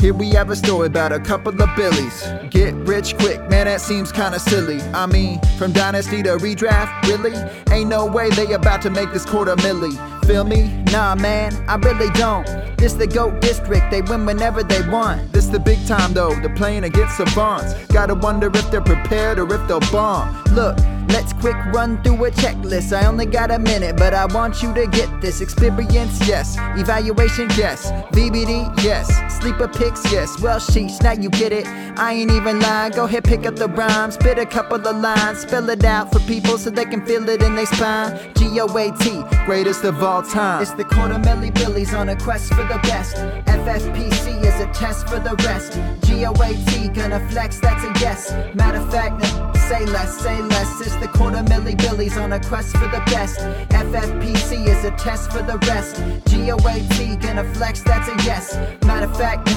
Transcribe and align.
Here 0.00 0.14
we 0.14 0.30
have 0.30 0.50
a 0.50 0.56
story 0.56 0.86
about 0.86 1.10
a 1.10 1.18
couple 1.18 1.60
of 1.60 1.76
Billies. 1.76 2.24
Get 2.50 2.72
rich 2.74 3.16
quick, 3.18 3.40
man, 3.50 3.66
that 3.66 3.80
seems 3.80 4.12
kinda 4.12 4.38
silly. 4.38 4.80
I 4.94 5.06
mean, 5.06 5.40
from 5.58 5.72
dynasty 5.72 6.22
to 6.22 6.36
redraft, 6.36 7.02
really? 7.08 7.34
Ain't 7.72 7.90
no 7.90 8.06
way 8.06 8.30
they 8.30 8.52
about 8.52 8.80
to 8.82 8.90
make 8.90 9.12
this 9.12 9.24
quarter 9.24 9.56
milli. 9.56 9.92
Feel 10.24 10.44
me? 10.44 10.77
Nah, 10.92 11.14
man, 11.14 11.52
I 11.68 11.76
really 11.76 12.10
don't. 12.10 12.46
This 12.78 12.94
the 12.94 13.06
GOAT 13.06 13.40
district, 13.40 13.90
they 13.90 14.02
win 14.02 14.24
whenever 14.24 14.62
they 14.62 14.80
want. 14.88 15.32
This 15.32 15.46
the 15.46 15.58
big 15.58 15.84
time 15.86 16.14
though, 16.14 16.34
they're 16.34 16.54
playing 16.54 16.84
against 16.84 17.18
the 17.18 17.26
savants. 17.26 17.74
Gotta 17.88 18.14
wonder 18.14 18.46
if 18.46 18.70
they're 18.70 18.80
prepared 18.80 19.38
or 19.38 19.52
if 19.52 19.68
they'll 19.68 19.80
bomb. 19.92 20.42
Look, 20.52 20.78
Let's 21.08 21.32
quick 21.32 21.56
run 21.72 22.02
through 22.02 22.26
a 22.26 22.30
checklist. 22.30 22.94
I 22.94 23.06
only 23.06 23.24
got 23.24 23.50
a 23.50 23.58
minute, 23.58 23.96
but 23.96 24.12
I 24.12 24.26
want 24.26 24.62
you 24.62 24.74
to 24.74 24.86
get 24.86 25.20
this. 25.22 25.40
Experience, 25.40 26.28
yes. 26.28 26.56
Evaluation, 26.76 27.48
yes. 27.56 27.90
VBD, 28.12 28.84
yes. 28.84 29.08
Sleeper 29.40 29.68
picks, 29.68 30.04
yes. 30.12 30.40
Well, 30.40 30.60
sheesh, 30.60 31.02
now 31.02 31.12
you 31.12 31.30
get 31.30 31.52
it. 31.52 31.66
I 31.66 32.12
ain't 32.12 32.30
even 32.30 32.60
lying. 32.60 32.92
Go 32.92 33.04
ahead, 33.04 33.24
pick 33.24 33.46
up 33.46 33.56
the 33.56 33.68
rhyme. 33.68 34.10
Spit 34.10 34.38
a 34.38 34.44
couple 34.44 34.86
of 34.86 34.96
lines. 34.96 35.40
Spell 35.40 35.68
it 35.70 35.82
out 35.82 36.12
for 36.12 36.20
people 36.20 36.58
so 36.58 36.68
they 36.68 36.84
can 36.84 37.04
feel 37.06 37.26
it 37.28 37.42
in 37.42 37.54
their 37.54 37.66
spine. 37.66 38.18
G 38.34 38.60
O 38.60 38.66
A 38.76 38.92
T, 38.98 39.22
greatest 39.46 39.84
of 39.84 40.02
all 40.02 40.22
time. 40.22 40.60
It's 40.62 40.72
the 40.78 40.84
quarter 40.84 41.14
milli 41.14 41.52
billies 41.52 41.92
on 41.92 42.08
a 42.08 42.16
quest 42.16 42.54
for 42.54 42.62
the 42.62 42.78
best. 42.84 43.16
FFPC 43.46 44.44
is 44.44 44.60
a 44.60 44.72
test 44.72 45.08
for 45.08 45.18
the 45.18 45.34
rest. 45.44 45.72
G 46.06 46.24
O 46.24 46.30
A 46.30 46.54
T, 46.70 46.86
gonna 46.88 47.18
flex, 47.30 47.58
that's 47.58 47.82
a 47.82 47.92
yes. 48.00 48.30
Matter 48.54 48.78
of 48.78 48.88
fact, 48.88 49.26
say 49.68 49.84
less, 49.86 50.16
say 50.20 50.40
less. 50.40 50.80
It's 50.80 50.94
the 50.96 51.08
quarter 51.08 51.38
milli 51.38 51.76
billies 51.76 52.16
on 52.16 52.32
a 52.32 52.38
quest 52.38 52.76
for 52.76 52.86
the 52.86 53.02
best. 53.06 53.40
FFPC 53.70 54.68
is 54.68 54.84
a 54.84 54.92
test 54.92 55.32
for 55.32 55.42
the 55.42 55.58
rest. 55.66 55.96
GOAT 56.30 57.20
gonna 57.22 57.44
flex, 57.54 57.82
that's 57.82 58.08
a 58.08 58.14
yes. 58.24 58.54
Matter 58.84 59.06
of 59.06 59.16
fact, 59.16 59.48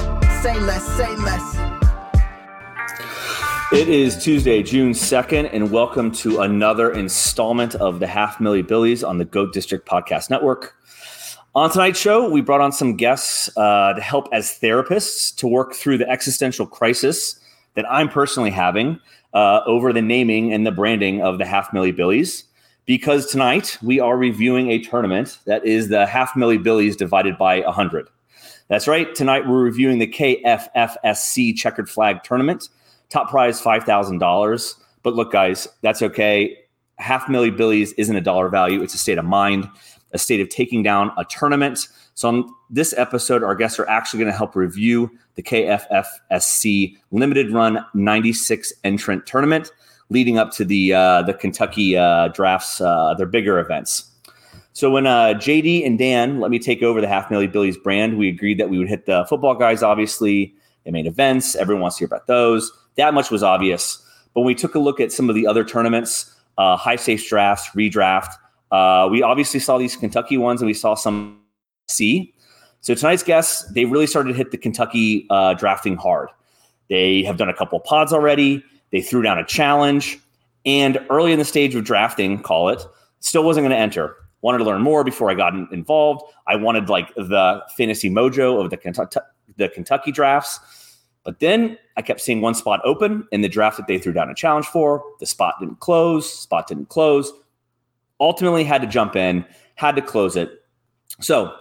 say 0.42 0.58
less, 0.58 0.84
say 0.96 1.14
less. 1.18 1.56
It 3.72 3.88
is 3.88 4.22
Tuesday, 4.22 4.62
June 4.64 4.92
2nd, 4.92 5.48
and 5.52 5.70
welcome 5.70 6.10
to 6.16 6.40
another 6.40 6.92
installment 6.92 7.76
of 7.76 8.00
the 8.00 8.08
Half 8.08 8.38
Milli 8.38 8.66
Billies 8.66 9.02
on 9.04 9.18
the 9.18 9.24
Goat 9.24 9.54
District 9.54 9.88
Podcast 9.88 10.28
Network. 10.28 10.74
On 11.54 11.68
tonight's 11.68 11.98
show, 11.98 12.30
we 12.30 12.40
brought 12.40 12.62
on 12.62 12.72
some 12.72 12.96
guests 12.96 13.54
uh, 13.58 13.92
to 13.92 14.00
help 14.00 14.26
as 14.32 14.58
therapists 14.58 15.36
to 15.36 15.46
work 15.46 15.74
through 15.74 15.98
the 15.98 16.08
existential 16.08 16.66
crisis 16.66 17.38
that 17.74 17.84
I'm 17.90 18.08
personally 18.08 18.50
having 18.50 18.98
uh, 19.34 19.60
over 19.66 19.92
the 19.92 20.00
naming 20.00 20.50
and 20.50 20.66
the 20.66 20.72
branding 20.72 21.20
of 21.20 21.36
the 21.36 21.44
Half 21.44 21.70
Milli 21.72 21.94
Billies. 21.94 22.44
Because 22.86 23.26
tonight 23.26 23.76
we 23.82 24.00
are 24.00 24.16
reviewing 24.16 24.70
a 24.70 24.78
tournament 24.78 25.40
that 25.44 25.62
is 25.66 25.90
the 25.90 26.06
Half 26.06 26.32
Milli 26.32 26.60
Billies 26.60 26.96
divided 26.96 27.36
by 27.36 27.60
100. 27.60 28.08
That's 28.68 28.88
right. 28.88 29.14
Tonight 29.14 29.46
we're 29.46 29.62
reviewing 29.62 29.98
the 29.98 30.06
KFFSC 30.06 31.54
Checkered 31.54 31.90
Flag 31.90 32.22
Tournament. 32.22 32.70
Top 33.10 33.28
prize 33.28 33.60
$5,000. 33.60 34.74
But 35.02 35.14
look, 35.14 35.30
guys, 35.30 35.68
that's 35.82 36.00
okay. 36.00 36.56
Half 36.96 37.26
Milli 37.26 37.54
Billies 37.54 37.92
isn't 37.94 38.16
a 38.16 38.20
dollar 38.20 38.48
value, 38.48 38.80
it's 38.82 38.94
a 38.94 38.98
state 38.98 39.18
of 39.18 39.24
mind, 39.24 39.68
a 40.12 40.18
state 40.18 40.40
of 40.40 40.48
taking 40.48 40.82
down 40.82 41.10
a 41.16 41.24
tournament. 41.24 41.88
So, 42.14 42.28
on 42.28 42.54
this 42.70 42.94
episode, 42.96 43.42
our 43.42 43.54
guests 43.54 43.78
are 43.78 43.88
actually 43.88 44.20
going 44.20 44.32
to 44.32 44.36
help 44.36 44.54
review 44.54 45.10
the 45.34 45.42
KFFSC 45.42 46.96
limited 47.10 47.50
run 47.50 47.84
96 47.94 48.72
entrant 48.84 49.26
tournament 49.26 49.70
leading 50.10 50.38
up 50.38 50.52
to 50.52 50.64
the 50.64 50.92
uh, 50.92 51.22
the 51.22 51.34
Kentucky 51.34 51.96
uh, 51.96 52.28
drafts, 52.28 52.80
uh, 52.80 53.14
their 53.14 53.26
bigger 53.26 53.58
events. 53.58 54.08
So 54.74 54.90
when 54.90 55.06
uh, 55.06 55.34
JD 55.34 55.86
and 55.86 55.98
Dan 55.98 56.40
let 56.40 56.50
me 56.50 56.58
take 56.58 56.82
over 56.82 57.00
the 57.00 57.08
Half 57.08 57.28
Milli 57.28 57.50
Billies 57.50 57.76
brand, 57.76 58.16
we 58.16 58.28
agreed 58.28 58.58
that 58.58 58.70
we 58.70 58.78
would 58.78 58.88
hit 58.88 59.06
the 59.06 59.24
football 59.28 59.54
guys. 59.54 59.82
Obviously, 59.82 60.54
they 60.84 60.90
made 60.90 61.06
events. 61.06 61.54
Everyone 61.54 61.82
wants 61.82 61.96
to 61.96 62.00
hear 62.00 62.06
about 62.06 62.26
those. 62.26 62.70
That 62.96 63.14
much 63.14 63.30
was 63.30 63.42
obvious. 63.42 63.98
But 64.34 64.40
when 64.40 64.46
we 64.46 64.54
took 64.54 64.74
a 64.74 64.78
look 64.78 65.00
at 65.00 65.12
some 65.12 65.28
of 65.28 65.34
the 65.34 65.46
other 65.46 65.64
tournaments, 65.64 66.34
uh, 66.56 66.76
high 66.76 66.96
stakes 66.96 67.28
drafts, 67.28 67.70
redraft, 67.70 68.34
uh, 68.72 69.06
we 69.10 69.22
obviously 69.22 69.60
saw 69.60 69.78
these 69.78 69.94
Kentucky 69.94 70.36
ones, 70.36 70.60
and 70.60 70.66
we 70.66 70.74
saw 70.74 70.94
some 70.94 71.40
C. 71.88 72.34
So 72.80 72.94
tonight's 72.94 73.22
guests, 73.22 73.70
they 73.72 73.84
really 73.84 74.08
started 74.08 74.30
to 74.30 74.34
hit 74.34 74.50
the 74.50 74.58
Kentucky 74.58 75.26
uh, 75.30 75.54
drafting 75.54 75.96
hard. 75.96 76.30
They 76.88 77.22
have 77.22 77.36
done 77.36 77.48
a 77.48 77.54
couple 77.54 77.78
pods 77.78 78.12
already. 78.12 78.64
They 78.90 79.00
threw 79.00 79.22
down 79.22 79.38
a 79.38 79.44
challenge, 79.44 80.18
and 80.66 80.98
early 81.10 81.32
in 81.32 81.38
the 81.38 81.44
stage 81.44 81.74
of 81.74 81.84
drafting, 81.84 82.42
call 82.42 82.70
it, 82.70 82.82
still 83.20 83.44
wasn't 83.44 83.64
going 83.64 83.70
to 83.70 83.76
enter. 83.78 84.16
Wanted 84.40 84.58
to 84.58 84.64
learn 84.64 84.82
more 84.82 85.04
before 85.04 85.30
I 85.30 85.34
got 85.34 85.54
involved. 85.72 86.24
I 86.48 86.56
wanted 86.56 86.88
like 86.88 87.14
the 87.14 87.62
fantasy 87.76 88.10
mojo 88.10 88.62
of 88.62 88.70
the 88.70 88.76
Kentucky, 88.76 89.20
the 89.56 89.68
Kentucky 89.68 90.10
drafts. 90.10 90.58
But 91.24 91.38
then 91.38 91.78
I 91.96 92.02
kept 92.02 92.20
seeing 92.20 92.40
one 92.40 92.54
spot 92.54 92.80
open 92.84 93.28
in 93.30 93.42
the 93.42 93.48
draft 93.48 93.76
that 93.76 93.86
they 93.86 93.98
threw 93.98 94.12
down 94.12 94.28
a 94.28 94.34
challenge 94.34 94.66
for. 94.66 95.04
The 95.20 95.26
spot 95.26 95.54
didn't 95.60 95.78
close. 95.78 96.40
Spot 96.40 96.66
didn't 96.66 96.88
close. 96.88 97.32
Ultimately, 98.22 98.64
had 98.64 98.80
to 98.80 98.86
jump 98.86 99.16
in, 99.16 99.44
had 99.74 99.96
to 99.96 100.02
close 100.02 100.36
it. 100.36 100.64
So 101.20 101.54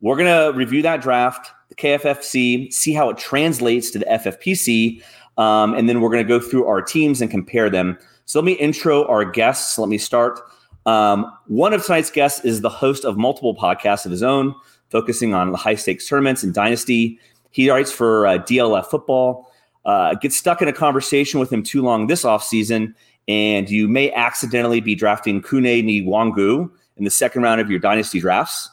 we're 0.00 0.16
going 0.16 0.52
to 0.52 0.56
review 0.56 0.80
that 0.82 1.02
draft, 1.02 1.50
the 1.68 1.74
KFFC, 1.74 2.72
see 2.72 2.94
how 2.94 3.10
it 3.10 3.18
translates 3.18 3.90
to 3.90 3.98
the 3.98 4.04
FFPC, 4.06 5.02
um, 5.36 5.74
and 5.74 5.88
then 5.88 6.00
we're 6.00 6.10
going 6.10 6.24
to 6.24 6.28
go 6.28 6.40
through 6.40 6.66
our 6.66 6.80
teams 6.80 7.20
and 7.20 7.30
compare 7.30 7.68
them. 7.68 7.98
So 8.24 8.38
let 8.38 8.44
me 8.44 8.52
intro 8.52 9.04
our 9.06 9.24
guests. 9.24 9.78
Let 9.78 9.88
me 9.88 9.98
start. 9.98 10.40
Um, 10.86 11.30
one 11.46 11.72
of 11.72 11.84
tonight's 11.84 12.10
guests 12.10 12.44
is 12.44 12.60
the 12.60 12.70
host 12.70 13.04
of 13.04 13.18
multiple 13.18 13.54
podcasts 13.54 14.06
of 14.06 14.12
his 14.12 14.22
own, 14.22 14.54
focusing 14.90 15.34
on 15.34 15.50
the 15.50 15.56
high 15.56 15.74
stakes 15.74 16.08
tournaments 16.08 16.42
and 16.42 16.54
dynasty. 16.54 17.18
He 17.50 17.70
writes 17.70 17.90
for 17.90 18.26
uh, 18.26 18.38
DLF 18.38 18.86
Football. 18.86 19.50
Uh, 19.84 20.14
get 20.14 20.32
stuck 20.32 20.62
in 20.62 20.68
a 20.68 20.72
conversation 20.72 21.38
with 21.38 21.52
him 21.52 21.62
too 21.62 21.82
long 21.82 22.06
this 22.06 22.24
offseason, 22.24 22.94
and 23.28 23.68
you 23.68 23.88
may 23.88 24.12
accidentally 24.12 24.80
be 24.80 24.94
drafting 24.94 25.42
Kene 25.42 25.84
Nwangwu 25.84 26.70
in 26.96 27.04
the 27.04 27.10
second 27.10 27.42
round 27.42 27.60
of 27.60 27.70
your 27.70 27.80
dynasty 27.80 28.20
drafts. 28.20 28.70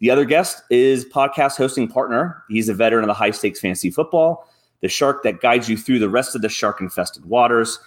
The 0.00 0.10
other 0.10 0.24
guest 0.24 0.62
is 0.70 1.04
podcast 1.04 1.56
hosting 1.56 1.86
partner. 1.86 2.42
He's 2.48 2.68
a 2.68 2.74
veteran 2.74 3.04
of 3.04 3.08
the 3.08 3.14
high 3.14 3.30
stakes 3.30 3.60
fantasy 3.60 3.90
football, 3.90 4.48
the 4.80 4.88
shark 4.88 5.22
that 5.22 5.40
guides 5.40 5.68
you 5.68 5.76
through 5.76 6.00
the 6.00 6.10
rest 6.10 6.34
of 6.34 6.42
the 6.42 6.48
shark 6.48 6.80
infested 6.80 7.24
waters. 7.24 7.78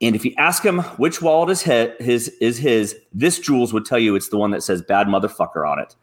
And 0.00 0.14
if 0.14 0.24
you 0.24 0.32
ask 0.38 0.64
him 0.64 0.80
which 0.98 1.20
wallet 1.20 1.50
is 1.50 1.62
his, 1.62 2.28
is 2.40 2.58
his, 2.58 2.96
this 3.12 3.38
Jules 3.38 3.72
would 3.72 3.84
tell 3.84 3.98
you 3.98 4.14
it's 4.14 4.28
the 4.28 4.36
one 4.36 4.52
that 4.52 4.62
says 4.62 4.82
bad 4.82 5.08
motherfucker 5.08 5.68
on 5.68 5.78
it. 5.78 5.96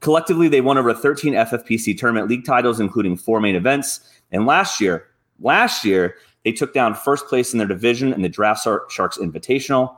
Collectively, 0.00 0.48
they 0.48 0.60
won 0.60 0.76
over 0.78 0.92
13 0.92 1.32
FFPC 1.32 1.96
tournament 1.96 2.28
league 2.28 2.44
titles, 2.44 2.80
including 2.80 3.16
four 3.16 3.40
main 3.40 3.56
events. 3.56 4.00
And 4.30 4.46
last 4.46 4.80
year, 4.80 5.06
last 5.40 5.84
year, 5.84 6.16
they 6.46 6.52
took 6.52 6.72
down 6.72 6.94
first 6.94 7.26
place 7.26 7.52
in 7.52 7.58
their 7.58 7.66
division 7.66 8.12
in 8.12 8.22
the 8.22 8.28
Draft 8.28 8.62
Sharks 8.88 9.18
Invitational. 9.18 9.96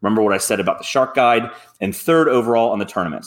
Remember 0.00 0.22
what 0.22 0.32
I 0.32 0.38
said 0.38 0.58
about 0.58 0.78
the 0.78 0.84
Shark 0.84 1.14
Guide, 1.14 1.50
and 1.82 1.94
third 1.94 2.28
overall 2.28 2.70
on 2.70 2.78
the 2.78 2.86
tournament. 2.86 3.26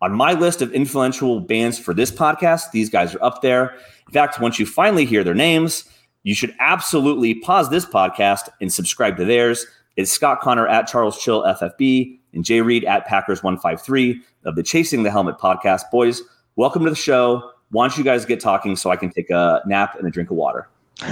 On 0.00 0.12
my 0.12 0.32
list 0.32 0.60
of 0.60 0.72
influential 0.72 1.38
bands 1.38 1.78
for 1.78 1.94
this 1.94 2.10
podcast, 2.10 2.72
these 2.72 2.90
guys 2.90 3.14
are 3.14 3.22
up 3.22 3.42
there. 3.42 3.76
In 4.08 4.12
fact, 4.12 4.40
once 4.40 4.58
you 4.58 4.66
finally 4.66 5.04
hear 5.04 5.22
their 5.22 5.36
names, 5.36 5.88
you 6.24 6.34
should 6.34 6.52
absolutely 6.58 7.34
pause 7.36 7.70
this 7.70 7.86
podcast 7.86 8.48
and 8.60 8.72
subscribe 8.72 9.16
to 9.16 9.24
theirs. 9.24 9.64
It's 9.94 10.10
Scott 10.10 10.40
Connor 10.40 10.66
at 10.66 10.88
Charles 10.88 11.16
Chill 11.22 11.44
FFB 11.44 12.18
and 12.34 12.44
Jay 12.44 12.60
Reed 12.60 12.86
at 12.86 13.06
Packers 13.06 13.44
153 13.44 14.20
of 14.46 14.56
the 14.56 14.64
Chasing 14.64 15.04
the 15.04 15.12
Helmet 15.12 15.38
podcast. 15.38 15.82
Boys, 15.92 16.22
welcome 16.56 16.82
to 16.82 16.90
the 16.90 16.96
show. 16.96 17.52
Why 17.70 17.86
don't 17.86 17.96
you 17.96 18.02
guys 18.02 18.24
get 18.24 18.40
talking 18.40 18.74
so 18.74 18.90
I 18.90 18.96
can 18.96 19.10
take 19.10 19.30
a 19.30 19.62
nap 19.64 19.94
and 19.96 20.08
a 20.08 20.10
drink 20.10 20.32
of 20.32 20.36
water? 20.36 20.68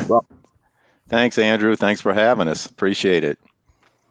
Well, 0.09 0.27
thanks, 1.08 1.38
Andrew. 1.38 1.76
Thanks 1.76 2.00
for 2.00 2.12
having 2.12 2.48
us. 2.48 2.66
Appreciate 2.66 3.24
it. 3.24 3.38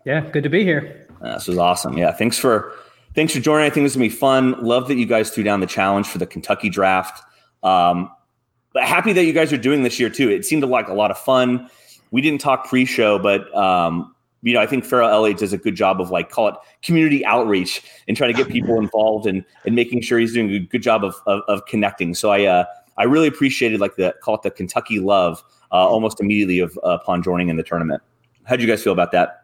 Yeah, 0.05 0.21
good 0.21 0.43
to 0.43 0.49
be 0.49 0.63
here. 0.63 1.07
Uh, 1.21 1.33
this 1.33 1.47
was 1.47 1.57
awesome. 1.57 1.97
Yeah, 1.97 2.11
thanks 2.11 2.37
for 2.37 2.73
thanks 3.15 3.33
for 3.33 3.39
joining. 3.39 3.65
I 3.65 3.69
think 3.69 3.85
this 3.85 3.93
is 3.93 3.97
gonna 3.97 4.09
be 4.09 4.15
fun. 4.15 4.63
Love 4.63 4.87
that 4.87 4.95
you 4.95 5.05
guys 5.05 5.31
threw 5.31 5.43
down 5.43 5.59
the 5.59 5.67
challenge 5.67 6.07
for 6.07 6.17
the 6.17 6.27
Kentucky 6.27 6.69
draft. 6.69 7.23
Um, 7.63 8.11
but 8.73 8.83
happy 8.83 9.13
that 9.13 9.23
you 9.25 9.33
guys 9.33 9.51
are 9.53 9.57
doing 9.57 9.83
this 9.83 9.99
year 9.99 10.09
too. 10.09 10.29
It 10.29 10.45
seemed 10.45 10.63
like 10.63 10.87
a 10.87 10.93
lot 10.93 11.09
of 11.09 11.17
fun. 11.17 11.69
We 12.11 12.21
didn't 12.21 12.41
talk 12.41 12.67
pre-show, 12.67 13.17
but 13.17 13.53
um, 13.55 14.13
you 14.41 14.53
know, 14.53 14.61
I 14.61 14.67
think 14.67 14.85
Farrell 14.85 15.09
Elliott 15.09 15.39
does 15.39 15.53
a 15.53 15.57
good 15.57 15.75
job 15.75 15.99
of 15.99 16.11
like 16.11 16.29
call 16.29 16.49
it 16.49 16.55
community 16.83 17.25
outreach 17.25 17.81
and 18.07 18.15
trying 18.15 18.31
to 18.31 18.37
get 18.37 18.51
people 18.51 18.77
involved 18.77 19.25
and 19.25 19.43
and 19.65 19.75
making 19.75 20.01
sure 20.01 20.19
he's 20.19 20.33
doing 20.33 20.51
a 20.51 20.59
good 20.59 20.83
job 20.83 21.03
of 21.03 21.15
of, 21.25 21.41
of 21.47 21.65
connecting. 21.65 22.13
So 22.13 22.31
I 22.31 22.45
uh, 22.45 22.65
I 22.97 23.05
really 23.05 23.27
appreciated 23.27 23.79
like 23.79 23.95
the 23.95 24.13
call 24.21 24.35
it 24.35 24.43
the 24.43 24.51
Kentucky 24.51 24.99
love 24.99 25.43
uh, 25.75 25.87
almost 25.87 26.21
immediately 26.21 26.59
of 26.59 26.77
uh, 26.83 26.97
upon 27.01 27.21
joining 27.21 27.49
in 27.49 27.57
the 27.57 27.63
tournament. 27.63 28.01
How 28.45 28.55
did 28.55 28.63
you 28.63 28.69
guys 28.71 28.83
feel 28.83 28.93
about 28.93 29.11
that? 29.11 29.43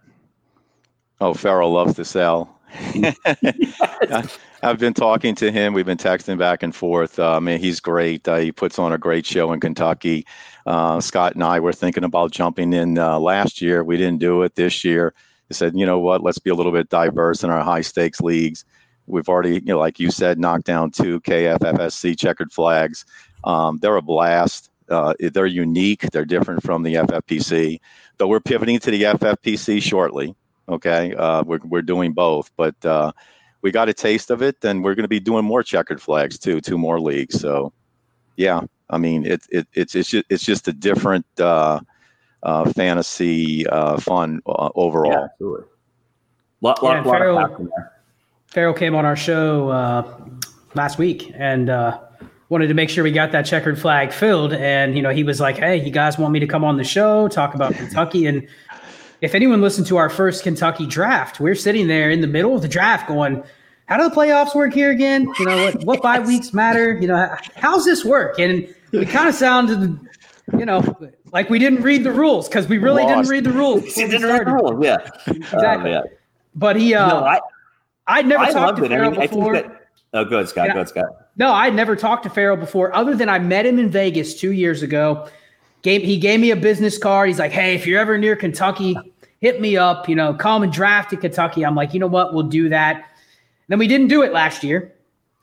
Oh, 1.20 1.34
Farrell 1.34 1.72
loves 1.72 1.96
to 1.96 2.06
sell. 2.06 2.60
I've 4.64 4.80
been 4.80 4.94
talking 4.94 5.36
to 5.36 5.52
him. 5.52 5.74
We've 5.74 5.86
been 5.86 5.98
texting 5.98 6.38
back 6.38 6.64
and 6.64 6.74
forth. 6.74 7.20
Uh, 7.20 7.36
I 7.36 7.40
mean, 7.40 7.60
he's 7.60 7.80
great. 7.80 8.28
Uh, 8.28 8.38
he 8.38 8.52
puts 8.52 8.80
on 8.80 8.94
a 8.94 8.98
great 8.98 9.26
show 9.26 9.52
in 9.52 9.60
Kentucky. 9.60 10.26
Uh, 10.66 11.02
Scott 11.02 11.34
and 11.34 11.44
I 11.44 11.60
were 11.60 11.74
thinking 11.74 12.04
about 12.04 12.32
jumping 12.32 12.72
in 12.72 12.98
uh, 12.98 13.20
last 13.20 13.62
year. 13.62 13.84
We 13.84 13.98
didn't 13.98 14.20
do 14.20 14.44
it 14.44 14.56
this 14.56 14.84
year. 14.86 15.14
He 15.50 15.54
said, 15.54 15.76
you 15.76 15.86
know 15.86 16.00
what? 16.00 16.24
Let's 16.24 16.40
be 16.40 16.50
a 16.50 16.56
little 16.56 16.72
bit 16.72 16.90
diverse 16.90 17.44
in 17.44 17.50
our 17.50 17.64
high 17.64 17.82
stakes 17.82 18.22
leagues. 18.22 18.64
we've 19.06 19.28
already, 19.28 19.56
you 19.56 19.62
know, 19.74 19.80
like 19.80 20.00
you 20.00 20.10
said, 20.10 20.40
knocked 20.40 20.66
down 20.66 20.92
two 20.92 21.20
KFFSC 21.22 22.18
checkered 22.18 22.54
flags. 22.54 23.04
Um, 23.44 23.80
they're 23.80 23.98
a 23.98 24.02
blast. 24.02 24.71
Uh, 24.92 25.14
they're 25.20 25.46
unique. 25.48 26.02
They're 26.12 26.26
different 26.26 26.62
from 26.64 26.84
the 26.84 26.96
FFPC. 26.96 27.80
Though 28.18 28.28
we're 28.28 28.40
pivoting 28.42 28.80
to 28.80 28.92
the 28.92 29.04
FFPC 29.04 29.82
shortly. 29.82 30.36
Okay, 30.70 31.14
uh, 31.16 31.44
we're 31.44 31.60
we're 31.64 31.82
doing 31.82 32.14
both, 32.14 32.52
but 32.56 32.76
uh, 32.86 33.12
we 33.62 33.72
got 33.72 33.90
a 33.90 33.94
taste 33.94 34.30
of 34.30 34.42
it, 34.42 34.58
and 34.64 34.84
we're 34.84 34.96
going 34.96 35.04
to 35.04 35.10
be 35.10 35.20
doing 35.20 35.44
more 35.44 35.64
checkered 35.64 36.02
flags 36.02 36.38
too, 36.38 36.62
two 36.62 36.78
more 36.78 37.00
leagues. 37.00 37.40
So, 37.40 37.74
yeah, 38.38 38.62
I 38.90 38.98
mean, 38.98 39.26
it, 39.26 39.42
it 39.50 39.68
it's 39.74 39.96
it's 39.96 40.10
just 40.10 40.26
it's 40.30 40.46
just 40.46 40.68
a 40.68 40.74
different 40.74 41.26
uh, 41.40 41.80
uh, 42.44 42.72
fantasy 42.72 43.66
uh, 43.68 43.98
fun 44.00 44.42
uh, 44.46 44.70
overall. 44.76 45.12
Yeah, 45.12 45.24
absolutely. 45.32 45.66
Lot, 46.62 46.84
lot, 46.84 46.92
Yeah, 46.92 47.02
lot 47.02 47.18
Farrell- 47.18 47.38
of 47.40 47.52
passion. 47.52 47.72
Farrell 48.48 48.74
came 48.74 48.96
on 48.96 49.06
our 49.06 49.16
show 49.16 49.70
uh, 49.70 50.20
last 50.76 50.98
week 51.00 51.32
and 51.36 51.70
uh, 51.70 52.00
wanted 52.52 52.68
to 52.68 52.74
make 52.74 52.90
sure 52.90 53.02
we 53.02 53.14
got 53.14 53.32
that 53.32 53.46
checkered 53.46 53.80
flag 53.80 54.12
filled. 54.12 54.52
And 54.54 54.96
you 54.96 55.02
know, 55.02 55.10
he 55.10 55.24
was 55.24 55.40
like, 55.40 55.58
"Hey, 55.58 55.78
you 55.78 55.90
guys 55.90 56.20
want 56.20 56.34
me 56.34 56.40
to 56.40 56.46
come 56.46 56.64
on 56.64 56.78
the 56.78 56.84
show 56.84 57.28
talk 57.30 57.56
about 57.56 57.74
Kentucky?" 57.74 58.28
And 58.28 58.46
if 59.22 59.34
anyone 59.34 59.62
listened 59.62 59.88
to 59.88 59.98
our 59.98 60.10
first 60.10 60.44
Kentucky 60.44 60.86
draft, 60.86 61.40
we're 61.40 61.56
sitting 61.56 61.88
there 61.88 62.12
in 62.12 62.22
the 62.22 62.28
middle 62.28 62.54
of 62.54 62.62
the 62.62 62.68
draft 62.68 63.08
going. 63.08 63.42
How 63.86 63.98
do 63.98 64.08
the 64.08 64.16
playoffs 64.16 64.56
work 64.56 64.74
here 64.74 64.92
again? 64.92 65.28
You 65.40 65.46
know 65.46 65.66
what? 65.66 65.84
What 65.84 66.02
bye 66.02 66.20
weeks 66.26 66.54
matter? 66.54 66.94
You 67.00 67.08
know 67.08 67.36
how's 67.56 67.84
this 67.86 68.06
work? 68.06 68.38
And 68.40 68.74
we 68.92 69.06
kind 69.06 69.28
of 69.28 69.36
sounded, 69.36 70.00
you 70.58 70.66
know, 70.66 70.82
like 71.34 71.50
we 71.50 71.60
didn't 71.60 71.82
read 71.82 72.04
the 72.04 72.12
rules 72.12 72.48
because 72.48 72.68
we 72.68 72.78
really 72.78 73.04
Lost. 73.04 73.16
didn't 73.16 73.30
read 73.30 73.44
the 73.44 73.52
rules. 73.52 73.84
We 73.98 74.08
didn't 74.08 74.30
read 74.30 74.48
the 74.48 74.54
rules, 74.54 74.84
yeah. 74.84 74.98
Exactly. 75.28 75.94
Um, 75.94 76.04
yeah. 76.06 76.12
But 76.56 76.76
he, 76.76 76.94
uh, 76.94 77.08
no, 77.08 77.26
I, 77.26 77.40
I'd 78.08 78.28
never 78.28 78.44
I 78.44 78.52
talked 78.52 78.78
to. 78.80 78.86
I 78.86 78.88
mean, 78.90 79.00
I 79.02 79.28
think 79.28 79.32
before. 79.32 79.54
that. 79.54 79.88
Oh, 80.14 80.26
good, 80.26 80.48
Scott. 80.50 80.70
Good, 80.74 80.90
Scott. 80.90 81.21
No, 81.38 81.52
I'd 81.52 81.74
never 81.74 81.96
talked 81.96 82.24
to 82.24 82.30
Farrell 82.30 82.58
before, 82.58 82.94
other 82.96 83.16
than 83.16 83.30
I 83.30 83.40
met 83.40 83.66
him 83.66 83.80
in 83.80 83.90
Vegas 83.90 84.40
two 84.40 84.52
years 84.52 84.84
ago. 84.84 85.28
Gave, 85.82 86.04
he 86.04 86.18
gave 86.18 86.40
me 86.40 86.52
a 86.52 86.56
business 86.56 86.98
card. 86.98 87.30
He's 87.30 87.40
like, 87.40 87.52
"Hey, 87.52 87.74
if 87.74 87.88
you're 87.88 88.00
ever 88.00 88.18
near 88.18 88.36
Kentucky, 88.36 88.96
hit 89.40 89.60
me 89.60 89.78
up. 89.78 90.08
You 90.08 90.16
know, 90.16 90.34
come 90.34 90.62
and 90.62 90.72
draft 90.72 91.12
at 91.14 91.22
Kentucky." 91.22 91.66
I'm 91.66 91.76
like, 91.76 91.94
"You 91.94 92.00
know 92.00 92.08
what? 92.08 92.34
We'll 92.34 92.44
do 92.44 92.70
that." 92.70 93.06
Then 93.68 93.80
we 93.80 93.88
didn't 93.88 94.08
do 94.08 94.22
it 94.22 94.34
last 94.34 94.64
year, 94.64 94.94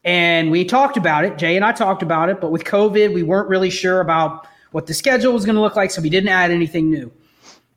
and 0.04 0.50
we 0.50 0.64
talked 0.64 0.96
about 0.96 1.24
it. 1.24 1.38
Jay 1.38 1.56
and 1.56 1.64
I 1.64 1.72
talked 1.72 2.02
about 2.02 2.28
it, 2.28 2.40
but 2.40 2.52
with 2.52 2.64
COVID, 2.64 3.12
we 3.12 3.22
weren't 3.22 3.48
really 3.48 3.70
sure 3.70 4.00
about 4.00 4.46
what 4.72 4.86
the 4.86 4.94
schedule 4.94 5.32
was 5.32 5.44
going 5.44 5.56
to 5.56 5.62
look 5.62 5.76
like, 5.76 5.90
so 5.90 6.02
we 6.02 6.10
didn't 6.10 6.28
add 6.28 6.50
anything 6.50 6.90
new. 6.90 7.10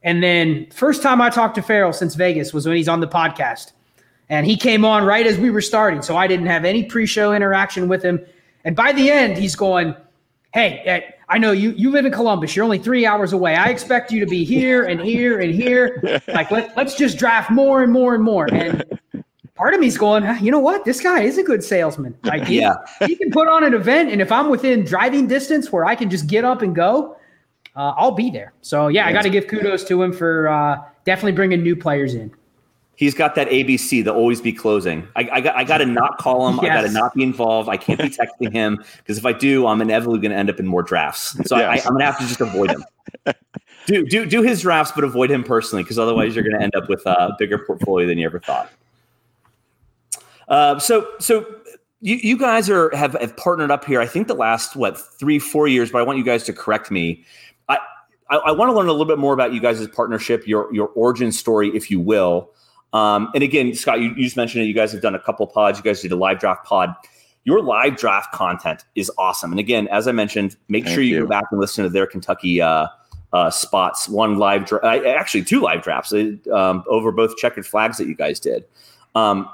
And 0.04 0.22
then 0.22 0.68
first 0.72 1.02
time 1.02 1.22
I 1.22 1.30
talked 1.30 1.56
to 1.56 1.62
Farrell 1.62 1.94
since 1.94 2.16
Vegas 2.16 2.54
was 2.54 2.68
when 2.68 2.76
he's 2.76 2.90
on 2.90 3.00
the 3.00 3.08
podcast. 3.08 3.72
And 4.32 4.46
he 4.46 4.56
came 4.56 4.86
on 4.86 5.04
right 5.04 5.28
as 5.28 5.38
we 5.38 5.52
were 5.52 5.62
starting. 5.62 6.02
So 6.02 6.16
I 6.16 6.26
didn't 6.26 6.46
have 6.48 6.64
any 6.64 6.86
pre 6.86 7.06
show 7.06 7.34
interaction 7.34 7.90
with 7.90 8.02
him. 8.02 8.26
And 8.64 8.76
by 8.78 8.94
the 8.94 9.12
end, 9.12 9.38
he's 9.38 9.56
going, 9.58 9.94
Hey, 10.54 10.82
eh, 10.86 11.02
I 11.28 11.38
know 11.38 11.52
you, 11.52 11.72
you 11.72 11.92
live 11.92 12.06
in 12.06 12.14
Columbus. 12.14 12.56
You're 12.56 12.64
only 12.64 12.80
three 12.80 13.06
hours 13.06 13.34
away. 13.34 13.56
I 13.56 13.68
expect 13.68 14.10
you 14.12 14.22
to 14.22 14.26
be 14.26 14.46
here 14.46 14.84
and 14.84 15.02
here 15.02 15.40
and 15.40 15.54
here. 15.54 16.22
Like, 16.28 16.50
let, 16.50 16.76
let's 16.78 16.96
just 16.96 17.18
draft 17.18 17.52
more 17.52 17.84
and 17.84 17.92
more 17.92 18.16
and 18.16 18.24
more. 18.24 18.52
And 18.54 18.84
part 19.56 19.74
of 19.74 19.82
me's 19.82 19.98
going, 19.98 20.24
you 20.44 20.50
know 20.50 20.60
what? 20.60 20.86
This 20.86 21.02
guy 21.02 21.22
is 21.22 21.38
a 21.38 21.44
good 21.44 21.62
salesman. 21.64 22.18
Like, 22.24 22.46
he, 22.46 22.62
Yeah. 22.62 22.76
he 23.06 23.18
can 23.18 23.32
put 23.32 23.50
on 23.50 23.66
an 23.66 23.74
event. 23.74 24.12
And 24.12 24.22
if 24.22 24.32
I'm 24.32 24.50
within 24.50 24.86
driving 24.86 25.28
distance 25.28 25.72
where 25.74 25.84
I 25.84 25.96
can 25.96 26.10
just 26.10 26.28
get 26.28 26.46
up 26.46 26.62
and 26.62 26.74
go, 26.74 27.18
uh, 27.76 27.94
I'll 27.98 28.12
be 28.12 28.30
there. 28.30 28.54
So, 28.62 28.88
yeah, 28.88 29.08
I 29.08 29.12
got 29.14 29.24
to 29.24 29.30
give 29.30 29.48
kudos 29.48 29.84
to 29.86 30.02
him 30.02 30.14
for 30.14 30.48
uh, 30.48 30.78
definitely 31.06 31.34
bringing 31.34 31.64
new 31.64 31.76
players 31.76 32.16
in. 32.16 32.32
He's 33.02 33.16
got 33.16 33.34
that 33.34 33.50
ABC, 33.50 34.04
the 34.04 34.14
always 34.14 34.42
be 34.42 34.54
closing. 34.54 35.08
I, 35.16 35.28
I 35.32 35.42
got, 35.42 35.56
I 35.56 35.64
got 35.64 35.80
to 35.80 35.88
not 35.88 36.20
call 36.20 36.48
him. 36.48 36.60
I 36.60 36.68
got 36.68 36.82
to 36.82 36.92
not 36.92 37.16
be 37.16 37.24
involved. 37.24 37.68
I 37.68 37.76
can't 37.76 38.00
be 38.00 38.10
texting 38.12 38.54
him 38.54 38.78
because 38.98 39.18
if 39.18 39.26
I 39.26 39.34
do, 39.34 39.66
I'm 39.66 39.82
inevitably 39.82 40.20
going 40.20 40.30
to 40.30 40.38
end 40.38 40.52
up 40.52 40.60
in 40.60 40.68
more 40.68 40.84
drafts. 40.84 41.36
So 41.50 41.56
I, 41.56 41.62
I, 41.62 41.76
Yes. 41.78 41.88
I'm 41.88 41.94
going 41.94 42.02
to 42.02 42.06
have 42.06 42.20
to 42.20 42.28
just 42.28 42.42
avoid 42.42 42.70
him. 42.70 42.86
do 43.88 44.06
do 44.06 44.28
do 44.28 44.44
his 44.44 44.62
drafts, 44.62 44.92
but 44.94 45.04
avoid 45.04 45.32
him 45.32 45.44
personally 45.44 45.82
because 45.82 45.98
otherwise 45.98 46.36
you're 46.36 46.44
going 46.44 46.56
to 46.56 46.62
end 46.64 46.76
up 46.76 46.90
with 46.90 47.04
a 47.08 47.36
bigger 47.40 47.58
portfolio 47.58 48.06
than 48.06 48.20
you 48.20 48.26
ever 48.28 48.40
thought. 48.40 48.72
Uh, 50.48 50.78
so 50.78 51.08
so 51.20 51.44
you, 52.02 52.18
you 52.18 52.38
guys 52.38 52.70
are 52.70 52.96
have, 52.96 53.14
have 53.14 53.36
partnered 53.36 53.72
up 53.72 53.84
here. 53.84 54.00
I 54.00 54.06
think 54.06 54.28
the 54.28 54.36
last 54.36 54.76
what 54.76 54.96
three 54.96 55.40
four 55.40 55.68
years, 55.68 55.90
but 55.90 55.98
I 55.98 56.04
want 56.04 56.20
you 56.20 56.24
guys 56.24 56.44
to 56.44 56.54
correct 56.54 56.92
me. 56.92 57.26
I 57.68 57.80
I, 58.30 58.36
I 58.36 58.52
want 58.52 58.70
to 58.70 58.76
learn 58.76 58.90
a 58.90 58.92
little 58.92 59.08
bit 59.08 59.18
more 59.18 59.34
about 59.34 59.54
you 59.54 59.60
guys' 59.60 59.88
partnership, 59.88 60.46
your 60.46 60.72
your 60.72 60.90
origin 60.90 61.32
story, 61.32 61.76
if 61.76 61.90
you 61.90 62.00
will. 62.00 62.52
Um, 62.94 63.32
and 63.34 63.44
again, 63.44 63.74
Scott, 63.74 64.02
you, 64.02 64.10
you 64.16 64.24
just 64.24 64.38
mentioned 64.38 64.64
it. 64.64 64.68
You 64.68 64.74
guys 64.74 64.92
have 64.92 65.02
done 65.02 65.16
a 65.16 65.20
couple 65.20 65.48
pods. 65.48 65.78
You 65.78 65.84
guys 65.84 66.02
did 66.02 66.12
a 66.12 66.16
live 66.16 66.40
draft 66.40 66.66
pod. 66.66 66.96
Your 67.44 67.62
live 67.62 67.98
draft 67.98 68.34
content 68.34 68.84
is 68.96 69.12
awesome. 69.18 69.52
And 69.52 69.60
again, 69.60 69.88
as 69.88 70.08
I 70.08 70.12
mentioned, 70.12 70.58
make 70.68 70.84
Thank 70.84 70.94
sure 70.94 71.04
you, 71.04 71.16
you. 71.16 71.22
go 71.24 71.28
back 71.28 71.46
and 71.52 71.60
listen 71.60 71.84
to 71.84 71.90
their 71.90 72.06
Kentucky 72.06 72.62
uh, 72.62 72.88
uh, 73.34 73.50
spots. 73.50 74.08
One 74.08 74.38
live, 74.38 74.66
dra- 74.66 74.80
uh, 74.84 75.02
actually 75.08 75.44
two 75.44 75.62
live 75.62 75.82
drafts 75.82 76.14
uh, 76.14 76.34
um, 76.54 76.84
over 76.88 77.12
both 77.12 77.38
checkered 77.38 77.66
flags 77.66 77.98
that 77.98 78.08
you 78.08 78.16
guys 78.16 78.40
did. 78.40 78.66
Um, 79.16 79.50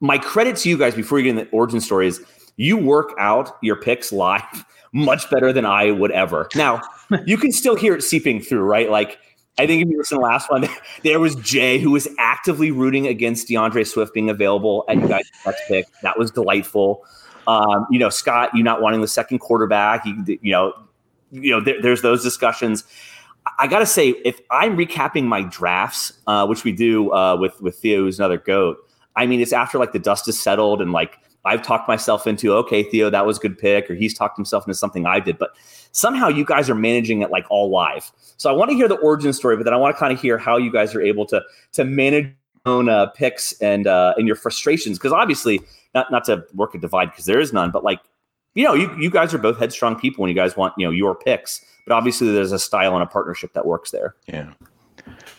my 0.00 0.16
credit 0.16 0.56
to 0.58 0.68
you 0.68 0.78
guys 0.78 0.94
before 0.94 1.18
you 1.18 1.24
get 1.24 1.30
into 1.30 1.44
the 1.44 1.50
origin 1.50 1.80
story 1.80 2.06
is 2.06 2.22
you 2.56 2.76
work 2.76 3.10
out 3.18 3.56
your 3.62 3.76
picks 3.76 4.12
live 4.12 4.42
much 4.92 5.28
better 5.30 5.52
than 5.52 5.66
I 5.66 5.90
would 5.90 6.12
ever. 6.12 6.48
Now, 6.54 6.80
you 7.26 7.36
can 7.36 7.52
still 7.52 7.76
hear 7.76 7.94
it 7.94 8.02
seeping 8.02 8.40
through, 8.40 8.62
right? 8.62 8.90
Like, 8.90 9.18
I 9.58 9.66
think 9.66 9.82
if 9.82 9.88
you 9.88 9.98
listen 9.98 10.18
to 10.18 10.20
the 10.20 10.26
last 10.26 10.50
one, 10.50 10.66
there 11.02 11.18
was 11.20 11.34
Jay 11.36 11.78
who 11.78 11.90
was 11.90 12.08
actively 12.18 12.70
rooting 12.70 13.06
against 13.06 13.48
D'Andre 13.48 13.84
Swift 13.84 14.14
being 14.14 14.30
available 14.30 14.84
at 14.88 14.96
you 14.96 15.08
guys' 15.08 15.30
next 15.44 15.62
pick. 15.68 15.86
That 16.02 16.18
was 16.18 16.30
delightful. 16.30 17.04
Um, 17.46 17.86
you 17.90 17.98
know, 17.98 18.10
Scott, 18.10 18.50
you 18.54 18.62
not 18.62 18.82
wanting 18.82 19.00
the 19.00 19.08
second 19.08 19.38
quarterback, 19.38 20.04
you, 20.04 20.38
you 20.42 20.52
know, 20.52 20.74
you 21.32 21.50
know, 21.50 21.60
there, 21.60 21.80
there's 21.80 22.02
those 22.02 22.22
discussions. 22.22 22.84
I 23.58 23.66
got 23.66 23.78
to 23.78 23.86
say, 23.86 24.10
if 24.24 24.40
I'm 24.50 24.76
recapping 24.76 25.24
my 25.24 25.42
drafts, 25.42 26.12
uh, 26.26 26.46
which 26.46 26.64
we 26.64 26.72
do 26.72 27.12
uh, 27.12 27.36
with 27.36 27.60
with 27.60 27.78
Theo, 27.78 28.00
who's 28.00 28.18
another 28.18 28.38
goat. 28.38 28.78
I 29.16 29.26
mean, 29.26 29.40
it's 29.40 29.52
after 29.52 29.78
like 29.78 29.92
the 29.92 29.98
dust 29.98 30.28
is 30.28 30.38
settled 30.40 30.80
and 30.80 30.92
like 30.92 31.18
I've 31.44 31.62
talked 31.62 31.88
myself 31.88 32.26
into, 32.26 32.52
okay, 32.54 32.82
Theo, 32.82 33.10
that 33.10 33.26
was 33.26 33.38
a 33.38 33.40
good 33.40 33.58
pick, 33.58 33.90
or 33.90 33.94
he's 33.94 34.12
talked 34.12 34.36
himself 34.36 34.66
into 34.66 34.74
something 34.74 35.06
I 35.06 35.20
did. 35.20 35.38
But 35.38 35.50
somehow 35.92 36.28
you 36.28 36.44
guys 36.44 36.68
are 36.68 36.74
managing 36.74 37.22
it 37.22 37.30
like 37.30 37.46
all 37.50 37.70
live. 37.70 38.10
So 38.36 38.50
I 38.50 38.52
want 38.52 38.70
to 38.70 38.76
hear 38.76 38.88
the 38.88 38.96
origin 38.96 39.32
story, 39.32 39.56
but 39.56 39.64
then 39.64 39.74
I 39.74 39.76
want 39.76 39.94
to 39.94 39.98
kind 39.98 40.12
of 40.12 40.20
hear 40.20 40.38
how 40.38 40.56
you 40.56 40.72
guys 40.72 40.94
are 40.94 41.00
able 41.00 41.26
to 41.26 41.42
to 41.72 41.84
manage 41.84 42.32
own 42.66 42.88
uh, 42.88 43.06
picks 43.06 43.52
and 43.60 43.86
uh, 43.86 44.14
and 44.16 44.26
your 44.26 44.36
frustrations. 44.36 44.98
Because 44.98 45.12
obviously, 45.12 45.60
not 45.94 46.10
not 46.10 46.24
to 46.24 46.44
work 46.54 46.74
a 46.74 46.78
divide 46.78 47.10
because 47.10 47.24
there 47.24 47.40
is 47.40 47.52
none, 47.52 47.70
but 47.70 47.82
like 47.84 48.00
you 48.54 48.64
know, 48.64 48.74
you 48.74 48.94
you 48.98 49.10
guys 49.10 49.32
are 49.34 49.38
both 49.38 49.58
headstrong 49.58 49.98
people 49.98 50.22
when 50.22 50.28
you 50.28 50.34
guys 50.34 50.56
want 50.56 50.74
you 50.76 50.86
know 50.86 50.90
your 50.90 51.14
picks. 51.14 51.64
But 51.86 51.94
obviously, 51.94 52.30
there's 52.32 52.52
a 52.52 52.58
style 52.58 52.94
and 52.94 53.02
a 53.02 53.06
partnership 53.06 53.52
that 53.54 53.66
works 53.66 53.90
there. 53.90 54.14
Yeah. 54.26 54.52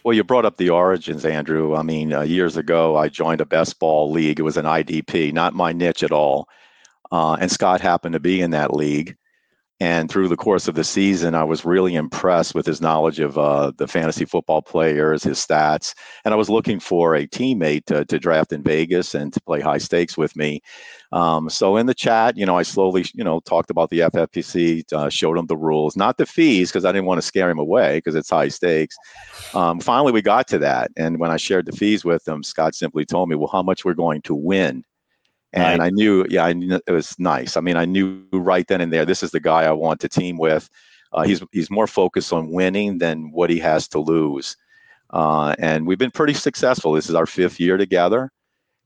Well, 0.10 0.16
you 0.16 0.24
brought 0.24 0.46
up 0.46 0.58
the 0.58 0.72
origins, 0.72 1.24
Andrew. 1.24 1.76
I 1.76 1.84
mean, 1.84 2.14
uh, 2.14 2.22
years 2.22 2.58
ago, 2.58 2.98
I 2.98 3.10
joined 3.10 3.42
a 3.42 3.46
best 3.46 3.78
ball 3.78 4.10
league. 4.10 4.40
It 4.40 4.42
was 4.42 4.58
an 4.58 4.66
IDP, 4.66 5.32
not 5.32 5.54
my 5.54 5.72
niche 5.72 6.02
at 6.02 6.12
all. 6.12 6.50
Uh, 7.12 7.34
and 7.34 7.52
Scott 7.52 7.80
happened 7.80 8.14
to 8.14 8.20
be 8.20 8.42
in 8.42 8.50
that 8.50 8.74
league. 8.74 9.16
And 9.82 10.12
through 10.12 10.28
the 10.28 10.36
course 10.36 10.68
of 10.68 10.76
the 10.76 10.84
season, 10.84 11.36
I 11.36 11.46
was 11.46 11.64
really 11.64 11.96
impressed 11.96 12.54
with 12.54 12.66
his 12.66 12.82
knowledge 12.82 13.20
of 13.22 13.38
uh, 13.38 13.72
the 13.78 13.88
fantasy 13.88 14.26
football 14.26 14.62
players, 14.62 15.24
his 15.24 15.40
stats. 15.40 15.94
And 16.26 16.34
I 16.34 16.38
was 16.38 16.50
looking 16.50 16.82
for 16.82 17.16
a 17.16 17.26
teammate 17.26 17.86
to, 17.86 18.04
to 18.04 18.20
draft 18.20 18.52
in 18.52 18.62
Vegas 18.62 19.16
and 19.16 19.32
to 19.32 19.42
play 19.42 19.62
high 19.62 19.78
stakes 19.78 20.18
with 20.18 20.36
me. 20.36 20.62
Um, 21.14 21.50
so 21.50 21.78
in 21.78 21.86
the 21.86 21.94
chat, 21.94 22.36
you 22.38 22.46
know, 22.46 22.58
I 22.58 22.64
slowly, 22.64 23.06
you 23.14 23.24
know, 23.24 23.40
talked 23.40 23.72
about 23.72 23.90
the 23.90 24.00
FFPC, 24.00 24.92
uh, 24.92 25.10
showed 25.10 25.38
him 25.38 25.48
the 25.48 25.58
rules, 25.58 25.96
not 25.96 26.18
the 26.18 26.26
fees, 26.26 26.70
because 26.70 26.84
I 26.84 26.92
didn't 26.92 27.08
want 27.08 27.20
to 27.20 27.26
scare 27.26 27.50
him 27.50 27.60
away 27.60 27.98
because 27.98 28.16
it's 28.16 28.30
high 28.30 28.50
stakes. 28.50 28.98
Um, 29.54 29.80
finally, 29.80 30.12
we 30.12 30.22
got 30.22 30.48
to 30.50 30.58
that. 30.60 30.92
And 30.98 31.20
when 31.20 31.32
I 31.32 31.38
shared 31.38 31.66
the 31.66 31.72
fees 31.72 32.04
with 32.04 32.28
him, 32.28 32.44
Scott 32.44 32.76
simply 32.76 33.06
told 33.06 33.30
me, 33.30 33.36
well, 33.36 33.50
how 33.52 33.64
much 33.64 33.86
we're 33.86 33.94
going 33.94 34.22
to 34.24 34.36
win. 34.36 34.84
And. 35.54 35.82
I 35.82 35.90
knew, 35.90 36.26
yeah, 36.30 36.46
I 36.46 36.54
knew 36.54 36.80
it 36.86 36.92
was 36.92 37.18
nice. 37.18 37.58
I 37.58 37.62
mean, 37.62 37.76
I 37.76 37.86
knew 37.86 38.24
right 38.32 38.68
then 38.68 38.82
and 38.82 38.94
there, 38.94 39.06
this 39.06 39.24
is 39.24 39.32
the 39.32 39.40
guy 39.40 39.64
I 39.64 39.72
want 39.72 40.00
to 40.02 40.10
team 40.10 40.38
with. 40.38 40.70
Uh, 41.12 41.24
he's 41.24 41.44
he's 41.52 41.72
more 41.72 41.88
focused 41.88 42.32
on 42.32 42.52
winning 42.52 43.00
than 43.00 43.32
what 43.32 43.50
he 43.50 43.58
has 43.58 43.88
to 43.90 44.00
lose. 44.00 44.56
Uh, 45.10 45.56
and 45.58 45.88
we've 45.88 45.98
been 45.98 46.12
pretty 46.12 46.36
successful. 46.36 46.94
This 46.94 47.10
is 47.10 47.16
our 47.16 47.26
fifth 47.26 47.60
year 47.60 47.78
together 47.78 48.32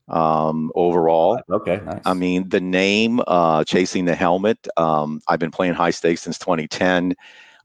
um, 0.08 0.70
overall. 0.74 1.38
Okay, 1.50 1.80
nice. 1.84 2.00
I 2.04 2.14
mean, 2.14 2.48
the 2.48 2.60
name 2.60 3.20
uh, 3.26 3.64
"Chasing 3.64 4.06
the 4.06 4.14
Helmet." 4.14 4.66
Um, 4.76 5.20
I've 5.28 5.38
been 5.38 5.50
playing 5.50 5.74
high 5.74 5.90
stakes 5.90 6.22
since 6.22 6.38
2010. 6.38 7.14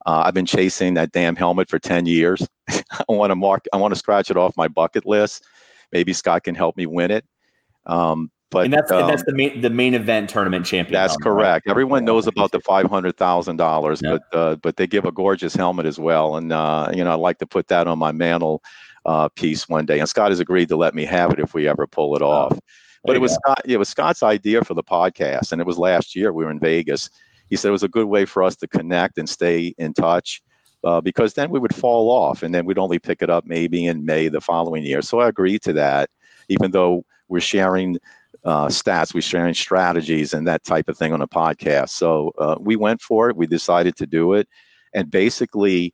Uh, 0.06 0.24
I've 0.26 0.34
been 0.34 0.46
chasing 0.46 0.94
that 0.96 1.12
damn 1.12 1.36
helmet 1.36 1.70
for 1.70 1.78
10 1.78 2.06
years. 2.06 2.48
I 2.70 3.04
want 3.10 3.32
to 3.32 3.36
mark. 3.36 3.66
I 3.74 3.78
want 3.78 3.94
to 3.94 4.00
scratch 4.00 4.32
it 4.32 4.38
off 4.38 4.56
my 4.58 4.68
bucket 4.68 5.06
list. 5.06 5.46
Maybe 5.92 6.14
Scott 6.14 6.44
can 6.44 6.56
help 6.56 6.78
me 6.78 6.86
win 6.86 7.12
it. 7.12 7.26
Um, 7.86 8.32
but 8.52 8.66
and 8.66 8.74
that's 8.74 8.92
um, 8.92 9.02
and 9.02 9.10
that's 9.10 9.24
the 9.24 9.34
main 9.34 9.62
the 9.62 9.70
main 9.70 9.94
event 9.94 10.30
tournament 10.30 10.66
champion. 10.66 10.94
that's 10.94 11.14
helmet, 11.14 11.26
right? 11.26 11.44
correct. 11.44 11.68
Everyone 11.70 12.04
knows 12.04 12.28
about 12.28 12.52
the 12.52 12.60
five 12.62 12.90
hundred 12.90 13.16
thousand 13.18 13.58
dollars, 13.58 14.02
but 14.02 14.24
uh, 14.34 14.56
but 14.56 14.78
they 14.78 14.88
give 14.88 15.06
a 15.06 15.12
gorgeous 15.12 15.54
helmet 15.54 15.86
as 15.86 16.00
well, 16.00 16.36
and 16.36 16.52
uh, 16.52 16.90
you 16.94 17.04
know 17.04 17.14
I'd 17.14 17.20
like 17.20 17.38
to 17.40 17.46
put 17.48 17.68
that 17.68 17.88
on 17.88 18.00
my 18.00 18.12
mantle 18.12 18.64
uh, 19.06 19.30
piece 19.30 19.70
one 19.70 19.86
day. 19.86 20.00
And 20.00 20.10
Scott 20.10 20.32
has 20.32 20.40
agreed 20.40 20.70
to 20.70 20.76
let 20.76 20.96
me 20.96 21.06
have 21.06 21.32
it 21.32 21.40
if 21.40 21.54
we 21.54 21.68
ever 21.68 21.86
pull 21.86 22.16
it 22.16 22.22
off. 22.22 22.58
but 23.04 23.16
it 23.16 23.20
was 23.20 23.34
Scott. 23.34 23.62
It 23.66 23.78
was 23.78 23.90
Scott's 23.90 24.24
idea 24.24 24.64
for 24.64 24.74
the 24.74 24.84
podcast, 24.84 25.52
and 25.52 25.62
it 25.62 25.68
was 25.68 25.78
last 25.78 26.16
year. 26.16 26.34
We 26.34 26.44
were 26.44 26.52
in 26.52 26.60
Vegas. 26.60 27.10
He 27.50 27.56
said 27.56 27.70
it 27.70 27.72
was 27.72 27.84
a 27.84 27.88
good 27.88 28.08
way 28.08 28.26
for 28.26 28.44
us 28.44 28.56
to 28.58 28.68
connect 28.68 29.18
and 29.18 29.30
stay 29.30 29.74
in 29.78 29.94
touch. 29.94 30.42
Uh, 30.82 31.02
because 31.02 31.34
then 31.34 31.50
we 31.50 31.60
would 31.60 31.76
fall 31.76 32.10
off 32.10 32.42
and 32.42 32.56
then 32.56 32.64
we'd 32.64 32.78
only 32.78 33.00
pick 33.00 33.22
it 33.22 33.30
up 33.30 33.46
maybe 33.46 33.86
in 33.86 34.06
May 34.06 34.30
the 34.30 34.40
following 34.40 34.82
year. 34.82 35.02
So 35.02 35.20
I 35.20 35.28
agreed 35.28 35.62
to 35.64 35.74
that, 35.74 36.10
even 36.48 36.72
though 36.72 37.04
we're 37.28 37.42
sharing 37.42 37.98
uh, 38.44 38.68
stats, 38.68 39.14
we're 39.14 39.22
sharing 39.22 39.54
strategies 39.54 40.34
and 40.34 40.48
that 40.48 40.64
type 40.64 40.90
of 40.90 40.98
thing 40.98 41.14
on 41.14 41.22
a 41.22 41.28
podcast. 41.28 41.90
So 41.90 42.32
uh, 42.38 42.56
we 42.60 42.76
went 42.76 43.02
for 43.02 43.30
it. 43.30 43.36
We 43.36 43.48
decided 43.48 43.96
to 43.98 44.06
do 44.06 44.34
it. 44.34 44.48
And 44.94 45.12
basically, 45.12 45.94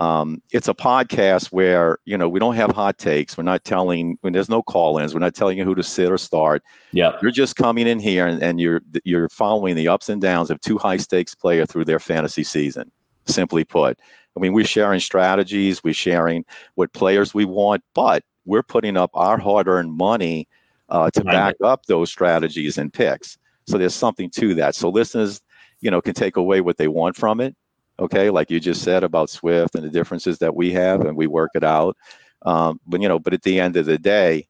um, 0.00 0.42
it's 0.52 0.68
a 0.68 0.74
podcast 0.74 1.52
where 1.52 1.98
you 2.04 2.18
know 2.18 2.28
we 2.28 2.40
don't 2.40 2.56
have 2.56 2.72
hot 2.72 2.98
takes. 2.98 3.38
We're 3.38 3.44
not 3.44 3.64
telling 3.64 4.18
when 4.22 4.32
there's 4.32 4.48
no 4.48 4.60
call-ins. 4.60 5.14
We're 5.14 5.20
not 5.20 5.34
telling 5.34 5.56
you 5.56 5.64
who 5.64 5.74
to 5.76 5.84
sit 5.84 6.10
or 6.10 6.18
start. 6.18 6.62
Yeah, 6.92 7.16
you're 7.22 7.30
just 7.30 7.54
coming 7.56 7.86
in 7.86 8.00
here 8.00 8.26
and, 8.26 8.42
and 8.42 8.60
you're 8.60 8.82
you're 9.04 9.28
following 9.28 9.76
the 9.76 9.88
ups 9.88 10.08
and 10.08 10.20
downs 10.20 10.50
of 10.50 10.60
two 10.60 10.78
high-stakes 10.78 11.36
player 11.36 11.64
through 11.64 11.84
their 11.84 12.00
fantasy 12.00 12.42
season. 12.42 12.90
Simply 13.26 13.64
put, 13.64 13.98
I 14.36 14.40
mean 14.40 14.52
we're 14.52 14.64
sharing 14.66 15.00
strategies, 15.00 15.84
we're 15.84 15.94
sharing 15.94 16.44
what 16.74 16.92
players 16.92 17.32
we 17.32 17.44
want, 17.44 17.82
but 17.94 18.24
we're 18.44 18.64
putting 18.64 18.96
up 18.96 19.10
our 19.14 19.38
hard-earned 19.38 19.92
money 19.92 20.48
uh, 20.94 21.10
to 21.10 21.24
back 21.24 21.56
up 21.62 21.84
those 21.86 22.10
strategies 22.10 22.78
and 22.78 22.92
picks. 22.92 23.36
So 23.66 23.78
there's 23.78 23.94
something 23.94 24.30
to 24.30 24.54
that. 24.54 24.74
So 24.74 24.88
listeners, 24.88 25.40
you 25.80 25.90
know, 25.90 26.00
can 26.00 26.14
take 26.14 26.36
away 26.36 26.60
what 26.60 26.76
they 26.76 26.88
want 26.88 27.16
from 27.16 27.40
it 27.40 27.54
okay? 27.98 28.30
Like 28.30 28.50
you 28.50 28.60
just 28.60 28.82
said 28.82 29.04
about 29.04 29.30
swift 29.30 29.74
and 29.74 29.84
the 29.84 29.90
differences 29.90 30.38
that 30.38 30.54
we 30.54 30.72
have 30.72 31.02
and 31.02 31.16
we 31.16 31.26
work 31.26 31.50
it 31.54 31.64
out. 31.64 31.96
Um, 32.42 32.80
but 32.86 33.00
you 33.00 33.08
know 33.08 33.18
but 33.18 33.32
at 33.32 33.42
the 33.42 33.58
end 33.58 33.76
of 33.76 33.86
the 33.86 33.98
day 33.98 34.46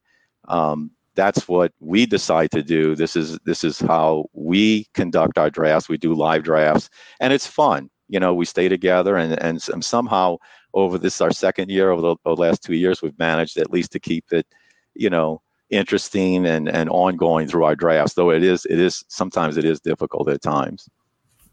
um, 0.49 0.91
that's 1.15 1.47
what 1.47 1.71
we 1.79 2.05
decide 2.05 2.51
to 2.51 2.61
do. 2.61 2.95
This 2.95 3.15
is 3.15 3.39
this 3.45 3.63
is 3.63 3.79
how 3.79 4.25
we 4.33 4.85
conduct 4.93 5.37
our 5.37 5.49
drafts. 5.49 5.87
We 5.87 5.97
do 5.97 6.13
live 6.13 6.43
drafts. 6.43 6.89
And 7.21 7.31
it's 7.31 7.47
fun. 7.47 7.89
You 8.09 8.19
know 8.19 8.33
we 8.33 8.45
stay 8.45 8.67
together 8.67 9.15
and 9.15 9.39
and 9.41 9.83
somehow 9.83 10.37
over 10.73 10.97
this 10.97 11.21
our 11.21 11.31
second 11.31 11.69
year 11.69 11.91
over 11.91 12.01
the, 12.01 12.15
the 12.25 12.35
last 12.35 12.61
two 12.61 12.75
years 12.75 13.01
we've 13.01 13.17
managed 13.17 13.57
at 13.57 13.71
least 13.71 13.93
to 13.93 13.99
keep 13.99 14.25
it 14.31 14.45
you 14.93 15.09
know 15.09 15.41
interesting 15.69 16.45
and 16.45 16.69
and 16.69 16.89
ongoing 16.89 17.47
through 17.47 17.63
our 17.63 17.75
drafts 17.75 18.13
though 18.13 18.29
it 18.29 18.43
is 18.43 18.65
it 18.65 18.79
is 18.79 19.03
sometimes 19.07 19.57
it 19.57 19.65
is 19.65 19.79
difficult 19.79 20.29
at 20.29 20.41
times 20.41 20.87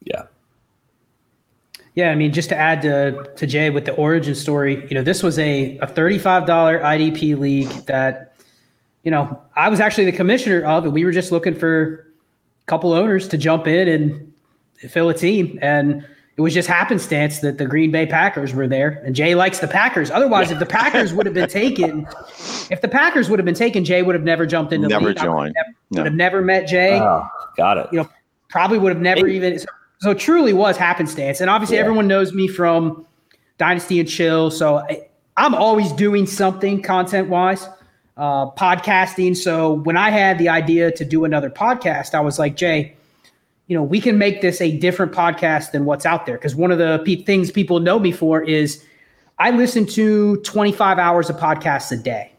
yeah 0.01 0.25
yeah, 1.95 2.11
I 2.11 2.15
mean, 2.15 2.33
just 2.33 2.49
to 2.49 2.57
add 2.57 2.81
to, 2.83 3.31
to 3.37 3.47
Jay 3.47 3.69
with 3.69 3.85
the 3.85 3.93
origin 3.95 4.35
story, 4.35 4.87
you 4.89 4.95
know, 4.95 5.03
this 5.03 5.23
was 5.23 5.39
a, 5.39 5.77
a 5.79 5.87
$35 5.87 6.47
IDP 6.47 7.39
league 7.39 7.69
that, 7.87 8.35
you 9.03 9.11
know, 9.11 9.39
I 9.57 9.69
was 9.69 9.79
actually 9.79 10.07
the 10.07 10.17
commissioner 10.17 10.65
of, 10.65 10.85
and 10.85 10.95
we 10.95 11.05
were 11.05 11.13
just 11.13 11.33
looking 11.33 11.55
for 11.55 12.07
a 12.63 12.65
couple 12.67 12.95
owners 12.95 13.29
to 13.29 13.37
jump 13.37 13.67
in 13.67 13.89
and 13.89 14.33
fill 14.91 15.11
a 15.11 15.15
team. 15.15 15.59
And 15.61 16.07
it 16.37 16.41
was 16.41 16.55
just 16.55 16.67
happenstance 16.67 17.41
that 17.41 17.59
the 17.59 17.67
Green 17.67 17.91
Bay 17.91 18.07
Packers 18.07 18.55
were 18.55 18.67
there, 18.67 19.03
and 19.05 19.15
Jay 19.15 19.35
likes 19.35 19.59
the 19.59 19.69
Packers. 19.69 20.11
Otherwise, 20.11 20.51
if 20.51 20.59
the 20.59 20.67
Packers 20.67 21.13
would 21.13 21.27
have 21.27 21.35
been 21.35 21.49
taken, 21.49 22.07
if 22.71 22.81
the 22.81 22.89
Packers 22.89 23.29
would 23.29 23.39
have 23.39 23.45
been 23.45 23.55
taken, 23.55 23.85
Jay 23.85 24.03
would 24.03 24.15
have 24.15 24.25
never 24.25 24.47
jumped 24.47 24.73
into 24.73 24.89
never 24.89 25.05
the 25.05 25.09
league. 25.09 25.19
joined. 25.19 25.37
Would 25.37 25.57
have 25.57 25.67
never, 25.67 25.77
no. 25.91 26.01
would 26.01 26.07
have 26.07 26.15
never 26.15 26.41
met 26.41 26.67
Jay. 26.67 26.99
Oh, 26.99 27.29
got 27.57 27.77
it. 27.77 27.89
You 27.93 28.01
know, 28.01 28.09
probably 28.49 28.79
would 28.79 28.93
have 28.93 29.03
never 29.03 29.27
hey. 29.27 29.37
even. 29.37 29.59
So 30.01 30.11
it 30.11 30.19
truly 30.19 30.55
was 30.55 30.79
happenstance. 30.79 31.41
And 31.41 31.51
obviously, 31.51 31.77
yeah. 31.77 31.83
everyone 31.83 32.09
knows 32.09 32.33
me 32.33 32.49
from 32.49 33.07
Dynasty 33.59 34.01
and 34.01 34.09
Chill. 34.09 34.51
So 34.51 34.79
I, 34.79 35.09
am 35.37 35.55
always 35.55 35.93
doing 35.93 36.27
something 36.27 36.81
content 36.81 37.29
wise, 37.29 37.69
uh, 38.17 38.51
podcasting. 38.53 39.37
So 39.37 39.75
when 39.75 39.99
I 39.99 40.11
had 40.11 40.39
the 40.39 40.49
idea 40.49 40.91
to 40.93 41.05
do 41.05 41.27
another 41.27 41.51
podcast, 41.51 42.15
I 42.15 42.21
was 42.21 42.39
like, 42.39 42.57
Jay, 42.57 42.97
you 43.67 43.77
know, 43.77 43.83
we 43.83 44.01
can 44.01 44.19
make 44.19 44.41
this 44.41 44.61
a 44.61 44.77
different 44.79 45.13
podcast 45.13 45.71
than 45.71 45.85
what's 45.85 46.05
out 46.05 46.27
there. 46.27 46.37
Because 46.37 46.55
one 46.55 46.71
of 46.71 46.79
the 46.79 47.03
pe- 47.05 47.23
things 47.23 47.51
people 47.51 47.81
know 47.81 47.99
me 47.99 48.13
for 48.13 48.43
is 48.43 48.85
I 49.39 49.51
listen 49.51 49.87
to 49.87 50.37
25 50.39 50.99
hours 50.99 51.31
of 51.31 51.37
podcasts 51.37 51.91
a 51.93 51.97
day. 51.97 52.33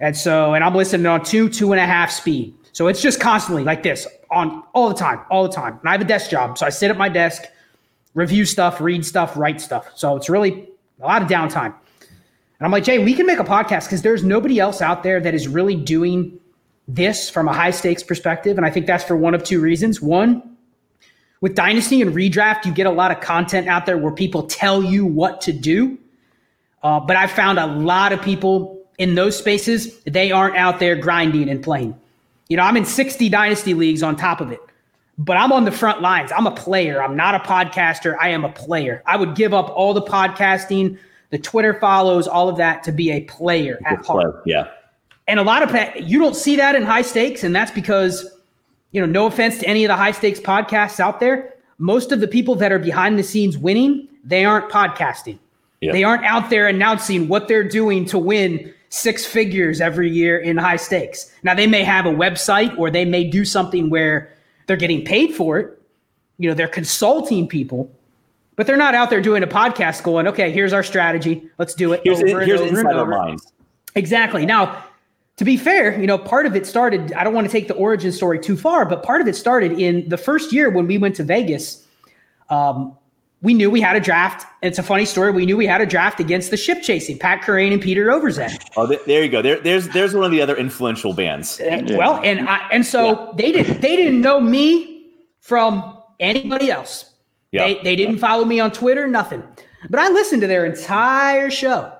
And 0.00 0.16
so, 0.16 0.54
and 0.54 0.62
I'm 0.62 0.74
listening 0.74 1.06
on 1.06 1.24
two, 1.24 1.48
two 1.48 1.72
and 1.72 1.80
a 1.80 1.86
half 1.86 2.10
speed. 2.10 2.54
So 2.72 2.88
it's 2.88 3.00
just 3.00 3.20
constantly 3.20 3.64
like 3.64 3.82
this 3.82 4.06
on 4.30 4.62
all 4.74 4.88
the 4.88 4.94
time, 4.94 5.20
all 5.30 5.44
the 5.44 5.54
time. 5.54 5.78
And 5.80 5.88
I 5.88 5.92
have 5.92 6.00
a 6.00 6.04
desk 6.04 6.30
job. 6.30 6.58
So 6.58 6.66
I 6.66 6.70
sit 6.70 6.90
at 6.90 6.98
my 6.98 7.08
desk, 7.08 7.44
review 8.14 8.44
stuff, 8.44 8.80
read 8.80 9.06
stuff, 9.06 9.36
write 9.36 9.60
stuff. 9.60 9.90
So 9.94 10.16
it's 10.16 10.28
really 10.28 10.68
a 11.00 11.06
lot 11.06 11.22
of 11.22 11.28
downtime. 11.28 11.74
And 12.58 12.66
I'm 12.66 12.70
like, 12.70 12.84
Jay, 12.84 12.98
we 12.98 13.14
can 13.14 13.26
make 13.26 13.38
a 13.38 13.44
podcast 13.44 13.84
because 13.84 14.02
there's 14.02 14.24
nobody 14.24 14.58
else 14.58 14.80
out 14.80 15.02
there 15.02 15.20
that 15.20 15.34
is 15.34 15.48
really 15.48 15.76
doing 15.76 16.38
this 16.86 17.30
from 17.30 17.48
a 17.48 17.52
high 17.52 17.70
stakes 17.70 18.02
perspective. 18.02 18.56
And 18.56 18.66
I 18.66 18.70
think 18.70 18.86
that's 18.86 19.04
for 19.04 19.16
one 19.16 19.34
of 19.34 19.42
two 19.42 19.60
reasons. 19.60 20.00
One, 20.00 20.56
with 21.40 21.54
Dynasty 21.54 22.02
and 22.02 22.14
Redraft, 22.14 22.64
you 22.64 22.72
get 22.72 22.86
a 22.86 22.90
lot 22.90 23.10
of 23.10 23.20
content 23.20 23.68
out 23.68 23.86
there 23.86 23.98
where 23.98 24.12
people 24.12 24.44
tell 24.44 24.82
you 24.82 25.04
what 25.04 25.40
to 25.42 25.52
do. 25.52 25.98
Uh, 26.82 27.00
but 27.00 27.16
I've 27.16 27.30
found 27.30 27.58
a 27.58 27.66
lot 27.66 28.12
of 28.12 28.20
people 28.20 28.74
in 28.98 29.14
those 29.14 29.36
spaces, 29.36 29.98
they 30.04 30.30
aren't 30.30 30.56
out 30.56 30.78
there 30.78 30.96
grinding 30.96 31.48
and 31.48 31.62
playing. 31.62 31.98
You 32.48 32.56
know, 32.56 32.62
I'm 32.62 32.76
in 32.76 32.84
60 32.84 33.28
dynasty 33.28 33.74
leagues 33.74 34.02
on 34.02 34.16
top 34.16 34.40
of 34.40 34.52
it, 34.52 34.60
but 35.18 35.36
I'm 35.36 35.50
on 35.52 35.64
the 35.64 35.72
front 35.72 36.02
lines. 36.02 36.30
I'm 36.30 36.46
a 36.46 36.54
player. 36.54 37.02
I'm 37.02 37.16
not 37.16 37.34
a 37.34 37.38
podcaster. 37.40 38.16
I 38.20 38.28
am 38.28 38.44
a 38.44 38.52
player. 38.52 39.02
I 39.06 39.16
would 39.16 39.34
give 39.34 39.54
up 39.54 39.70
all 39.70 39.94
the 39.94 40.02
podcasting, 40.02 40.98
the 41.30 41.38
Twitter 41.38 41.74
follows, 41.74 42.28
all 42.28 42.48
of 42.48 42.58
that 42.58 42.84
to 42.84 42.92
be 42.92 43.10
a 43.10 43.22
player 43.22 43.80
at 43.84 44.04
heart. 44.04 44.42
Yeah. 44.46 44.68
And 45.26 45.40
a 45.40 45.42
lot 45.42 45.62
of 45.62 45.74
you 46.00 46.18
don't 46.18 46.36
see 46.36 46.56
that 46.56 46.74
in 46.74 46.82
high 46.82 47.02
stakes, 47.02 47.44
and 47.44 47.54
that's 47.54 47.70
because, 47.70 48.26
you 48.92 49.00
know, 49.00 49.06
no 49.06 49.26
offense 49.26 49.58
to 49.58 49.66
any 49.66 49.84
of 49.84 49.88
the 49.88 49.96
high 49.96 50.12
stakes 50.12 50.38
podcasts 50.38 51.00
out 51.00 51.20
there, 51.20 51.54
most 51.78 52.12
of 52.12 52.20
the 52.20 52.28
people 52.28 52.54
that 52.56 52.72
are 52.72 52.78
behind 52.78 53.18
the 53.18 53.22
scenes 53.22 53.56
winning, 53.56 54.08
they 54.22 54.44
aren't 54.44 54.70
podcasting. 54.70 55.38
Yep. 55.80 55.92
They 55.92 56.04
aren't 56.04 56.24
out 56.24 56.50
there 56.50 56.66
announcing 56.68 57.28
what 57.28 57.48
they're 57.48 57.68
doing 57.68 58.04
to 58.06 58.18
win 58.18 58.72
six 58.88 59.26
figures 59.26 59.80
every 59.80 60.08
year 60.08 60.38
in 60.38 60.56
high 60.56 60.76
stakes. 60.76 61.32
Now 61.42 61.54
they 61.54 61.66
may 61.66 61.82
have 61.82 62.06
a 62.06 62.12
website 62.12 62.78
or 62.78 62.90
they 62.90 63.04
may 63.04 63.24
do 63.24 63.44
something 63.44 63.90
where 63.90 64.32
they're 64.66 64.76
getting 64.76 65.04
paid 65.04 65.34
for 65.34 65.58
it. 65.58 65.82
You 66.38 66.48
know, 66.48 66.54
they're 66.54 66.68
consulting 66.68 67.48
people, 67.48 67.90
but 68.56 68.66
they're 68.66 68.76
not 68.76 68.94
out 68.94 69.10
there 69.10 69.20
doing 69.20 69.42
a 69.42 69.46
podcast 69.46 70.02
going, 70.04 70.26
okay, 70.28 70.50
here's 70.52 70.72
our 70.72 70.82
strategy. 70.82 71.48
Let's 71.58 71.74
do 71.74 71.92
it. 71.92 72.02
Here's, 72.04 72.20
over 72.20 72.40
here's 72.40 72.60
over 72.60 72.70
inside 72.70 72.96
our 72.96 73.06
minds. 73.06 73.52
Exactly. 73.94 74.46
Now, 74.46 74.84
to 75.36 75.44
be 75.44 75.56
fair, 75.56 75.98
you 76.00 76.06
know, 76.06 76.18
part 76.18 76.46
of 76.46 76.54
it 76.54 76.66
started, 76.66 77.12
I 77.12 77.24
don't 77.24 77.34
want 77.34 77.46
to 77.46 77.52
take 77.52 77.68
the 77.68 77.74
origin 77.74 78.12
story 78.12 78.38
too 78.38 78.56
far, 78.56 78.84
but 78.84 79.02
part 79.02 79.20
of 79.20 79.26
it 79.26 79.34
started 79.34 79.72
in 79.72 80.08
the 80.08 80.16
first 80.16 80.52
year 80.52 80.70
when 80.70 80.86
we 80.86 80.96
went 80.96 81.16
to 81.16 81.24
Vegas. 81.24 81.84
Um, 82.50 82.96
we 83.42 83.52
knew 83.52 83.70
we 83.70 83.80
had 83.80 83.94
a 83.94 84.00
draft. 84.00 84.46
It's 84.62 84.78
a 84.78 84.82
funny 84.82 85.04
story. 85.04 85.30
We 85.30 85.44
knew 85.44 85.56
we 85.56 85.66
had 85.66 85.82
a 85.82 85.86
draft 85.86 86.18
against 86.18 86.50
the 86.50 86.56
ship 86.56 86.82
chasing, 86.82 87.18
Pat 87.18 87.42
Kerrane 87.42 87.72
and 87.72 87.82
Peter 87.82 88.06
Overzet. 88.06 88.70
Oh, 88.76 88.86
there 88.86 89.22
you 89.22 89.28
go. 89.28 89.42
There, 89.42 89.60
there's 89.60 89.86
there's 89.88 90.14
one 90.14 90.24
of 90.24 90.30
the 90.30 90.40
other 90.40 90.56
influential 90.56 91.12
bands. 91.12 91.60
And, 91.60 91.90
yeah. 91.90 91.98
Well, 91.98 92.22
and 92.24 92.48
I, 92.48 92.66
and 92.72 92.86
so 92.86 93.04
yeah. 93.06 93.32
they 93.36 93.52
didn't 93.52 93.82
they 93.82 93.96
didn't 93.96 94.22
know 94.22 94.40
me 94.40 95.10
from 95.40 95.98
anybody 96.20 96.70
else. 96.70 97.12
Yeah. 97.52 97.66
They 97.66 97.82
they 97.82 97.96
didn't 97.96 98.16
follow 98.16 98.46
me 98.46 98.60
on 98.60 98.72
Twitter, 98.72 99.06
nothing. 99.06 99.42
But 99.90 100.00
I 100.00 100.08
listened 100.08 100.40
to 100.40 100.48
their 100.48 100.64
entire 100.64 101.50
show. 101.50 101.92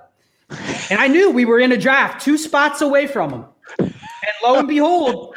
And 0.49 0.99
I 0.99 1.07
knew 1.07 1.31
we 1.31 1.45
were 1.45 1.59
in 1.59 1.71
a 1.71 1.77
draft 1.77 2.23
two 2.23 2.37
spots 2.37 2.81
away 2.81 3.07
from 3.07 3.31
them. 3.31 3.45
And 3.79 3.93
lo 4.43 4.59
and 4.59 4.67
behold, 4.67 5.35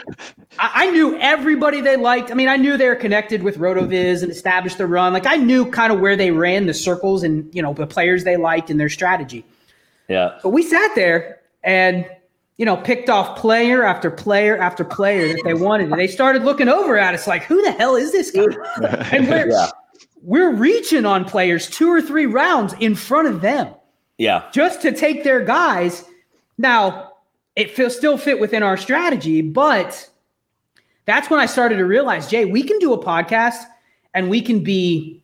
I, 0.59 0.87
I, 0.87 0.91
knew 0.91 1.19
everybody 1.19 1.81
they 1.81 1.97
liked. 1.97 2.31
I 2.31 2.35
mean, 2.35 2.49
I 2.49 2.57
knew 2.57 2.77
they 2.77 2.89
were 2.89 2.95
connected 2.95 3.43
with 3.43 3.59
RotoViz 3.59 4.23
and 4.23 4.31
established 4.31 4.79
the 4.79 4.87
run. 4.87 5.13
Like 5.13 5.27
I 5.27 5.37
knew 5.37 5.71
kind 5.71 5.93
of 5.93 6.01
where 6.01 6.17
they 6.17 6.31
ran 6.31 6.67
the 6.67 6.75
circles 6.75 7.23
and 7.23 7.53
you 7.55 7.63
know 7.63 7.73
the 7.73 7.87
players 7.87 8.25
they 8.25 8.37
liked 8.37 8.71
and 8.71 8.79
their 8.79 8.89
strategy. 8.89 9.45
Yeah. 10.09 10.39
But 10.43 10.51
we 10.51 10.63
sat 10.63 10.95
there 10.95 11.41
and 11.63 12.09
you 12.57 12.65
know 12.65 12.77
picked 12.77 13.11
off 13.11 13.39
player 13.39 13.85
after 13.85 14.11
player 14.11 14.57
after 14.57 14.85
player 14.85 15.29
that 15.29 15.43
they 15.45 15.55
wanted, 15.55 15.91
and 15.91 16.01
they 16.01 16.09
started 16.09 16.45
looking 16.45 16.69
over 16.69 16.99
at 16.99 17.15
us 17.15 17.27
like, 17.27 17.45
"Who 17.45 17.61
the 17.63 17.73
hell 17.73 17.97
is 17.97 18.13
this 18.13 18.31
guy?" 18.31 18.43
and 19.13 19.29
we're 19.29 19.51
yeah. 19.51 19.71
we're 20.23 20.53
reaching 20.53 21.05
on 21.05 21.25
players 21.25 21.69
two 21.69 21.91
or 21.91 22.01
three 22.01 22.27
rounds 22.27 22.75
in 22.81 22.95
front 22.95 23.29
of 23.29 23.41
them. 23.41 23.75
Yeah. 24.19 24.49
Just 24.53 24.83
to 24.83 24.93
take 24.93 25.25
their 25.25 25.45
guys. 25.45 26.05
Now 26.59 27.13
it 27.57 27.71
feels 27.71 27.97
still 27.97 28.19
fit 28.19 28.39
within 28.39 28.63
our 28.63 28.77
strategy, 28.77 29.41
but 29.41 30.09
that's 31.07 31.31
when 31.31 31.41
I 31.41 31.47
started 31.47 31.77
to 31.79 31.87
realize, 31.87 32.29
Jay, 32.29 32.45
we 32.45 32.63
can 32.63 32.79
do 32.79 32.93
a 32.93 33.03
podcast 33.03 33.65
and 34.15 34.29
we 34.29 34.43
can 34.43 34.63
be 34.63 35.23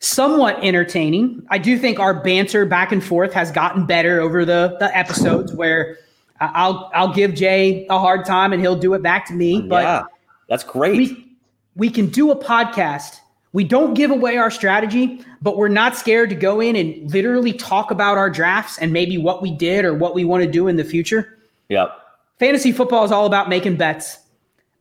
somewhat 0.00 0.58
entertaining. 0.62 1.46
I 1.48 1.58
do 1.58 1.78
think 1.78 2.00
our 2.00 2.12
banter 2.12 2.66
back 2.66 2.90
and 2.90 3.02
forth 3.02 3.32
has 3.32 3.52
gotten 3.52 3.86
better 3.86 4.20
over 4.20 4.44
the, 4.44 4.76
the 4.80 4.96
episodes 4.96 5.54
where 5.54 5.98
uh, 6.40 6.50
I'll 6.54 6.90
I'll 6.92 7.14
give 7.14 7.34
Jay 7.34 7.86
a 7.88 7.98
hard 7.98 8.24
time 8.24 8.52
and 8.52 8.60
he'll 8.60 8.76
do 8.76 8.94
it 8.94 9.02
back 9.02 9.26
to 9.26 9.32
me. 9.32 9.62
But 9.62 9.84
yeah, 9.84 10.02
that's 10.48 10.64
great. 10.64 10.96
We, 10.96 11.36
we 11.76 11.88
can 11.88 12.08
do 12.08 12.32
a 12.32 12.36
podcast. 12.36 13.20
We 13.52 13.64
don't 13.64 13.94
give 13.94 14.10
away 14.10 14.38
our 14.38 14.50
strategy, 14.50 15.22
but 15.42 15.56
we're 15.56 15.68
not 15.68 15.96
scared 15.96 16.30
to 16.30 16.36
go 16.36 16.60
in 16.60 16.74
and 16.74 17.10
literally 17.12 17.52
talk 17.52 17.90
about 17.90 18.16
our 18.16 18.30
drafts 18.30 18.78
and 18.78 18.92
maybe 18.92 19.18
what 19.18 19.42
we 19.42 19.50
did 19.50 19.84
or 19.84 19.92
what 19.94 20.14
we 20.14 20.24
want 20.24 20.42
to 20.42 20.50
do 20.50 20.68
in 20.68 20.76
the 20.76 20.84
future. 20.84 21.38
Yep. 21.68 21.90
fantasy 22.38 22.72
football 22.72 23.04
is 23.04 23.12
all 23.12 23.26
about 23.26 23.48
making 23.48 23.76
bets. 23.76 24.18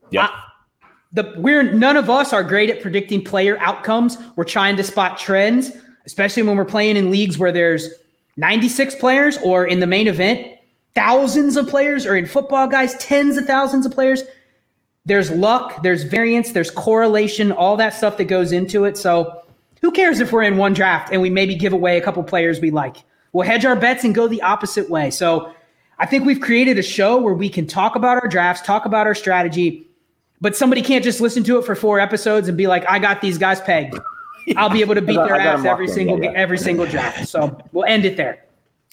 Yeah. 0.10 0.26
I- 0.26 0.44
the 1.14 1.34
we're 1.38 1.64
none 1.64 1.98
of 1.98 2.10
us 2.10 2.32
are 2.32 2.44
great 2.44 2.70
at 2.70 2.82
predicting 2.82 3.22
player 3.24 3.58
outcomes. 3.60 4.18
We're 4.38 4.46
trying 4.46 4.78
to 4.78 4.84
spot 4.84 5.18
trends, 5.18 5.72
especially 6.06 6.44
when 6.44 6.56
we're 6.56 6.64
playing 6.66 6.96
in 6.96 7.12
leagues 7.12 7.38
where 7.38 7.52
there's 7.52 7.90
96 8.38 8.96
players 8.96 9.38
or 9.44 9.66
in 9.66 9.82
the 9.82 9.88
main 9.88 10.08
event, 10.08 10.48
thousands 10.96 11.58
of 11.58 11.68
players, 11.68 12.06
or 12.06 12.16
in 12.16 12.26
football, 12.26 12.68
guys, 12.68 12.96
tens 12.96 13.36
of 13.38 13.46
thousands 13.46 13.86
of 13.86 13.92
players. 13.92 14.24
There's 15.06 15.32
luck, 15.32 15.82
there's 15.82 16.04
variance, 16.04 16.52
there's 16.52 16.70
correlation, 16.70 17.52
all 17.52 17.76
that 17.78 17.94
stuff 17.94 18.18
that 18.18 18.26
goes 18.26 18.52
into 18.52 18.86
it. 18.86 18.98
So 18.98 19.42
who 19.82 19.92
cares 19.92 20.20
if 20.20 20.32
we're 20.32 20.44
in 20.44 20.58
one 20.58 20.74
draft 20.74 21.12
and 21.12 21.22
we 21.22 21.30
maybe 21.30 21.56
give 21.56 21.74
away 21.74 21.98
a 21.98 22.02
couple 22.02 22.24
players 22.24 22.60
we 22.60 22.72
like? 22.72 22.98
We'll 23.34 23.48
hedge 23.48 23.66
our 23.66 23.76
bets 23.76 24.04
and 24.04 24.14
go 24.14 24.28
the 24.28 24.42
opposite 24.42 24.90
way. 24.90 25.10
So 25.10 25.54
I 25.98 26.06
think 26.06 26.26
we've 26.26 26.42
created 26.42 26.78
a 26.78 26.84
show 26.84 27.20
where 27.20 27.34
we 27.34 27.50
can 27.50 27.66
talk 27.66 27.96
about 27.96 28.22
our 28.22 28.28
drafts, 28.28 28.62
talk 28.62 28.86
about 28.86 29.08
our 29.08 29.16
strategy, 29.16 29.88
but 30.40 30.56
somebody 30.56 30.82
can't 30.82 31.04
just 31.04 31.22
listen 31.22 31.44
to 31.46 31.58
it 31.58 31.66
for 31.66 31.76
four 31.76 32.00
episodes 32.00 32.48
and 32.48 32.58
be 32.58 32.68
like, 32.68 32.84
"I 32.90 32.98
got 32.98 33.22
these 33.22 33.38
guys 33.38 33.62
pegged." 33.62 33.98
I'll 34.58 34.72
be 34.72 34.82
able 34.82 34.96
to 34.96 35.02
beat 35.02 35.16
their 35.16 35.36
ass 35.36 35.64
every 35.64 35.86
in. 35.86 35.94
single 35.94 36.24
Yeah, 36.24 36.32
yeah. 36.32 36.38
every 36.38 36.58
single 36.58 36.88
draft. 36.88 37.28
So 37.28 37.58
we'll 37.72 37.86
end 37.86 38.06
it 38.06 38.18
there. 38.18 38.44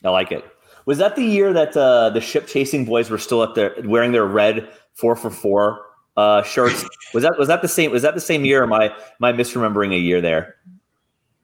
I 0.05 0.11
like 0.11 0.31
it. 0.31 0.45
Was 0.85 0.99
that 0.99 1.17
the 1.17 1.25
year 1.25 1.53
that 1.55 1.77
uh, 1.77 2.11
the 2.11 2.21
ship 2.21 2.47
chasing 2.47 2.85
boys 2.85 3.11
were 3.11 3.19
still 3.19 3.41
up 3.41 3.55
there 3.55 3.75
wearing 3.85 4.13
their 4.13 4.27
red 4.27 4.69
four 4.95 5.17
for 5.17 5.31
four 5.31 5.88
uh, 6.19 6.43
shirts? 6.43 6.85
was 7.15 7.23
that 7.23 7.39
was 7.39 7.49
that 7.49 7.63
the 7.63 7.69
same? 7.69 7.91
Was 7.93 8.03
that 8.03 8.15
the 8.15 8.21
same 8.21 8.45
year? 8.45 8.63
Am 8.63 8.73
I 8.73 8.87
am 8.87 9.23
I 9.23 9.33
misremembering 9.33 9.95
a 9.95 9.99
year 9.99 10.21
there? 10.21 10.57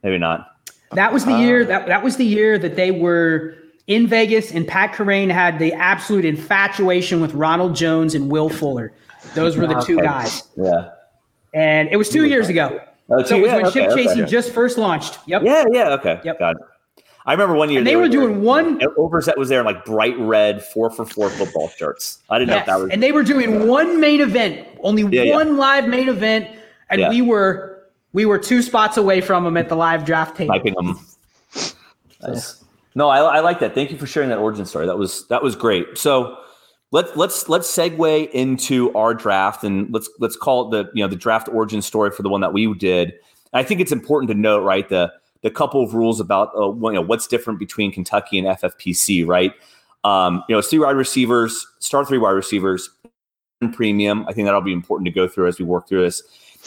Maybe 0.03 0.19
not. 0.19 0.51
That 0.93 1.13
was 1.13 1.25
the 1.25 1.37
year 1.39 1.65
that 1.65 1.87
that 1.87 2.03
was 2.03 2.17
the 2.17 2.25
year 2.27 2.59
that 2.59 2.77
they 2.77 2.91
were 2.91 3.55
in 3.87 4.07
Vegas 4.07 4.51
and 4.53 4.67
Pat 4.67 4.93
Kerrane 4.93 5.31
had 5.31 5.59
the 5.59 5.73
absolute 5.75 6.25
infatuation 6.25 7.21
with 7.21 7.35
Ronald 7.35 7.75
Jones 7.77 8.15
and 8.15 8.31
Will 8.31 8.49
Fuller. 8.49 8.93
Those 9.35 9.57
were 9.57 9.67
the 9.67 9.81
two 9.81 9.99
Okay. 9.99 10.07
guys. 10.07 10.43
Yeah. 10.57 10.91
And 11.53 11.89
it 11.91 11.97
was 11.97 12.09
two 12.09 12.27
years 12.27 12.49
ago. 12.49 12.81
Oh, 13.11 13.23
So 13.23 13.29
two- 13.29 13.35
it 13.37 13.41
was 13.43 13.49
yeah, 13.49 13.57
when 13.57 13.67
okay, 13.67 13.81
Ship 13.81 13.91
okay. 13.91 14.05
Chasing 14.05 14.27
just 14.27 14.53
first 14.53 14.79
launched. 14.79 15.19
Yep. 15.27 15.43
Yeah, 15.45 15.65
yeah, 15.71 15.89
okay. 15.95 16.21
Yep. 16.25 16.39
Got 16.39 16.57
it. 16.57 16.63
I 17.27 17.33
remember 17.33 17.55
one 17.55 17.71
year 17.71 17.79
And 17.79 17.87
they 17.87 17.97
were 17.97 18.09
doing 18.09 18.43
one 18.43 18.79
Overzet 18.81 19.37
was 19.39 19.49
there 19.49 19.61
in 19.61 19.67
like 19.67 19.85
bright 19.85 20.19
red 20.19 20.63
four 20.63 20.91
for 20.91 21.07
four 21.07 21.31
football 21.31 21.69
shirts. 21.69 22.19
I 22.29 22.39
didn't 22.39 22.51
know 22.51 22.55
Yes, 22.57 22.63
if 22.63 22.67
that 22.67 22.81
was 22.81 22.91
and 22.91 23.03
they 23.03 23.13
were 23.13 23.23
doing 23.23 23.67
one 23.67 23.99
main 24.01 24.21
event, 24.21 24.67
only 24.81 25.03
Yeah, 25.05 25.23
yeah. 25.25 25.35
one 25.35 25.57
live 25.57 25.89
main 25.89 26.09
event, 26.09 26.49
and 26.91 27.01
Yeah. 27.01 27.09
we 27.09 27.23
were 27.23 27.83
we 28.13 28.27
were 28.27 28.39
two 28.39 28.63
spots 28.63 28.97
away 28.97 29.21
from 29.21 29.45
them 29.45 29.57
at 29.57 29.69
the 29.69 29.75
live 29.77 30.05
draft 30.05 30.37
table. 30.37 30.55
typing 30.55 30.75
them. 30.75 30.99
Nice. 32.23 32.63
No, 32.95 33.09
I, 33.09 33.19
I 33.19 33.41
like 33.41 33.59
that. 33.61 33.75
Thank 33.75 33.91
you 33.91 33.99
for 33.99 34.07
sharing 34.07 34.29
that 34.29 34.39
origin 34.39 34.65
story. 34.67 34.87
That 34.87 34.99
was 34.99 35.27
that 35.29 35.43
was 35.43 35.57
great. 35.57 35.99
So 35.99 36.37
let's 36.93 37.17
let's 37.17 37.49
let's 37.49 37.71
segue 37.75 38.31
into 38.31 38.93
our 38.95 39.15
draft 39.15 39.65
and 39.65 39.93
let's 39.93 40.09
let's 40.21 40.37
call 40.37 40.69
it 40.69 40.71
the 40.85 40.91
you 40.95 41.03
know 41.03 41.09
the 41.09 41.17
draft 41.17 41.49
origin 41.49 41.83
story 41.83 42.11
for 42.11 42.23
the 42.23 42.29
one 42.29 42.41
that 42.43 42.53
we 42.53 42.73
did. 42.75 43.15
I 43.53 43.63
think 43.63 43.81
it's 43.81 43.93
important 43.93 44.31
to 44.31 44.35
note 44.37 44.63
right 44.63 44.89
the 44.89 45.13
the 45.45 45.51
couple 45.51 45.85
of 45.85 45.95
rules 45.95 46.19
about 46.19 46.51
uh, 46.57 46.73
you 46.73 46.93
know 46.93 47.03
what's 47.03 47.29
different 47.29 47.61
between 47.61 47.93
Kentucky 47.93 48.39
and 48.39 48.49
FFPC, 48.49 49.25
right? 49.25 49.53
Um, 50.03 50.43
you 50.49 50.57
know, 50.57 50.61
three 50.61 50.81
wide 50.81 50.97
receivers, 50.97 51.65
start 51.79 52.09
three 52.09 52.19
wide 52.19 52.31
receivers, 52.31 52.91
and 53.61 53.73
premium. 53.73 54.27
I 54.27 54.33
think 54.33 54.47
that'll 54.47 54.63
be 54.63 54.73
important 54.73 55.07
to 55.07 55.13
go 55.13 55.29
through 55.29 55.47
as 55.47 55.59
we 55.59 55.65
work 55.65 55.87
through 55.87 56.03
this. 56.03 56.23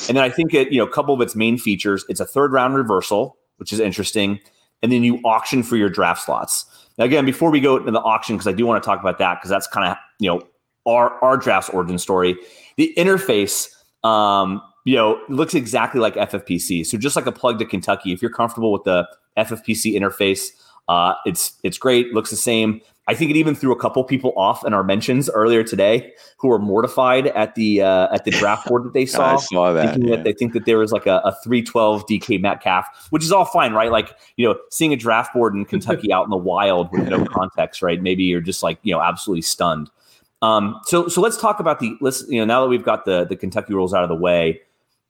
And 0.07 0.15
then 0.15 0.24
I 0.24 0.29
think 0.29 0.53
it, 0.53 0.72
you 0.72 0.77
know, 0.77 0.86
a 0.86 0.91
couple 0.91 1.13
of 1.13 1.22
its 1.22 1.36
main 1.36 1.57
features, 1.57 2.05
it's 2.07 2.19
a 2.19 2.25
third 2.25 2.51
round 2.51 2.75
reversal, 2.75 3.38
which 3.57 3.74
is 3.74 3.79
interesting. 3.79 4.39
And 4.84 4.91
then 4.91 5.03
you 5.03 5.19
auction 5.25 5.63
for 5.63 5.75
your 5.75 5.89
draft 5.89 6.24
slots. 6.24 6.65
Now, 7.00 7.05
again, 7.05 7.25
before 7.25 7.50
we 7.50 7.60
go 7.60 7.77
into 7.77 7.91
the 7.91 8.00
auction, 8.00 8.36
because 8.36 8.48
I 8.48 8.51
do 8.51 8.65
want 8.65 8.81
to 8.81 8.86
talk 8.86 9.00
about 9.00 9.17
that, 9.17 9.39
because 9.39 9.50
that's 9.50 9.67
kind 9.67 9.89
of, 9.89 9.98
you 10.19 10.29
know, 10.29 10.41
our, 10.86 11.12
our 11.24 11.36
draft's 11.36 11.69
origin 11.72 11.98
story. 11.98 12.38
The 12.78 12.93
interface, 12.95 13.69
um, 14.04 14.62
you 14.88 14.95
know, 14.95 15.19
looks 15.28 15.54
exactly 15.54 16.00
like 16.00 16.15
FFPC. 16.15 16.86
So 16.86 16.97
just 16.97 17.17
like 17.17 17.26
a 17.26 17.32
plug 17.34 17.60
to 17.60 17.65
Kentucky, 17.65 18.13
if 18.13 18.21
you're 18.21 18.32
comfortable 18.32 18.71
with 18.71 18.86
the 18.86 19.06
FFPC 19.38 19.93
interface, 19.93 20.52
uh, 20.88 21.13
it's 21.26 21.60
it's 21.62 21.78
great, 21.78 22.13
looks 22.13 22.30
the 22.30 22.38
same. 22.38 22.80
I 23.06 23.13
think 23.13 23.30
it 23.30 23.36
even 23.36 23.54
threw 23.54 23.73
a 23.73 23.80
couple 23.80 24.02
people 24.06 24.32
off 24.38 24.65
in 24.65 24.73
our 24.73 24.86
mentions 24.86 25.30
earlier 25.30 25.62
today 25.62 26.13
who 26.38 26.47
were 26.47 26.58
mortified 26.58 27.28
at 27.28 27.56
the 27.56 27.82
uh, 27.82 28.08
at 28.13 28.23
the 28.23 28.32
draft 28.32 28.65
board 28.65 28.86
that 28.86 28.93
they 28.93 29.06
saw 29.17 29.34
I 29.34 29.36
saw 29.36 29.73
that. 29.73 29.91
thinking 29.91 30.08
yeah. 30.08 30.15
that 30.15 30.23
they 30.23 30.32
think 30.32 30.54
that 30.54 30.63
there 30.63 30.78
was 30.78 30.93
like 30.93 31.06
a, 31.06 31.17
a 31.26 31.36
312 31.43 32.06
DK 32.08 32.39
Metcalf, 32.39 32.86
which 33.10 33.26
is 33.26 33.32
all 33.34 33.43
fine, 33.43 33.73
right? 33.73 33.91
Like, 33.91 34.15
you 34.38 34.47
know, 34.47 34.58
seeing 34.71 34.93
a 34.93 34.97
draft 34.97 35.34
board 35.34 35.54
in 35.54 35.65
Kentucky 35.65 36.13
out 36.13 36.23
in 36.23 36.30
the 36.30 36.38
wild 36.38 36.93
with 36.93 37.10
no 37.10 37.26
context, 37.34 37.82
right? 37.82 38.02
Maybe 38.02 38.23
you're 38.23 38.39
just 38.39 38.63
like, 38.63 38.80
you 38.84 38.93
know, 38.93 39.02
absolutely 39.02 39.41
stunned. 39.41 39.89
Um, 40.41 40.80
so 40.86 41.10
so 41.10 41.19
let's 41.19 41.36
talk 41.36 41.60
about 41.60 41.82
the 41.82 41.97
let's 42.00 42.23
you 42.30 42.39
know 42.39 42.45
now 42.45 42.62
that 42.62 42.69
we've 42.69 42.86
got 42.86 43.04
the 43.04 43.26
the 43.26 43.36
Kentucky 43.36 43.73
rules 43.73 43.93
out 43.93 44.04
of 44.04 44.10
the 44.10 44.15
way, 44.15 44.62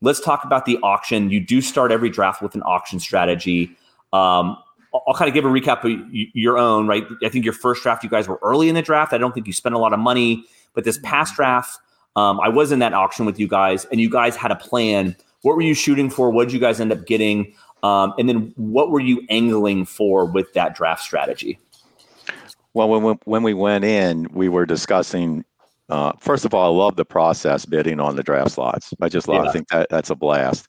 let's 0.02 0.20
talk 0.20 0.44
about 0.44 0.66
the 0.66 0.78
auction. 0.84 1.30
You 1.30 1.40
do 1.40 1.62
start 1.62 1.92
every 1.92 2.10
draft 2.10 2.42
with 2.42 2.56
an 2.56 2.64
auction 2.64 3.00
strategy. 3.00 3.76
Um, 4.14 4.58
I'll, 4.94 5.04
I'll 5.08 5.14
kind 5.14 5.28
of 5.28 5.34
give 5.34 5.46
a 5.46 5.50
recap 5.50 5.84
of 5.84 6.10
your 6.12 6.58
own, 6.58 6.88
right? 6.88 7.04
I 7.24 7.30
think 7.30 7.44
your 7.44 7.54
first 7.54 7.84
draft, 7.84 8.04
you 8.04 8.10
guys 8.10 8.28
were 8.28 8.40
early 8.42 8.70
in 8.70 8.76
the 8.76 8.82
draft. 8.82 9.14
I 9.14 9.18
don't 9.18 9.34
think 9.34 9.48
you 9.48 9.54
spent 9.54 9.76
a 9.76 9.80
lot 9.80 9.94
of 9.94 10.00
money, 10.00 10.44
but 10.74 10.84
this 10.84 11.00
past 11.04 11.36
draft, 11.36 11.78
um, 12.16 12.40
I 12.40 12.50
was 12.50 12.72
in 12.72 12.80
that 12.80 12.94
auction 12.94 13.26
with 13.26 13.40
you 13.40 13.48
guys, 13.48 13.86
and 13.86 14.02
you 14.02 14.10
guys 14.10 14.36
had 14.36 14.52
a 14.52 14.56
plan. 14.56 15.16
What 15.42 15.56
were 15.56 15.62
you 15.62 15.74
shooting 15.74 16.10
for? 16.10 16.30
What 16.32 16.46
did 16.46 16.54
you 16.54 16.60
guys 16.60 16.80
end 16.80 16.92
up 16.92 17.06
getting? 17.06 17.54
Um, 17.84 18.14
and 18.18 18.28
then 18.28 18.54
what 18.56 18.90
were 18.90 19.00
you 19.00 19.24
angling 19.30 19.86
for 19.86 20.26
with 20.26 20.52
that 20.54 20.76
draft 20.76 21.04
strategy? 21.04 21.60
Well, 22.74 22.90
when 22.90 23.20
when 23.26 23.44
we 23.44 23.54
went 23.54 23.86
in, 23.86 24.28
we 24.34 24.50
were 24.50 24.66
discussing. 24.66 25.46
Uh, 25.90 26.12
first 26.20 26.46
of 26.46 26.54
all, 26.54 26.74
I 26.74 26.84
love 26.84 26.96
the 26.96 27.06
process 27.06 27.66
bidding 27.66 28.00
on 28.00 28.16
the 28.16 28.24
draft 28.24 28.52
slots. 28.52 28.94
I 29.02 29.10
just 29.10 29.28
love. 29.28 29.44
Yeah. 29.44 29.50
I 29.50 29.54
think 29.54 29.68
that 29.70 29.90
that's 29.90 30.10
a 30.10 30.16
blast. 30.16 30.68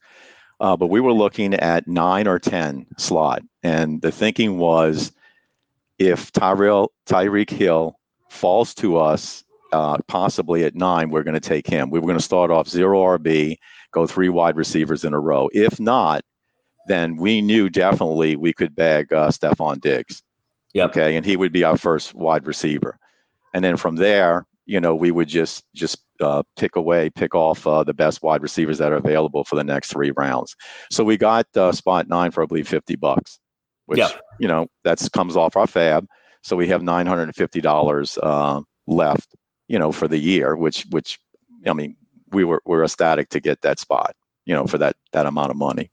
Uh, 0.60 0.76
but 0.76 0.88
we 0.88 1.00
were 1.00 1.12
looking 1.12 1.54
at 1.54 1.86
nine 1.86 2.26
or 2.26 2.38
ten 2.38 2.86
slot, 2.96 3.42
and 3.62 4.02
the 4.02 4.10
thinking 4.10 4.58
was, 4.58 5.12
if 5.98 6.32
Tyrell 6.32 6.92
Tyreek 7.06 7.50
Hill 7.50 7.98
falls 8.28 8.74
to 8.74 8.98
us, 8.98 9.44
uh, 9.72 9.98
possibly 10.06 10.64
at 10.64 10.74
nine, 10.74 11.10
we're 11.10 11.22
going 11.22 11.34
to 11.34 11.40
take 11.40 11.66
him. 11.66 11.90
We 11.90 11.98
were 11.98 12.06
going 12.06 12.18
to 12.18 12.24
start 12.24 12.50
off 12.50 12.68
zero 12.68 13.18
RB, 13.18 13.56
go 13.92 14.06
three 14.06 14.28
wide 14.28 14.56
receivers 14.56 15.04
in 15.04 15.14
a 15.14 15.20
row. 15.20 15.48
If 15.52 15.78
not, 15.78 16.22
then 16.88 17.16
we 17.16 17.40
knew 17.40 17.68
definitely 17.68 18.34
we 18.34 18.52
could 18.52 18.74
bag 18.74 19.12
uh, 19.12 19.28
Stefon 19.28 19.80
Diggs. 19.80 20.22
Yep. 20.74 20.90
Okay, 20.90 21.16
and 21.16 21.24
he 21.24 21.36
would 21.36 21.52
be 21.52 21.64
our 21.64 21.76
first 21.76 22.14
wide 22.14 22.46
receiver, 22.46 22.98
and 23.54 23.64
then 23.64 23.76
from 23.76 23.96
there, 23.96 24.46
you 24.68 24.78
know, 24.78 24.94
we 24.94 25.10
would 25.10 25.28
just 25.28 25.64
just 25.74 25.98
uh, 26.20 26.42
pick 26.56 26.76
away, 26.76 27.08
pick 27.08 27.34
off 27.34 27.66
uh, 27.66 27.82
the 27.82 27.94
best 27.94 28.22
wide 28.22 28.42
receivers 28.42 28.76
that 28.78 28.92
are 28.92 28.96
available 28.96 29.42
for 29.42 29.56
the 29.56 29.64
next 29.64 29.90
three 29.90 30.12
rounds. 30.12 30.54
So 30.92 31.02
we 31.02 31.16
got 31.16 31.46
uh, 31.56 31.72
spot 31.72 32.06
nine 32.06 32.30
for 32.30 32.42
I 32.42 32.46
believe 32.46 32.68
fifty 32.68 32.94
bucks, 32.94 33.40
which 33.86 33.98
Yeah. 33.98 34.10
you 34.38 34.46
know 34.46 34.68
that's 34.84 35.08
comes 35.08 35.36
off 35.36 35.56
our 35.56 35.66
fab. 35.66 36.06
So 36.42 36.54
we 36.54 36.68
have 36.68 36.82
nine 36.82 37.06
hundred 37.06 37.24
and 37.24 37.34
fifty 37.34 37.62
dollars 37.62 38.18
uh, 38.22 38.60
left, 38.86 39.34
you 39.68 39.78
know, 39.78 39.90
for 39.90 40.06
the 40.06 40.18
year, 40.18 40.54
which 40.54 40.84
which 40.90 41.18
I 41.66 41.72
mean 41.72 41.96
we 42.30 42.44
were 42.44 42.62
we're 42.66 42.84
ecstatic 42.84 43.30
to 43.30 43.40
get 43.40 43.62
that 43.62 43.78
spot, 43.78 44.14
you 44.44 44.54
know, 44.54 44.66
for 44.66 44.76
that 44.76 44.96
that 45.12 45.24
amount 45.24 45.50
of 45.50 45.56
money. 45.56 45.90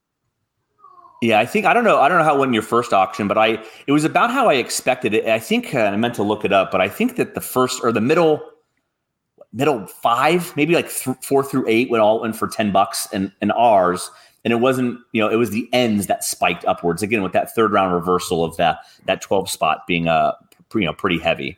Yeah, 1.21 1.39
I 1.39 1.45
think 1.45 1.65
I 1.65 1.73
don't 1.73 1.85
know. 1.85 2.01
I 2.01 2.09
don't 2.09 2.17
know 2.17 2.25
how 2.25 2.35
it 2.35 2.39
went 2.39 2.49
in 2.49 2.53
your 2.53 2.61
first 2.61 2.91
auction, 2.91 3.29
but 3.29 3.37
I 3.37 3.63
it 3.87 3.93
was 3.93 4.03
about 4.03 4.31
how 4.31 4.49
I 4.49 4.55
expected 4.55 5.13
it. 5.13 5.25
I 5.27 5.39
think 5.39 5.73
uh, 5.73 5.79
I 5.79 5.95
meant 5.95 6.15
to 6.15 6.23
look 6.23 6.43
it 6.43 6.51
up, 6.51 6.71
but 6.71 6.81
I 6.81 6.89
think 6.89 7.15
that 7.15 7.35
the 7.35 7.41
first 7.41 7.79
or 7.81 7.93
the 7.93 8.01
middle 8.01 8.43
middle 9.53 9.85
five, 9.87 10.55
maybe 10.55 10.75
like 10.75 10.89
th- 10.91 11.17
four 11.21 11.43
through 11.43 11.65
eight, 11.67 11.89
went 11.89 12.01
all 12.01 12.23
in 12.23 12.33
for 12.33 12.47
ten 12.47 12.71
bucks, 12.71 13.07
and 13.13 13.31
and 13.41 13.51
ours, 13.53 14.09
and 14.43 14.51
it 14.53 14.57
wasn't 14.57 14.99
you 15.11 15.21
know 15.21 15.29
it 15.29 15.35
was 15.37 15.49
the 15.51 15.69
ends 15.73 16.07
that 16.07 16.23
spiked 16.23 16.65
upwards. 16.65 17.01
Again 17.03 17.23
with 17.23 17.33
that 17.33 17.53
third 17.55 17.71
round 17.71 17.93
reversal 17.93 18.43
of 18.43 18.55
that 18.57 18.79
that 19.05 19.21
twelve 19.21 19.49
spot 19.49 19.85
being 19.87 20.07
uh 20.07 20.33
you 20.73 20.81
know 20.85 20.93
pretty 20.93 21.19
heavy. 21.19 21.57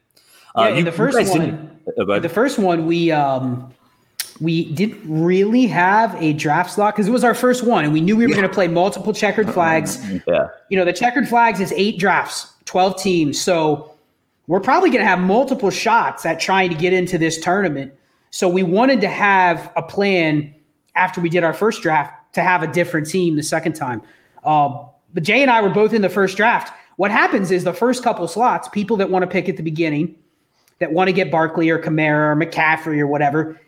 Yeah, 0.56 0.62
Uh, 0.63 0.69
in 0.69 0.78
you- 0.78 0.84
the 0.86 0.91
first 0.91 1.30
one, 1.30 1.80
oh, 2.00 2.19
the 2.19 2.30
first 2.30 2.60
one 2.60 2.86
we 2.86 3.12
um 3.12 3.73
we 4.39 4.71
didn't 4.73 5.02
really 5.08 5.65
have 5.65 6.15
a 6.21 6.32
draft 6.34 6.71
slot 6.71 6.93
because 6.93 7.08
it 7.08 7.12
was 7.12 7.23
our 7.23 7.34
first 7.34 7.63
one, 7.63 7.84
and 7.86 7.91
we 7.93 8.02
knew 8.02 8.15
we 8.15 8.28
were 8.28 8.34
going 8.36 8.47
to 8.47 8.54
play 8.54 8.67
multiple 8.67 9.12
checkered 9.12 9.50
flags. 9.52 9.97
yeah, 10.28 10.50
You 10.69 10.78
know, 10.78 10.86
the 10.86 10.93
checkered 10.93 11.28
flags 11.28 11.60
is 11.60 11.73
eight 11.76 11.97
drafts, 11.97 12.54
twelve 12.65 13.02
teams, 13.02 13.41
so 13.41 13.95
we're 14.48 14.60
probably 14.60 14.90
going 14.90 15.02
to 15.02 15.08
have 15.08 15.20
multiple 15.20 15.70
shots 15.70 16.26
at 16.26 16.40
trying 16.40 16.70
to 16.70 16.76
get 16.76 16.94
into 16.94 17.18
this 17.18 17.40
tournament. 17.40 17.94
So 18.30 18.48
we 18.48 18.64
wanted 18.64 19.02
to 19.02 19.08
have 19.10 19.72
a 19.76 19.82
plan 19.84 20.54
after 20.96 21.22
we 21.22 21.30
did 21.30 21.44
our 21.44 21.54
first 21.54 21.82
draft 21.82 22.14
to 22.34 22.42
have 22.42 22.64
a 22.64 22.68
different 22.68 23.08
team 23.10 23.36
the 23.36 23.44
second 23.44 23.74
time. 23.74 24.02
Um, 24.44 24.86
but 25.14 25.24
Jay 25.24 25.42
and 25.42 25.52
I 25.52 25.62
were 25.62 25.70
both 25.70 25.94
in 25.94 26.02
the 26.02 26.10
first 26.10 26.38
draft. 26.38 26.74
What 26.98 27.12
happens 27.12 27.52
is 27.52 27.64
the 27.64 27.74
first 27.74 28.04
couple 28.04 28.28
slots, 28.28 28.68
people 28.70 28.98
that 28.98 29.10
want 29.10 29.24
to 29.24 29.28
pick 29.28 29.48
at 29.50 29.58
the 29.58 29.64
beginning, 29.64 30.16
that 30.80 30.92
want 30.92 31.08
to 31.08 31.14
get 31.14 31.30
Barkley 31.32 31.70
or 31.70 31.80
Kamara 31.80 32.34
or 32.34 32.36
McCaffrey 32.36 33.00
or 33.00 33.08
whatever, 33.08 33.60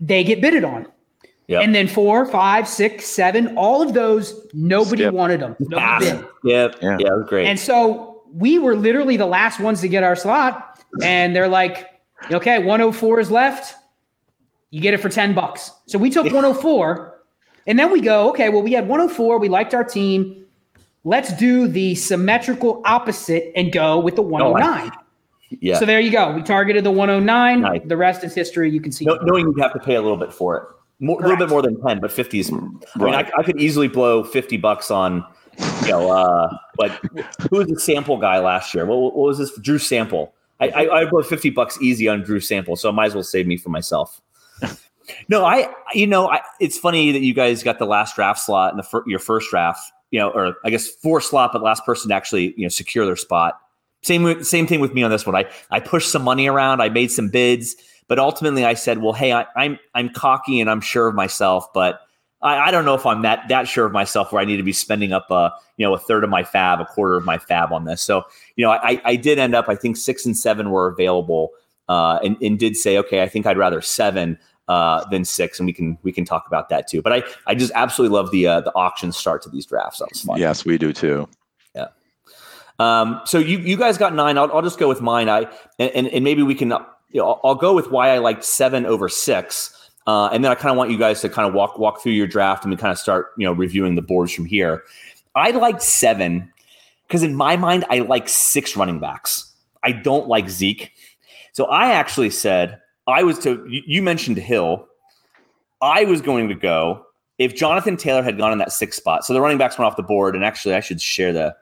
they 0.00 0.22
get 0.24 0.40
bidded 0.40 0.64
on. 0.64 0.86
yeah. 1.48 1.60
And 1.60 1.74
then 1.74 1.88
four, 1.88 2.24
five, 2.26 2.68
six, 2.68 3.04
seven, 3.06 3.56
all 3.56 3.82
of 3.82 3.94
those, 3.94 4.46
nobody 4.52 5.02
Skip. 5.04 5.14
wanted 5.14 5.40
them. 5.40 5.56
Nobody 5.58 5.80
Ah, 5.82 5.98
bid. 6.00 6.24
yeah, 6.44 6.68
Yeah. 6.82 6.96
yeah, 7.00 7.08
was 7.14 7.26
great. 7.28 7.46
And 7.46 7.58
so 7.58 8.13
we 8.36 8.58
were 8.58 8.76
literally 8.76 9.16
the 9.16 9.26
last 9.26 9.60
ones 9.60 9.80
to 9.80 9.88
get 9.88 10.02
our 10.02 10.16
slot. 10.16 10.80
And 11.02 11.34
they're 11.34 11.48
like, 11.48 11.94
Okay, 12.32 12.58
104 12.58 13.20
is 13.20 13.30
left. 13.30 13.74
You 14.70 14.80
get 14.80 14.94
it 14.94 14.98
for 14.98 15.08
10 15.08 15.34
bucks. 15.34 15.70
So 15.86 15.98
we 15.98 16.10
took 16.10 16.24
104 16.24 17.20
and 17.66 17.78
then 17.78 17.92
we 17.92 18.00
go, 18.00 18.28
okay, 18.30 18.48
well, 18.48 18.62
we 18.62 18.72
had 18.72 18.88
104. 18.88 19.38
We 19.38 19.48
liked 19.48 19.74
our 19.74 19.84
team. 19.84 20.44
Let's 21.04 21.36
do 21.36 21.68
the 21.68 21.94
symmetrical 21.94 22.82
opposite 22.84 23.52
and 23.54 23.72
go 23.72 23.98
with 23.98 24.16
the 24.16 24.22
109. 24.22 24.90
Yeah. 25.60 25.78
So 25.78 25.86
there 25.86 26.00
you 26.00 26.10
go. 26.10 26.32
We 26.32 26.42
targeted 26.42 26.82
the 26.82 26.90
109. 26.90 27.60
Nice. 27.60 27.82
The 27.84 27.96
rest 27.96 28.24
is 28.24 28.34
history. 28.34 28.70
You 28.70 28.80
can 28.80 28.90
see. 28.90 29.04
No, 29.04 29.16
knowing 29.22 29.46
you 29.46 29.54
have 29.62 29.72
to 29.74 29.78
pay 29.78 29.94
a 29.94 30.02
little 30.02 30.16
bit 30.16 30.32
for 30.32 30.56
it, 30.56 30.62
more, 30.98 31.20
a 31.20 31.22
little 31.22 31.36
bit 31.36 31.48
more 31.48 31.62
than 31.62 31.80
ten, 31.82 32.00
but 32.00 32.10
fifty 32.10 32.40
is. 32.40 32.50
I 32.50 32.54
mean, 32.54 33.14
I, 33.14 33.30
I 33.38 33.42
could 33.42 33.60
easily 33.60 33.86
blow 33.86 34.24
fifty 34.24 34.56
bucks 34.56 34.90
on, 34.90 35.24
you 35.82 35.88
know, 35.88 36.10
uh, 36.10 36.56
but 36.76 36.92
who 37.50 37.58
was 37.58 37.68
the 37.68 37.78
sample 37.78 38.16
guy 38.18 38.38
last 38.38 38.74
year? 38.74 38.86
What, 38.86 38.96
what 38.96 39.14
was 39.14 39.38
this? 39.38 39.56
Drew 39.58 39.78
Sample. 39.78 40.34
I, 40.60 40.68
I, 40.68 41.00
I 41.00 41.04
blow 41.06 41.22
fifty 41.22 41.50
bucks 41.50 41.78
easy 41.80 42.08
on 42.08 42.22
Drew 42.22 42.40
Sample, 42.40 42.76
so 42.76 42.88
I 42.88 42.92
might 42.92 43.06
as 43.06 43.14
well 43.14 43.24
save 43.24 43.46
me 43.46 43.56
for 43.56 43.68
myself. 43.68 44.20
no, 45.28 45.44
I, 45.44 45.68
you 45.92 46.06
know, 46.06 46.28
I, 46.28 46.40
it's 46.60 46.78
funny 46.78 47.12
that 47.12 47.20
you 47.20 47.34
guys 47.34 47.62
got 47.62 47.78
the 47.78 47.86
last 47.86 48.16
draft 48.16 48.40
slot 48.40 48.72
in 48.72 48.76
the 48.76 48.82
fir- 48.82 49.04
your 49.06 49.18
first 49.18 49.50
draft, 49.50 49.80
you 50.10 50.18
know, 50.18 50.30
or 50.30 50.56
I 50.64 50.70
guess 50.70 50.88
four 50.88 51.20
slot, 51.20 51.52
but 51.52 51.62
last 51.62 51.84
person 51.84 52.08
to 52.08 52.14
actually, 52.14 52.54
you 52.56 52.62
know, 52.62 52.68
secure 52.68 53.04
their 53.04 53.16
spot. 53.16 53.58
Same 54.02 54.42
same 54.44 54.66
thing 54.66 54.80
with 54.80 54.94
me 54.94 55.02
on 55.02 55.10
this 55.10 55.26
one. 55.26 55.34
I 55.34 55.46
I 55.70 55.80
pushed 55.80 56.10
some 56.10 56.22
money 56.22 56.46
around. 56.46 56.80
I 56.80 56.88
made 56.88 57.10
some 57.10 57.28
bids, 57.28 57.74
but 58.06 58.18
ultimately 58.18 58.64
I 58.64 58.74
said, 58.74 58.98
well, 58.98 59.12
hey, 59.12 59.32
I, 59.32 59.46
I'm 59.56 59.78
I'm 59.94 60.10
cocky 60.10 60.60
and 60.60 60.70
I'm 60.70 60.80
sure 60.80 61.08
of 61.08 61.14
myself, 61.14 61.72
but 61.72 62.00
I, 62.44 62.68
I 62.68 62.70
don't 62.70 62.84
know 62.84 62.94
if 62.94 63.06
I'm 63.06 63.22
that 63.22 63.48
that 63.48 63.66
sure 63.66 63.86
of 63.86 63.92
myself 63.92 64.30
where 64.30 64.40
I 64.40 64.44
need 64.44 64.58
to 64.58 64.62
be 64.62 64.72
spending 64.72 65.12
up 65.12 65.30
a 65.30 65.52
you 65.76 65.84
know 65.84 65.94
a 65.94 65.98
third 65.98 66.22
of 66.22 66.30
my 66.30 66.44
fab, 66.44 66.80
a 66.80 66.84
quarter 66.84 67.16
of 67.16 67.24
my 67.24 67.38
fab 67.38 67.72
on 67.72 67.86
this. 67.86 68.02
So 68.02 68.24
you 68.54 68.64
know, 68.64 68.70
I 68.70 69.00
I 69.04 69.16
did 69.16 69.38
end 69.38 69.54
up. 69.54 69.68
I 69.68 69.74
think 69.74 69.96
six 69.96 70.24
and 70.24 70.36
seven 70.36 70.70
were 70.70 70.86
available, 70.86 71.50
uh, 71.88 72.18
and 72.22 72.36
and 72.40 72.58
did 72.58 72.76
say, 72.76 72.98
okay, 72.98 73.22
I 73.22 73.28
think 73.28 73.46
I'd 73.46 73.58
rather 73.58 73.80
seven 73.80 74.38
uh, 74.68 75.04
than 75.08 75.24
six, 75.24 75.58
and 75.58 75.66
we 75.66 75.72
can 75.72 75.98
we 76.02 76.12
can 76.12 76.24
talk 76.24 76.46
about 76.46 76.68
that 76.68 76.86
too. 76.86 77.02
But 77.02 77.12
I 77.14 77.22
I 77.46 77.54
just 77.54 77.72
absolutely 77.74 78.14
love 78.14 78.30
the 78.30 78.46
uh, 78.46 78.60
the 78.60 78.72
auction 78.74 79.10
start 79.10 79.42
to 79.42 79.48
these 79.48 79.66
drafts. 79.66 79.98
That 79.98 80.10
was 80.10 80.20
fun. 80.20 80.38
Yes, 80.38 80.64
we 80.64 80.78
do 80.78 80.92
too. 80.92 81.28
Yeah. 81.74 81.88
Um, 82.78 83.20
so 83.24 83.38
you 83.38 83.58
you 83.58 83.76
guys 83.76 83.96
got 83.96 84.14
nine. 84.14 84.36
I'll, 84.36 84.52
I'll 84.52 84.62
just 84.62 84.78
go 84.78 84.88
with 84.88 85.00
mine. 85.00 85.28
I 85.30 85.50
and, 85.78 85.90
and, 85.90 86.08
and 86.08 86.24
maybe 86.24 86.42
we 86.42 86.54
can. 86.54 86.68
You 87.10 87.20
know, 87.20 87.28
I'll, 87.28 87.40
I'll 87.44 87.54
go 87.54 87.74
with 87.74 87.90
why 87.90 88.10
I 88.10 88.18
liked 88.18 88.44
seven 88.44 88.84
over 88.84 89.08
six. 89.08 89.83
Uh, 90.06 90.28
and 90.32 90.44
then 90.44 90.52
I 90.52 90.54
kind 90.54 90.70
of 90.70 90.76
want 90.76 90.90
you 90.90 90.98
guys 90.98 91.20
to 91.22 91.28
kind 91.28 91.48
of 91.48 91.54
walk 91.54 91.78
walk 91.78 92.02
through 92.02 92.12
your 92.12 92.26
draft 92.26 92.64
and 92.64 92.70
we 92.70 92.76
kind 92.76 92.92
of 92.92 92.98
start 92.98 93.28
you 93.38 93.44
know 93.46 93.52
reviewing 93.52 93.94
the 93.94 94.02
boards 94.02 94.32
from 94.32 94.44
here. 94.44 94.84
I 95.34 95.50
like 95.50 95.80
seven 95.80 96.52
because 97.08 97.22
in 97.22 97.34
my 97.34 97.56
mind 97.56 97.84
I 97.90 98.00
like 98.00 98.28
six 98.28 98.76
running 98.76 99.00
backs. 99.00 99.50
I 99.82 99.92
don't 99.92 100.28
like 100.28 100.48
Zeke, 100.48 100.92
so 101.52 101.66
I 101.66 101.90
actually 101.90 102.30
said 102.30 102.80
I 103.06 103.22
was 103.22 103.38
to. 103.40 103.64
You, 103.68 104.02
mentioned 104.02 104.38
Hill. 104.38 104.86
I 105.82 106.04
was 106.04 106.22
going 106.22 106.48
to 106.48 106.54
go 106.54 107.04
if 107.38 107.54
Jonathan 107.54 107.96
Taylor 107.96 108.22
had 108.22 108.38
gone 108.38 108.52
in 108.52 108.58
that 108.58 108.72
sixth 108.72 108.98
spot. 108.98 109.24
So 109.24 109.34
the 109.34 109.40
running 109.40 109.58
backs 109.58 109.76
went 109.78 109.86
off 109.86 109.96
the 109.96 110.02
board, 110.02 110.34
and 110.34 110.44
actually 110.44 110.74
I 110.74 110.80
should 110.80 111.00
share 111.00 111.32
the 111.32 111.54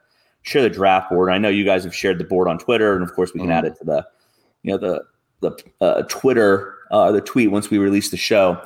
share 0.43 0.61
the 0.61 0.69
draft 0.69 1.09
board. 1.09 1.29
I 1.29 1.37
know 1.37 1.49
you 1.49 1.65
guys 1.65 1.83
have 1.83 1.95
shared 1.95 2.17
the 2.17 2.23
board 2.23 2.47
on 2.47 2.57
Twitter, 2.59 2.93
and 2.93 3.03
of 3.03 3.13
course 3.13 3.33
we 3.33 3.39
can 3.41 3.49
Mhm. 3.49 3.53
add 3.53 3.65
it 3.65 3.77
to 3.79 3.83
the 3.85 4.07
you 4.63 4.71
know 4.71 4.77
the 4.77 5.03
the 5.43 5.63
uh, 5.81 6.01
Twitter 6.09 6.75
uh, 6.91 7.11
the 7.11 7.21
tweet 7.21 7.51
once 7.51 7.69
we 7.69 7.77
release 7.77 8.09
the 8.09 8.17
show. 8.17 8.59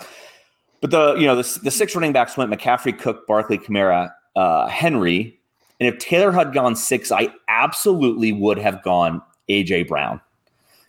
But 0.81 0.91
the 0.91 1.15
you 1.15 1.25
know 1.25 1.35
the, 1.35 1.59
the 1.63 1.71
six 1.71 1.95
running 1.95 2.13
backs 2.13 2.37
went 2.37 2.51
McCaffrey, 2.51 2.97
Cook, 2.97 3.25
Barkley, 3.27 3.57
Kamara, 3.57 4.11
uh, 4.35 4.67
Henry, 4.67 5.39
and 5.79 5.87
if 5.93 5.97
Taylor 5.99 6.31
had 6.31 6.53
gone 6.53 6.75
six, 6.75 7.11
I 7.11 7.29
absolutely 7.47 8.31
would 8.31 8.57
have 8.57 8.83
gone 8.83 9.21
AJ 9.49 9.87
Brown. 9.87 10.21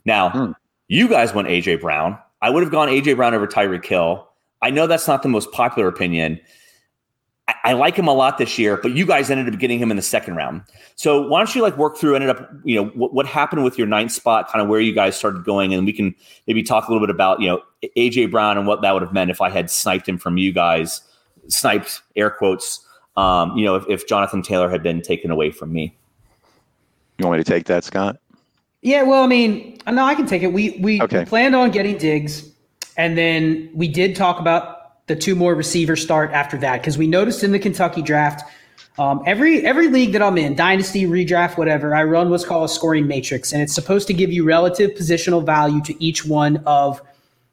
Now 0.05 0.31
Hmm. 0.31 0.53
you 0.89 1.09
guys 1.09 1.33
went 1.35 1.49
AJ 1.49 1.81
Brown. 1.81 2.19
I 2.43 2.51
would 2.51 2.63
have 2.63 2.73
gone 2.73 2.89
AJ 2.89 3.17
Brown 3.17 3.35
over 3.35 3.47
Tyreek 3.47 3.85
Hill. 3.85 4.29
I 4.63 4.71
know 4.71 4.87
that's 4.87 5.09
not 5.09 5.23
the 5.23 5.29
most 5.29 5.51
popular 5.53 5.89
opinion. 5.89 6.41
I, 7.65 7.71
I 7.71 7.73
like 7.75 7.97
him 7.97 8.09
a 8.09 8.13
lot 8.15 8.39
this 8.39 8.59
year, 8.59 8.77
but 8.77 8.93
you 8.93 9.07
guys 9.07 9.31
ended 9.31 9.53
up 9.53 9.59
getting 9.61 9.79
him 9.79 9.91
in 9.91 9.97
the 9.97 10.03
second 10.03 10.37
round. 10.37 10.63
So 10.97 11.27
why 11.29 11.39
don't 11.39 11.55
you 11.55 11.63
like 11.63 11.77
work 11.77 11.97
through? 11.97 12.15
Ended 12.15 12.31
up, 12.31 12.51
you 12.65 12.77
know, 12.77 12.89
what, 12.91 13.15
what 13.15 13.27
happened 13.27 13.65
with 13.65 13.79
your 13.79 13.87
ninth 13.87 14.13
spot, 14.13 14.51
kind 14.51 14.63
of 14.63 14.69
where 14.69 14.81
you 14.81 14.93
guys 14.93 15.17
started 15.17 15.45
going, 15.45 15.75
and 15.75 15.87
we 15.87 15.93
can 15.93 16.15
maybe 16.47 16.63
talk 16.63 16.89
a 16.89 16.93
little 16.93 17.07
bit 17.07 17.15
about 17.15 17.41
you 17.41 17.49
know 17.49 17.63
AJ 17.97 18.31
Brown 18.31 18.59
and 18.59 18.67
what 18.67 18.83
that 18.83 18.93
would 18.93 19.03
have 19.03 19.13
meant 19.13 19.31
if 19.31 19.41
I 19.41 19.51
had 19.51 19.71
sniped 19.71 20.09
him 20.09 20.19
from 20.19 20.37
you 20.39 20.53
guys, 20.53 21.01
sniped 21.49 22.03
air 22.17 22.31
quotes. 22.31 22.85
Um, 23.17 23.57
you 23.57 23.65
know, 23.65 23.75
if, 23.75 23.85
if 23.89 24.07
Jonathan 24.07 24.43
Taylor 24.43 24.69
had 24.69 24.83
been 24.83 25.03
taken 25.03 25.31
away 25.31 25.51
from 25.51 25.73
me. 25.73 25.97
You 27.19 27.27
want 27.27 27.39
me 27.39 27.45
to 27.45 27.51
take 27.51 27.65
that, 27.67 27.83
Scott? 27.83 28.17
Yeah, 28.83 29.03
well, 29.03 29.25
I 29.25 29.27
mean, 29.27 29.77
no, 29.89 30.05
I 30.05 30.15
can 30.15 30.27
take 30.27 30.43
it. 30.43 30.53
We 30.53 30.79
we, 30.81 31.03
Okay. 31.03 31.25
planned 31.25 31.57
on 31.57 31.73
getting 31.73 31.99
Diggs, 31.99 32.49
and 32.97 33.19
then 33.19 33.71
we 33.75 33.89
did 33.89 34.15
talk 34.15 34.39
about 34.39 34.78
the 35.09 35.17
two 35.17 35.35
more 35.35 35.55
receivers 35.55 36.03
start 36.03 36.31
after 36.33 36.57
that 36.59 36.81
because 36.81 36.97
we 36.97 37.07
noticed 37.07 37.43
in 37.43 37.51
the 37.51 37.59
Kentucky 37.59 38.03
draft, 38.03 38.49
um, 38.99 39.23
every 39.27 39.65
every 39.65 39.89
league 39.89 40.13
that 40.13 40.23
I'm 40.23 40.39
in, 40.39 40.55
dynasty, 40.55 41.05
redraft, 41.05 41.57
whatever, 41.57 41.95
I 41.95 42.05
run 42.05 42.31
what's 42.31 42.45
called 42.45 42.69
a 42.69 42.73
scoring 42.73 43.07
matrix, 43.07 43.53
and 43.53 43.63
it's 43.63 43.75
supposed 43.75 44.07
to 44.09 44.15
give 44.15 44.33
you 44.33 44.45
relative 44.45 44.93
positional 44.93 45.45
value 45.45 45.81
to 45.83 46.03
each 46.03 46.25
one 46.25 46.59
of 46.67 47.01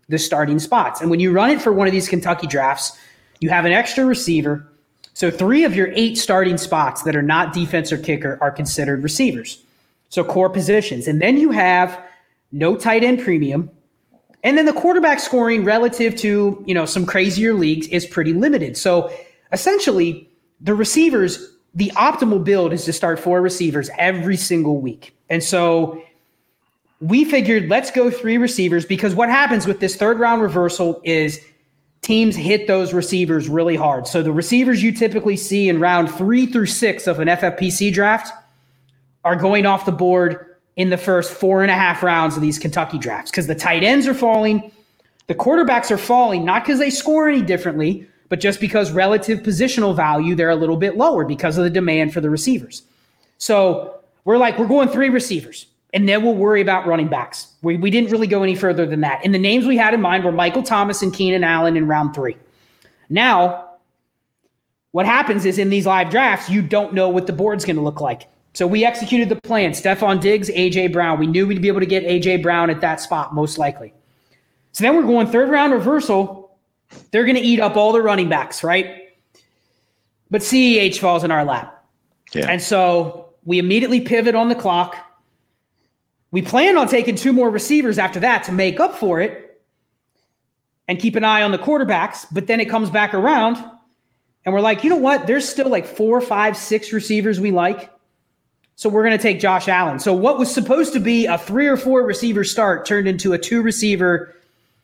the 0.10 0.20
starting 0.20 0.60
spots. 0.60 1.02
And 1.02 1.10
when 1.10 1.20
you 1.20 1.32
run 1.32 1.50
it 1.50 1.62
for 1.62 1.74
one 1.74 1.88
of 1.88 1.94
these 1.94 2.10
Kentucky 2.10 2.48
drafts, 2.48 2.98
you 3.40 3.50
have 3.50 3.66
an 3.66 3.72
extra 3.72 4.06
receiver. 4.06 4.68
So 5.14 5.32
three 5.32 5.64
of 5.64 5.76
your 5.76 5.92
eight 5.94 6.18
starting 6.18 6.58
spots 6.58 7.04
that 7.04 7.16
are 7.16 7.22
not 7.22 7.54
defense 7.54 7.92
or 7.92 7.98
kicker 7.98 8.38
are 8.42 8.52
considered 8.52 9.02
receivers. 9.02 9.64
So 10.10 10.24
core 10.24 10.50
positions. 10.50 11.08
And 11.08 11.22
then 11.22 11.38
you 11.38 11.52
have 11.52 12.00
no 12.52 12.76
tight 12.76 13.04
end 13.04 13.22
premium. 13.22 13.70
And 14.46 14.60
then 14.60 14.68
the 14.68 14.74
quarterback 14.74 15.20
scoring 15.20 15.66
relative 15.66 16.16
to, 16.18 16.64
you 16.68 16.74
know, 16.76 16.86
some 16.86 17.04
crazier 17.04 17.56
leagues 17.56 17.88
is 17.88 18.06
pretty 18.06 18.32
limited. 18.32 18.78
So 18.78 19.12
essentially, 19.52 20.30
the 20.62 20.76
receivers, 20.76 21.52
the 21.74 21.92
optimal 21.96 22.44
build 22.44 22.72
is 22.72 22.86
to 22.86 22.94
start 22.94 23.20
four 23.20 23.42
receivers 23.42 23.90
every 23.98 24.38
single 24.38 24.80
week. 24.80 25.16
And 25.32 25.44
so 25.44 26.00
we 27.02 27.26
figured 27.26 27.70
let's 27.70 27.90
go 27.90 28.12
three 28.12 28.38
receivers 28.38 28.86
because 28.86 29.16
what 29.16 29.30
happens 29.30 29.66
with 29.66 29.80
this 29.80 29.96
third 29.96 30.20
round 30.20 30.44
reversal 30.44 31.02
is 31.04 31.44
teams 32.04 32.36
hit 32.36 32.68
those 32.68 32.94
receivers 32.94 33.50
really 33.50 33.76
hard. 33.76 34.06
So 34.06 34.22
the 34.22 34.32
receivers 34.32 34.84
you 34.84 34.92
typically 34.92 35.38
see 35.38 35.70
in 35.70 35.80
round 35.80 36.12
three 36.12 36.46
through 36.46 36.68
six 36.68 37.08
of 37.08 37.20
an 37.20 37.30
FFPC 37.30 37.92
draft 37.92 38.32
are 39.24 39.36
going 39.36 39.66
off 39.66 39.88
the 39.88 39.92
board 39.92 40.55
in 40.76 40.90
the 40.90 40.98
first 40.98 41.32
four 41.32 41.62
and 41.62 41.72
a 41.72 41.76
half 41.76 42.04
rounds 42.04 42.36
of 42.36 42.42
these 42.42 42.60
Kentucky 42.60 42.98
drafts 42.98 43.32
because 43.32 43.48
the 43.48 43.56
tight 43.56 43.84
ends 43.84 44.08
are 44.08 44.14
falling, 44.14 44.72
the 45.28 45.36
quarterbacks 45.36 45.90
are 45.92 45.98
falling, 45.98 46.46
not 46.46 46.64
because 46.64 46.80
they 46.80 46.90
score 46.90 47.30
any 47.30 47.42
differently, 47.42 48.08
but 48.30 48.40
just 48.40 48.60
because 48.60 48.92
relative 48.92 49.40
positional 49.40 49.96
value, 49.96 50.36
they're 50.36 50.50
a 50.50 50.56
little 50.56 50.78
bit 50.78 50.98
lower 50.98 51.26
because 51.26 51.58
of 51.58 51.64
the 51.64 51.70
demand 51.70 52.14
for 52.14 52.22
the 52.22 52.30
receivers. 52.30 52.84
So 53.38 54.00
we're 54.26 54.38
like, 54.38 54.58
we're 54.60 54.68
going 54.68 54.90
three 54.90 55.10
receivers, 55.10 55.68
and 55.94 56.10
then 56.10 56.24
we'll 56.24 56.36
worry 56.36 56.62
about 56.62 56.88
running 56.88 57.08
backs. 57.08 57.48
We, 57.62 57.78
we 57.78 57.90
didn't 57.90 58.12
really 58.12 58.28
go 58.28 58.44
any 58.44 58.56
further 58.56 58.86
than 58.86 59.02
that. 59.02 59.22
And 59.24 59.34
the 59.34 59.40
names 59.40 59.66
we 59.66 59.78
had 59.78 59.94
in 59.94 60.02
mind 60.02 60.24
were 60.24 60.32
Michael 60.32 60.64
Thomas 60.64 61.02
and 61.02 61.14
Keenan 61.14 61.44
Allen 61.44 61.78
in 61.78 61.88
round 61.88 62.14
three. 62.14 62.38
Now, 63.10 63.70
what 64.92 65.06
happens 65.06 65.46
is 65.46 65.58
in 65.58 65.70
these 65.70 65.86
live 65.86 66.10
drafts, 66.10 66.50
you 66.50 66.62
don't 66.62 66.94
know 66.94 67.10
what 67.10 67.28
the 67.28 67.34
board's 67.34 67.66
going 67.66 67.76
to 67.76 67.82
look 67.82 68.02
like. 68.02 68.28
So 68.56 68.66
we 68.66 68.86
executed 68.86 69.28
the 69.28 69.36
plan. 69.36 69.72
Stefon 69.72 70.22
Diggs, 70.22 70.50
AJ 70.50 70.94
Brown. 70.94 71.20
We 71.20 71.28
knew 71.28 71.46
we'd 71.46 71.62
be 71.62 71.68
able 71.68 71.82
to 71.82 71.86
get 71.86 72.06
AJ 72.06 72.42
Brown 72.42 72.70
at 72.70 72.80
that 72.80 73.02
spot, 73.02 73.36
most 73.36 73.58
likely. 73.58 73.94
So 74.72 74.86
then 74.86 74.96
we're 74.96 75.04
going 75.04 75.28
third 75.28 75.50
round 75.50 75.74
reversal. 75.74 76.58
They're 77.12 77.26
going 77.26 77.36
to 77.36 77.42
eat 77.42 77.60
up 77.60 77.76
all 77.76 77.92
the 77.92 78.02
running 78.02 78.30
backs, 78.30 78.64
right? 78.64 79.10
But 80.32 80.42
CEH 80.42 80.98
falls 81.00 81.26
in 81.26 81.32
our 81.32 81.44
lap. 81.44 81.86
Yeah. 82.34 82.48
And 82.50 82.62
so 82.62 83.34
we 83.44 83.60
immediately 83.60 84.00
pivot 84.00 84.36
on 84.36 84.48
the 84.48 84.56
clock. 84.56 84.96
We 86.32 86.42
plan 86.42 86.78
on 86.78 86.88
taking 86.88 87.16
two 87.16 87.34
more 87.34 87.50
receivers 87.50 88.00
after 88.00 88.22
that 88.22 88.46
to 88.46 88.54
make 88.54 88.80
up 88.80 88.96
for 88.96 89.20
it 89.20 89.62
and 90.88 90.98
keep 90.98 91.18
an 91.18 91.26
eye 91.26 91.42
on 91.42 91.52
the 91.52 91.60
quarterbacks. 91.60 92.26
But 92.32 92.48
then 92.48 92.62
it 92.62 92.70
comes 92.70 92.90
back 92.90 93.14
around 93.14 93.58
and 94.46 94.54
we're 94.54 94.62
like, 94.62 94.86
you 94.86 94.90
know 94.90 94.96
what? 94.96 95.28
There's 95.28 95.48
still 95.48 95.68
like 95.68 95.86
four, 95.86 96.22
five, 96.22 96.56
six 96.56 96.94
receivers 96.94 97.42
we 97.42 97.52
like. 97.52 97.92
So 98.76 98.90
we're 98.90 99.04
going 99.04 99.18
to 99.18 99.22
take 99.22 99.40
Josh 99.40 99.68
Allen. 99.68 100.00
So 100.00 100.14
what 100.14 100.38
was 100.38 100.54
supposed 100.54 100.92
to 100.94 101.00
be 101.00 101.26
a 101.26 101.38
three 101.38 101.68
or 101.68 101.78
four 101.78 102.04
receiver 102.04 102.44
start 102.44 102.86
turned 102.86 103.08
into 103.08 103.34
a 103.34 103.38
two 103.38 103.62
receiver 103.62 104.36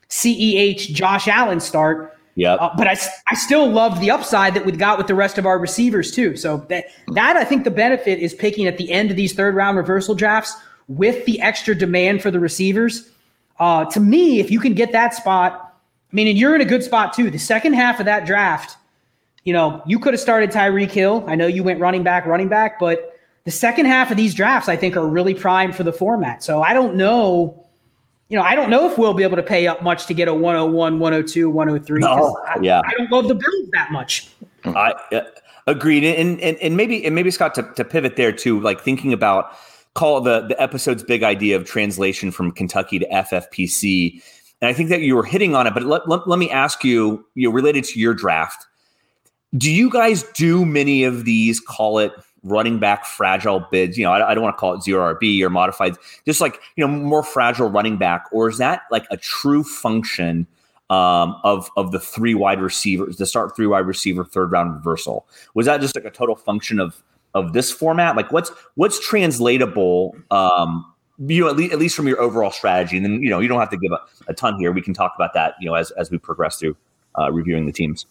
CEH 0.09 0.93
Josh 0.93 1.27
Allen 1.27 1.59
start. 1.59 2.17
Yep. 2.35 2.59
Uh, 2.61 2.69
but 2.77 2.87
I, 2.87 2.97
I 3.27 3.35
still 3.35 3.69
love 3.69 3.99
the 3.99 4.09
upside 4.09 4.53
that 4.53 4.65
we 4.65 4.71
got 4.71 4.97
with 4.97 5.07
the 5.07 5.15
rest 5.15 5.37
of 5.37 5.45
our 5.45 5.59
receivers 5.59 6.11
too. 6.11 6.37
So 6.37 6.57
that 6.69 6.85
that 7.13 7.35
I 7.35 7.43
think 7.43 7.65
the 7.65 7.71
benefit 7.71 8.19
is 8.19 8.33
picking 8.33 8.67
at 8.67 8.77
the 8.77 8.89
end 8.91 9.11
of 9.11 9.17
these 9.17 9.33
third 9.33 9.55
round 9.55 9.75
reversal 9.75 10.15
drafts 10.15 10.55
with 10.87 11.25
the 11.25 11.41
extra 11.41 11.75
demand 11.75 12.21
for 12.21 12.31
the 12.31 12.39
receivers. 12.39 13.09
Uh, 13.59 13.85
to 13.85 13.99
me, 13.99 14.39
if 14.39 14.49
you 14.49 14.59
can 14.59 14.73
get 14.73 14.93
that 14.93 15.13
spot, 15.13 15.77
I 16.11 16.15
mean, 16.15 16.27
and 16.27 16.37
you're 16.37 16.55
in 16.55 16.61
a 16.61 16.65
good 16.65 16.83
spot 16.83 17.13
too. 17.13 17.29
The 17.29 17.37
second 17.37 17.73
half 17.73 17.99
of 17.99 18.05
that 18.05 18.25
draft, 18.25 18.77
you 19.43 19.51
know, 19.51 19.81
you 19.85 19.99
could 19.99 20.13
have 20.13 20.21
started 20.21 20.51
Tyreek 20.51 20.91
Hill. 20.91 21.25
I 21.27 21.35
know 21.35 21.47
you 21.47 21.63
went 21.63 21.81
running 21.81 22.03
back, 22.03 22.25
running 22.25 22.47
back, 22.47 22.79
but 22.79 23.10
the 23.43 23.51
second 23.51 23.85
half 23.85 24.11
of 24.11 24.17
these 24.17 24.33
drafts, 24.33 24.69
I 24.69 24.75
think, 24.75 24.95
are 24.95 25.07
really 25.07 25.33
primed 25.33 25.75
for 25.75 25.83
the 25.83 25.93
format. 25.93 26.43
So 26.43 26.61
I 26.61 26.73
don't 26.73 26.95
know 26.95 27.61
you 28.31 28.37
know, 28.37 28.43
I 28.43 28.55
don't 28.55 28.69
know 28.69 28.89
if 28.89 28.97
we'll 28.97 29.13
be 29.13 29.23
able 29.23 29.35
to 29.35 29.43
pay 29.43 29.67
up 29.67 29.83
much 29.83 30.05
to 30.05 30.13
get 30.13 30.29
a 30.29 30.33
101, 30.33 30.99
102, 30.99 31.49
103. 31.49 31.99
No, 31.99 32.37
I, 32.47 32.59
yeah. 32.61 32.81
I 32.85 32.93
don't 32.97 33.11
love 33.11 33.27
the 33.27 33.35
Bills 33.35 33.69
that 33.73 33.91
much. 33.91 34.29
I 34.63 34.93
uh, 35.11 35.23
agreed, 35.67 36.05
and, 36.05 36.39
and 36.39 36.55
and 36.57 36.77
maybe 36.77 37.05
and 37.05 37.13
maybe 37.13 37.29
Scott 37.29 37.53
to, 37.55 37.63
to 37.75 37.83
pivot 37.83 38.15
there 38.15 38.31
too, 38.31 38.61
like 38.61 38.79
thinking 38.79 39.11
about 39.11 39.51
call 39.95 40.21
the 40.21 40.47
the 40.47 40.59
episode's 40.61 41.03
big 41.03 41.23
idea 41.23 41.57
of 41.57 41.65
translation 41.65 42.31
from 42.31 42.53
Kentucky 42.53 42.99
to 42.99 43.07
FFPC, 43.09 44.23
and 44.61 44.69
I 44.69 44.73
think 44.73 44.87
that 44.87 45.01
you 45.01 45.17
were 45.17 45.25
hitting 45.25 45.53
on 45.53 45.67
it. 45.67 45.73
But 45.73 45.83
let, 45.83 46.07
let, 46.07 46.25
let 46.25 46.39
me 46.39 46.49
ask 46.49 46.85
you, 46.85 47.25
you 47.35 47.49
know, 47.49 47.53
related 47.53 47.83
to 47.83 47.99
your 47.99 48.13
draft, 48.13 48.65
do 49.57 49.69
you 49.69 49.89
guys 49.89 50.23
do 50.35 50.65
many 50.65 51.03
of 51.03 51.25
these? 51.25 51.59
Call 51.59 51.99
it 51.99 52.13
running 52.43 52.79
back 52.79 53.05
fragile 53.05 53.65
bids. 53.71 53.97
You 53.97 54.05
know, 54.05 54.11
I, 54.11 54.31
I 54.31 54.33
don't 54.33 54.43
want 54.43 54.55
to 54.55 54.59
call 54.59 54.73
it 54.73 54.83
zero 54.83 55.13
RB 55.13 55.41
or 55.41 55.49
modified, 55.49 55.95
just 56.25 56.41
like 56.41 56.59
you 56.75 56.85
know 56.85 56.91
more 56.91 57.23
fragile 57.23 57.69
running 57.69 57.97
back, 57.97 58.25
or 58.31 58.49
is 58.49 58.57
that 58.57 58.83
like 58.91 59.05
a 59.11 59.17
true 59.17 59.63
function? 59.63 60.47
um, 60.91 61.39
of 61.45 61.71
of 61.77 61.93
the 61.93 61.99
three 61.99 62.35
wide 62.35 62.61
receivers, 62.61 63.15
the 63.15 63.25
start 63.25 63.55
three 63.55 63.65
wide 63.65 63.87
receiver 63.87 64.25
third 64.25 64.51
round 64.51 64.73
reversal. 64.73 65.25
Was 65.53 65.65
that 65.65 65.79
just 65.79 65.95
like 65.95 66.03
a 66.03 66.11
total 66.11 66.35
function 66.35 66.79
of 66.81 67.01
of 67.33 67.53
this 67.53 67.71
format? 67.71 68.17
Like 68.17 68.31
what's 68.33 68.51
what's 68.75 68.99
translatable? 68.99 70.15
Um, 70.31 70.85
you 71.17 71.41
know, 71.41 71.49
at 71.49 71.55
least, 71.55 71.71
at 71.71 71.79
least 71.79 71.95
from 71.95 72.07
your 72.09 72.19
overall 72.19 72.51
strategy, 72.51 72.97
and 72.97 73.05
then 73.05 73.23
you 73.23 73.29
know 73.29 73.39
you 73.39 73.47
don't 73.47 73.59
have 73.59 73.69
to 73.69 73.77
give 73.77 73.93
a, 73.93 74.01
a 74.27 74.33
ton 74.33 74.59
here. 74.59 74.73
We 74.73 74.81
can 74.81 74.93
talk 74.93 75.13
about 75.15 75.33
that, 75.33 75.55
you 75.61 75.67
know, 75.67 75.75
as 75.75 75.91
as 75.91 76.11
we 76.11 76.17
progress 76.17 76.57
through 76.57 76.75
uh, 77.17 77.31
reviewing 77.31 77.67
the 77.67 77.71
teams. 77.71 78.05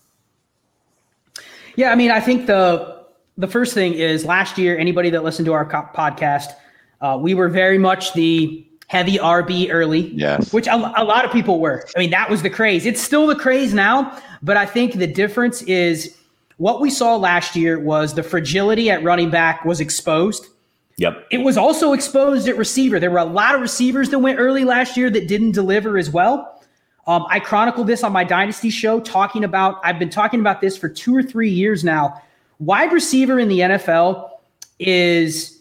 Yeah, 1.77 1.93
I 1.93 1.97
mean, 1.97 2.11
I 2.11 2.21
think 2.21 2.47
the 2.47 3.00
the 3.39 3.49
first 3.49 3.75
thing 3.75 3.95
is 3.95 4.25
last 4.25 4.59
year. 4.59 4.79
Anybody 4.79 5.11
that 5.11 5.25
listened 5.25 5.47
to 5.47 5.53
our 5.53 5.65
co- 5.65 5.89
podcast, 5.95 6.53
uh, 7.01 7.19
we 7.21 7.35
were 7.35 7.49
very 7.49 7.79
much 7.79 8.13
the 8.13 8.67
heavy 8.91 9.19
RB 9.19 9.69
early. 9.71 10.09
Yes. 10.09 10.53
Which 10.53 10.67
a, 10.67 10.75
a, 10.75 11.05
lot 11.05 11.25
of 11.25 11.31
people 11.31 11.61
were. 11.61 11.87
I 11.97 12.01
mean, 12.01 12.11
that 12.11 12.29
was 12.29 12.43
the 12.43 12.51
craze. 12.51 12.87
It's 12.87 13.01
still 13.01 13.27
the 13.29 13.37
craze 13.37 13.73
now, 13.73 14.21
but 14.43 14.57
I 14.57 14.67
think 14.67 14.95
the 14.95 15.07
difference 15.07 15.63
is 15.63 16.17
what 16.57 16.81
we 16.81 16.91
saw 16.91 17.17
last 17.17 17.55
year 17.55 17.79
was 17.79 18.15
the 18.15 18.23
fragility 18.25 18.91
at 18.91 19.03
running 19.05 19.31
back 19.31 19.65
was 19.65 19.81
exposed. 19.81 20.49
Yep. 20.97 21.29
It 21.31 21.39
was 21.39 21.57
also 21.57 21.93
exposed 21.93 22.49
at 22.49 22.59
receiver. 22.59 22.99
There 22.99 23.11
were 23.11 23.19
a 23.19 23.25
lot 23.25 23.55
of 23.55 23.61
receivers 23.61 24.11
that 24.11 24.19
went 24.19 24.39
early 24.39 24.65
last 24.65 24.97
year 24.97 25.09
that 25.09 25.29
didn't 25.29 25.53
deliver 25.53 25.97
as 25.97 26.11
well. 26.11 26.61
Um, 27.07 27.25
I 27.31 27.41
chronicled 27.41 27.87
this 27.87 28.05
on 28.05 28.13
my 28.13 28.25
Dynasty 28.25 28.71
show, 28.71 29.01
talking 29.01 29.45
about, 29.45 29.81
I've 29.83 29.99
been 29.99 30.11
talking 30.11 30.41
about 30.41 30.61
this 30.61 30.77
for 30.77 30.89
two 30.89 31.17
or 31.17 31.23
three 31.23 31.49
years 31.49 31.83
now. 31.85 32.21
Wide 32.61 32.93
receiver 32.93 33.41
in 33.41 33.49
the 33.49 33.61
NFL 33.61 34.31
is 34.79 35.61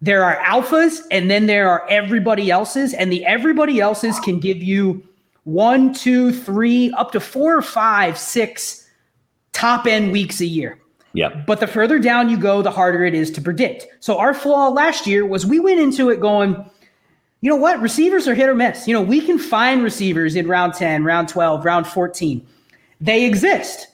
there 0.00 0.24
are 0.24 0.36
alphas 0.36 1.00
and 1.10 1.30
then 1.30 1.46
there 1.46 1.68
are 1.68 1.86
everybody 1.88 2.50
else's 2.50 2.94
and 2.94 3.10
the 3.10 3.24
everybody 3.24 3.80
else's 3.80 4.18
can 4.20 4.38
give 4.38 4.62
you 4.62 5.02
one 5.44 5.92
two 5.92 6.32
three 6.32 6.92
up 6.92 7.12
to 7.12 7.20
four 7.20 7.56
or 7.56 7.62
five 7.62 8.16
six 8.16 8.88
top 9.52 9.86
end 9.86 10.12
weeks 10.12 10.40
a 10.40 10.46
year. 10.46 10.78
Yeah. 11.12 11.28
But 11.46 11.60
the 11.60 11.66
further 11.66 11.98
down 11.98 12.28
you 12.28 12.36
go 12.36 12.62
the 12.62 12.70
harder 12.70 13.04
it 13.04 13.14
is 13.14 13.30
to 13.32 13.40
predict. 13.40 13.86
So 14.00 14.18
our 14.18 14.34
flaw 14.34 14.68
last 14.68 15.06
year 15.06 15.24
was 15.24 15.46
we 15.46 15.58
went 15.58 15.80
into 15.80 16.10
it 16.10 16.20
going 16.20 16.64
you 17.42 17.50
know 17.50 17.56
what? 17.56 17.80
Receivers 17.80 18.26
are 18.26 18.34
hit 18.34 18.48
or 18.48 18.54
miss. 18.54 18.88
You 18.88 18.94
know 18.94 19.02
we 19.02 19.20
can 19.20 19.38
find 19.38 19.82
receivers 19.82 20.36
in 20.36 20.46
round 20.46 20.74
10 20.74 21.04
round 21.04 21.28
12 21.28 21.64
round 21.64 21.86
14 21.86 22.46
they 23.00 23.24
exist 23.24 23.88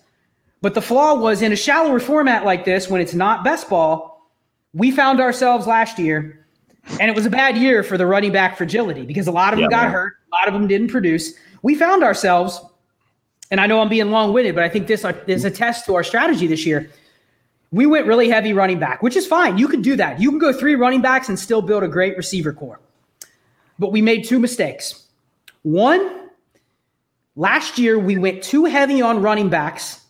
but 0.62 0.72
the 0.72 0.80
flaw 0.80 1.14
was 1.14 1.42
in 1.42 1.52
a 1.52 1.56
shallower 1.56 2.00
format 2.00 2.46
like 2.46 2.64
this 2.64 2.88
when 2.88 3.02
it's 3.02 3.14
not 3.14 3.44
best 3.44 3.68
ball 3.68 4.12
we 4.74 4.90
found 4.90 5.20
ourselves 5.20 5.66
last 5.66 5.98
year, 5.98 6.46
and 6.98 7.10
it 7.10 7.14
was 7.14 7.26
a 7.26 7.30
bad 7.30 7.56
year 7.56 7.82
for 7.82 7.98
the 7.98 8.06
running 8.06 8.32
back 8.32 8.56
fragility 8.56 9.04
because 9.04 9.26
a 9.26 9.32
lot 9.32 9.52
of 9.52 9.58
them 9.58 9.70
yeah, 9.70 9.76
got 9.76 9.84
man. 9.84 9.92
hurt, 9.92 10.14
a 10.32 10.34
lot 10.34 10.48
of 10.48 10.54
them 10.54 10.66
didn't 10.66 10.88
produce. 10.88 11.34
We 11.62 11.74
found 11.74 12.02
ourselves, 12.02 12.60
and 13.50 13.60
I 13.60 13.66
know 13.66 13.80
I'm 13.80 13.88
being 13.88 14.10
long 14.10 14.32
winded, 14.32 14.54
but 14.54 14.64
I 14.64 14.68
think 14.68 14.86
this 14.86 15.04
uh, 15.04 15.12
is 15.26 15.44
a 15.44 15.50
test 15.50 15.84
to 15.86 15.94
our 15.94 16.02
strategy 16.02 16.46
this 16.46 16.64
year. 16.64 16.90
We 17.70 17.86
went 17.86 18.06
really 18.06 18.28
heavy 18.28 18.52
running 18.52 18.78
back, 18.78 19.02
which 19.02 19.16
is 19.16 19.26
fine. 19.26 19.56
You 19.56 19.68
can 19.68 19.80
do 19.80 19.96
that. 19.96 20.20
You 20.20 20.30
can 20.30 20.38
go 20.38 20.52
three 20.52 20.74
running 20.74 21.00
backs 21.00 21.28
and 21.28 21.38
still 21.38 21.62
build 21.62 21.82
a 21.82 21.88
great 21.88 22.16
receiver 22.16 22.52
core. 22.52 22.80
But 23.78 23.92
we 23.92 24.02
made 24.02 24.24
two 24.24 24.38
mistakes. 24.38 25.06
One, 25.62 26.28
last 27.34 27.78
year 27.78 27.98
we 27.98 28.18
went 28.18 28.42
too 28.42 28.66
heavy 28.66 29.00
on 29.00 29.22
running 29.22 29.48
backs, 29.48 30.01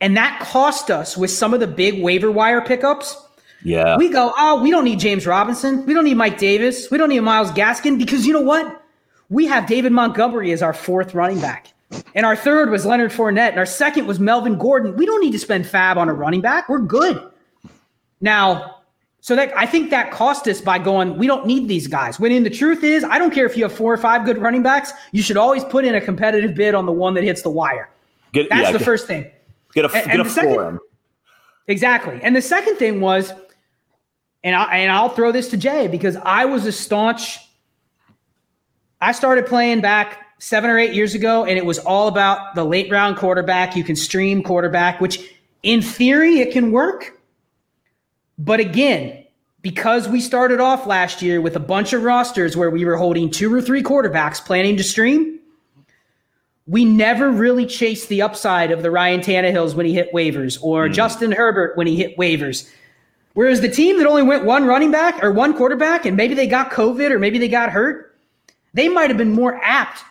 and 0.00 0.16
that 0.16 0.40
cost 0.40 0.90
us 0.90 1.16
with 1.16 1.30
some 1.30 1.54
of 1.54 1.60
the 1.60 1.66
big 1.66 2.02
waiver 2.02 2.30
wire 2.30 2.60
pickups 2.60 3.16
yeah. 3.64 3.96
We 3.96 4.10
go, 4.10 4.32
oh, 4.36 4.62
we 4.62 4.70
don't 4.70 4.84
need 4.84 5.00
James 5.00 5.26
Robinson. 5.26 5.84
We 5.86 5.94
don't 5.94 6.04
need 6.04 6.18
Mike 6.18 6.38
Davis. 6.38 6.90
We 6.90 6.98
don't 6.98 7.08
need 7.08 7.20
Myles 7.20 7.50
Gaskin 7.50 7.98
because 7.98 8.26
you 8.26 8.32
know 8.32 8.42
what? 8.42 8.82
We 9.30 9.46
have 9.46 9.66
David 9.66 9.90
Montgomery 9.90 10.52
as 10.52 10.62
our 10.62 10.74
fourth 10.74 11.14
running 11.14 11.40
back. 11.40 11.72
And 12.14 12.26
our 12.26 12.36
third 12.36 12.70
was 12.70 12.84
Leonard 12.84 13.10
Fournette. 13.10 13.50
And 13.50 13.58
our 13.58 13.66
second 13.66 14.06
was 14.06 14.20
Melvin 14.20 14.58
Gordon. 14.58 14.96
We 14.96 15.06
don't 15.06 15.22
need 15.22 15.32
to 15.32 15.38
spend 15.38 15.66
fab 15.66 15.96
on 15.96 16.10
a 16.10 16.12
running 16.12 16.42
back. 16.42 16.68
We're 16.68 16.78
good. 16.78 17.26
Now, 18.20 18.80
so 19.22 19.34
that 19.34 19.56
I 19.56 19.64
think 19.64 19.88
that 19.90 20.10
cost 20.10 20.46
us 20.46 20.60
by 20.60 20.78
going, 20.78 21.16
we 21.16 21.26
don't 21.26 21.46
need 21.46 21.66
these 21.66 21.86
guys. 21.86 22.20
When 22.20 22.32
in 22.32 22.44
the 22.44 22.50
truth 22.50 22.84
is, 22.84 23.02
I 23.02 23.18
don't 23.18 23.32
care 23.32 23.46
if 23.46 23.56
you 23.56 23.62
have 23.62 23.72
four 23.72 23.90
or 23.90 23.96
five 23.96 24.26
good 24.26 24.36
running 24.36 24.62
backs, 24.62 24.92
you 25.12 25.22
should 25.22 25.38
always 25.38 25.64
put 25.64 25.86
in 25.86 25.94
a 25.94 26.00
competitive 26.02 26.54
bid 26.54 26.74
on 26.74 26.84
the 26.84 26.92
one 26.92 27.14
that 27.14 27.24
hits 27.24 27.40
the 27.40 27.50
wire. 27.50 27.88
Get, 28.34 28.50
That's 28.50 28.64
yeah, 28.64 28.72
the 28.72 28.78
get, 28.78 28.84
first 28.84 29.06
thing. 29.06 29.30
Get 29.74 29.86
a, 29.86 29.88
and, 29.88 30.06
get 30.06 30.14
and 30.14 30.26
a 30.26 30.30
second, 30.30 30.78
Exactly. 31.66 32.20
And 32.22 32.36
the 32.36 32.42
second 32.42 32.76
thing 32.76 33.00
was 33.00 33.32
and 34.44 34.54
I 34.54 34.76
and 34.76 34.92
I'll 34.92 35.08
throw 35.08 35.32
this 35.32 35.48
to 35.48 35.56
Jay 35.56 35.88
because 35.88 36.16
I 36.16 36.44
was 36.44 36.66
a 36.66 36.72
staunch. 36.72 37.38
I 39.00 39.12
started 39.12 39.46
playing 39.46 39.80
back 39.80 40.26
seven 40.38 40.70
or 40.70 40.78
eight 40.78 40.92
years 40.92 41.14
ago, 41.14 41.44
and 41.44 41.58
it 41.58 41.64
was 41.64 41.78
all 41.78 42.06
about 42.08 42.54
the 42.54 42.64
late 42.64 42.90
round 42.90 43.16
quarterback. 43.16 43.74
You 43.74 43.82
can 43.82 43.96
stream 43.96 44.42
quarterback, 44.42 45.00
which 45.00 45.34
in 45.62 45.80
theory 45.80 46.40
it 46.40 46.52
can 46.52 46.70
work. 46.70 47.18
But 48.36 48.60
again, 48.60 49.24
because 49.62 50.08
we 50.08 50.20
started 50.20 50.60
off 50.60 50.86
last 50.86 51.22
year 51.22 51.40
with 51.40 51.56
a 51.56 51.60
bunch 51.60 51.94
of 51.94 52.02
rosters 52.02 52.56
where 52.56 52.70
we 52.70 52.84
were 52.84 52.96
holding 52.96 53.30
two 53.30 53.52
or 53.52 53.62
three 53.62 53.82
quarterbacks 53.82 54.44
planning 54.44 54.76
to 54.76 54.84
stream, 54.84 55.33
we 56.66 56.84
never 56.84 57.30
really 57.30 57.66
chased 57.66 58.08
the 58.08 58.22
upside 58.22 58.70
of 58.70 58.82
the 58.82 58.90
Ryan 58.90 59.20
Tannehills 59.20 59.74
when 59.74 59.86
he 59.86 59.92
hit 59.92 60.12
waivers 60.12 60.58
or 60.62 60.88
mm. 60.88 60.94
Justin 60.94 61.32
Herbert 61.32 61.76
when 61.76 61.86
he 61.86 61.96
hit 61.96 62.16
waivers. 62.16 62.70
Whereas 63.34 63.60
the 63.60 63.68
team 63.68 63.98
that 63.98 64.06
only 64.06 64.22
went 64.22 64.44
one 64.44 64.64
running 64.64 64.90
back 64.90 65.22
or 65.22 65.32
one 65.32 65.54
quarterback 65.54 66.06
and 66.06 66.16
maybe 66.16 66.34
they 66.34 66.46
got 66.46 66.70
COVID 66.70 67.10
or 67.10 67.18
maybe 67.18 67.38
they 67.38 67.48
got 67.48 67.70
hurt, 67.70 68.16
they 68.72 68.88
might 68.88 69.10
have 69.10 69.18
been 69.18 69.32
more 69.32 69.60
apt 69.62 70.04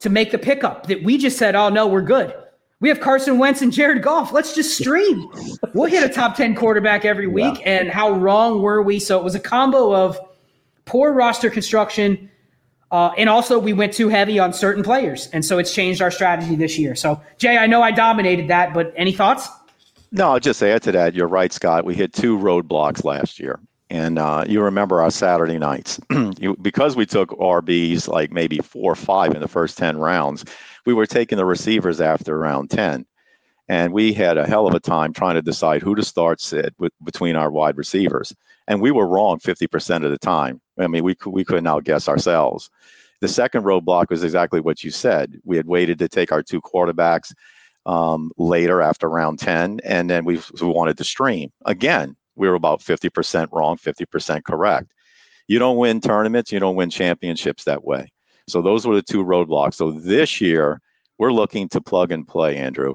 to 0.00 0.10
make 0.10 0.30
the 0.30 0.38
pickup 0.38 0.86
that 0.88 1.02
we 1.02 1.16
just 1.16 1.38
said, 1.38 1.54
oh, 1.54 1.68
no, 1.68 1.86
we're 1.86 2.02
good. 2.02 2.34
We 2.80 2.88
have 2.90 3.00
Carson 3.00 3.38
Wentz 3.38 3.62
and 3.62 3.72
Jared 3.72 4.02
Goff. 4.02 4.32
Let's 4.32 4.54
just 4.54 4.76
stream. 4.76 5.26
we'll 5.72 5.88
hit 5.88 6.08
a 6.08 6.12
top 6.12 6.36
10 6.36 6.54
quarterback 6.54 7.04
every 7.04 7.26
week. 7.26 7.62
And 7.64 7.88
how 7.88 8.10
wrong 8.12 8.60
were 8.60 8.82
we? 8.82 8.98
So 8.98 9.18
it 9.18 9.24
was 9.24 9.34
a 9.34 9.40
combo 9.40 9.94
of 9.94 10.18
poor 10.84 11.12
roster 11.12 11.48
construction. 11.48 12.30
Uh, 12.94 13.12
and 13.18 13.28
also, 13.28 13.58
we 13.58 13.72
went 13.72 13.92
too 13.92 14.08
heavy 14.08 14.38
on 14.38 14.52
certain 14.52 14.84
players. 14.84 15.26
And 15.32 15.44
so 15.44 15.58
it's 15.58 15.74
changed 15.74 16.00
our 16.00 16.12
strategy 16.12 16.54
this 16.54 16.78
year. 16.78 16.94
So, 16.94 17.20
Jay, 17.38 17.56
I 17.58 17.66
know 17.66 17.82
I 17.82 17.90
dominated 17.90 18.46
that, 18.46 18.72
but 18.72 18.94
any 18.96 19.10
thoughts? 19.10 19.48
No, 20.12 20.30
I'll 20.30 20.38
just 20.38 20.62
add 20.62 20.82
to 20.82 20.92
that. 20.92 21.12
You're 21.12 21.26
right, 21.26 21.52
Scott. 21.52 21.84
We 21.84 21.96
hit 21.96 22.12
two 22.12 22.38
roadblocks 22.38 23.02
last 23.02 23.40
year. 23.40 23.58
And 23.90 24.16
uh, 24.16 24.44
you 24.46 24.62
remember 24.62 25.02
our 25.02 25.10
Saturday 25.10 25.58
nights. 25.58 25.98
you, 26.38 26.54
because 26.62 26.94
we 26.94 27.04
took 27.04 27.30
RBs 27.30 28.06
like 28.06 28.30
maybe 28.30 28.58
four 28.58 28.92
or 28.92 28.94
five 28.94 29.34
in 29.34 29.40
the 29.40 29.48
first 29.48 29.76
10 29.76 29.98
rounds, 29.98 30.44
we 30.86 30.94
were 30.94 31.06
taking 31.06 31.36
the 31.36 31.44
receivers 31.44 32.00
after 32.00 32.38
round 32.38 32.70
10. 32.70 33.04
And 33.68 33.92
we 33.92 34.12
had 34.12 34.36
a 34.36 34.46
hell 34.46 34.66
of 34.66 34.74
a 34.74 34.80
time 34.80 35.12
trying 35.12 35.36
to 35.36 35.42
decide 35.42 35.82
who 35.82 35.94
to 35.94 36.04
start 36.04 36.40
sit 36.40 36.74
with, 36.78 36.92
between 37.02 37.34
our 37.34 37.50
wide 37.50 37.76
receivers. 37.78 38.34
And 38.68 38.80
we 38.80 38.90
were 38.90 39.06
wrong 39.06 39.38
50% 39.38 40.04
of 40.04 40.10
the 40.10 40.18
time. 40.18 40.60
I 40.78 40.86
mean, 40.86 41.04
we, 41.04 41.16
we 41.26 41.44
couldn't 41.44 41.66
outguess 41.66 42.08
ourselves. 42.08 42.68
The 43.20 43.28
second 43.28 43.62
roadblock 43.62 44.10
was 44.10 44.22
exactly 44.22 44.60
what 44.60 44.84
you 44.84 44.90
said. 44.90 45.40
We 45.44 45.56
had 45.56 45.66
waited 45.66 45.98
to 46.00 46.08
take 46.08 46.30
our 46.30 46.42
two 46.42 46.60
quarterbacks 46.60 47.32
um, 47.86 48.32
later 48.36 48.82
after 48.82 49.08
round 49.08 49.38
10. 49.38 49.80
And 49.84 50.10
then 50.10 50.24
we, 50.24 50.40
we 50.60 50.66
wanted 50.66 50.98
to 50.98 51.04
stream. 51.04 51.50
Again, 51.64 52.16
we 52.36 52.48
were 52.48 52.54
about 52.54 52.80
50% 52.80 53.48
wrong, 53.52 53.76
50% 53.76 54.44
correct. 54.44 54.92
You 55.46 55.58
don't 55.58 55.76
win 55.76 56.00
tournaments, 56.00 56.52
you 56.52 56.58
don't 56.58 56.76
win 56.76 56.90
championships 56.90 57.64
that 57.64 57.84
way. 57.84 58.10
So 58.48 58.60
those 58.60 58.86
were 58.86 58.94
the 58.94 59.02
two 59.02 59.24
roadblocks. 59.24 59.74
So 59.74 59.92
this 59.92 60.40
year, 60.40 60.80
we're 61.18 61.32
looking 61.32 61.68
to 61.70 61.80
plug 61.80 62.12
and 62.12 62.26
play, 62.26 62.56
Andrew. 62.56 62.94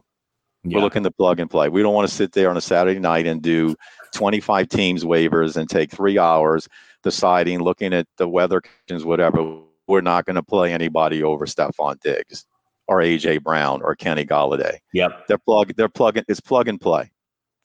Yeah. 0.63 0.77
We're 0.77 0.83
looking 0.83 1.03
to 1.03 1.11
plug 1.11 1.39
and 1.39 1.49
play. 1.49 1.69
We 1.69 1.81
don't 1.81 1.93
want 1.93 2.09
to 2.09 2.13
sit 2.13 2.33
there 2.33 2.49
on 2.49 2.57
a 2.57 2.61
Saturday 2.61 2.99
night 2.99 3.25
and 3.25 3.41
do 3.41 3.75
25 4.13 4.67
teams 4.67 5.03
waivers 5.03 5.55
and 5.55 5.69
take 5.69 5.91
three 5.91 6.19
hours 6.19 6.67
deciding, 7.03 7.59
looking 7.59 7.93
at 7.93 8.07
the 8.17 8.27
weather 8.27 8.61
conditions, 8.61 9.05
whatever. 9.05 9.61
We're 9.87 10.01
not 10.01 10.25
going 10.25 10.35
to 10.35 10.43
play 10.43 10.73
anybody 10.73 11.23
over 11.23 11.45
Stefon 11.45 11.99
Diggs 12.01 12.45
or 12.87 12.97
AJ 12.97 13.43
Brown 13.43 13.81
or 13.81 13.95
Kenny 13.95 14.25
Golladay. 14.25 14.77
Yep. 14.93 15.27
They're 15.27 15.37
plug 15.37 15.73
they're 15.75 15.89
plugging 15.89 16.25
it's 16.27 16.41
plug 16.41 16.67
and 16.67 16.81
play. 16.81 17.11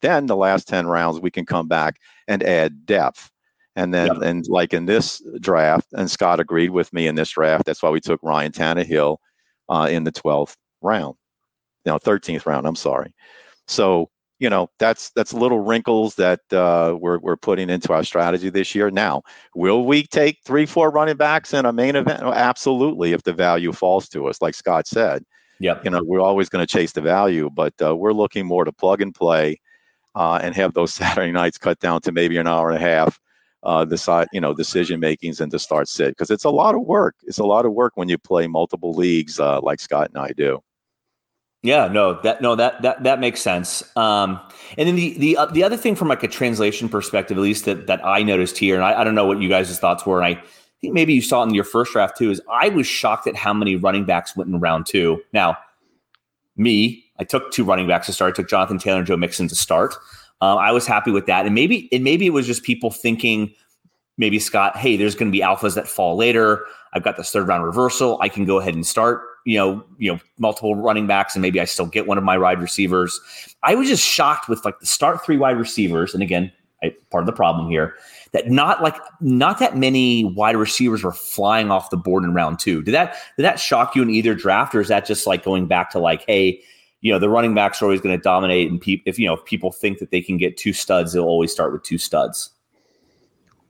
Then 0.02 0.26
the 0.26 0.36
last 0.36 0.68
10 0.68 0.86
rounds 0.86 1.18
we 1.18 1.30
can 1.30 1.46
come 1.46 1.66
back 1.66 1.98
and 2.28 2.42
add 2.42 2.86
depth. 2.86 3.30
And 3.76 3.92
then, 3.92 4.06
yep. 4.06 4.22
and 4.22 4.46
like 4.48 4.72
in 4.72 4.86
this 4.86 5.22
draft, 5.40 5.88
and 5.94 6.10
Scott 6.10 6.40
agreed 6.40 6.70
with 6.70 6.92
me 6.92 7.08
in 7.08 7.16
this 7.16 7.30
draft. 7.30 7.64
That's 7.64 7.82
why 7.82 7.90
we 7.90 8.00
took 8.00 8.20
Ryan 8.22 8.52
Tannehill 8.52 9.16
uh, 9.68 9.88
in 9.90 10.04
the 10.04 10.12
12th 10.12 10.56
round, 10.82 11.16
no, 11.84 11.98
13th 11.98 12.46
round. 12.46 12.66
I'm 12.66 12.76
sorry. 12.76 13.14
So 13.66 14.10
you 14.40 14.50
know 14.50 14.68
that's 14.78 15.10
that's 15.10 15.32
little 15.32 15.60
wrinkles 15.60 16.16
that 16.16 16.40
uh, 16.52 16.96
we're 17.00 17.18
we're 17.18 17.36
putting 17.36 17.70
into 17.70 17.92
our 17.92 18.04
strategy 18.04 18.50
this 18.50 18.74
year. 18.74 18.90
Now, 18.90 19.22
will 19.54 19.86
we 19.86 20.06
take 20.06 20.38
three, 20.44 20.66
four 20.66 20.90
running 20.90 21.16
backs 21.16 21.54
in 21.54 21.64
a 21.64 21.72
main 21.72 21.96
event? 21.96 22.22
absolutely, 22.22 23.12
if 23.12 23.22
the 23.22 23.32
value 23.32 23.72
falls 23.72 24.08
to 24.10 24.26
us, 24.26 24.42
like 24.42 24.54
Scott 24.54 24.86
said. 24.86 25.24
Yeah, 25.60 25.80
you 25.84 25.90
know 25.90 26.02
we're 26.02 26.20
always 26.20 26.48
going 26.48 26.66
to 26.66 26.70
chase 26.70 26.92
the 26.92 27.00
value, 27.00 27.48
but 27.54 27.72
uh, 27.80 27.96
we're 27.96 28.12
looking 28.12 28.44
more 28.44 28.64
to 28.64 28.72
plug 28.72 29.00
and 29.00 29.14
play 29.14 29.60
uh, 30.14 30.40
and 30.42 30.54
have 30.54 30.74
those 30.74 30.92
Saturday 31.00 31.32
nights 31.32 31.58
cut 31.58 31.78
down 31.78 32.00
to 32.02 32.12
maybe 32.12 32.36
an 32.36 32.46
hour 32.46 32.70
and 32.70 32.76
a 32.76 32.86
half. 32.86 33.18
Uh, 33.62 33.82
decide, 33.82 34.28
you 34.30 34.42
know, 34.42 34.52
decision 34.52 35.00
makings 35.00 35.40
and 35.40 35.50
to 35.50 35.58
start 35.58 35.88
sit 35.88 36.08
because 36.10 36.30
it's 36.30 36.44
a 36.44 36.50
lot 36.50 36.74
of 36.74 36.82
work. 36.82 37.14
It's 37.22 37.38
a 37.38 37.46
lot 37.46 37.64
of 37.64 37.72
work 37.72 37.92
when 37.94 38.10
you 38.10 38.18
play 38.18 38.46
multiple 38.46 38.92
leagues 38.92 39.40
uh, 39.40 39.58
like 39.62 39.80
Scott 39.80 40.10
and 40.12 40.22
I 40.22 40.32
do. 40.36 40.60
Yeah, 41.64 41.88
no, 41.88 42.20
that 42.20 42.42
no 42.42 42.54
that 42.56 42.82
that 42.82 43.04
that 43.04 43.20
makes 43.20 43.40
sense. 43.40 43.82
Um, 43.96 44.38
and 44.76 44.86
then 44.86 44.96
the 44.96 45.16
the 45.16 45.36
uh, 45.38 45.46
the 45.46 45.64
other 45.64 45.78
thing 45.78 45.96
from 45.96 46.08
like 46.08 46.22
a 46.22 46.28
translation 46.28 46.90
perspective, 46.90 47.38
at 47.38 47.40
least 47.40 47.64
that 47.64 47.86
that 47.86 48.04
I 48.04 48.22
noticed 48.22 48.58
here, 48.58 48.74
and 48.74 48.84
I, 48.84 49.00
I 49.00 49.02
don't 49.02 49.14
know 49.14 49.24
what 49.24 49.40
you 49.40 49.48
guys' 49.48 49.78
thoughts 49.78 50.04
were, 50.04 50.20
and 50.20 50.36
I 50.36 50.42
think 50.82 50.92
maybe 50.92 51.14
you 51.14 51.22
saw 51.22 51.42
it 51.42 51.46
in 51.46 51.54
your 51.54 51.64
first 51.64 51.92
draft 51.92 52.18
too, 52.18 52.30
is 52.30 52.42
I 52.52 52.68
was 52.68 52.86
shocked 52.86 53.26
at 53.26 53.34
how 53.34 53.54
many 53.54 53.76
running 53.76 54.04
backs 54.04 54.36
went 54.36 54.50
in 54.50 54.60
round 54.60 54.84
two. 54.84 55.22
Now, 55.32 55.56
me, 56.54 57.02
I 57.18 57.24
took 57.24 57.50
two 57.50 57.64
running 57.64 57.88
backs 57.88 58.08
to 58.08 58.12
start. 58.12 58.34
I 58.34 58.36
took 58.36 58.50
Jonathan 58.50 58.76
Taylor 58.76 58.98
and 58.98 59.06
Joe 59.06 59.16
Mixon 59.16 59.48
to 59.48 59.54
start. 59.54 59.94
Um, 60.42 60.58
I 60.58 60.70
was 60.70 60.86
happy 60.86 61.12
with 61.12 61.24
that, 61.26 61.46
and 61.46 61.54
maybe 61.54 61.88
and 61.92 62.04
maybe 62.04 62.26
it 62.26 62.34
was 62.34 62.46
just 62.46 62.62
people 62.62 62.90
thinking, 62.90 63.54
maybe 64.18 64.38
Scott, 64.38 64.76
hey, 64.76 64.98
there's 64.98 65.14
going 65.14 65.32
to 65.32 65.36
be 65.36 65.42
alphas 65.42 65.76
that 65.76 65.88
fall 65.88 66.14
later. 66.14 66.66
I've 66.92 67.04
got 67.04 67.16
this 67.16 67.30
third 67.30 67.48
round 67.48 67.64
reversal. 67.64 68.18
I 68.20 68.28
can 68.28 68.44
go 68.44 68.60
ahead 68.60 68.74
and 68.74 68.86
start 68.86 69.22
you 69.44 69.58
know, 69.58 69.84
you 69.98 70.12
know, 70.12 70.18
multiple 70.38 70.74
running 70.74 71.06
backs, 71.06 71.34
and 71.34 71.42
maybe 71.42 71.60
I 71.60 71.64
still 71.64 71.86
get 71.86 72.06
one 72.06 72.18
of 72.18 72.24
my 72.24 72.38
wide 72.38 72.60
receivers. 72.60 73.20
I 73.62 73.74
was 73.74 73.88
just 73.88 74.04
shocked 74.04 74.48
with 74.48 74.64
like 74.64 74.80
the 74.80 74.86
start 74.86 75.24
three 75.24 75.36
wide 75.36 75.58
receivers, 75.58 76.14
and 76.14 76.22
again, 76.22 76.50
I, 76.82 76.94
part 77.10 77.22
of 77.22 77.26
the 77.26 77.32
problem 77.32 77.68
here 77.68 77.94
that 78.32 78.50
not 78.50 78.82
like 78.82 78.96
not 79.20 79.58
that 79.60 79.76
many 79.76 80.24
wide 80.24 80.56
receivers 80.56 81.04
were 81.04 81.12
flying 81.12 81.70
off 81.70 81.90
the 81.90 81.96
board 81.96 82.24
in 82.24 82.34
round 82.34 82.58
two. 82.58 82.82
Did 82.82 82.92
that 82.92 83.16
did 83.36 83.44
that 83.44 83.60
shock 83.60 83.94
you 83.94 84.02
in 84.02 84.10
either 84.10 84.34
draft, 84.34 84.74
or 84.74 84.80
is 84.80 84.88
that 84.88 85.06
just 85.06 85.26
like 85.26 85.44
going 85.44 85.66
back 85.66 85.90
to 85.90 85.98
like, 85.98 86.24
hey, 86.26 86.60
you 87.00 87.12
know, 87.12 87.18
the 87.18 87.28
running 87.28 87.54
backs 87.54 87.80
are 87.80 87.84
always 87.84 88.00
going 88.00 88.16
to 88.16 88.22
dominate, 88.22 88.70
and 88.70 88.80
pe- 88.80 89.02
if 89.06 89.18
you 89.18 89.26
know 89.26 89.34
if 89.34 89.44
people 89.44 89.70
think 89.70 89.98
that 89.98 90.10
they 90.10 90.20
can 90.20 90.36
get 90.36 90.56
two 90.56 90.72
studs, 90.72 91.12
they'll 91.12 91.24
always 91.24 91.52
start 91.52 91.72
with 91.72 91.82
two 91.84 91.98
studs. 91.98 92.50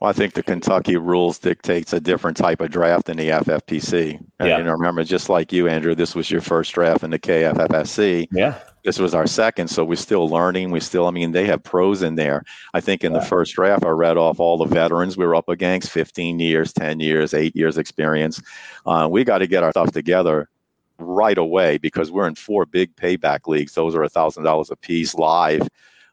Well, 0.04 0.10
I 0.10 0.12
think 0.12 0.34
the 0.34 0.42
Kentucky 0.42 0.98
rules 0.98 1.38
dictates 1.38 1.94
a 1.94 1.98
different 1.98 2.36
type 2.36 2.60
of 2.60 2.70
draft 2.70 3.06
than 3.06 3.16
the 3.16 3.30
FFPC. 3.30 4.18
And, 4.38 4.48
yeah. 4.50 4.58
you 4.58 4.64
know, 4.64 4.72
remember, 4.72 5.02
just 5.02 5.30
like 5.30 5.50
you, 5.50 5.66
Andrew, 5.66 5.94
this 5.94 6.14
was 6.14 6.30
your 6.30 6.42
first 6.42 6.74
draft 6.74 7.04
in 7.04 7.10
the 7.10 7.18
KFFSC. 7.18 8.28
Yeah. 8.30 8.58
This 8.84 8.98
was 8.98 9.14
our 9.14 9.26
second, 9.26 9.68
so 9.68 9.82
we're 9.82 9.96
still 9.96 10.28
learning. 10.28 10.70
We 10.70 10.80
still, 10.80 11.06
I 11.06 11.10
mean, 11.10 11.32
they 11.32 11.46
have 11.46 11.62
pros 11.62 12.02
in 12.02 12.16
there. 12.16 12.44
I 12.74 12.82
think 12.82 13.02
in 13.02 13.14
yeah. 13.14 13.20
the 13.20 13.24
first 13.24 13.54
draft, 13.54 13.82
I 13.82 13.88
read 13.88 14.18
off 14.18 14.40
all 14.40 14.58
the 14.58 14.66
veterans 14.66 15.16
we 15.16 15.24
were 15.24 15.36
up 15.36 15.48
against 15.48 15.88
15 15.88 16.38
years, 16.38 16.74
10 16.74 17.00
years, 17.00 17.32
eight 17.32 17.56
years 17.56 17.78
experience. 17.78 18.42
Uh, 18.84 19.08
we 19.10 19.24
got 19.24 19.38
to 19.38 19.46
get 19.46 19.62
our 19.62 19.70
stuff 19.70 19.92
together 19.92 20.50
right 20.98 21.38
away 21.38 21.78
because 21.78 22.10
we're 22.10 22.28
in 22.28 22.34
four 22.34 22.66
big 22.66 22.94
payback 22.94 23.46
leagues. 23.46 23.72
Those 23.72 23.94
are 23.94 24.04
a 24.04 24.10
$1,000 24.10 24.70
a 24.70 24.76
piece 24.76 25.14
live 25.14 25.66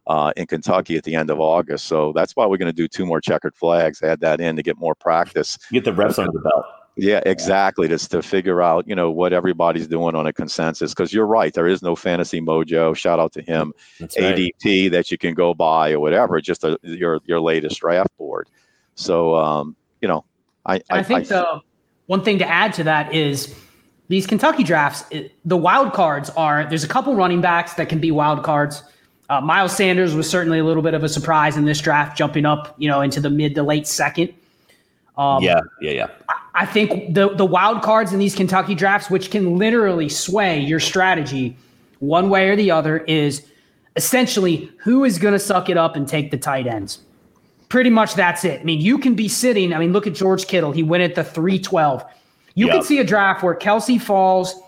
uh, 0.07 0.33
in 0.35 0.47
Kentucky 0.47 0.97
at 0.97 1.03
the 1.03 1.15
end 1.15 1.29
of 1.29 1.39
August. 1.39 1.85
So 1.85 2.11
that's 2.13 2.35
why 2.35 2.45
we're 2.45 2.57
going 2.57 2.67
to 2.67 2.73
do 2.73 2.87
two 2.87 3.05
more 3.05 3.21
checkered 3.21 3.55
flags, 3.55 4.01
add 4.01 4.19
that 4.21 4.41
in 4.41 4.55
to 4.55 4.63
get 4.63 4.77
more 4.77 4.95
practice. 4.95 5.57
Get 5.71 5.85
the 5.85 5.93
reps 5.93 6.17
under 6.17 6.31
the 6.31 6.39
belt. 6.39 6.65
Yeah, 6.97 7.21
exactly. 7.25 7.87
Just 7.87 8.11
to 8.11 8.21
figure 8.21 8.61
out, 8.61 8.87
you 8.87 8.95
know, 8.95 9.09
what 9.09 9.31
everybody's 9.31 9.87
doing 9.87 10.15
on 10.15 10.27
a 10.27 10.33
consensus. 10.33 10.93
Because 10.93 11.13
you're 11.13 11.25
right, 11.25 11.53
there 11.53 11.67
is 11.67 11.81
no 11.81 11.95
fantasy 11.95 12.41
mojo. 12.41 12.95
Shout 12.95 13.19
out 13.19 13.31
to 13.33 13.41
him, 13.41 13.73
That's 13.99 14.17
ADP 14.17 14.51
right. 14.65 14.91
that 14.91 15.09
you 15.09 15.17
can 15.17 15.33
go 15.33 15.53
buy 15.53 15.93
or 15.93 15.99
whatever. 15.99 16.41
Just 16.41 16.63
a, 16.63 16.77
your 16.83 17.19
your 17.25 17.39
latest 17.39 17.79
draft 17.79 18.15
board. 18.17 18.49
So, 18.95 19.35
um, 19.35 19.75
you 20.01 20.07
know, 20.07 20.25
I 20.65 20.75
I, 20.75 20.99
I, 20.99 21.03
think 21.03 21.21
I, 21.21 21.23
the 21.23 21.61
one 22.07 22.23
thing 22.23 22.39
to 22.39 22.47
add 22.47 22.73
to 22.73 22.83
that 22.83 23.15
is 23.15 23.55
these 24.09 24.27
Kentucky 24.27 24.63
drafts. 24.63 25.05
It, 25.11 25.31
the 25.45 25.57
wild 25.57 25.93
cards 25.93 26.29
are 26.31 26.65
there's 26.67 26.83
a 26.83 26.89
couple 26.89 27.15
running 27.15 27.39
backs 27.39 27.75
that 27.75 27.87
can 27.87 27.99
be 27.99 28.11
wild 28.11 28.43
cards. 28.43 28.83
Uh, 29.31 29.39
Miles 29.39 29.73
Sanders 29.73 30.13
was 30.13 30.29
certainly 30.29 30.59
a 30.59 30.63
little 30.65 30.83
bit 30.83 30.93
of 30.93 31.05
a 31.05 31.09
surprise 31.09 31.55
in 31.55 31.63
this 31.63 31.79
draft, 31.79 32.17
jumping 32.17 32.45
up, 32.45 32.75
you 32.77 32.89
know, 32.89 32.99
into 32.99 33.21
the 33.21 33.29
mid 33.29 33.55
to 33.55 33.63
late 33.63 33.87
second. 33.87 34.33
Um, 35.17 35.41
yeah, 35.41 35.61
yeah, 35.79 35.91
yeah. 35.91 36.07
I 36.53 36.65
think 36.65 37.13
the 37.13 37.33
the 37.33 37.45
wild 37.45 37.81
cards 37.81 38.11
in 38.11 38.19
these 38.19 38.35
Kentucky 38.35 38.75
drafts, 38.75 39.09
which 39.09 39.31
can 39.31 39.57
literally 39.57 40.09
sway 40.09 40.59
your 40.59 40.81
strategy 40.81 41.55
one 41.99 42.29
way 42.29 42.49
or 42.49 42.57
the 42.57 42.71
other, 42.71 42.97
is 42.97 43.47
essentially 43.95 44.69
who 44.83 45.05
is 45.05 45.17
going 45.17 45.33
to 45.33 45.39
suck 45.39 45.69
it 45.69 45.77
up 45.77 45.95
and 45.95 46.09
take 46.09 46.31
the 46.31 46.37
tight 46.37 46.67
ends. 46.67 46.99
Pretty 47.69 47.89
much 47.89 48.15
that's 48.15 48.43
it. 48.43 48.59
I 48.59 48.63
mean, 48.65 48.81
you 48.81 48.97
can 48.97 49.15
be 49.15 49.29
sitting. 49.29 49.71
I 49.73 49.79
mean, 49.79 49.93
look 49.93 50.07
at 50.07 50.13
George 50.13 50.45
Kittle. 50.47 50.73
He 50.73 50.83
went 50.83 51.03
at 51.03 51.15
the 51.15 51.23
three 51.23 51.57
twelve. 51.57 52.03
You 52.55 52.65
yep. 52.65 52.75
can 52.75 52.83
see 52.83 52.99
a 52.99 53.05
draft 53.05 53.43
where 53.43 53.55
Kelce 53.55 54.01
falls 54.01 54.59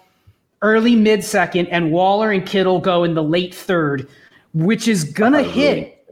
early 0.61 0.95
mid 0.95 1.21
second, 1.21 1.67
and 1.67 1.91
Waller 1.91 2.31
and 2.31 2.45
Kittle 2.45 2.79
go 2.79 3.03
in 3.03 3.13
the 3.13 3.23
late 3.23 3.53
third 3.53 4.07
which 4.53 4.87
is 4.87 5.03
gonna 5.03 5.43
hit. 5.43 6.05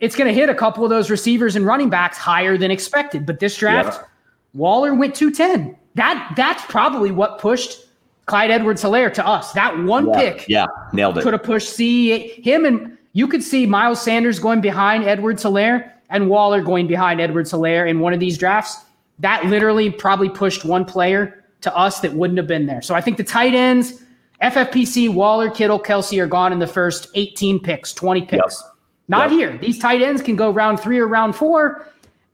It's 0.00 0.16
gonna 0.16 0.32
hit 0.32 0.48
a 0.48 0.54
couple 0.54 0.84
of 0.84 0.90
those 0.90 1.10
receivers 1.10 1.56
and 1.56 1.64
running 1.64 1.90
backs 1.90 2.18
higher 2.18 2.56
than 2.56 2.70
expected. 2.70 3.24
But 3.26 3.40
this 3.40 3.56
draft, 3.56 4.00
yeah. 4.00 4.08
Waller 4.54 4.94
went 4.94 5.14
210. 5.14 5.76
That 5.94 6.32
that's 6.36 6.64
probably 6.66 7.10
what 7.10 7.38
pushed 7.38 7.86
Clyde 8.26 8.50
Edwards 8.50 8.82
Helaire 8.82 9.12
to 9.14 9.26
us. 9.26 9.52
That 9.52 9.78
one 9.84 10.08
yeah. 10.08 10.18
pick, 10.18 10.48
yeah, 10.48 10.66
nailed 10.92 11.18
it. 11.18 11.22
Could 11.22 11.34
have 11.34 11.42
pushed 11.42 11.70
C 11.70 12.40
him 12.42 12.64
and 12.64 12.96
you 13.12 13.28
could 13.28 13.42
see 13.42 13.66
Miles 13.66 14.00
Sanders 14.00 14.38
going 14.38 14.60
behind 14.60 15.04
Edwards 15.04 15.42
Helaire 15.42 15.92
and 16.08 16.28
Waller 16.28 16.62
going 16.62 16.86
behind 16.86 17.20
Edwards 17.20 17.52
Helaire 17.52 17.88
in 17.88 18.00
one 18.00 18.12
of 18.12 18.20
these 18.20 18.38
drafts. 18.38 18.78
That 19.18 19.44
literally 19.46 19.90
probably 19.90 20.28
pushed 20.28 20.64
one 20.64 20.84
player 20.84 21.44
to 21.60 21.76
us 21.76 22.00
that 22.00 22.12
wouldn't 22.12 22.38
have 22.38 22.46
been 22.46 22.66
there. 22.66 22.82
So 22.82 22.94
I 22.94 23.00
think 23.00 23.16
the 23.16 23.24
tight 23.24 23.54
ends 23.54 24.01
FFPC, 24.42 25.12
Waller, 25.12 25.50
Kittle, 25.50 25.80
Kelce 25.80 26.20
are 26.20 26.26
gone 26.26 26.52
in 26.52 26.58
the 26.58 26.66
first 26.66 27.08
18 27.14 27.60
picks, 27.60 27.92
20 27.92 28.22
picks. 28.22 28.32
Yep. 28.60 28.72
Not 29.08 29.30
yep. 29.30 29.38
here. 29.38 29.58
These 29.58 29.78
tight 29.78 30.02
ends 30.02 30.20
can 30.20 30.36
go 30.36 30.50
round 30.50 30.80
three 30.80 30.98
or 30.98 31.06
round 31.06 31.36
four. 31.36 31.86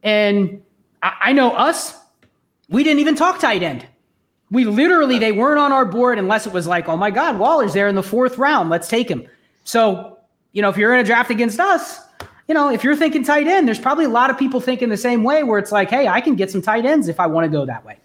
And 0.03 0.63
I, 1.03 1.17
I 1.21 1.33
know 1.33 1.51
us, 1.51 1.95
we 2.69 2.83
didn't 2.83 3.01
even 3.01 3.15
talk 3.15 3.41
tight 3.41 3.63
end. 3.63 3.87
We 4.51 4.65
literally, 4.65 5.19
they 5.19 5.33
weren't 5.33 5.59
on 5.59 5.73
our 5.73 5.85
board 5.85 6.19
unless 6.19 6.47
it 6.47 6.53
was 6.53 6.67
like, 6.67 6.89
oh 6.89 6.97
my 6.97 7.11
God, 7.11 7.39
Waller's 7.39 7.75
there 7.75 7.89
in 7.89 7.95
the 7.95 8.03
fourth 8.03 8.39
round. 8.39 8.71
Let's 8.71 8.89
take 8.89 9.11
him. 9.11 9.27
So, 9.65 10.19
you 10.53 10.63
know, 10.63 10.71
if 10.71 10.79
you're 10.79 10.95
in 10.95 11.01
a 11.01 11.05
draft 11.05 11.31
against 11.31 11.61
us, 11.61 12.01
you 12.49 12.55
know, 12.55 12.71
if 12.71 12.83
you're 12.83 12.97
thinking 12.97 13.23
tight 13.23 13.47
end, 13.47 13.69
there's 13.69 13.79
probably 13.79 14.07
a 14.07 14.11
lot 14.11 14.31
of 14.31 14.39
people 14.39 14.61
thinking 14.61 14.89
the 14.89 14.97
same 14.97 15.23
way 15.23 15.43
where 15.43 15.59
it's 15.59 15.71
like, 15.71 15.91
hey, 15.91 16.09
I 16.09 16.23
can 16.23 16.35
get 16.35 16.51
some 16.51 16.63
tight 16.63 16.87
ends 16.87 17.09
if 17.09 17.21
I 17.21 17.27
want 17.27 17.45
to 17.45 17.51
go 17.51 17.67
that 17.67 17.85
way. 17.85 17.99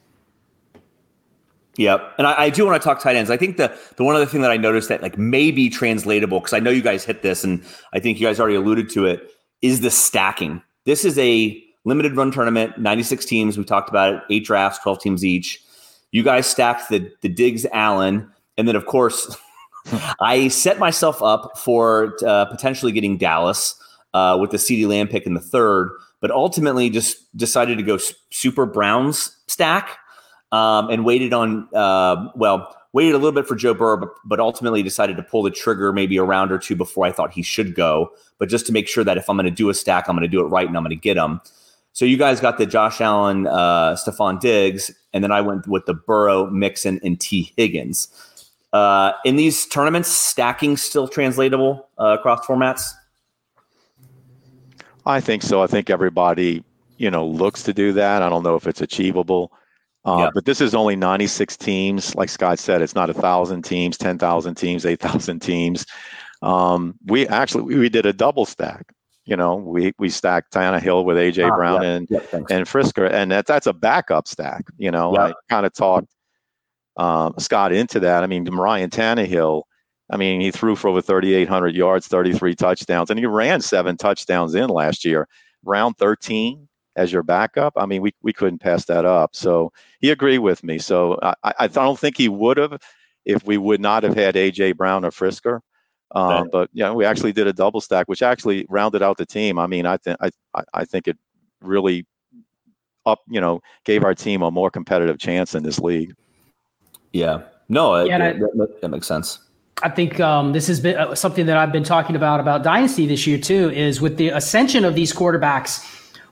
Yep. 1.78 2.14
And 2.18 2.28
I, 2.28 2.44
I, 2.44 2.50
do 2.50 2.66
want 2.66 2.80
to 2.80 2.86
talk 2.86 3.02
tight 3.02 3.16
ends. 3.16 3.32
I 3.32 3.38
think 3.38 3.58
the 3.58 3.76
the 3.96 4.04
one 4.04 4.16
other 4.16 4.28
thing 4.28 4.42
that 4.42 4.52
I 4.52 4.58
noticed 4.58 4.90
that 4.90 5.02
like 5.02 5.18
may 5.18 5.50
be 5.50 5.70
translatable, 5.70 6.40
because 6.40 6.54
I 6.54 6.60
know 6.60 6.70
you 6.70 6.84
guys 6.84 7.04
hit 7.04 7.24
this 7.24 7.44
and 7.44 7.64
I 7.94 8.00
think 8.00 8.20
you 8.20 8.28
guys 8.28 8.40
already 8.40 8.56
alluded 8.56 8.90
to 8.92 9.06
it, 9.06 9.32
is 9.62 9.82
the 9.82 9.90
stacking. 9.90 10.62
This 10.86 11.04
is 11.04 11.18
a 11.18 11.64
limited 11.86 12.16
run 12.16 12.32
tournament, 12.32 12.78
96 12.78 13.26
teams. 13.26 13.58
We 13.58 13.64
talked 13.64 13.90
about 13.90 14.14
it, 14.14 14.22
eight 14.30 14.46
drafts, 14.46 14.80
12 14.80 15.02
teams 15.02 15.26
each. 15.26 15.64
You 16.12 16.22
guys 16.22 16.46
stacked 16.46 16.90
the 16.90 17.12
the 17.22 17.30
Diggs 17.30 17.66
Allen, 17.74 18.30
and 18.56 18.68
then 18.68 18.76
of 18.76 18.86
course 18.86 19.36
I 20.22 20.50
set 20.50 20.78
myself 20.78 21.24
up 21.24 21.58
for 21.58 22.16
uh, 22.26 22.46
potentially 22.46 22.92
getting 22.92 23.18
Dallas 23.18 23.76
uh, 24.14 24.38
with 24.40 24.52
the 24.52 24.58
CeeDee 24.58 24.88
Lamb 24.88 25.08
pick 25.08 25.26
in 25.26 25.34
the 25.34 25.42
third, 25.42 25.90
but 26.22 26.30
ultimately 26.30 26.92
just 26.92 27.36
decided 27.36 27.80
to 27.80 27.84
go 27.84 27.98
super 28.30 28.68
Browns 28.68 29.36
stack 29.48 29.98
um, 30.54 30.90
and 30.92 31.04
waited 31.04 31.34
on, 31.34 31.68
uh, 31.74 32.30
well, 32.36 32.78
waited 32.94 33.16
a 33.16 33.18
little 33.18 33.32
bit 33.32 33.48
for 33.48 33.56
Joe 33.56 33.74
Burrow, 33.74 33.98
but, 33.98 34.10
but, 34.24 34.40
ultimately 34.40 34.84
decided 34.84 35.18
to 35.18 35.24
pull 35.24 35.42
the 35.42 35.50
trigger 35.50 35.92
maybe 35.92 36.16
a 36.18 36.24
round 36.24 36.52
or 36.52 36.60
two 36.60 36.76
before 36.76 37.08
I 37.08 37.12
thought 37.12 37.34
he 37.34 37.42
should 37.42 37.74
go. 37.74 38.12
But 38.38 38.50
just 38.50 38.68
to 38.68 38.72
make 38.72 38.88
sure 38.88 39.04
that 39.04 39.18
if 39.18 39.28
I'm 39.28 39.36
going 39.36 39.46
to 39.46 39.52
do 39.52 39.70
a 39.70 39.74
stack, 39.74 40.08
I'm 40.08 40.16
going 40.16 40.22
to 40.22 40.28
do 40.28 40.42
it 40.42 40.48
right 40.50 40.68
and 40.68 40.78
I'm 40.78 40.84
going 40.84 40.96
to 40.96 41.02
get 41.02 41.18
him. 41.18 41.42
So 41.94 42.06
you 42.06 42.18
guys 42.18 42.40
got 42.40 42.60
the 42.60 42.68
Josh 42.68 43.02
Allen, 43.02 43.48
uh, 43.48 43.96
Stefon 43.96 44.40
Diggs, 44.40 44.92
and 45.12 45.24
then 45.24 45.32
I 45.32 45.42
went 45.42 45.68
with 45.68 45.88
the 45.88 45.96
Burrow, 45.96 46.48
Mixon, 46.52 47.00
and 47.04 47.20
Tee 47.20 47.52
Higgins. 47.58 48.10
Uh, 48.74 49.14
in 49.26 49.38
these 49.38 49.66
tournaments, 49.68 50.10
stacking 50.10 50.78
still 50.78 51.08
translatable 51.08 51.88
uh, 52.00 52.18
across 52.20 52.46
formats? 52.46 52.92
I 55.06 55.20
think 55.20 55.42
so. 55.42 55.64
I 55.64 55.68
think 55.68 55.90
everybody, 55.90 56.64
you 56.98 57.10
know, 57.10 57.26
looks 57.26 57.64
to 57.64 57.74
do 57.74 57.92
that. 57.94 58.22
I 58.22 58.30
don't 58.30 58.44
know 58.44 58.56
if 58.56 58.68
it's 58.68 58.82
achievable. 58.82 59.52
Uh, 60.06 60.30
But 60.34 60.46
this 60.46 60.62
is 60.62 60.76
only 60.76 60.96
96 60.96 61.56
teams. 61.58 62.14
Like 62.16 62.30
Scott 62.30 62.60
said, 62.60 62.82
it's 62.82 62.96
not 62.96 63.10
a 63.10 63.14
thousand 63.14 63.64
teams, 63.64 63.98
10,000 63.98 64.56
teams, 64.56 64.86
8,000 64.86 65.40
teams. 65.42 65.86
Um, 66.42 66.96
we 67.06 67.28
actually 67.28 67.64
we, 67.64 67.78
we, 67.78 67.90
did 67.90 68.06
a 68.06 68.12
double 68.12 68.46
stack. 68.46 68.94
You 69.26 69.38
know, 69.38 69.56
we 69.56 69.94
we 69.98 70.10
stacked 70.10 70.52
Tannehill 70.54 71.06
with 71.06 71.16
AJ 71.16 71.50
ah, 71.50 71.56
Brown 71.56 71.86
and 71.86 72.12
and 72.12 72.68
Firkser, 72.68 73.10
and 73.10 73.32
that 73.32 73.46
that's 73.46 73.68
a 73.68 73.72
backup 73.72 74.28
stack. 74.28 74.66
You 74.78 74.92
know, 74.92 75.16
I 75.16 75.32
kind 75.50 75.66
of 75.66 75.74
talked 75.74 76.14
um, 76.98 77.34
Scott 77.40 77.72
into 77.72 78.02
that. 78.02 78.24
I 78.24 78.28
mean, 78.28 78.44
Ryan 78.44 78.90
Tannehill. 78.90 79.64
I 80.10 80.18
mean, 80.18 80.42
he 80.42 80.52
threw 80.52 80.76
for 80.76 80.90
over 80.90 81.02
3,800 81.02 81.74
yards, 81.74 82.08
33 82.08 82.56
touchdowns, 82.56 83.10
and 83.10 83.18
he 83.18 83.26
ran 83.26 83.62
seven 83.62 83.96
touchdowns 83.96 84.54
in 84.54 84.70
last 84.70 85.06
year. 85.06 85.30
Round 85.64 85.98
13 85.98 86.68
as 86.96 87.12
your 87.12 87.24
backup. 87.24 87.74
I 87.76 87.86
mean, 87.86 88.02
we, 88.02 88.14
we 88.22 88.34
couldn't 88.34 88.60
pass 88.60 88.86
that 88.86 89.06
up. 89.06 89.36
So 89.36 89.72
he 90.00 90.12
agreed 90.12 90.40
with 90.40 90.64
me. 90.64 90.78
So 90.78 91.20
I, 91.22 91.54
I 91.60 91.68
don't 91.68 91.98
think 91.98 92.18
he 92.18 92.30
would 92.30 92.58
have 92.58 92.80
if 93.26 93.46
we 93.46 93.58
would 93.58 93.82
not 93.82 94.04
have 94.04 94.16
had 94.16 94.36
AJ 94.36 94.78
Brown 94.78 95.06
or 95.06 95.12
Firkser. 95.12 95.60
Um, 96.16 96.50
but 96.52 96.70
yeah, 96.74 96.92
we 96.92 97.06
actually 97.06 97.34
did 97.34 97.48
a 97.48 97.54
double 97.54 97.82
stack, 97.82 98.08
which 98.08 98.22
actually 98.22 98.68
rounded 98.70 99.02
out 99.02 99.18
the 99.18 99.26
team. 99.26 99.58
I 99.58 99.66
mean, 99.66 99.88
I 99.88 99.98
think 99.98 100.18
I 100.22 100.30
I 100.72 100.86
think 100.86 101.08
it 101.08 101.18
really 101.62 102.06
up, 103.06 103.22
you 103.28 103.42
know, 103.42 103.62
gave 103.84 104.04
our 104.04 104.14
team 104.14 104.44
a 104.44 104.52
more 104.52 104.70
competitive 104.70 105.18
chance 105.18 105.56
in 105.56 105.64
this 105.64 105.80
league. 105.80 106.14
Yeah, 107.14 107.42
no, 107.68 108.04
yeah, 108.04 108.18
it, 108.28 108.40
that, 108.40 108.82
that, 108.82 108.90
makes 108.90 109.08
sense. 109.08 109.40
I 109.82 109.90
think 109.90 110.20
um, 110.20 110.54
this 110.54 110.68
has 110.68 110.80
been 110.80 110.98
uh, 110.98 111.16
something 111.16 111.48
that 111.48 111.58
I've 111.58 111.72
been 111.72 111.84
talking 111.84 112.16
about 112.16 112.40
about 112.40 112.64
dynasty 112.64 113.08
this 113.08 113.26
year 113.26 113.40
too. 113.40 113.72
Is 113.72 114.00
with 114.00 114.18
the 114.18 114.30
ascension 114.30 114.86
of 114.86 114.96
these 114.96 115.14
quarterbacks, 115.14 115.84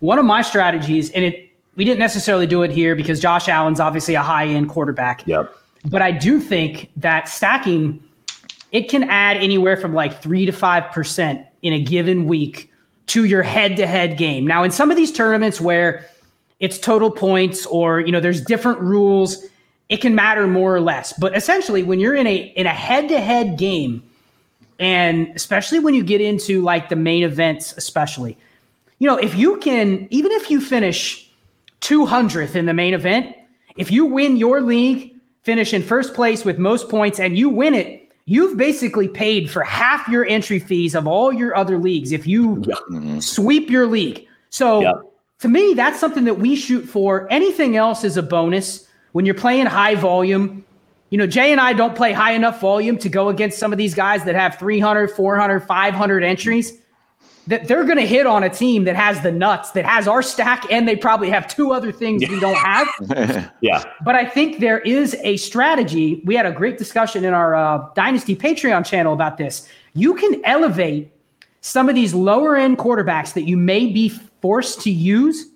one 0.02 0.20
of 0.20 0.26
my 0.26 0.42
strategies, 0.42 1.10
and 1.12 1.24
it 1.24 1.50
we 1.76 1.86
didn't 1.86 2.00
necessarily 2.00 2.46
do 2.46 2.64
it 2.64 2.72
here 2.72 2.96
because 2.96 3.20
Josh 3.20 3.48
Allen's 3.48 3.80
obviously 3.80 4.16
a 4.16 4.22
high 4.22 4.46
end 4.46 4.70
quarterback. 4.70 5.26
Yep. 5.26 5.56
But 5.86 6.02
I 6.02 6.12
do 6.12 6.40
think 6.40 6.92
that 6.98 7.30
stacking 7.30 8.04
it 8.72 8.90
can 8.90 9.04
add 9.06 9.38
anywhere 9.38 9.78
from 9.78 9.94
like 9.94 10.22
three 10.22 10.46
to 10.46 10.52
five 10.52 10.92
percent 10.92 11.46
in 11.62 11.74
a 11.74 11.82
given 11.82 12.26
week 12.26 12.70
to 13.08 13.26
your 13.26 13.44
head-to-head 13.44 14.18
game. 14.18 14.48
Now, 14.48 14.64
in 14.64 14.72
some 14.72 14.90
of 14.90 14.98
these 14.98 15.12
tournaments 15.12 15.60
where 15.60 16.06
it's 16.60 16.78
total 16.78 17.12
points 17.12 17.66
or 17.66 18.00
you 18.00 18.12
know 18.12 18.20
there's 18.20 18.42
different 18.42 18.80
rules, 18.80 19.46
it 19.90 19.98
can 19.98 20.16
matter 20.16 20.48
more 20.48 20.76
or 20.76 20.82
less. 20.82 21.14
But 21.14 21.36
essentially, 21.36 21.84
when 21.84 22.00
you're 22.00 22.16
in 22.16 22.28
a 22.28 22.38
in 22.56 22.66
a 22.66 22.74
head-to-head 22.74 23.58
game, 23.58 24.04
and 24.80 25.32
especially 25.36 25.80
when 25.80 25.94
you 25.94 26.04
get 26.04 26.22
into 26.22 26.62
like 26.62 26.90
the 26.90 26.96
main 26.96 27.24
events, 27.24 27.74
especially, 27.78 28.38
you 29.02 29.08
know, 29.08 29.18
if 29.18 29.34
you 29.34 29.58
can, 29.58 30.08
even 30.12 30.32
if 30.32 30.52
you 30.52 30.62
finish 30.62 31.28
200th 31.82 32.56
in 32.56 32.68
the 32.68 32.74
main 32.74 32.94
event, 32.94 33.36
if 33.76 33.90
you 33.90 34.06
win 34.06 34.38
your 34.38 34.62
league, 34.62 35.16
finish 35.42 35.74
in 35.74 35.82
first 35.82 36.14
place 36.14 36.46
with 36.46 36.60
most 36.60 36.88
points, 36.88 37.20
and 37.20 37.36
you 37.36 37.50
win 37.50 37.74
it 37.74 38.02
you've 38.26 38.56
basically 38.56 39.08
paid 39.08 39.50
for 39.50 39.64
half 39.64 40.08
your 40.08 40.26
entry 40.26 40.60
fees 40.60 40.96
of 40.96 41.08
all 41.08 41.34
your 41.34 41.56
other 41.56 41.78
leagues 41.78 42.12
if 42.12 42.28
you 42.28 42.58
mm-hmm. 42.58 43.20
sweep 43.20 43.70
your 43.70 43.88
league. 43.88 44.28
So 44.50 45.12
to 45.40 45.48
me, 45.48 45.74
that's 45.74 46.00
something 46.00 46.26
that 46.26 46.36
we 46.36 46.56
shoot 46.56 46.88
for. 46.88 47.28
Anything 47.32 47.76
else 47.76 48.04
is 48.04 48.18
a 48.18 48.24
bonus 48.24 48.88
when 49.14 49.26
you're 49.26 49.36
playing 49.36 49.66
high 49.66 49.96
volume. 49.96 50.64
You 51.10 51.18
know, 51.18 51.28
Jay 51.28 51.52
and 51.52 51.60
I 51.60 51.74
don't 51.74 51.96
play 51.96 52.14
high 52.14 52.34
enough 52.34 52.62
volume 52.62 52.98
to 53.00 53.10
go 53.10 53.30
against 53.30 53.58
some 53.58 53.74
of 53.74 53.78
these 53.78 53.94
guys 53.94 54.24
that 54.26 54.36
have 54.36 54.58
300, 54.60 55.12
400, 55.12 55.60
500 55.62 56.24
entries 56.24 56.81
that 57.48 57.68
they're 57.68 57.84
going 57.84 57.98
to 57.98 58.06
hit 58.06 58.28
on 58.28 58.44
a 58.44 58.50
team 58.50 58.84
that 58.84 58.96
has 58.96 59.22
the 59.22 59.32
nuts, 59.32 59.72
that 59.72 59.86
has 59.86 60.08
our 60.08 60.22
stack, 60.22 60.66
and 60.72 60.88
they 60.88 60.96
probably 60.96 61.30
have 61.30 61.48
two 61.48 61.72
other 61.72 61.92
things 61.92 62.28
we 62.30 62.40
don't 62.40 62.56
have. 62.56 63.52
yeah. 63.62 63.84
But 64.04 64.16
I 64.16 64.26
think 64.26 64.60
there 64.60 64.80
is 64.80 65.16
a 65.24 65.38
strategy. 65.38 66.22
We 66.26 66.36
had 66.36 66.46
a 66.46 66.52
great 66.52 66.78
discussion 66.78 67.26
in 67.26 67.34
our 67.34 67.56
uh, 67.56 67.88
Dynasty 67.96 68.36
Patreon 68.36 68.86
channel 68.86 69.14
about 69.14 69.38
this. 69.38 69.68
You 69.94 70.14
can 70.14 70.44
elevate 70.46 71.12
some 71.62 71.90
of 71.90 71.96
these 71.96 72.14
lower 72.14 72.56
end 72.56 72.78
quarterbacks 72.78 73.34
that 73.34 73.44
you 73.44 73.58
may 73.58 73.88
be 73.88 74.10
forced 74.42 74.82
to 74.82 74.92
use 74.92 75.48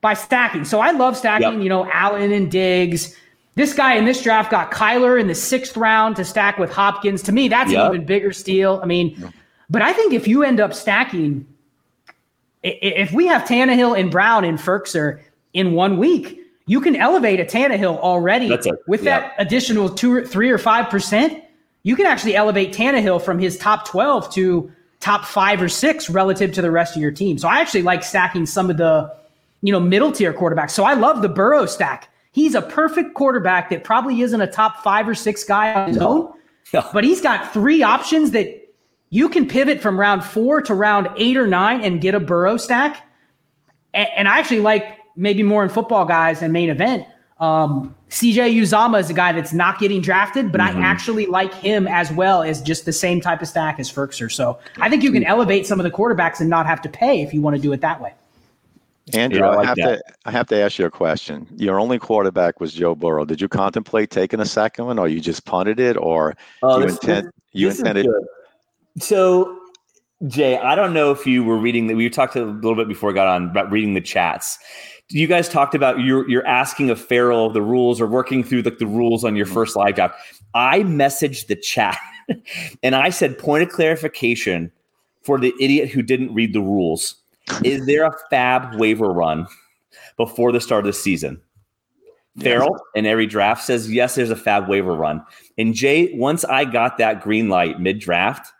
by 0.00 0.14
stacking. 0.14 0.64
So 0.64 0.80
I 0.80 0.90
love 0.90 1.16
stacking, 1.16 1.54
yep. 1.54 1.62
you 1.62 1.68
know, 1.68 1.90
Allen 1.90 2.32
and 2.32 2.50
Diggs. 2.50 3.16
This 3.54 3.72
guy 3.72 3.94
in 3.94 4.04
this 4.04 4.22
draft 4.22 4.50
got 4.50 4.70
Kyler 4.70 5.18
in 5.18 5.28
the 5.28 5.34
sixth 5.34 5.76
round 5.76 6.16
to 6.16 6.24
stack 6.24 6.58
with 6.58 6.70
Hopkins. 6.72 7.22
To 7.22 7.32
me, 7.32 7.48
that's 7.48 7.70
yep. 7.70 7.86
an 7.86 7.94
even 7.94 8.06
bigger 8.06 8.32
steal. 8.32 8.80
I 8.82 8.86
mean, 8.86 9.32
but 9.74 9.82
I 9.82 9.92
think 9.92 10.12
if 10.12 10.28
you 10.28 10.44
end 10.44 10.60
up 10.60 10.72
stacking, 10.72 11.44
if 12.62 13.10
we 13.10 13.26
have 13.26 13.42
Tannehill 13.42 13.98
and 13.98 14.08
Brown 14.08 14.44
and 14.44 14.56
Firkser 14.56 15.20
in 15.52 15.72
one 15.72 15.98
week, 15.98 16.40
you 16.66 16.80
can 16.80 16.94
elevate 16.94 17.40
a 17.40 17.44
Tannehill 17.44 17.98
already 17.98 18.56
with 18.86 19.02
yeah. 19.02 19.18
that 19.18 19.34
additional 19.38 19.88
two, 19.88 20.12
or 20.14 20.24
three, 20.24 20.48
or 20.48 20.58
five 20.58 20.88
percent. 20.90 21.42
You 21.82 21.96
can 21.96 22.06
actually 22.06 22.36
elevate 22.36 22.72
Tannehill 22.72 23.20
from 23.20 23.40
his 23.40 23.58
top 23.58 23.88
twelve 23.88 24.32
to 24.34 24.70
top 25.00 25.24
five 25.24 25.60
or 25.60 25.68
six 25.68 26.08
relative 26.08 26.52
to 26.52 26.62
the 26.62 26.70
rest 26.70 26.94
of 26.94 27.02
your 27.02 27.10
team. 27.10 27.36
So 27.36 27.48
I 27.48 27.60
actually 27.60 27.82
like 27.82 28.04
stacking 28.04 28.46
some 28.46 28.70
of 28.70 28.76
the, 28.76 29.12
you 29.62 29.72
know, 29.72 29.80
middle 29.80 30.12
tier 30.12 30.32
quarterbacks. 30.32 30.70
So 30.70 30.84
I 30.84 30.94
love 30.94 31.20
the 31.20 31.28
Burrow 31.28 31.66
stack. 31.66 32.08
He's 32.30 32.54
a 32.54 32.62
perfect 32.62 33.14
quarterback 33.14 33.70
that 33.70 33.82
probably 33.82 34.20
isn't 34.20 34.40
a 34.40 34.46
top 34.46 34.84
five 34.84 35.08
or 35.08 35.16
six 35.16 35.42
guy 35.42 35.74
on 35.74 35.88
his 35.88 35.96
no. 35.96 36.08
own, 36.08 36.32
no. 36.74 36.88
but 36.92 37.02
he's 37.02 37.20
got 37.20 37.52
three 37.52 37.82
options 37.82 38.30
that 38.30 38.63
you 39.14 39.28
can 39.28 39.46
pivot 39.46 39.80
from 39.80 39.98
round 39.98 40.24
four 40.24 40.60
to 40.60 40.74
round 40.74 41.08
eight 41.16 41.36
or 41.36 41.46
nine 41.46 41.80
and 41.82 42.00
get 42.00 42.16
a 42.16 42.20
Burrow 42.20 42.56
stack. 42.56 43.06
And, 43.94 44.08
and 44.16 44.28
I 44.28 44.40
actually 44.40 44.58
like 44.58 44.98
maybe 45.14 45.44
more 45.44 45.62
in 45.62 45.68
football 45.68 46.04
guys 46.04 46.42
and 46.42 46.52
main 46.52 46.68
event. 46.68 47.06
Um, 47.38 47.94
CJ 48.10 48.56
Uzomah 48.56 48.98
is 48.98 49.10
a 49.10 49.14
guy 49.14 49.30
that's 49.30 49.52
not 49.52 49.78
getting 49.78 50.00
drafted, 50.00 50.50
but 50.50 50.60
mm-hmm. 50.60 50.80
I 50.80 50.84
actually 50.84 51.26
like 51.26 51.54
him 51.54 51.86
as 51.86 52.10
well 52.10 52.42
as 52.42 52.60
just 52.60 52.86
the 52.86 52.92
same 52.92 53.20
type 53.20 53.40
of 53.40 53.46
stack 53.46 53.78
as 53.78 53.88
Firkser. 53.90 54.32
So 54.32 54.58
I 54.78 54.90
think 54.90 55.04
you 55.04 55.12
can 55.12 55.22
elevate 55.22 55.64
some 55.64 55.78
of 55.78 55.84
the 55.84 55.92
quarterbacks 55.92 56.40
and 56.40 56.50
not 56.50 56.66
have 56.66 56.82
to 56.82 56.88
pay 56.88 57.22
if 57.22 57.32
you 57.32 57.40
want 57.40 57.54
to 57.54 57.62
do 57.62 57.72
it 57.72 57.82
that 57.82 58.00
way. 58.00 58.14
Andrew, 59.12 59.42
yeah, 59.42 59.48
I, 59.50 59.54
like 59.54 59.64
I, 59.64 59.68
have 59.68 59.76
that. 59.76 60.06
to 60.08 60.14
I 60.24 60.30
have 60.32 60.48
to 60.48 60.56
ask 60.56 60.76
you 60.76 60.86
a 60.86 60.90
question. 60.90 61.46
Your 61.54 61.78
only 61.78 62.00
quarterback 62.00 62.58
was 62.58 62.72
Joe 62.72 62.96
Burrow. 62.96 63.24
Did 63.24 63.40
you 63.40 63.46
contemplate 63.46 64.10
taking 64.10 64.40
a 64.40 64.46
second 64.46 64.86
one, 64.86 64.98
or 64.98 65.06
you 65.06 65.20
just 65.20 65.44
punted 65.44 65.78
it, 65.78 65.96
or 65.96 66.36
oh, 66.64 66.80
you, 66.80 66.86
this, 66.86 66.94
intend, 66.96 67.26
this, 67.26 67.32
you 67.52 67.68
this 67.68 67.78
intended? 67.78 68.06
So, 68.98 69.58
Jay, 70.26 70.56
I 70.58 70.74
don't 70.74 70.94
know 70.94 71.10
if 71.10 71.26
you 71.26 71.44
were 71.44 71.56
reading 71.56 71.88
that. 71.88 71.96
We 71.96 72.08
talked 72.08 72.36
a 72.36 72.44
little 72.44 72.76
bit 72.76 72.88
before 72.88 73.10
I 73.10 73.12
got 73.12 73.26
on 73.26 73.50
about 73.50 73.70
reading 73.70 73.94
the 73.94 74.00
chats. 74.00 74.58
You 75.10 75.26
guys 75.26 75.48
talked 75.48 75.74
about 75.74 76.00
you're 76.00 76.28
you're 76.30 76.46
asking 76.46 76.90
of 76.90 77.00
Farrell 77.00 77.50
the 77.50 77.60
rules 77.60 78.00
or 78.00 78.06
working 78.06 78.42
through 78.42 78.62
the, 78.62 78.70
the 78.70 78.86
rules 78.86 79.24
on 79.24 79.36
your 79.36 79.46
mm-hmm. 79.46 79.54
first 79.54 79.76
live 79.76 79.96
job. 79.96 80.12
I 80.54 80.80
messaged 80.80 81.48
the 81.48 81.56
chat 81.56 81.98
and 82.82 82.94
I 82.94 83.10
said 83.10 83.38
point 83.38 83.64
of 83.64 83.68
clarification 83.68 84.72
for 85.22 85.38
the 85.38 85.52
idiot 85.60 85.90
who 85.90 86.02
didn't 86.02 86.32
read 86.32 86.52
the 86.52 86.60
rules. 86.60 87.16
Is 87.62 87.84
there 87.86 88.04
a 88.04 88.14
FAAB 88.32 88.78
waiver 88.78 89.12
run 89.12 89.46
before 90.16 90.52
the 90.52 90.60
start 90.60 90.80
of 90.80 90.86
the 90.86 90.92
season? 90.98 91.40
Farrell 92.40 92.80
in 92.94 93.06
every 93.06 93.26
draft 93.26 93.62
says 93.62 93.92
yes, 93.92 94.14
there's 94.14 94.30
a 94.30 94.36
FAAB 94.36 94.68
waiver 94.68 94.94
run. 94.94 95.22
And 95.58 95.74
Jay, 95.74 96.12
once 96.14 96.44
I 96.44 96.64
got 96.64 96.98
that 96.98 97.20
green 97.20 97.48
light 97.48 97.78
mid 97.78 98.00
draft, 98.00 98.53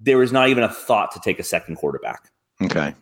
there 0.00 0.18
was 0.18 0.32
not 0.32 0.48
even 0.48 0.62
a 0.62 0.68
thought 0.68 1.12
to 1.12 1.20
take 1.20 1.38
a 1.38 1.42
second 1.42 1.76
quarterback. 1.76 2.30
Okay. 2.62 2.94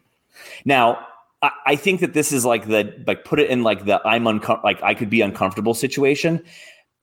Now, 0.65 1.07
I, 1.43 1.51
I 1.67 1.77
think 1.77 2.01
that 2.01 2.15
this 2.15 2.33
is 2.33 2.45
like 2.45 2.67
the 2.67 3.03
like 3.07 3.25
put 3.25 3.41
it 3.41 3.51
in 3.51 3.63
like 3.63 3.85
the 3.85 4.01
I'm 4.07 4.27
uncomfortable 4.27 4.69
like 4.69 4.83
I 4.83 4.95
could 4.95 5.11
be 5.11 5.21
uncomfortable 5.21 5.75
situation. 5.75 6.43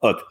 Look, 0.02 0.24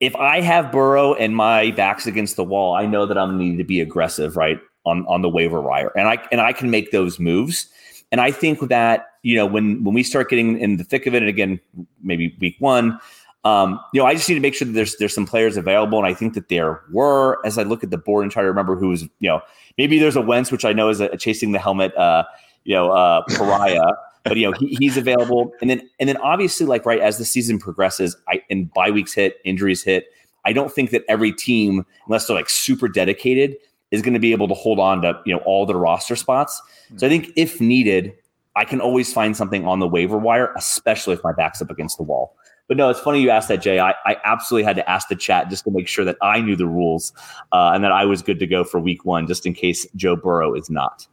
if 0.00 0.14
I 0.16 0.40
have 0.40 0.72
Burrow 0.72 1.14
and 1.14 1.36
my 1.36 1.70
back's 1.72 2.06
against 2.06 2.36
the 2.36 2.44
wall, 2.44 2.74
I 2.74 2.86
know 2.86 3.06
that 3.06 3.16
I'm 3.16 3.30
gonna 3.30 3.44
need 3.44 3.58
to 3.58 3.64
be 3.64 3.80
aggressive, 3.80 4.36
right? 4.36 4.60
On 4.84 5.06
on 5.06 5.22
the 5.22 5.28
waiver 5.28 5.60
wire. 5.60 5.92
And 5.96 6.08
I 6.08 6.18
and 6.30 6.40
I 6.40 6.52
can 6.52 6.70
make 6.70 6.90
those 6.90 7.18
moves. 7.18 7.68
And 8.12 8.20
I 8.20 8.30
think 8.30 8.60
that, 8.68 9.06
you 9.22 9.34
know, 9.34 9.46
when 9.46 9.82
when 9.82 9.94
we 9.94 10.02
start 10.02 10.30
getting 10.30 10.58
in 10.58 10.76
the 10.76 10.84
thick 10.84 11.06
of 11.06 11.14
it, 11.14 11.22
and 11.22 11.28
again, 11.28 11.60
maybe 12.02 12.36
week 12.40 12.56
one, 12.60 13.00
um, 13.46 13.80
you 13.92 14.00
know, 14.00 14.06
I 14.06 14.14
just 14.14 14.28
need 14.28 14.34
to 14.34 14.40
make 14.40 14.54
sure 14.54 14.66
that 14.66 14.72
there's 14.72 14.96
there's 14.96 15.14
some 15.14 15.24
players 15.24 15.56
available, 15.56 15.98
and 15.98 16.06
I 16.06 16.14
think 16.14 16.34
that 16.34 16.48
there 16.48 16.82
were. 16.90 17.38
As 17.46 17.58
I 17.58 17.62
look 17.62 17.84
at 17.84 17.90
the 17.90 17.98
board 17.98 18.24
and 18.24 18.32
try 18.32 18.42
to 18.42 18.48
remember 18.48 18.74
who's, 18.74 19.02
you 19.20 19.28
know, 19.28 19.40
maybe 19.78 20.00
there's 20.00 20.16
a 20.16 20.20
Wentz, 20.20 20.50
which 20.50 20.64
I 20.64 20.72
know 20.72 20.88
is 20.88 21.00
a, 21.00 21.06
a 21.06 21.16
chasing 21.16 21.52
the 21.52 21.60
helmet, 21.60 21.96
uh, 21.96 22.24
you 22.64 22.74
know, 22.74 22.90
uh, 22.90 23.22
pariah. 23.28 23.92
but 24.24 24.36
you 24.36 24.50
know, 24.50 24.56
he, 24.58 24.76
he's 24.80 24.96
available, 24.96 25.52
and 25.60 25.70
then 25.70 25.88
and 26.00 26.08
then 26.08 26.16
obviously, 26.16 26.66
like 26.66 26.84
right 26.84 26.98
as 26.98 27.18
the 27.18 27.24
season 27.24 27.60
progresses, 27.60 28.16
I 28.28 28.42
and 28.50 28.72
bye 28.74 28.90
weeks 28.90 29.14
hit, 29.14 29.36
injuries 29.44 29.84
hit. 29.84 30.06
I 30.44 30.52
don't 30.52 30.72
think 30.72 30.90
that 30.90 31.04
every 31.08 31.30
team, 31.30 31.86
unless 32.06 32.26
they're 32.26 32.36
like 32.36 32.50
super 32.50 32.88
dedicated, 32.88 33.56
is 33.92 34.02
going 34.02 34.14
to 34.14 34.20
be 34.20 34.32
able 34.32 34.48
to 34.48 34.54
hold 34.54 34.80
on 34.80 35.02
to 35.02 35.20
you 35.24 35.32
know 35.32 35.40
all 35.46 35.66
the 35.66 35.76
roster 35.76 36.16
spots. 36.16 36.60
So 36.96 37.06
I 37.06 37.10
think 37.10 37.30
if 37.36 37.60
needed, 37.60 38.12
I 38.56 38.64
can 38.64 38.80
always 38.80 39.12
find 39.12 39.36
something 39.36 39.64
on 39.66 39.78
the 39.78 39.86
waiver 39.86 40.18
wire, 40.18 40.52
especially 40.56 41.14
if 41.14 41.22
my 41.22 41.32
back's 41.32 41.62
up 41.62 41.70
against 41.70 41.96
the 41.96 42.02
wall. 42.02 42.34
But 42.68 42.76
no, 42.76 42.88
it's 42.90 43.00
funny 43.00 43.20
you 43.20 43.30
asked 43.30 43.48
that, 43.48 43.62
Jay. 43.62 43.78
I, 43.78 43.94
I 44.04 44.16
absolutely 44.24 44.64
had 44.64 44.76
to 44.76 44.90
ask 44.90 45.08
the 45.08 45.16
chat 45.16 45.48
just 45.50 45.64
to 45.64 45.70
make 45.70 45.86
sure 45.86 46.04
that 46.04 46.16
I 46.20 46.40
knew 46.40 46.56
the 46.56 46.66
rules 46.66 47.12
uh, 47.52 47.70
and 47.74 47.84
that 47.84 47.92
I 47.92 48.04
was 48.04 48.22
good 48.22 48.38
to 48.40 48.46
go 48.46 48.64
for 48.64 48.80
week 48.80 49.04
one, 49.04 49.26
just 49.26 49.46
in 49.46 49.54
case 49.54 49.86
Joe 49.94 50.16
Burrow 50.16 50.54
is 50.54 50.68
not. 50.68 51.06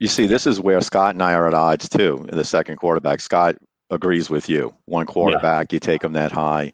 You 0.00 0.08
see, 0.08 0.26
this 0.26 0.46
is 0.46 0.60
where 0.60 0.80
Scott 0.80 1.14
and 1.14 1.22
I 1.22 1.34
are 1.34 1.46
at 1.46 1.54
odds 1.54 1.88
too. 1.88 2.24
In 2.28 2.36
the 2.36 2.44
second 2.44 2.76
quarterback, 2.76 3.20
Scott 3.20 3.56
agrees 3.90 4.30
with 4.30 4.48
you. 4.48 4.74
One 4.84 5.06
quarterback, 5.06 5.72
yeah. 5.72 5.76
you 5.76 5.80
take 5.80 6.02
them 6.02 6.12
that 6.12 6.32
high. 6.32 6.72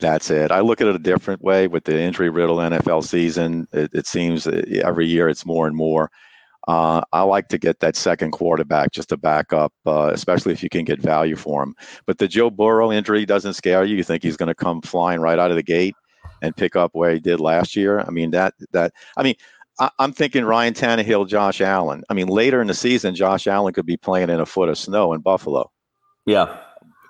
That's 0.00 0.30
it. 0.30 0.50
I 0.50 0.60
look 0.60 0.80
at 0.80 0.86
it 0.86 0.94
a 0.94 0.98
different 0.98 1.42
way 1.42 1.68
with 1.68 1.84
the 1.84 1.98
injury 1.98 2.28
riddle 2.28 2.58
NFL 2.58 3.04
season. 3.04 3.66
It, 3.72 3.90
it 3.94 4.06
seems 4.06 4.46
every 4.46 5.06
year 5.06 5.28
it's 5.28 5.46
more 5.46 5.66
and 5.66 5.76
more. 5.76 6.10
Uh, 6.66 7.00
I 7.12 7.22
like 7.22 7.48
to 7.48 7.58
get 7.58 7.80
that 7.80 7.94
second 7.94 8.32
quarterback 8.32 8.92
just 8.92 9.10
to 9.10 9.16
back 9.16 9.52
up, 9.52 9.72
uh, 9.86 10.10
especially 10.12 10.52
if 10.52 10.62
you 10.62 10.68
can 10.68 10.84
get 10.84 11.00
value 11.00 11.36
for 11.36 11.62
him. 11.62 11.74
But 12.06 12.18
the 12.18 12.26
Joe 12.26 12.50
Burrow 12.50 12.90
injury 12.90 13.24
doesn't 13.24 13.54
scare 13.54 13.84
you. 13.84 13.96
You 13.96 14.02
think 14.02 14.22
he's 14.22 14.36
going 14.36 14.48
to 14.48 14.54
come 14.54 14.82
flying 14.82 15.20
right 15.20 15.38
out 15.38 15.50
of 15.50 15.56
the 15.56 15.62
gate 15.62 15.94
and 16.42 16.56
pick 16.56 16.74
up 16.74 16.90
where 16.94 17.12
he 17.12 17.20
did 17.20 17.40
last 17.40 17.76
year? 17.76 18.00
I 18.00 18.10
mean 18.10 18.30
that 18.32 18.54
that 18.72 18.92
I 19.16 19.22
mean 19.22 19.36
I, 19.78 19.90
am 20.00 20.12
thinking 20.12 20.44
Ryan 20.44 20.74
Tannehill, 20.74 21.28
Josh 21.28 21.60
Allen. 21.60 22.02
I 22.10 22.14
mean 22.14 22.26
later 22.26 22.60
in 22.60 22.66
the 22.66 22.74
season, 22.74 23.14
Josh 23.14 23.46
Allen 23.46 23.72
could 23.72 23.86
be 23.86 23.96
playing 23.96 24.30
in 24.30 24.40
a 24.40 24.46
foot 24.46 24.68
of 24.68 24.76
snow 24.76 25.12
in 25.12 25.20
Buffalo. 25.20 25.70
Yeah. 26.24 26.58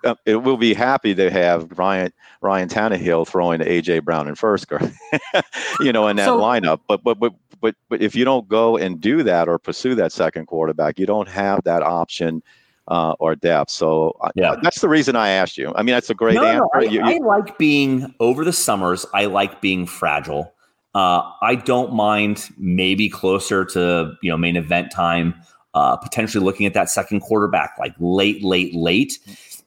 Uh, 0.05 0.15
it 0.27 0.37
will 0.37 0.59
be 0.59 0.75
happy 0.75 1.15
to 1.15 1.31
have 1.31 1.79
Ryan 1.79 2.13
Ryan 2.43 2.69
Tannehill 2.69 3.27
throwing 3.27 3.59
to 3.59 3.67
AJ 3.67 4.05
Brown 4.05 4.29
and 4.29 4.37
Firkser, 4.37 4.95
you 5.81 5.93
know, 5.93 6.07
in 6.09 6.17
that 6.17 6.27
so, 6.27 6.39
lineup. 6.39 6.81
But 6.87 7.03
but 7.03 7.19
but 7.19 7.33
but 7.61 7.75
but 7.89 8.03
if 8.03 8.15
you 8.15 8.25
don't 8.25 8.49
go 8.49 8.77
and 8.77 9.01
do 9.01 9.23
that 9.23 9.49
or 9.49 9.59
pursue 9.59 9.95
that 9.97 10.13
second 10.13 10.47
quarterback, 10.47 10.99
you 10.99 11.07
don't 11.07 11.29
have 11.29 11.63
that 11.65 11.83
option 11.83 12.43
uh, 12.89 13.15
or 13.19 13.35
depth. 13.35 13.71
So 13.71 14.17
yeah. 14.35 14.57
that's 14.63 14.81
the 14.81 14.89
reason 14.89 15.17
I 15.17 15.31
asked 15.31 15.59
you. 15.59 15.73
I 15.75 15.83
mean, 15.83 15.95
that's 15.95 16.11
a 16.11 16.15
great 16.15 16.35
no, 16.35 16.45
answer. 16.45 16.61
No, 16.61 16.71
I, 16.75 16.83
you, 16.85 17.07
you, 17.07 17.25
I, 17.25 17.37
like 17.37 17.59
being 17.59 18.15
over 18.21 18.45
the 18.45 18.53
summers. 18.53 19.07
I 19.13 19.27
like 19.27 19.61
being 19.61 19.87
fragile. 19.87 20.53
Uh, 20.95 21.31
I 21.43 21.57
don't 21.57 21.93
mind 21.93 22.49
maybe 22.57 23.09
closer 23.09 23.65
to 23.67 24.15
you 24.23 24.31
know 24.31 24.37
main 24.37 24.57
event 24.57 24.91
time, 24.91 25.35
uh, 25.75 25.97
potentially 25.97 26.45
looking 26.45 26.67
at 26.67 26.75
that 26.75 26.89
second 26.89 27.21
quarterback 27.21 27.75
like 27.79 27.95
late, 27.99 28.43
late, 28.43 28.75
late. 28.75 29.19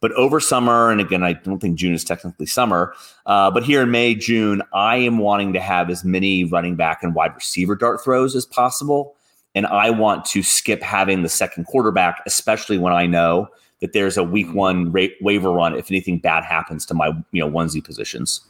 But 0.02 0.14
over 0.14 0.40
summer, 0.40 0.92
and 0.92 1.02
again, 1.02 1.24
I 1.24 1.34
don't 1.34 1.60
think 1.60 1.78
June 1.78 1.94
is 1.94 2.04
technically 2.04 2.46
summer, 2.46 2.94
uh, 3.26 3.52
but 3.52 3.64
here 3.64 3.82
in 3.82 3.92
May, 3.92 4.16
June, 4.16 4.62
I 4.74 4.96
am 4.98 5.18
wanting 5.18 5.52
to 5.54 5.60
have 5.60 5.90
as 5.90 6.06
many 6.06 6.46
running 6.46 6.76
back 6.76 7.04
and 7.04 7.14
wide 7.14 7.36
receiver 7.36 7.76
dart 7.76 8.02
throws 8.02 8.36
as 8.36 8.46
possible. 8.46 9.16
And 9.56 9.66
I 9.66 9.90
want 9.90 10.26
to 10.26 10.44
skip 10.44 10.82
having 10.82 11.24
the 11.24 11.30
second 11.30 11.66
quarterback, 11.66 12.22
especially 12.26 12.78
when 12.78 12.94
I 12.94 13.08
know 13.08 13.50
that 13.82 13.94
there's 13.94 14.18
a 14.18 14.24
week 14.24 14.54
one 14.54 14.92
ra- 14.92 15.08
waiver 15.22 15.52
run 15.52 15.76
if 15.76 15.90
anything 15.90 16.20
bad 16.20 16.44
happens 16.44 16.86
to 16.88 16.94
my 16.94 17.08
you 17.32 17.42
know 17.42 17.50
onesie 17.50 17.84
positions. 17.84 18.42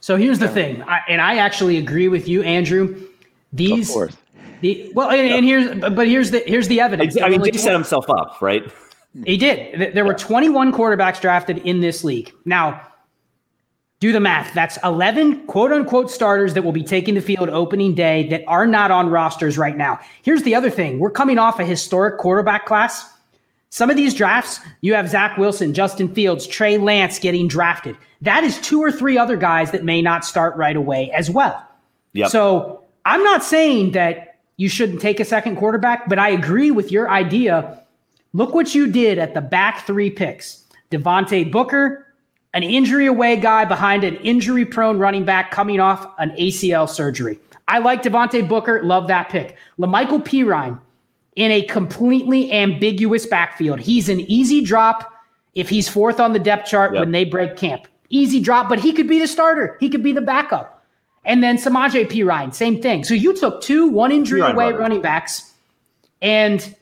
So 0.00 0.16
here's 0.16 0.38
the 0.38 0.48
thing, 0.48 0.82
I, 0.84 1.00
and 1.08 1.20
I 1.20 1.38
actually 1.38 1.76
agree 1.76 2.08
with 2.08 2.28
you, 2.28 2.42
Andrew. 2.42 3.04
These, 3.52 3.92
the 4.60 4.90
well, 4.94 5.10
and, 5.10 5.28
and, 5.28 5.44
here's 5.44 5.80
but 5.92 6.06
here's 6.06 6.30
the 6.30 6.42
here's 6.46 6.68
the 6.68 6.80
evidence. 6.80 7.16
I, 7.16 7.26
I 7.26 7.28
mean, 7.30 7.44
he 7.44 7.58
set 7.58 7.72
himself 7.72 8.08
up, 8.08 8.40
right? 8.40 8.62
He 9.24 9.36
did. 9.36 9.94
There 9.94 10.04
were 10.04 10.14
21 10.14 10.72
quarterbacks 10.72 11.20
drafted 11.20 11.58
in 11.58 11.80
this 11.80 12.04
league. 12.04 12.32
Now, 12.44 12.88
do 14.00 14.12
the 14.12 14.20
math. 14.20 14.54
That's 14.54 14.78
11 14.84 15.46
quote 15.46 15.72
unquote 15.72 16.10
starters 16.10 16.54
that 16.54 16.62
will 16.62 16.72
be 16.72 16.84
taking 16.84 17.14
the 17.14 17.20
field 17.20 17.48
opening 17.48 17.94
day 17.94 18.28
that 18.28 18.44
are 18.46 18.66
not 18.66 18.90
on 18.90 19.10
rosters 19.10 19.58
right 19.58 19.76
now. 19.76 19.98
Here's 20.22 20.42
the 20.42 20.54
other 20.54 20.70
thing 20.70 20.98
we're 20.98 21.10
coming 21.10 21.38
off 21.38 21.58
a 21.58 21.64
historic 21.64 22.18
quarterback 22.18 22.66
class. 22.66 23.12
Some 23.70 23.90
of 23.90 23.96
these 23.96 24.14
drafts, 24.14 24.60
you 24.80 24.94
have 24.94 25.10
Zach 25.10 25.36
Wilson, 25.36 25.74
Justin 25.74 26.14
Fields, 26.14 26.46
Trey 26.46 26.78
Lance 26.78 27.18
getting 27.18 27.48
drafted. 27.48 27.98
That 28.22 28.42
is 28.42 28.58
two 28.60 28.80
or 28.80 28.90
three 28.90 29.18
other 29.18 29.36
guys 29.36 29.72
that 29.72 29.84
may 29.84 30.00
not 30.00 30.24
start 30.24 30.56
right 30.56 30.76
away 30.76 31.10
as 31.10 31.28
well. 31.28 31.62
Yep. 32.14 32.30
So 32.30 32.84
I'm 33.04 33.22
not 33.22 33.44
saying 33.44 33.92
that 33.92 34.36
you 34.56 34.68
shouldn't 34.68 35.02
take 35.02 35.20
a 35.20 35.24
second 35.24 35.56
quarterback, 35.56 36.08
but 36.08 36.18
I 36.18 36.30
agree 36.30 36.70
with 36.70 36.90
your 36.90 37.10
idea 37.10 37.82
Look 38.38 38.54
what 38.54 38.72
you 38.72 38.86
did 38.86 39.18
at 39.18 39.34
the 39.34 39.40
back 39.40 39.84
three 39.84 40.10
picks. 40.10 40.62
Devontae 40.92 41.50
Booker, 41.50 42.06
an 42.54 42.62
injury 42.62 43.06
away 43.06 43.34
guy 43.34 43.64
behind 43.64 44.04
an 44.04 44.14
injury 44.18 44.64
prone 44.64 44.96
running 44.96 45.24
back 45.24 45.50
coming 45.50 45.80
off 45.80 46.06
an 46.18 46.30
ACL 46.38 46.88
surgery. 46.88 47.40
I 47.66 47.80
like 47.80 48.04
Devontae 48.04 48.48
Booker, 48.48 48.80
love 48.84 49.08
that 49.08 49.28
pick. 49.28 49.56
La'Mical 49.76 50.24
Perine 50.24 50.78
in 51.34 51.50
a 51.50 51.62
completely 51.62 52.52
ambiguous 52.52 53.26
backfield. 53.26 53.80
He's 53.80 54.08
an 54.08 54.20
easy 54.20 54.60
drop 54.60 55.12
if 55.56 55.68
he's 55.68 55.88
fourth 55.88 56.20
on 56.20 56.32
the 56.32 56.38
depth 56.38 56.68
chart 56.68 56.94
yep. 56.94 57.00
when 57.00 57.10
they 57.10 57.24
break 57.24 57.56
camp. 57.56 57.88
Easy 58.08 58.38
drop, 58.38 58.68
but 58.68 58.78
he 58.78 58.92
could 58.92 59.08
be 59.08 59.18
the 59.18 59.26
starter. 59.26 59.76
He 59.80 59.90
could 59.90 60.04
be 60.04 60.12
the 60.12 60.20
backup. 60.20 60.86
And 61.24 61.42
then 61.42 61.56
Samaje 61.56 62.08
Perine, 62.08 62.54
same 62.54 62.80
thing. 62.80 63.02
So 63.02 63.14
you 63.14 63.36
took 63.36 63.62
two 63.62 63.88
one 63.88 64.12
injury 64.12 64.42
away 64.42 64.70
running 64.70 65.02
backs 65.02 65.52
and 66.22 66.76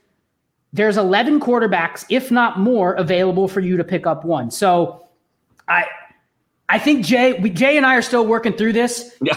there's 0.76 0.96
11 0.96 1.40
quarterbacks, 1.40 2.04
if 2.08 2.30
not 2.30 2.58
more, 2.60 2.94
available 2.94 3.48
for 3.48 3.60
you 3.60 3.76
to 3.76 3.84
pick 3.84 4.06
up 4.06 4.24
one. 4.24 4.50
So 4.50 5.06
I 5.68 5.84
I 6.68 6.78
think 6.78 7.04
Jay 7.04 7.32
we, 7.34 7.50
Jay 7.50 7.76
and 7.76 7.86
I 7.86 7.96
are 7.96 8.02
still 8.02 8.26
working 8.26 8.52
through 8.52 8.74
this. 8.74 9.16
Yeah. 9.20 9.34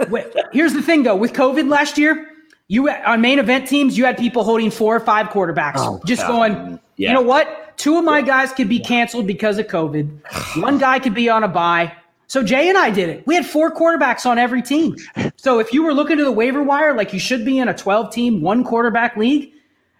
Here's 0.52 0.72
the 0.72 0.82
thing 0.82 1.02
though, 1.02 1.16
with 1.16 1.32
COVID 1.32 1.68
last 1.68 1.98
year, 1.98 2.26
you 2.68 2.88
on 2.88 3.20
main 3.20 3.38
event 3.38 3.68
teams, 3.68 3.98
you 3.98 4.04
had 4.04 4.16
people 4.16 4.44
holding 4.44 4.70
four 4.70 4.96
or 4.96 5.00
five 5.00 5.28
quarterbacks, 5.28 5.74
oh, 5.76 6.00
just 6.06 6.22
God. 6.22 6.28
going, 6.28 6.80
yeah. 6.96 7.08
you 7.08 7.14
know 7.14 7.22
what? 7.22 7.76
Two 7.76 7.96
of 7.96 8.04
my 8.04 8.22
guys 8.22 8.52
could 8.52 8.68
be 8.68 8.80
canceled 8.80 9.26
because 9.26 9.58
of 9.58 9.66
COVID. 9.66 10.56
One 10.62 10.78
guy 10.78 10.98
could 10.98 11.14
be 11.14 11.28
on 11.28 11.44
a 11.44 11.48
bye. 11.48 11.92
So 12.26 12.42
Jay 12.42 12.68
and 12.68 12.76
I 12.76 12.90
did 12.90 13.08
it. 13.08 13.26
We 13.26 13.34
had 13.34 13.46
four 13.46 13.74
quarterbacks 13.74 14.26
on 14.26 14.38
every 14.38 14.62
team. 14.62 14.96
So 15.40 15.60
if 15.60 15.72
you 15.72 15.84
were 15.84 15.94
looking 15.94 16.16
to 16.16 16.24
the 16.24 16.32
waiver 16.32 16.64
wire 16.64 16.96
like 16.96 17.12
you 17.12 17.20
should 17.20 17.44
be 17.44 17.58
in 17.58 17.68
a 17.68 17.74
12 17.74 18.12
team, 18.12 18.40
one 18.40 18.64
quarterback 18.64 19.16
league, 19.16 19.52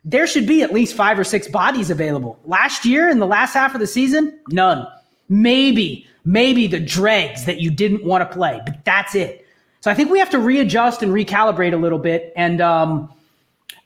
there 0.09 0.27
should 0.27 0.47
be 0.47 0.63
at 0.63 0.73
least 0.73 0.95
five 0.95 1.19
or 1.19 1.25
six 1.25 1.47
bodies 1.47 1.91
available. 1.91 2.39
Last 2.47 2.87
year, 2.87 3.11
in 3.11 3.19
the 3.19 3.27
last 3.27 3.53
half 3.53 3.75
of 3.75 3.81
the 3.81 3.87
season, 3.87 4.41
none. 4.49 4.87
Maybe, 5.29 6.07
maybe 6.25 6.67
the 6.67 6.81
dregs 6.81 7.45
that 7.45 7.61
you 7.61 7.71
didn't 7.71 8.05
want 8.05 8.29
to 8.29 8.35
play, 8.35 8.59
but 8.65 8.83
that's 8.87 9.15
it. 9.15 9.47
So 9.81 9.91
I 9.91 9.95
think 9.95 10.11
we 10.11 10.19
have 10.19 10.31
to 10.31 10.39
readjust 10.39 11.03
and 11.03 11.13
recalibrate 11.13 11.75
a 11.75 11.77
little 11.77 11.99
bit. 11.99 12.33
And 12.37 12.63
um, 12.63 13.13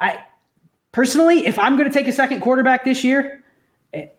I 0.00 0.22
personally, 0.92 1.44
if 1.44 1.58
I'm 1.58 1.76
going 1.76 1.90
to 1.90 1.92
take 1.92 2.06
a 2.06 2.12
second 2.12 2.40
quarterback 2.40 2.84
this 2.84 3.02
year, 3.02 3.42
it, 3.92 4.16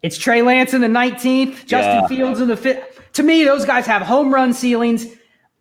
it's 0.00 0.16
Trey 0.16 0.40
Lance 0.40 0.72
in 0.72 0.80
the 0.80 0.88
19th, 0.88 1.66
Justin 1.66 2.00
yeah. 2.00 2.06
Fields 2.06 2.40
in 2.40 2.48
the 2.48 2.56
fifth. 2.56 3.02
To 3.12 3.22
me, 3.22 3.44
those 3.44 3.66
guys 3.66 3.84
have 3.84 4.00
home 4.00 4.32
run 4.32 4.54
ceilings. 4.54 5.06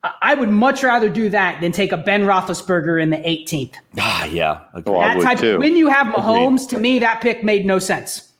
I 0.03 0.33
would 0.33 0.49
much 0.49 0.83
rather 0.83 1.09
do 1.09 1.29
that 1.29 1.61
than 1.61 1.71
take 1.71 1.91
a 1.91 1.97
Ben 1.97 2.23
Roethlisberger 2.23 3.01
in 3.01 3.11
the 3.11 3.17
18th. 3.17 3.75
Ah, 3.99 4.25
yeah. 4.25 4.61
Oh, 4.73 4.99
that 4.99 5.21
type, 5.21 5.37
too. 5.37 5.59
When 5.59 5.75
you 5.75 5.89
have 5.89 6.07
Mahomes, 6.07 6.67
to 6.69 6.79
me, 6.79 6.97
that 6.99 7.21
pick 7.21 7.43
made 7.43 7.67
no 7.67 7.77
sense. 7.77 8.31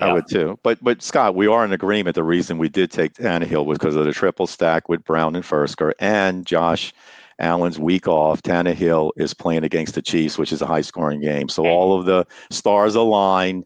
I 0.00 0.06
yeah. 0.06 0.12
would 0.14 0.28
too. 0.28 0.58
But 0.62 0.82
but 0.82 1.02
Scott, 1.02 1.34
we 1.34 1.46
are 1.46 1.64
in 1.64 1.72
agreement. 1.72 2.14
The 2.14 2.24
reason 2.24 2.58
we 2.58 2.68
did 2.68 2.90
take 2.90 3.14
Tannehill 3.14 3.64
was 3.64 3.78
because 3.78 3.96
of 3.96 4.04
the 4.04 4.12
triple 4.12 4.46
stack 4.46 4.88
with 4.88 5.04
Brown 5.04 5.34
and 5.34 5.44
Firkser 5.44 5.92
and 5.98 6.44
Josh 6.46 6.92
Allen's 7.38 7.78
week 7.78 8.06
off. 8.06 8.42
Tannehill 8.42 9.12
is 9.16 9.32
playing 9.34 9.64
against 9.64 9.94
the 9.94 10.02
Chiefs, 10.02 10.38
which 10.38 10.52
is 10.52 10.60
a 10.60 10.66
high 10.66 10.82
scoring 10.82 11.20
game. 11.20 11.48
So 11.48 11.66
all 11.66 11.98
of 11.98 12.04
the 12.04 12.26
stars 12.50 12.94
align 12.94 13.64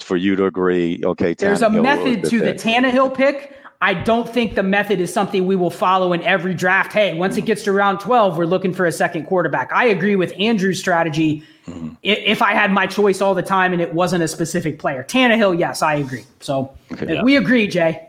for 0.00 0.16
you 0.16 0.36
to 0.36 0.46
agree. 0.46 1.00
Okay, 1.04 1.34
Tannehill 1.34 1.38
there's 1.38 1.62
a 1.62 1.70
method 1.70 2.24
to 2.24 2.40
pick. 2.40 2.40
the 2.40 2.54
Tannehill 2.54 3.14
pick. 3.14 3.56
I 3.82 3.94
don't 3.94 4.28
think 4.28 4.54
the 4.54 4.62
method 4.62 5.00
is 5.00 5.12
something 5.12 5.44
we 5.44 5.56
will 5.56 5.68
follow 5.68 6.12
in 6.12 6.22
every 6.22 6.54
draft. 6.54 6.92
Hey, 6.92 7.14
once 7.14 7.36
it 7.36 7.46
gets 7.46 7.64
to 7.64 7.72
round 7.72 7.98
12, 7.98 8.38
we're 8.38 8.44
looking 8.46 8.72
for 8.72 8.86
a 8.86 8.92
second 8.92 9.26
quarterback. 9.26 9.72
I 9.72 9.86
agree 9.86 10.14
with 10.14 10.32
Andrew's 10.38 10.78
strategy. 10.78 11.42
Mm-hmm. 11.66 11.94
If 12.04 12.42
I 12.42 12.52
had 12.52 12.70
my 12.70 12.86
choice 12.86 13.20
all 13.20 13.34
the 13.34 13.42
time 13.42 13.72
and 13.72 13.82
it 13.82 13.92
wasn't 13.92 14.22
a 14.22 14.28
specific 14.28 14.78
player, 14.78 15.02
Tannehill, 15.02 15.58
yes, 15.58 15.82
I 15.82 15.96
agree. 15.96 16.24
So 16.38 16.72
okay, 16.92 17.14
yeah. 17.14 17.22
we 17.24 17.36
agree, 17.36 17.66
Jay. 17.66 18.08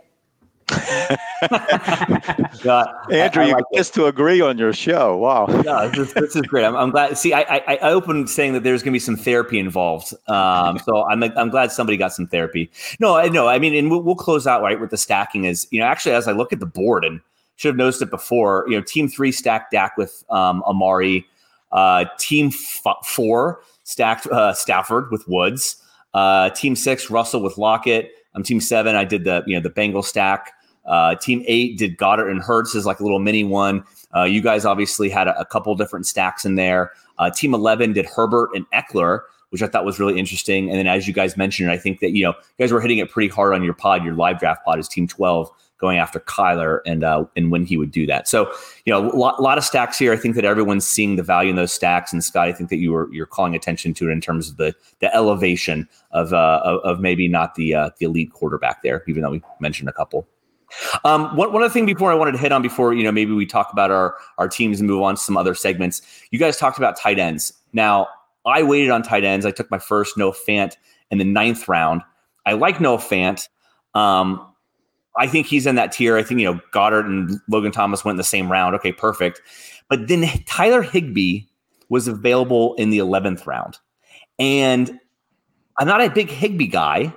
Andrew, 3.12 3.46
you 3.46 3.54
like 3.54 3.94
to 3.94 4.06
agree 4.06 4.42
on 4.42 4.58
your 4.58 4.74
show. 4.74 5.18
Wow. 5.18 5.48
Yeah, 5.64 5.88
this 5.88 6.10
is, 6.10 6.14
this 6.14 6.36
is 6.36 6.42
great. 6.44 6.66
I'm, 6.66 6.76
I'm, 6.76 6.92
glad. 6.92 7.18
See, 7.18 7.34
I, 7.34 7.42
I, 7.42 7.76
I 7.76 7.92
opened 7.92 8.30
saying 8.30 8.54
that 8.54 8.64
there's 8.64 8.82
going 8.82 8.92
to 8.92 8.96
be 8.96 9.00
some 9.00 9.18
therapy 9.18 9.60
involved. 9.60 10.14
Um, 10.28 10.80
so 10.80 11.06
I'm, 11.06 11.24
I'm 11.24 11.50
glad 11.50 11.72
somebody 11.72 11.98
got 11.98 12.14
some 12.14 12.28
therapy. 12.28 12.72
No, 13.00 13.16
I 13.16 13.30
know. 13.30 13.48
I 13.48 13.60
mean, 13.60 13.76
and 13.76 13.92
we'll, 13.92 14.02
we'll 14.02 14.16
close 14.16 14.48
out 14.48 14.62
right 14.62 14.80
with 14.80 14.90
the 14.90 14.98
stacking 14.98 15.46
is, 15.46 15.68
you 15.72 15.80
know, 15.80 15.86
actually, 15.86 16.16
as 16.16 16.28
I 16.28 16.32
look 16.32 16.54
at 16.54 16.60
the 16.60 16.66
board 16.66 17.04
and 17.04 17.20
should 17.56 17.70
have 17.70 17.78
noticed 17.78 18.02
it 18.02 18.10
before, 18.10 18.66
you 18.68 18.76
know, 18.76 18.82
team 18.82 19.08
three 19.08 19.32
stacked 19.32 19.72
Dak 19.72 19.98
with 19.98 20.24
um, 20.30 20.64
Amari, 20.64 21.28
uh, 21.72 22.06
team 22.18 22.48
f- 22.48 23.06
four 23.06 23.62
stacked 23.84 24.28
uh, 24.28 24.54
Stafford 24.54 25.12
with 25.12 25.28
Woods, 25.28 25.78
uh, 26.14 26.50
team 26.52 26.76
six, 26.76 27.10
Russell 27.10 27.42
with 27.42 27.58
Lockett. 27.58 28.12
I'm 28.36 28.40
um, 28.40 28.44
team 28.44 28.60
seven. 28.60 28.96
I 28.96 29.04
did 29.04 29.24
the, 29.24 29.44
you 29.46 29.56
know, 29.56 29.62
the 29.62 29.70
Bengal 29.70 30.04
stack. 30.04 30.54
Uh, 30.86 31.16
team 31.16 31.44
eight 31.48 31.78
did 31.78 31.98
Goedert 31.98 32.30
and 32.30 32.42
Hurts 32.42 32.76
as 32.76 32.86
like 32.86 33.00
a 33.00 33.04
little 33.04 33.20
mini 33.20 33.44
one. 33.44 33.84
Uh, 34.16 34.24
you 34.24 34.42
guys 34.42 34.66
obviously 34.66 35.10
had 35.10 35.28
a, 35.28 35.40
a, 35.40 35.46
couple 35.46 35.74
different 35.76 36.06
stacks 36.06 36.46
in 36.46 36.56
there. 36.56 36.92
Uh, 37.18 37.30
team 37.30 37.54
11 37.54 37.94
did 37.94 38.06
Herbert 38.06 38.50
and 38.54 38.70
Ekeler, 38.72 39.22
which 39.50 39.62
I 39.62 39.68
thought 39.68 39.86
was 39.86 40.00
really 40.00 40.20
interesting. 40.20 40.70
And 40.70 40.78
then, 40.78 40.88
as 40.88 41.08
you 41.08 41.14
guys 41.14 41.38
mentioned, 41.38 41.72
I 41.72 41.78
think 41.78 42.00
that 42.02 42.12
you 42.12 42.24
know 42.24 42.32
you 42.32 42.64
guys 42.64 42.72
were 42.72 42.82
hitting 42.82 42.98
it 42.98 43.10
pretty 43.10 43.30
hard 43.30 43.54
on 43.54 43.64
your 43.64 43.74
pod. 43.74 44.04
Your 44.04 44.14
live 44.14 44.40
draft 44.40 44.66
pod 44.66 44.78
is 44.78 44.90
Team 44.90 45.08
12 45.08 45.50
going 45.84 45.98
after 45.98 46.22
Kyler 46.22 46.80
and 46.86 47.04
uh, 47.04 47.26
and 47.36 47.52
when 47.52 47.66
he 47.66 47.76
would 47.76 47.92
do 47.92 48.06
that. 48.08 48.26
So 48.26 48.50
you 48.86 48.94
know, 48.94 49.12
a 49.12 49.18
lot, 49.18 49.42
lot, 49.42 49.58
of 49.58 49.66
stacks 49.66 50.00
here. 50.00 50.14
I 50.14 50.16
think 50.16 50.36
that 50.36 50.46
everyone's 50.46 50.88
seeing 50.88 51.18
the 51.18 51.24
value 51.24 51.50
in 51.50 51.58
those 51.58 51.74
stacks. 51.74 52.14
And 52.14 52.24
Scott, 52.24 52.48
I 52.48 52.54
think 52.54 52.70
that 52.70 52.78
you 52.78 52.94
were 52.94 53.14
you're 53.14 53.26
calling 53.26 53.54
attention 53.54 53.94
to 53.96 54.08
it 54.08 54.14
in 54.14 54.22
terms 54.22 54.50
of 54.50 54.56
the 54.56 54.74
the 55.00 55.14
elevation 55.14 55.90
of 56.12 56.32
uh, 56.32 56.80
of, 56.86 57.02
maybe 57.02 57.28
not 57.28 57.56
the 57.56 57.76
uh, 57.76 57.90
the 58.00 58.06
elite 58.06 58.32
quarterback 58.32 58.82
there, 58.82 59.04
even 59.10 59.24
though 59.24 59.32
we 59.32 59.42
mentioned 59.60 59.90
a 59.90 59.94
couple. 59.94 60.26
Um, 61.04 61.36
one, 61.36 61.52
one 61.52 61.62
other 61.62 61.72
thing 61.72 61.86
before 61.86 62.12
I 62.12 62.16
wanted 62.16 62.32
to 62.32 62.38
hit 62.38 62.54
on 62.54 62.62
before 62.62 62.94
you 62.94 63.04
know 63.04 63.12
maybe 63.12 63.34
we 63.34 63.46
talk 63.46 63.74
about 63.74 63.92
our 63.92 64.16
our 64.38 64.48
teams 64.48 64.80
and 64.80 64.90
move 64.90 65.02
on 65.02 65.16
to 65.16 65.22
some 65.22 65.36
other 65.36 65.54
segments. 65.54 66.02
You 66.32 66.40
guys 66.40 66.56
talked 66.56 66.78
about 66.78 66.98
tight 66.98 67.20
ends. 67.20 67.52
Now 67.74 68.08
I 68.46 68.64
waited 68.64 68.90
on 68.90 69.04
tight 69.04 69.26
ends. 69.26 69.46
I 69.46 69.52
took 69.52 69.70
my 69.70 69.80
first 69.80 70.18
Noah 70.18 70.32
Fant 70.48 70.78
in 71.12 71.18
the 71.18 71.26
ninth 71.26 71.68
round. 71.68 72.04
I 72.46 72.54
like 72.54 72.80
Noah 72.80 73.00
Fant. 73.00 73.50
Um, 73.94 74.53
I 75.18 75.28
think 75.28 75.48
he's 75.48 75.68
in 75.68 75.76
that 75.76 75.92
tier. 75.92 76.18
I 76.18 76.24
think 76.24 76.40
you 76.40 76.52
know 76.52 76.60
Goedert 76.74 77.06
and 77.06 77.40
Logan 77.50 77.72
Thomas 77.72 78.04
went 78.04 78.14
in 78.14 78.18
the 78.18 78.24
same 78.24 78.52
round. 78.52 78.76
Okay, 78.76 78.92
perfect. 78.92 79.42
But 79.90 80.08
then 80.08 80.28
Tyler 80.46 80.82
Higbee 80.82 81.42
was 81.90 82.08
available 82.08 82.74
in 82.76 82.90
the 82.90 82.98
eleventh 82.98 83.46
round, 83.46 83.78
and 84.40 85.00
I'm 85.78 85.88
not 85.88 86.02
a 86.02 86.10
big 86.10 86.30
Higby 86.30 86.68
guy. 86.68 87.14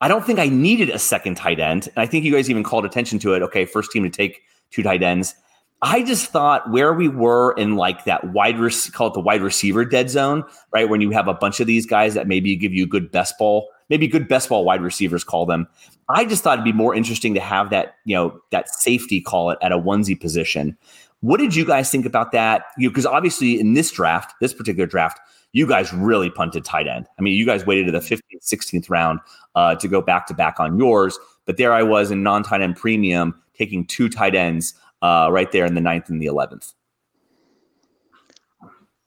I 0.00 0.08
don't 0.08 0.24
think 0.24 0.38
I 0.38 0.48
needed 0.48 0.90
a 0.90 0.98
second 0.98 1.36
tight 1.36 1.58
end. 1.58 1.88
And 1.88 1.98
I 1.98 2.06
think 2.06 2.24
you 2.24 2.32
guys 2.32 2.50
even 2.50 2.62
called 2.62 2.84
attention 2.84 3.18
to 3.20 3.32
it. 3.34 3.42
Okay, 3.42 3.64
first 3.64 3.90
team 3.90 4.02
to 4.02 4.10
take 4.10 4.42
two 4.70 4.82
tight 4.82 5.02
ends. 5.02 5.34
I 5.82 6.02
just 6.02 6.30
thought 6.30 6.70
where 6.70 6.94
we 6.94 7.08
were 7.08 7.52
in 7.52 7.76
like 7.76 8.04
that 8.04 8.32
wide 8.32 8.58
rec- 8.58 8.92
call 8.92 9.08
it 9.08 9.14
the 9.14 9.20
wide 9.20 9.42
receiver 9.42 9.84
dead 9.84 10.08
zone, 10.08 10.44
right? 10.72 10.88
When 10.88 11.00
you 11.00 11.10
have 11.10 11.28
a 11.28 11.34
bunch 11.34 11.60
of 11.60 11.66
these 11.66 11.86
guys 11.86 12.14
that 12.14 12.26
maybe 12.26 12.56
give 12.56 12.72
you 12.72 12.86
good 12.86 13.10
best 13.10 13.36
ball, 13.38 13.68
maybe 13.90 14.08
good 14.08 14.26
best 14.26 14.48
ball 14.48 14.64
wide 14.64 14.80
receivers 14.80 15.22
call 15.22 15.44
them. 15.44 15.68
I 16.08 16.24
just 16.24 16.44
thought 16.44 16.54
it'd 16.54 16.64
be 16.64 16.72
more 16.72 16.94
interesting 16.94 17.34
to 17.34 17.40
have 17.40 17.70
that, 17.70 17.96
you 18.04 18.14
know, 18.14 18.40
that 18.52 18.68
safety 18.68 19.20
call 19.20 19.50
it 19.50 19.58
at 19.60 19.72
a 19.72 19.78
onesie 19.78 20.18
position. 20.18 20.76
What 21.20 21.38
did 21.38 21.54
you 21.54 21.64
guys 21.64 21.90
think 21.90 22.06
about 22.06 22.32
that? 22.32 22.66
You 22.78 22.90
because 22.90 23.06
obviously 23.06 23.58
in 23.58 23.74
this 23.74 23.90
draft, 23.90 24.34
this 24.40 24.54
particular 24.54 24.86
draft, 24.86 25.18
you 25.52 25.66
guys 25.66 25.92
really 25.92 26.30
punted 26.30 26.64
tight 26.64 26.86
end. 26.86 27.06
I 27.18 27.22
mean, 27.22 27.34
you 27.34 27.46
guys 27.46 27.66
waited 27.66 27.86
to 27.86 27.92
the 27.92 27.98
15th, 27.98 28.44
16th 28.44 28.90
round 28.90 29.20
uh, 29.54 29.74
to 29.76 29.88
go 29.88 30.00
back 30.00 30.26
to 30.28 30.34
back 30.34 30.60
on 30.60 30.78
yours. 30.78 31.18
But 31.46 31.56
there 31.56 31.72
I 31.72 31.82
was 31.82 32.10
in 32.10 32.22
non 32.22 32.42
tight 32.42 32.60
end 32.60 32.76
premium 32.76 33.40
taking 33.56 33.86
two 33.86 34.08
tight 34.08 34.34
ends 34.34 34.74
uh, 35.02 35.28
right 35.30 35.50
there 35.52 35.64
in 35.64 35.74
the 35.74 35.80
ninth 35.80 36.08
and 36.08 36.20
the 36.20 36.26
11th. 36.26 36.74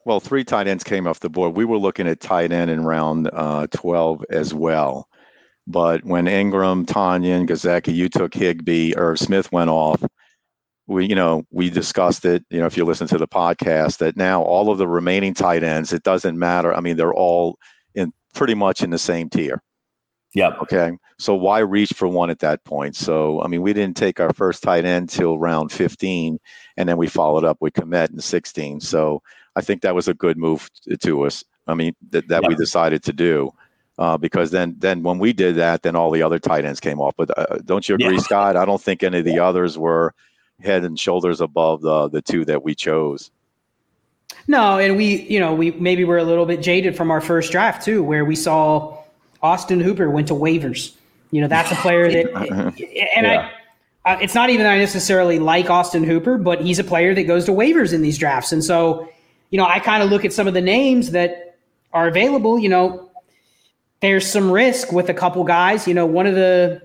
Well, 0.04 0.18
three 0.18 0.44
tight 0.44 0.66
ends 0.66 0.82
came 0.82 1.06
off 1.06 1.20
the 1.20 1.28
board. 1.28 1.54
We 1.54 1.64
were 1.64 1.78
looking 1.78 2.08
at 2.08 2.20
tight 2.20 2.52
end 2.52 2.70
in 2.70 2.84
round 2.84 3.30
uh, 3.32 3.66
12 3.70 4.24
as 4.30 4.54
well. 4.54 5.08
But 5.70 6.04
when 6.04 6.26
Ingram, 6.26 6.84
Tonyan, 6.84 7.46
Gesicki, 7.46 7.94
you 7.94 8.08
took 8.08 8.34
Higbee, 8.34 8.94
or 8.96 9.16
Smith 9.16 9.52
went 9.52 9.70
off, 9.70 10.02
we 10.90 11.06
you 11.06 11.14
know 11.14 11.44
we 11.52 11.70
discussed 11.70 12.24
it 12.24 12.44
you 12.50 12.58
know 12.58 12.66
if 12.66 12.76
you 12.76 12.84
listen 12.84 13.06
to 13.06 13.16
the 13.16 13.28
podcast 13.28 13.98
that 13.98 14.16
now 14.16 14.42
all 14.42 14.72
of 14.72 14.78
the 14.78 14.88
remaining 14.88 15.32
tight 15.32 15.62
ends 15.62 15.92
it 15.92 16.02
doesn't 16.02 16.38
matter. 16.38 16.74
I 16.74 16.80
mean 16.80 16.96
they're 16.96 17.14
all 17.14 17.58
in 17.94 18.12
pretty 18.34 18.54
much 18.54 18.82
in 18.82 18.90
the 18.90 18.98
same 18.98 19.30
tier. 19.30 19.62
Yep. 20.34 20.58
okay? 20.62 20.92
So 21.18 21.34
why 21.34 21.58
reach 21.58 21.92
for 21.92 22.06
one 22.06 22.30
at 22.30 22.40
that 22.40 22.64
point? 22.64 22.96
So 22.96 23.40
i 23.42 23.46
mean 23.46 23.62
we 23.62 23.72
didn't 23.72 23.96
take 23.96 24.18
our 24.18 24.32
first 24.32 24.64
tight 24.64 24.84
end 24.84 25.08
till 25.08 25.38
round 25.38 25.70
15 25.70 26.38
and 26.76 26.88
then 26.88 26.96
we 26.96 27.06
followed 27.06 27.44
up 27.44 27.58
with 27.60 27.74
Kmet 27.74 28.10
in 28.10 28.18
16 28.18 28.80
so 28.80 29.22
i 29.54 29.60
think 29.60 29.82
that 29.82 29.94
was 29.94 30.08
a 30.08 30.14
good 30.14 30.36
move 30.36 30.68
to 31.00 31.22
us. 31.22 31.44
I 31.68 31.74
mean 31.74 31.94
that, 32.10 32.26
that 32.26 32.42
we 32.48 32.56
decided 32.56 33.04
to 33.04 33.12
do 33.12 33.52
uh, 34.00 34.16
because 34.16 34.50
then 34.50 34.74
then 34.78 35.04
when 35.04 35.20
we 35.20 35.32
did 35.32 35.54
that 35.54 35.82
then 35.82 35.94
all 35.94 36.10
the 36.10 36.22
other 36.22 36.40
tight 36.40 36.64
ends 36.64 36.80
came 36.80 37.00
off 37.00 37.14
but 37.16 37.30
uh, 37.38 37.58
don't 37.64 37.88
you 37.88 37.94
agree 37.94 38.14
yeah. 38.14 38.20
scott 38.20 38.56
i 38.56 38.64
don't 38.64 38.82
think 38.82 39.04
any 39.04 39.20
of 39.20 39.24
the 39.24 39.38
others 39.38 39.78
were 39.78 40.12
head 40.62 40.84
and 40.84 40.98
shoulders 40.98 41.40
above 41.40 41.80
the 41.82 42.08
the 42.08 42.22
two 42.22 42.44
that 42.44 42.62
we 42.62 42.74
chose. 42.74 43.30
No, 44.46 44.78
and 44.78 44.96
we, 44.96 45.22
you 45.22 45.40
know, 45.40 45.54
we 45.54 45.72
maybe 45.72 46.04
we're 46.04 46.18
a 46.18 46.24
little 46.24 46.46
bit 46.46 46.62
jaded 46.62 46.96
from 46.96 47.10
our 47.10 47.20
first 47.20 47.52
draft 47.52 47.84
too, 47.84 48.02
where 48.02 48.24
we 48.24 48.36
saw 48.36 48.98
Austin 49.42 49.80
Hooper 49.80 50.10
went 50.10 50.28
to 50.28 50.34
waivers. 50.34 50.94
You 51.30 51.40
know, 51.40 51.48
that's 51.48 51.70
a 51.70 51.76
player 51.76 52.10
that, 52.10 52.34
and 52.36 53.26
yeah. 53.26 53.50
I, 54.04 54.14
uh, 54.14 54.18
it's 54.20 54.34
not 54.34 54.50
even 54.50 54.64
that 54.64 54.72
I 54.72 54.78
necessarily 54.78 55.38
like 55.38 55.68
Austin 55.68 56.04
Hooper, 56.04 56.38
but 56.38 56.62
he's 56.62 56.78
a 56.78 56.84
player 56.84 57.14
that 57.14 57.24
goes 57.24 57.44
to 57.44 57.52
waivers 57.52 57.92
in 57.92 58.02
these 58.02 58.18
drafts, 58.18 58.52
and 58.52 58.64
so, 58.64 59.08
you 59.50 59.58
know, 59.58 59.66
I 59.66 59.78
kind 59.78 60.02
of 60.02 60.10
look 60.10 60.24
at 60.24 60.32
some 60.32 60.48
of 60.48 60.54
the 60.54 60.60
names 60.60 61.10
that 61.10 61.58
are 61.92 62.08
available. 62.08 62.58
You 62.58 62.70
know, 62.70 63.09
there's 64.00 64.26
some 64.26 64.50
risk 64.50 64.92
with 64.92 65.08
a 65.08 65.14
couple 65.14 65.44
guys. 65.44 65.86
You 65.86 65.94
know, 65.94 66.06
one 66.06 66.26
of 66.26 66.34
the 66.34 66.82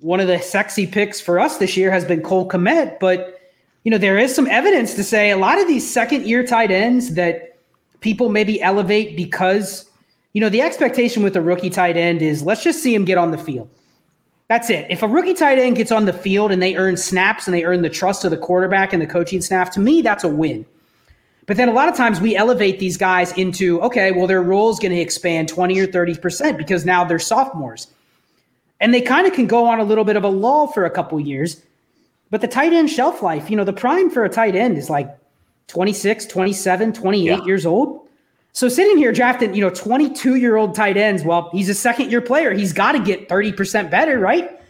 one 0.00 0.20
of 0.20 0.26
the 0.26 0.38
sexy 0.38 0.86
picks 0.86 1.20
for 1.20 1.40
us 1.40 1.56
this 1.56 1.76
year 1.76 1.90
has 1.90 2.04
been 2.04 2.20
Cole 2.20 2.48
Kmet, 2.48 2.98
but 3.00 3.40
you 3.84 3.90
know 3.90 3.98
there 3.98 4.18
is 4.18 4.34
some 4.34 4.46
evidence 4.48 4.94
to 4.94 5.04
say 5.04 5.30
a 5.30 5.36
lot 5.36 5.58
of 5.58 5.66
these 5.66 5.90
second 5.90 6.26
year 6.26 6.44
tight 6.44 6.70
ends 6.70 7.14
that 7.14 7.58
people 8.00 8.28
maybe 8.28 8.60
elevate 8.60 9.16
because 9.16 9.88
you 10.32 10.40
know 10.40 10.48
the 10.48 10.60
expectation 10.60 11.22
with 11.22 11.36
a 11.36 11.40
rookie 11.40 11.70
tight 11.70 11.96
end 11.96 12.20
is 12.20 12.42
let's 12.42 12.62
just 12.62 12.82
see 12.82 12.94
him 12.94 13.04
get 13.04 13.18
on 13.18 13.30
the 13.30 13.38
field. 13.38 13.70
That's 14.48 14.68
it. 14.68 14.86
If 14.90 15.02
a 15.02 15.08
rookie 15.08 15.32
tight 15.32 15.58
end 15.58 15.76
gets 15.76 15.90
on 15.90 16.04
the 16.04 16.12
field 16.12 16.52
and 16.52 16.60
they 16.60 16.76
earn 16.76 16.98
snaps 16.98 17.46
and 17.46 17.54
they 17.54 17.64
earn 17.64 17.80
the 17.80 17.88
trust 17.88 18.24
of 18.24 18.30
the 18.30 18.36
quarterback 18.36 18.92
and 18.92 19.00
the 19.00 19.06
coaching 19.06 19.40
staff, 19.40 19.70
to 19.70 19.80
me 19.80 20.02
that's 20.02 20.24
a 20.24 20.28
win. 20.28 20.66
But 21.46 21.56
then 21.56 21.68
a 21.68 21.72
lot 21.72 21.88
of 21.88 21.96
times 21.96 22.20
we 22.20 22.36
elevate 22.36 22.78
these 22.78 22.96
guys 22.96 23.32
into 23.36 23.80
okay, 23.82 24.12
well 24.12 24.26
their 24.26 24.42
role 24.42 24.70
is 24.70 24.78
going 24.78 24.92
to 24.92 25.00
expand 25.00 25.48
20 25.48 25.78
or 25.78 25.86
30% 25.86 26.56
because 26.56 26.84
now 26.84 27.04
they're 27.04 27.18
sophomores 27.18 27.88
and 28.80 28.92
they 28.92 29.00
kind 29.00 29.26
of 29.26 29.32
can 29.32 29.46
go 29.46 29.66
on 29.66 29.80
a 29.80 29.84
little 29.84 30.04
bit 30.04 30.16
of 30.16 30.24
a 30.24 30.28
lull 30.28 30.66
for 30.68 30.84
a 30.84 30.90
couple 30.90 31.18
years. 31.20 31.62
But 32.30 32.40
the 32.40 32.48
tight 32.48 32.72
end 32.72 32.90
shelf 32.90 33.22
life, 33.22 33.50
you 33.50 33.56
know, 33.56 33.64
the 33.64 33.72
prime 33.72 34.10
for 34.10 34.24
a 34.24 34.28
tight 34.28 34.56
end 34.56 34.76
is 34.76 34.90
like 34.90 35.08
26, 35.68 36.26
27, 36.26 36.92
28 36.92 37.24
yeah. 37.24 37.44
years 37.44 37.64
old. 37.64 38.06
So 38.52 38.68
sitting 38.68 38.96
here 38.96 39.12
drafting, 39.12 39.54
you 39.54 39.60
know, 39.60 39.70
22 39.70 40.36
year 40.36 40.56
old 40.56 40.74
tight 40.74 40.96
ends, 40.96 41.24
well, 41.24 41.50
he's 41.52 41.68
a 41.68 41.74
second 41.74 42.10
year 42.10 42.20
player. 42.20 42.52
He's 42.52 42.72
got 42.72 42.92
to 42.92 42.98
get 42.98 43.28
30% 43.28 43.90
better, 43.90 44.18
right? 44.18 44.60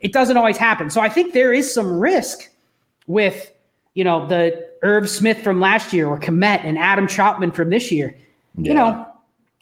It 0.00 0.12
doesn't 0.12 0.36
always 0.36 0.56
happen. 0.56 0.90
So 0.90 1.00
I 1.00 1.08
think 1.08 1.34
there 1.34 1.52
is 1.52 1.72
some 1.72 1.98
risk 1.98 2.48
with, 3.06 3.52
you 3.94 4.04
know, 4.04 4.26
the 4.26 4.67
Irv 4.82 5.08
Smith 5.08 5.42
from 5.42 5.60
last 5.60 5.92
year 5.92 6.06
or 6.06 6.18
Kmet 6.18 6.64
and 6.64 6.78
Adam 6.78 7.06
Trautman 7.06 7.54
from 7.54 7.70
this 7.70 7.90
year. 7.90 8.16
Yeah. 8.56 8.68
You 8.68 8.74
know, 8.74 9.06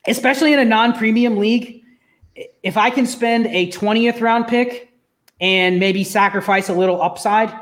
especially 0.07 0.53
in 0.53 0.59
a 0.59 0.64
non 0.64 0.93
premium 0.93 1.37
league, 1.39 1.83
if 2.62 2.77
I 2.77 2.91
can 2.91 3.07
spend 3.07 3.47
a 3.47 3.71
20th 3.71 4.21
round 4.21 4.49
pick 4.49 4.93
and 5.41 5.79
maybe 5.79 6.05
sacrifice 6.05 6.69
a 6.69 6.75
little 6.75 7.01
upside, 7.01 7.53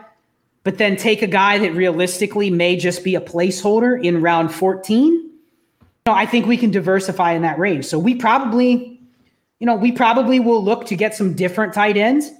but 0.62 0.78
then 0.78 0.96
take 0.96 1.22
a 1.22 1.26
guy 1.26 1.58
that 1.58 1.72
realistically 1.74 2.50
may 2.50 2.76
just 2.76 3.04
be 3.04 3.14
a 3.14 3.20
placeholder 3.20 4.02
in 4.02 4.20
round 4.22 4.52
14, 4.52 5.12
you 5.12 5.32
know, 6.06 6.12
I 6.12 6.26
think 6.26 6.46
we 6.46 6.56
can 6.56 6.70
diversify 6.70 7.32
in 7.32 7.42
that 7.42 7.58
range. 7.58 7.84
So 7.86 7.98
we 7.98 8.14
probably, 8.14 9.00
you 9.58 9.66
know, 9.66 9.74
we 9.74 9.92
probably 9.92 10.40
will 10.40 10.62
look 10.62 10.86
to 10.86 10.96
get 10.96 11.14
some 11.14 11.34
different 11.34 11.74
tight 11.74 11.96
ends. 11.96 12.30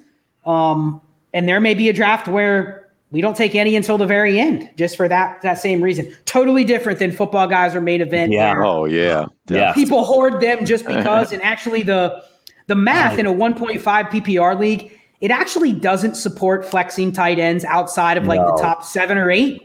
Um, 0.45 1.01
and 1.33 1.49
there 1.49 1.61
may 1.61 1.75
be 1.75 1.89
a 1.89 1.93
draft 1.93 2.29
where 2.29 2.84
we 3.15 3.21
don't 3.21 3.37
take 3.37 3.55
any 3.55 3.77
until 3.77 3.97
the 3.97 4.07
very 4.07 4.41
end, 4.41 4.69
just 4.77 4.97
for 4.97 5.07
that 5.07 5.41
that 5.43 5.55
same 5.55 5.81
reason. 5.81 6.13
Totally 6.25 6.65
different 6.65 6.99
than 6.99 7.13
football 7.13 7.47
guys 7.47 7.73
or 7.73 7.81
main 7.81 8.01
event. 8.01 8.33
Yeah. 8.33 8.57
Oh 8.59 8.87
yeah. 8.87 9.27
Yeah. 9.49 9.73
People 9.73 10.05
hoard 10.05 10.41
them 10.41 10.65
just 10.67 10.85
because, 10.87 11.33
and 11.33 11.41
actually 11.41 11.85
the 11.85 12.25
the 12.67 12.75
math 12.75 13.17
in 13.17 13.27
a 13.27 13.33
1.5 13.33 13.81
PPR 13.81 14.59
league, 14.59 14.99
it 15.21 15.31
actually 15.31 15.73
doesn't 15.73 16.17
support 16.17 16.67
flexing 16.67 17.13
tight 17.13 17.39
ends 17.39 17.65
outside 17.65 18.17
of 18.17 18.25
like 18.25 18.41
no. 18.41 18.57
the 18.57 18.61
top 18.61 18.83
seven 18.83 19.17
or 19.17 19.31
eight. 19.31 19.63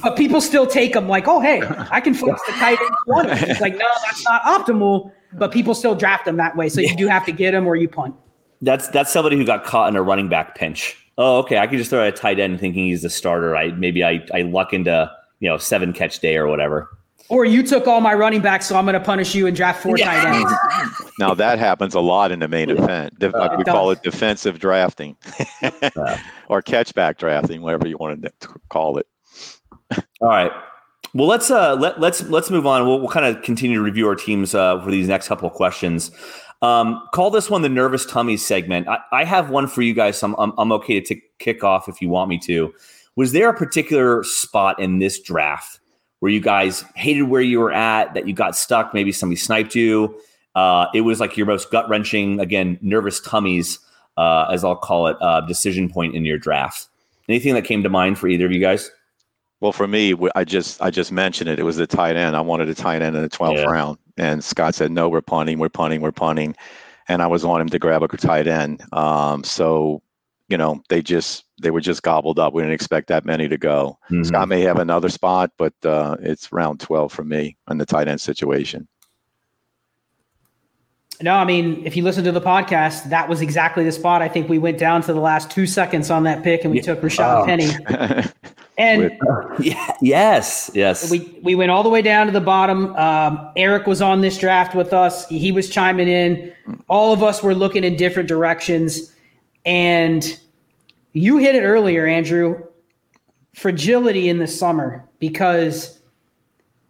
But 0.00 0.16
people 0.16 0.40
still 0.40 0.66
take 0.66 0.92
them 0.92 1.08
like, 1.08 1.26
oh 1.26 1.40
hey, 1.40 1.62
I 1.90 2.00
can 2.00 2.14
flex 2.14 2.40
the 2.46 2.52
tight 2.52 2.80
end 2.80 2.96
one. 3.06 3.26
It's 3.28 3.60
like 3.60 3.76
no, 3.76 3.86
that's 4.06 4.24
not 4.24 4.42
optimal. 4.42 5.10
But 5.32 5.50
people 5.50 5.74
still 5.74 5.96
draft 5.96 6.26
them 6.26 6.36
that 6.36 6.54
way, 6.54 6.68
so 6.68 6.80
you 6.80 6.94
do 6.94 7.08
have 7.08 7.26
to 7.26 7.32
get 7.32 7.50
them 7.50 7.66
or 7.66 7.74
you 7.74 7.88
punt. 7.88 8.14
That's 8.62 8.86
that's 8.86 9.12
somebody 9.12 9.36
who 9.36 9.44
got 9.44 9.64
caught 9.64 9.88
in 9.88 9.96
a 9.96 10.02
running 10.02 10.28
back 10.28 10.54
pinch 10.54 11.03
oh, 11.18 11.38
okay, 11.38 11.58
I 11.58 11.66
could 11.66 11.78
just 11.78 11.90
throw 11.90 12.06
a 12.06 12.12
tight 12.12 12.38
end 12.38 12.60
thinking 12.60 12.86
he's 12.86 13.02
the 13.02 13.10
starter. 13.10 13.56
I 13.56 13.68
maybe 13.72 14.04
I 14.04 14.24
I 14.32 14.42
luck 14.42 14.72
into 14.72 15.10
you 15.40 15.48
know 15.48 15.58
seven 15.58 15.92
catch 15.92 16.20
day 16.20 16.36
or 16.36 16.46
whatever. 16.46 16.90
Or 17.30 17.46
you 17.46 17.62
took 17.62 17.86
all 17.86 18.02
my 18.02 18.12
running 18.12 18.42
backs, 18.42 18.66
so 18.66 18.76
I'm 18.76 18.84
going 18.84 18.94
to 18.94 19.00
punish 19.00 19.34
you 19.34 19.46
and 19.46 19.56
draft 19.56 19.82
four 19.82 19.96
yeah. 19.96 20.04
tight 20.04 20.34
ends. 20.36 21.10
now 21.18 21.32
that 21.32 21.58
happens 21.58 21.94
a 21.94 22.00
lot 22.00 22.30
in 22.30 22.40
the 22.40 22.48
main 22.48 22.68
event. 22.68 23.18
De- 23.18 23.34
uh, 23.34 23.56
we 23.56 23.64
call 23.64 23.90
it 23.90 24.02
defensive 24.02 24.58
drafting, 24.58 25.16
or 26.48 26.60
catchback 26.60 27.16
drafting, 27.16 27.62
whatever 27.62 27.88
you 27.88 27.96
want 27.96 28.22
to 28.22 28.48
call 28.68 28.98
it. 28.98 29.06
all 30.20 30.28
right. 30.28 30.52
Well, 31.14 31.28
let's 31.28 31.50
uh 31.50 31.76
let 31.76 32.00
let's 32.00 32.22
let's 32.24 32.50
move 32.50 32.66
on. 32.66 32.86
We'll, 32.86 32.98
we'll 32.98 33.08
kind 33.08 33.24
of 33.24 33.42
continue 33.42 33.78
to 33.78 33.82
review 33.82 34.08
our 34.08 34.16
teams 34.16 34.54
uh, 34.54 34.82
for 34.82 34.90
these 34.90 35.08
next 35.08 35.28
couple 35.28 35.48
of 35.48 35.54
questions. 35.54 36.10
Um, 36.64 37.06
call 37.12 37.30
this 37.30 37.50
one 37.50 37.60
the 37.60 37.68
nervous 37.68 38.06
tummy 38.06 38.38
segment. 38.38 38.88
I, 38.88 38.98
I 39.12 39.24
have 39.24 39.50
one 39.50 39.66
for 39.66 39.82
you 39.82 39.92
guys. 39.92 40.18
So 40.18 40.28
I'm, 40.28 40.34
I'm, 40.38 40.52
I'm 40.56 40.72
okay 40.72 40.98
to 40.98 41.14
t- 41.14 41.22
kick 41.38 41.62
off 41.62 41.88
if 41.90 42.00
you 42.00 42.08
want 42.08 42.30
me 42.30 42.38
to. 42.38 42.72
Was 43.16 43.32
there 43.32 43.50
a 43.50 43.54
particular 43.54 44.24
spot 44.24 44.80
in 44.80 44.98
this 44.98 45.20
draft 45.20 45.80
where 46.20 46.32
you 46.32 46.40
guys 46.40 46.82
hated 46.96 47.24
where 47.24 47.42
you 47.42 47.60
were 47.60 47.72
at, 47.72 48.14
that 48.14 48.26
you 48.26 48.32
got 48.32 48.56
stuck? 48.56 48.94
Maybe 48.94 49.12
somebody 49.12 49.36
sniped 49.36 49.74
you. 49.74 50.18
Uh, 50.54 50.86
it 50.94 51.02
was 51.02 51.20
like 51.20 51.36
your 51.36 51.46
most 51.46 51.70
gut 51.70 51.86
wrenching, 51.88 52.40
again, 52.40 52.78
nervous 52.80 53.20
tummies, 53.20 53.78
uh, 54.16 54.46
as 54.50 54.64
I'll 54.64 54.74
call 54.74 55.08
it, 55.08 55.18
uh, 55.20 55.42
decision 55.42 55.90
point 55.90 56.14
in 56.14 56.24
your 56.24 56.38
draft. 56.38 56.88
Anything 57.28 57.52
that 57.54 57.64
came 57.64 57.82
to 57.82 57.90
mind 57.90 58.18
for 58.18 58.26
either 58.26 58.46
of 58.46 58.52
you 58.52 58.60
guys? 58.60 58.90
Well, 59.60 59.72
for 59.72 59.86
me, 59.86 60.14
I 60.34 60.44
just 60.44 60.80
I 60.80 60.90
just 60.90 61.12
mentioned 61.12 61.50
it. 61.50 61.58
It 61.58 61.62
was 61.62 61.76
the 61.76 61.86
tight 61.86 62.16
end. 62.16 62.36
I 62.36 62.40
wanted 62.40 62.68
a 62.68 62.74
tight 62.74 63.02
end 63.02 63.16
in 63.16 63.22
the 63.22 63.28
12th 63.28 63.56
yeah. 63.56 63.64
round. 63.64 63.98
And 64.16 64.42
Scott 64.42 64.74
said, 64.74 64.92
no, 64.92 65.08
we're 65.08 65.20
punting, 65.20 65.58
we're 65.58 65.68
punting, 65.68 66.00
we're 66.00 66.12
punting. 66.12 66.54
And 67.08 67.20
I 67.20 67.26
was 67.26 67.44
on 67.44 67.60
him 67.60 67.68
to 67.68 67.78
grab 67.78 68.02
a 68.02 68.08
tight 68.08 68.46
end. 68.46 68.82
Um, 68.92 69.44
so 69.44 70.02
you 70.48 70.58
know, 70.58 70.82
they 70.88 71.02
just 71.02 71.44
they 71.62 71.70
were 71.70 71.80
just 71.80 72.02
gobbled 72.02 72.38
up. 72.38 72.52
We 72.52 72.62
didn't 72.62 72.74
expect 72.74 73.08
that 73.08 73.24
many 73.24 73.48
to 73.48 73.56
go. 73.56 73.98
Mhm. 74.10 74.26
Scott 74.26 74.48
may 74.48 74.60
have 74.62 74.78
another 74.78 75.08
spot, 75.08 75.52
but 75.56 75.72
uh, 75.84 76.16
it's 76.20 76.52
round 76.52 76.80
12 76.80 77.12
for 77.12 77.24
me 77.24 77.56
on 77.66 77.78
the 77.78 77.86
tight 77.86 78.08
end 78.08 78.20
situation. 78.20 78.86
No, 81.22 81.34
I 81.34 81.44
mean, 81.44 81.82
if 81.86 81.96
you 81.96 82.02
listen 82.02 82.24
to 82.24 82.32
the 82.32 82.40
podcast, 82.40 83.08
that 83.10 83.28
was 83.28 83.40
exactly 83.40 83.84
the 83.84 83.92
spot. 83.92 84.20
I 84.20 84.28
think 84.28 84.48
we 84.48 84.58
went 84.58 84.78
down 84.78 85.00
to 85.02 85.12
the 85.12 85.20
last 85.20 85.50
two 85.50 85.66
seconds 85.66 86.10
on 86.10 86.24
that 86.24 86.42
pick, 86.42 86.64
and 86.64 86.70
we 86.72 86.78
Yeah. 86.78 86.82
took 86.84 87.00
Rashaad 87.02 87.42
Oh. 87.42 87.46
Penny. 87.46 88.24
And 88.76 89.16
yes, 90.00 90.68
yes. 90.74 91.08
we 91.08 91.38
we 91.44 91.54
went 91.54 91.70
all 91.70 91.84
the 91.84 91.88
way 91.88 92.02
down 92.02 92.26
to 92.26 92.32
the 92.32 92.40
bottom. 92.40 92.92
Um, 92.96 93.52
Eric 93.54 93.86
was 93.86 94.02
on 94.02 94.20
this 94.20 94.36
draft 94.36 94.74
with 94.74 94.92
us. 94.92 95.28
He 95.28 95.52
was 95.52 95.70
chiming 95.70 96.08
in. 96.08 96.52
All 96.88 97.12
of 97.12 97.22
us 97.22 97.40
were 97.40 97.54
looking 97.54 97.84
in 97.84 97.94
different 97.94 98.28
directions, 98.28 99.14
and 99.64 100.38
you 101.12 101.36
hit 101.38 101.54
it 101.54 101.60
earlier, 101.62 102.04
Andrew. 102.04 102.64
Fragility 103.54 104.28
in 104.28 104.40
the 104.40 104.48
summer 104.48 105.04
because, 105.20 106.00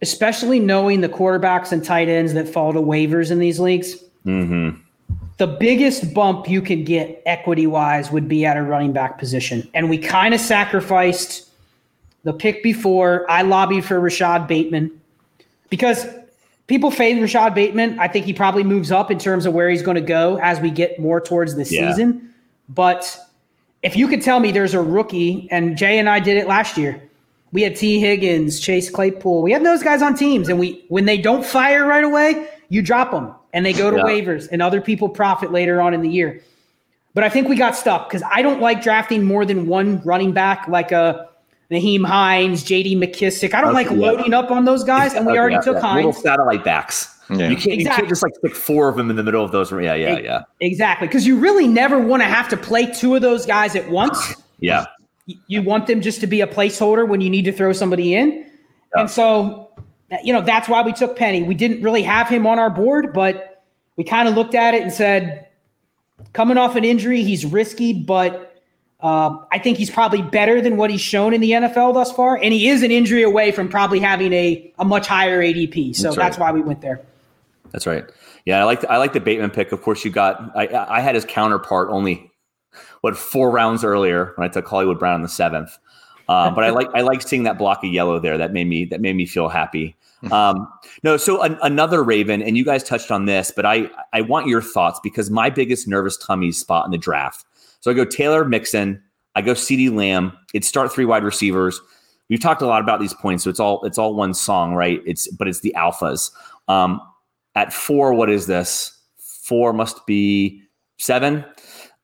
especially 0.01 0.59
knowing 0.59 1.01
the 1.01 1.09
quarterbacks 1.09 1.71
and 1.71 1.83
tight 1.83 2.09
ends 2.09 2.33
that 2.33 2.49
fall 2.49 2.73
to 2.73 2.79
waivers 2.81 3.29
in 3.29 3.37
these 3.37 3.59
leagues, 3.59 4.03
hmm 4.25 4.69
the 5.37 5.47
biggest 5.47 6.13
bump 6.13 6.49
you 6.49 6.61
can 6.61 6.83
get 6.85 7.21
equity 7.25 7.67
wise 7.67 8.09
would 8.09 8.27
be 8.27 8.45
at 8.45 8.55
a 8.55 8.61
running 8.63 8.93
back 8.93 9.17
position. 9.17 9.67
And 9.73 9.89
we 9.89 9.97
kind 9.97 10.33
of 10.33 10.39
sacrificed 10.39 11.49
the 12.23 12.31
pick 12.31 12.63
before. 12.63 13.29
I 13.29 13.41
lobbied 13.41 13.83
for 13.83 13.99
Rashad 13.99 14.47
Bateman 14.47 14.91
because 15.69 16.05
people 16.67 16.89
fade 16.89 17.17
Rashad 17.17 17.53
Bateman. 17.53 17.99
I 17.99 18.07
think 18.07 18.25
he 18.25 18.31
probably 18.31 18.63
moves 18.63 18.91
up 18.93 19.11
in 19.11 19.19
terms 19.19 19.45
of 19.45 19.53
where 19.53 19.69
he's 19.69 19.81
going 19.81 19.95
to 19.95 20.01
go 20.01 20.39
as 20.41 20.61
we 20.61 20.71
get 20.71 20.99
more 20.99 21.19
towards 21.19 21.55
the 21.55 21.65
Yeah. 21.65 21.89
season. 21.89 22.33
But 22.69 23.19
if 23.83 23.97
you 23.97 24.07
could 24.07 24.21
tell 24.21 24.39
me 24.39 24.53
there's 24.53 24.73
a 24.73 24.81
rookie, 24.81 25.49
and 25.51 25.77
Jay 25.77 25.99
and 25.99 26.09
I 26.09 26.19
did 26.21 26.37
it 26.37 26.47
last 26.47 26.77
year. 26.77 27.01
We 27.51 27.61
had 27.61 27.75
T. 27.75 27.99
Higgins, 27.99 28.59
Chase 28.59 28.89
Claypool. 28.89 29.41
We 29.41 29.51
had 29.51 29.63
those 29.63 29.83
guys 29.83 30.01
on 30.01 30.15
teams, 30.15 30.49
and 30.49 30.59
we 30.59 30.83
when 30.89 31.05
they 31.05 31.17
don't 31.17 31.45
fire 31.45 31.85
right 31.85 32.03
away, 32.03 32.47
you 32.69 32.81
drop 32.81 33.11
them, 33.11 33.33
and 33.55 33.65
they 33.65 33.73
go 33.73 33.89
to 33.89 33.97
Yeah. 33.97 34.03
waivers, 34.03 34.47
and 34.51 34.61
other 34.61 34.79
people 34.81 35.09
profit 35.09 35.51
later 35.51 35.81
on 35.81 35.95
in 35.95 36.01
the 36.01 36.09
year. 36.09 36.39
But 37.15 37.23
I 37.23 37.29
think 37.29 37.47
we 37.47 37.55
got 37.55 37.75
stuck 37.75 38.09
because 38.09 38.21
I 38.31 38.41
don't 38.43 38.61
like 38.61 38.83
drafting 38.83 39.23
more 39.23 39.45
than 39.45 39.65
one 39.67 40.01
running 40.05 40.33
back, 40.33 40.67
like 40.67 40.91
a 40.91 41.27
Nyheim 41.71 42.05
Hines, 42.05 42.61
J.D. 42.63 42.95
McKissic. 42.97 43.53
I 43.55 43.61
don't 43.61 43.69
Okay, 43.75 43.87
like 43.89 43.89
yeah. 43.89 44.05
loading 44.05 44.33
up 44.35 44.51
on 44.51 44.65
those 44.65 44.83
guys, 44.83 45.13
and 45.15 45.25
we 45.25 45.31
Okay, 45.31 45.39
already 45.39 45.55
yeah, 45.55 45.61
took 45.61 45.75
yeah. 45.77 45.81
Hines. 45.81 45.95
Little 46.05 46.13
satellite 46.13 46.63
backs. 46.63 47.11
Yeah. 47.29 47.49
You 47.49 47.55
can't. 47.55 47.79
You 47.79 47.85
can't 47.87 48.07
just 48.07 48.21
like 48.21 48.35
stick 48.35 48.53
four 48.55 48.87
of 48.87 48.97
them 48.97 49.09
in 49.09 49.15
the 49.15 49.23
middle 49.23 49.43
of 49.43 49.51
those. 49.51 49.71
Yeah, 49.71 49.95
yeah, 49.95 50.19
yeah, 50.19 50.41
Exactly, 50.59 51.07
because 51.07 51.25
you 51.25 51.37
really 51.39 51.67
never 51.67 51.97
want 51.97 52.21
to 52.21 52.27
have 52.27 52.47
to 52.49 52.57
play 52.57 52.85
two 52.91 53.15
of 53.15 53.23
those 53.23 53.45
guys 53.47 53.75
at 53.75 53.89
once. 53.89 54.35
yeah. 54.59 54.85
You 55.47 55.63
want 55.63 55.87
them 55.87 56.01
just 56.01 56.19
to 56.21 56.27
be 56.27 56.41
a 56.41 56.45
placeholder 56.47 57.07
when 57.07 57.19
you 57.21 57.31
need 57.31 57.45
to 57.45 57.51
throw 57.51 57.73
somebody 57.73 58.13
in. 58.13 58.45
And 58.93 59.09
so, 59.09 59.71
you 60.23 60.33
know, 60.33 60.41
that's 60.41 60.67
why 60.67 60.81
we 60.81 60.93
took 60.93 61.15
Penny. 61.15 61.43
We 61.43 61.55
didn't 61.55 61.81
really 61.81 62.03
have 62.03 62.27
him 62.27 62.45
on 62.45 62.59
our 62.59 62.69
board, 62.69 63.13
but 63.13 63.63
we 63.95 64.03
kind 64.03 64.27
of 64.27 64.35
looked 64.35 64.55
at 64.55 64.73
it 64.73 64.81
and 64.83 64.91
said, 64.91 65.47
coming 66.33 66.57
off 66.57 66.75
an 66.75 66.83
injury, 66.83 67.23
he's 67.23 67.45
risky, 67.45 67.93
but 67.93 68.61
uh, 69.01 69.37
I 69.51 69.59
think 69.59 69.77
he's 69.77 69.89
probably 69.89 70.21
better 70.21 70.61
than 70.61 70.77
what 70.77 70.89
he's 70.89 71.01
shown 71.01 71.33
in 71.33 71.41
the 71.41 71.51
NFL 71.51 71.93
thus 71.93 72.11
far. 72.11 72.37
And 72.37 72.53
he 72.53 72.69
is 72.69 72.83
an 72.83 72.91
injury 72.91 73.23
away 73.23 73.51
from 73.51 73.69
probably 73.69 73.99
having 73.99 74.33
a, 74.33 74.73
a 74.79 74.85
much 74.85 75.07
higher 75.07 75.41
ADP. 75.41 75.95
So 75.95 76.03
That's 76.03 76.15
that's, 76.15 76.37
right. 76.37 76.45
why 76.45 76.51
we 76.51 76.61
went 76.61 76.81
there. 76.81 77.01
That's 77.71 77.85
right. 77.85 78.05
Yeah, 78.45 78.61
I 78.61 78.63
like 78.63 78.85
I 78.85 78.97
like 78.97 79.13
the 79.13 79.19
Bateman 79.19 79.49
pick. 79.49 79.71
Of 79.71 79.81
course, 79.81 80.05
you 80.05 80.11
got 80.11 80.55
I 80.55 80.67
I 80.67 81.01
had 81.01 81.15
his 81.15 81.25
counterpart 81.25 81.89
only 81.89 82.31
what 83.01 83.17
four 83.17 83.49
rounds 83.49 83.83
earlier 83.83 84.33
when 84.35 84.47
I 84.47 84.51
took 84.51 84.67
Hollywood 84.67 84.99
Brown 84.99 85.15
in 85.15 85.21
the 85.23 85.27
seventh. 85.27 85.77
Uh, 86.27 86.51
but 86.51 86.63
I 86.63 86.69
like 86.71 86.89
I 86.93 87.01
like 87.01 87.21
seeing 87.21 87.43
that 87.43 87.57
block 87.57 87.83
of 87.83 87.91
yellow 87.91 88.19
there. 88.19 88.37
That 88.37 88.53
made 88.53 88.67
me 88.67 88.85
that 88.85 89.01
made 89.01 89.15
me 89.15 89.25
feel 89.25 89.49
happy. 89.49 89.95
Um, 90.31 90.67
no, 91.03 91.17
so 91.17 91.41
an, 91.43 91.57
another 91.61 92.03
Raven, 92.03 92.41
and 92.41 92.57
you 92.57 92.65
guys 92.65 92.83
touched 92.83 93.11
on 93.11 93.25
this, 93.25 93.51
but 93.55 93.65
I 93.65 93.89
I 94.13 94.21
want 94.21 94.47
your 94.47 94.61
thoughts 94.61 94.99
because 95.03 95.29
my 95.29 95.49
biggest 95.49 95.87
nervous 95.87 96.17
tummy 96.17 96.51
spot 96.51 96.85
in 96.85 96.91
the 96.91 96.97
draft. 96.97 97.45
So 97.81 97.91
I 97.91 97.93
go 97.93 98.05
Taylor 98.05 98.45
Mixon, 98.45 99.01
I 99.35 99.41
go 99.41 99.53
CeeDee 99.53 99.93
Lamb. 99.93 100.33
It's 100.53 100.67
start 100.67 100.91
three 100.91 101.05
wide 101.05 101.23
receivers. 101.23 101.79
We've 102.29 102.41
talked 102.41 102.61
a 102.61 102.65
lot 102.65 102.81
about 102.81 102.99
these 102.99 103.13
points, 103.13 103.43
so 103.43 103.49
it's 103.49 103.59
all 103.59 103.83
it's 103.85 103.97
all 103.97 104.15
one 104.15 104.33
song, 104.33 104.73
right? 104.73 105.01
It's 105.05 105.27
but 105.27 105.47
it's 105.47 105.59
the 105.59 105.75
alphas. 105.77 106.31
Um, 106.67 106.99
at 107.53 107.71
four, 107.71 108.13
what 108.13 108.29
is 108.29 108.47
this? 108.47 108.97
Four 109.17 109.73
must 109.73 110.05
be 110.07 110.63
seven. 110.97 111.45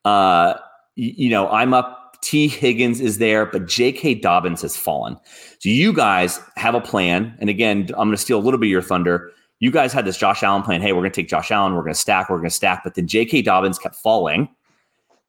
Uh, 0.05 0.55
you 0.95 1.29
know, 1.29 1.49
I'm 1.49 1.73
up. 1.73 2.00
T. 2.21 2.47
Higgins 2.47 3.01
is 3.01 3.17
there, 3.17 3.45
but 3.45 3.67
J.K. 3.67 4.15
Dobbins 4.15 4.61
has 4.61 4.77
fallen. 4.77 5.17
So 5.59 5.69
you 5.69 5.91
guys 5.91 6.39
have 6.55 6.75
a 6.75 6.81
plan. 6.81 7.35
And 7.39 7.49
again, 7.49 7.87
I'm 7.89 8.07
going 8.07 8.11
to 8.11 8.17
steal 8.17 8.39
a 8.39 8.41
little 8.41 8.59
bit 8.59 8.67
of 8.67 8.71
your 8.71 8.81
thunder. 8.81 9.31
You 9.59 9.71
guys 9.71 9.93
had 9.93 10.05
this 10.05 10.17
Josh 10.17 10.43
Allen 10.43 10.63
plan. 10.63 10.81
Hey, 10.81 10.93
we're 10.93 11.01
going 11.01 11.11
to 11.11 11.21
take 11.21 11.29
Josh 11.29 11.51
Allen. 11.51 11.73
We're 11.73 11.81
going 11.81 11.93
to 11.93 11.99
stack. 11.99 12.29
We're 12.29 12.37
going 12.37 12.49
to 12.49 12.55
stack. 12.55 12.83
But 12.83 12.95
then 12.95 13.07
J.K. 13.07 13.41
Dobbins 13.41 13.79
kept 13.79 13.95
falling. 13.95 14.49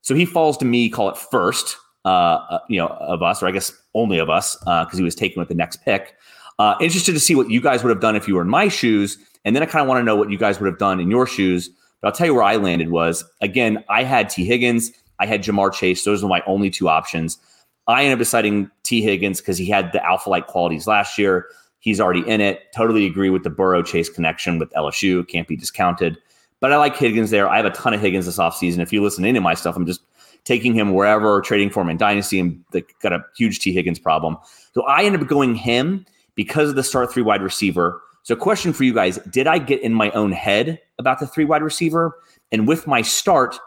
So 0.02 0.14
he 0.14 0.24
falls 0.24 0.56
to 0.58 0.64
me, 0.64 0.90
call 0.90 1.08
it 1.08 1.16
first, 1.16 1.76
uh, 2.04 2.08
uh, 2.08 2.58
you 2.68 2.78
know, 2.78 2.88
of 2.88 3.22
us, 3.22 3.42
or 3.42 3.46
I 3.46 3.52
guess 3.52 3.72
only 3.94 4.18
of 4.18 4.28
us, 4.28 4.56
because 4.56 4.98
he 4.98 5.04
was 5.04 5.14
taken 5.14 5.40
with 5.40 5.48
the 5.48 5.54
next 5.54 5.84
pick. 5.84 6.14
Uh, 6.58 6.74
interested 6.80 7.12
to 7.12 7.20
see 7.20 7.34
what 7.34 7.50
you 7.50 7.60
guys 7.60 7.82
would 7.82 7.90
have 7.90 8.00
done 8.00 8.16
if 8.16 8.28
you 8.28 8.34
were 8.34 8.42
in 8.42 8.48
my 8.48 8.68
shoes, 8.68 9.16
and 9.44 9.56
then 9.56 9.62
I 9.62 9.66
kind 9.66 9.82
of 9.82 9.88
want 9.88 10.00
to 10.00 10.04
know 10.04 10.16
what 10.16 10.30
you 10.30 10.38
guys 10.38 10.60
would 10.60 10.66
have 10.66 10.78
done 10.78 11.00
in 11.00 11.10
your 11.10 11.26
shoes. 11.26 11.70
But 12.00 12.08
I'll 12.08 12.14
tell 12.14 12.26
you 12.26 12.34
where 12.34 12.42
I 12.42 12.56
landed 12.56 12.90
was 12.90 13.24
again, 13.40 13.84
I 13.88 14.02
had 14.02 14.28
T 14.28 14.44
Higgins, 14.44 14.92
I 15.22 15.26
had 15.26 15.42
Ja'Marr 15.42 15.72
Chase. 15.72 16.04
Those 16.04 16.22
were 16.22 16.28
my 16.28 16.42
only 16.46 16.68
two 16.68 16.88
options. 16.88 17.38
I 17.86 18.02
ended 18.02 18.14
up 18.14 18.18
deciding 18.18 18.70
T 18.82 19.02
Higgins 19.02 19.40
because 19.40 19.56
he 19.56 19.66
had 19.66 19.92
the 19.92 20.04
alpha 20.04 20.28
like 20.28 20.48
qualities 20.48 20.86
last 20.88 21.16
year. 21.16 21.46
He's 21.78 22.00
already 22.00 22.28
in 22.28 22.40
it. 22.40 22.72
Totally 22.74 23.06
agree 23.06 23.30
with 23.30 23.44
the 23.44 23.50
Burrow 23.50 23.82
Chase 23.82 24.08
connection 24.08 24.58
with 24.58 24.70
LSU. 24.72 25.26
Can't 25.28 25.46
be 25.46 25.56
discounted. 25.56 26.18
But 26.60 26.72
I 26.72 26.76
like 26.76 26.96
Higgins 26.96 27.30
there. 27.30 27.48
I 27.48 27.56
have 27.56 27.66
a 27.66 27.70
ton 27.70 27.94
of 27.94 28.00
Higgins 28.00 28.26
this 28.26 28.38
offseason. 28.38 28.78
If 28.78 28.92
you 28.92 29.02
listen 29.02 29.22
to 29.22 29.28
any 29.28 29.38
of 29.38 29.44
my 29.44 29.54
stuff, 29.54 29.76
I'm 29.76 29.86
just 29.86 30.00
taking 30.44 30.74
him 30.74 30.92
wherever, 30.92 31.40
trading 31.40 31.70
for 31.70 31.82
him 31.82 31.88
in 31.88 31.96
Dynasty, 31.96 32.40
and 32.40 32.64
they 32.72 32.84
got 33.00 33.12
a 33.12 33.24
huge 33.36 33.60
T. 33.60 33.72
Higgins 33.72 33.98
problem. 33.98 34.36
So 34.74 34.82
I 34.82 35.04
ended 35.04 35.22
up 35.22 35.28
going 35.28 35.54
him 35.54 36.04
because 36.34 36.68
of 36.68 36.76
the 36.76 36.82
start 36.82 37.12
three 37.12 37.22
wide 37.22 37.42
receiver. 37.42 38.00
So, 38.24 38.36
question 38.36 38.72
for 38.72 38.84
you 38.84 38.94
guys 38.94 39.18
Did 39.30 39.46
I 39.46 39.58
get 39.58 39.80
in 39.82 39.92
my 39.92 40.10
own 40.12 40.32
head 40.32 40.80
about 40.98 41.18
the 41.18 41.26
three 41.26 41.44
wide 41.44 41.62
receiver? 41.62 42.16
And 42.52 42.68
with 42.68 42.86
my 42.86 43.02
start, 43.02 43.58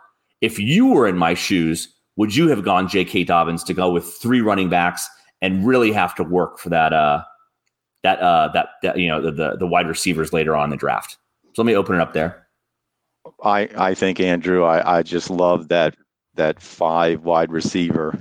if 0.41 0.59
you 0.59 0.87
were 0.87 1.07
in 1.07 1.17
my 1.17 1.33
shoes, 1.33 1.93
would 2.17 2.35
you 2.35 2.47
have 2.49 2.63
gone 2.63 2.87
J.K. 2.87 3.25
Dobbins 3.25 3.63
to 3.65 3.73
go 3.73 3.91
with 3.91 4.05
three 4.21 4.41
running 4.41 4.69
backs 4.69 5.07
and 5.41 5.65
really 5.65 5.91
have 5.91 6.15
to 6.15 6.23
work 6.23 6.59
for 6.59 6.69
that, 6.69 6.93
uh, 6.93 7.23
that, 8.03 8.19
uh, 8.19 8.49
that, 8.53 8.69
that, 8.83 8.97
you 8.97 9.07
know, 9.07 9.21
the, 9.21 9.31
the, 9.31 9.57
the 9.57 9.67
wide 9.67 9.87
receivers 9.87 10.31
later 10.31 10.55
on 10.55 10.65
in 10.65 10.69
the 10.69 10.77
draft? 10.77 11.17
So, 11.53 11.61
let 11.61 11.65
me 11.65 11.75
open 11.75 11.95
it 11.95 12.01
up 12.01 12.13
there. 12.13 12.47
I, 13.43 13.69
I 13.77 13.93
think 13.93 14.19
Andrew, 14.19 14.63
I, 14.63 14.97
I 14.97 15.03
just 15.03 15.29
love 15.29 15.67
that 15.69 15.95
that 16.35 16.61
five 16.61 17.23
wide 17.23 17.51
receiver. 17.51 18.17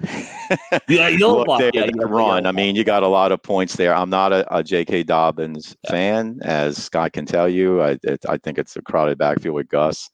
Yeah, 0.88 1.08
you 1.08 1.18
know, 1.18 1.38
Look 1.46 1.58
there, 1.58 1.70
yeah, 1.74 1.86
you 1.86 1.92
know, 1.94 2.06
run. 2.06 2.46
I 2.46 2.52
mean, 2.52 2.76
you 2.76 2.84
got 2.84 3.02
a 3.02 3.08
lot 3.08 3.32
of 3.32 3.42
points 3.42 3.76
there. 3.76 3.94
I'm 3.94 4.10
not 4.10 4.32
a, 4.32 4.56
a 4.56 4.62
J.K. 4.62 5.02
Dobbins 5.04 5.76
fan, 5.88 6.38
as 6.42 6.82
Scott 6.82 7.12
can 7.12 7.26
tell 7.26 7.48
you. 7.48 7.82
I 7.82 7.98
it, 8.02 8.24
I 8.28 8.38
think 8.38 8.58
it's 8.58 8.76
a 8.76 8.82
crowded 8.82 9.18
backfield 9.18 9.54
with 9.54 9.68
Gus. 9.68 10.10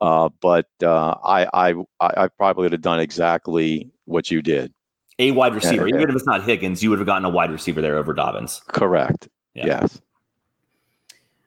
Uh, 0.00 0.28
but 0.40 0.68
uh, 0.82 1.14
I, 1.24 1.46
I 1.52 1.70
I 2.00 2.24
I 2.24 2.28
probably 2.28 2.62
would 2.64 2.72
have 2.72 2.82
done 2.82 3.00
exactly 3.00 3.90
what 4.04 4.30
you 4.30 4.42
did. 4.42 4.72
a 5.18 5.30
wide 5.32 5.54
receiver. 5.54 5.88
yeah. 5.88 5.96
Even 5.96 6.10
if 6.10 6.16
it's 6.16 6.26
not 6.26 6.44
Higgins, 6.44 6.82
you 6.82 6.90
would 6.90 6.98
have 6.98 7.06
gotten 7.06 7.24
a 7.24 7.30
wide 7.30 7.50
receiver 7.50 7.80
there 7.80 7.96
over 7.96 8.12
Dobbins. 8.12 8.60
Correct. 8.68 9.28
Yeah. 9.54 9.66
Yes. 9.66 10.00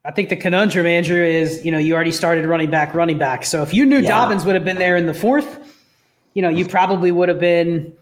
I 0.06 0.12
think 0.12 0.30
the 0.30 0.36
conundrum, 0.38 0.86
Andrew, 0.88 1.22
is 1.24 1.64
you 1.66 1.72
know 1.72 1.78
you 1.78 1.94
already 1.94 2.12
started 2.12 2.46
running 2.46 2.72
back, 2.72 2.94
running 2.94 3.18
back. 3.18 3.46
So 3.46 3.62
if 3.62 3.74
you 3.74 3.86
knew 3.86 4.00
Yeah. 4.00 4.10
Dobbins 4.10 4.46
would 4.46 4.56
have 4.56 4.66
been 4.66 4.78
there 4.78 4.96
in 4.98 5.06
the 5.06 5.14
fourth, 5.14 5.60
you 6.34 6.42
know 6.42 6.50
you 6.50 6.66
probably 6.68 7.12
would 7.12 7.30
have 7.30 7.40
been, 7.40 7.94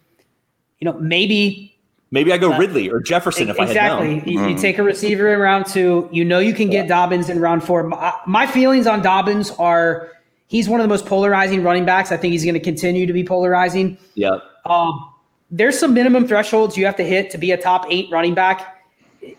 you 0.79 0.85
know, 0.85 0.93
maybe 0.99 1.73
Maybe 2.09 2.31
I 2.31 2.37
go 2.37 2.57
Ridley 2.57 2.89
or 2.89 3.01
Jefferson 3.01 3.49
if 3.49 3.59
I 3.59 3.63
had 3.63 3.71
exactly. 3.71 4.07
known. 4.15 4.23
You, 4.25 4.39
you 4.49 4.55
Mhm. 4.55 4.61
take 4.61 4.77
a 4.77 4.83
receiver 4.83 5.33
in 5.33 5.39
round 5.41 5.65
two. 5.65 6.07
You 6.09 6.23
know 6.23 6.39
you 6.39 6.53
can 6.53 6.69
get 6.69 6.87
Dobbins 6.87 7.27
in 7.29 7.41
round 7.41 7.65
four. 7.65 7.83
My, 7.83 8.13
my 8.25 8.47
feelings 8.47 8.87
on 8.87 9.01
Dobbins 9.01 9.51
are 9.59 10.07
he's 10.47 10.67
one 10.67 10.79
of 10.79 10.83
the 10.83 10.89
most 10.89 11.05
polarizing 11.05 11.63
running 11.63 11.85
backs. 11.85 12.11
I 12.11 12.17
think 12.17 12.31
he's 12.31 12.43
going 12.43 12.53
to 12.55 12.59
continue 12.59 13.05
to 13.05 13.13
be 13.13 13.23
polarizing. 13.23 13.97
Yeah. 14.15 14.37
Um, 14.65 15.13
there's 15.51 15.77
some 15.79 15.93
minimum 15.93 16.27
thresholds 16.27 16.75
you 16.77 16.85
have 16.85 16.95
to 16.97 17.03
hit 17.03 17.29
to 17.31 17.37
be 17.37 17.51
a 17.51 17.57
top 17.57 17.85
eight 17.89 18.09
running 18.11 18.33
back. 18.33 18.73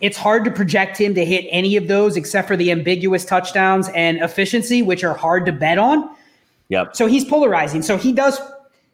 It's 0.01 0.17
hard 0.17 0.45
to 0.45 0.51
project 0.51 0.99
him 0.99 1.15
to 1.15 1.25
hit 1.25 1.47
any 1.51 1.77
of 1.77 1.89
those 1.89 2.17
except 2.17 2.49
for 2.49 2.57
the 2.57 2.71
ambiguous 2.71 3.25
touchdowns 3.25 3.89
and 3.91 4.19
efficiency, 4.19 4.83
which 4.83 5.05
are 5.05 5.15
hard 5.15 5.47
to 5.47 5.53
bet 5.53 5.79
on. 5.79 6.11
Yep. 6.69 6.97
So 6.97 7.07
he's 7.07 7.25
polarizing. 7.25 7.83
So 7.83 7.97
he 7.97 8.13
does 8.13 8.39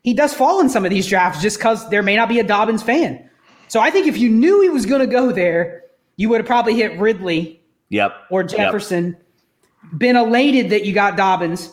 he 0.02 0.12
does 0.12 0.34
fall 0.34 0.60
in 0.60 0.68
some 0.68 0.84
of 0.84 0.90
these 0.90 1.06
drafts 1.06 1.40
just 1.40 1.56
because 1.58 1.88
there 1.88 2.02
may 2.02 2.14
not 2.14 2.28
be 2.28 2.38
a 2.38 2.44
Dobbins 2.44 2.82
fan. 2.82 3.28
So 3.68 3.80
I 3.80 3.90
think 3.90 4.06
if 4.06 4.18
you 4.18 4.28
knew 4.28 4.60
he 4.60 4.68
was 4.68 4.84
going 4.86 5.00
to 5.00 5.06
go 5.06 5.32
there, 5.32 5.82
you 6.16 6.28
would 6.28 6.38
have 6.40 6.46
probably 6.46 6.74
hit 6.74 6.98
Ridley 7.00 7.60
Yep. 7.88 8.12
or 8.30 8.42
Yep. 8.42 8.50
Jefferson, 8.50 9.16
been 9.96 10.16
elated 10.16 10.70
that 10.70 10.84
you 10.84 10.92
got 10.92 11.16
Dobbins. 11.16 11.72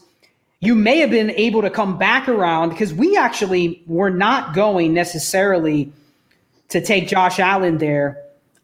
You 0.61 0.75
may 0.75 0.99
have 0.99 1.09
been 1.09 1.31
able 1.31 1.61
to 1.63 1.69
come 1.69 1.97
back 1.97 2.29
around 2.29 2.69
because 2.69 2.93
we 2.93 3.17
actually 3.17 3.83
were 3.87 4.11
not 4.11 4.53
going 4.53 4.93
necessarily 4.93 5.91
to 6.69 6.79
take 6.79 7.07
Josh 7.07 7.39
Allen 7.39 7.79
there. 7.79 8.17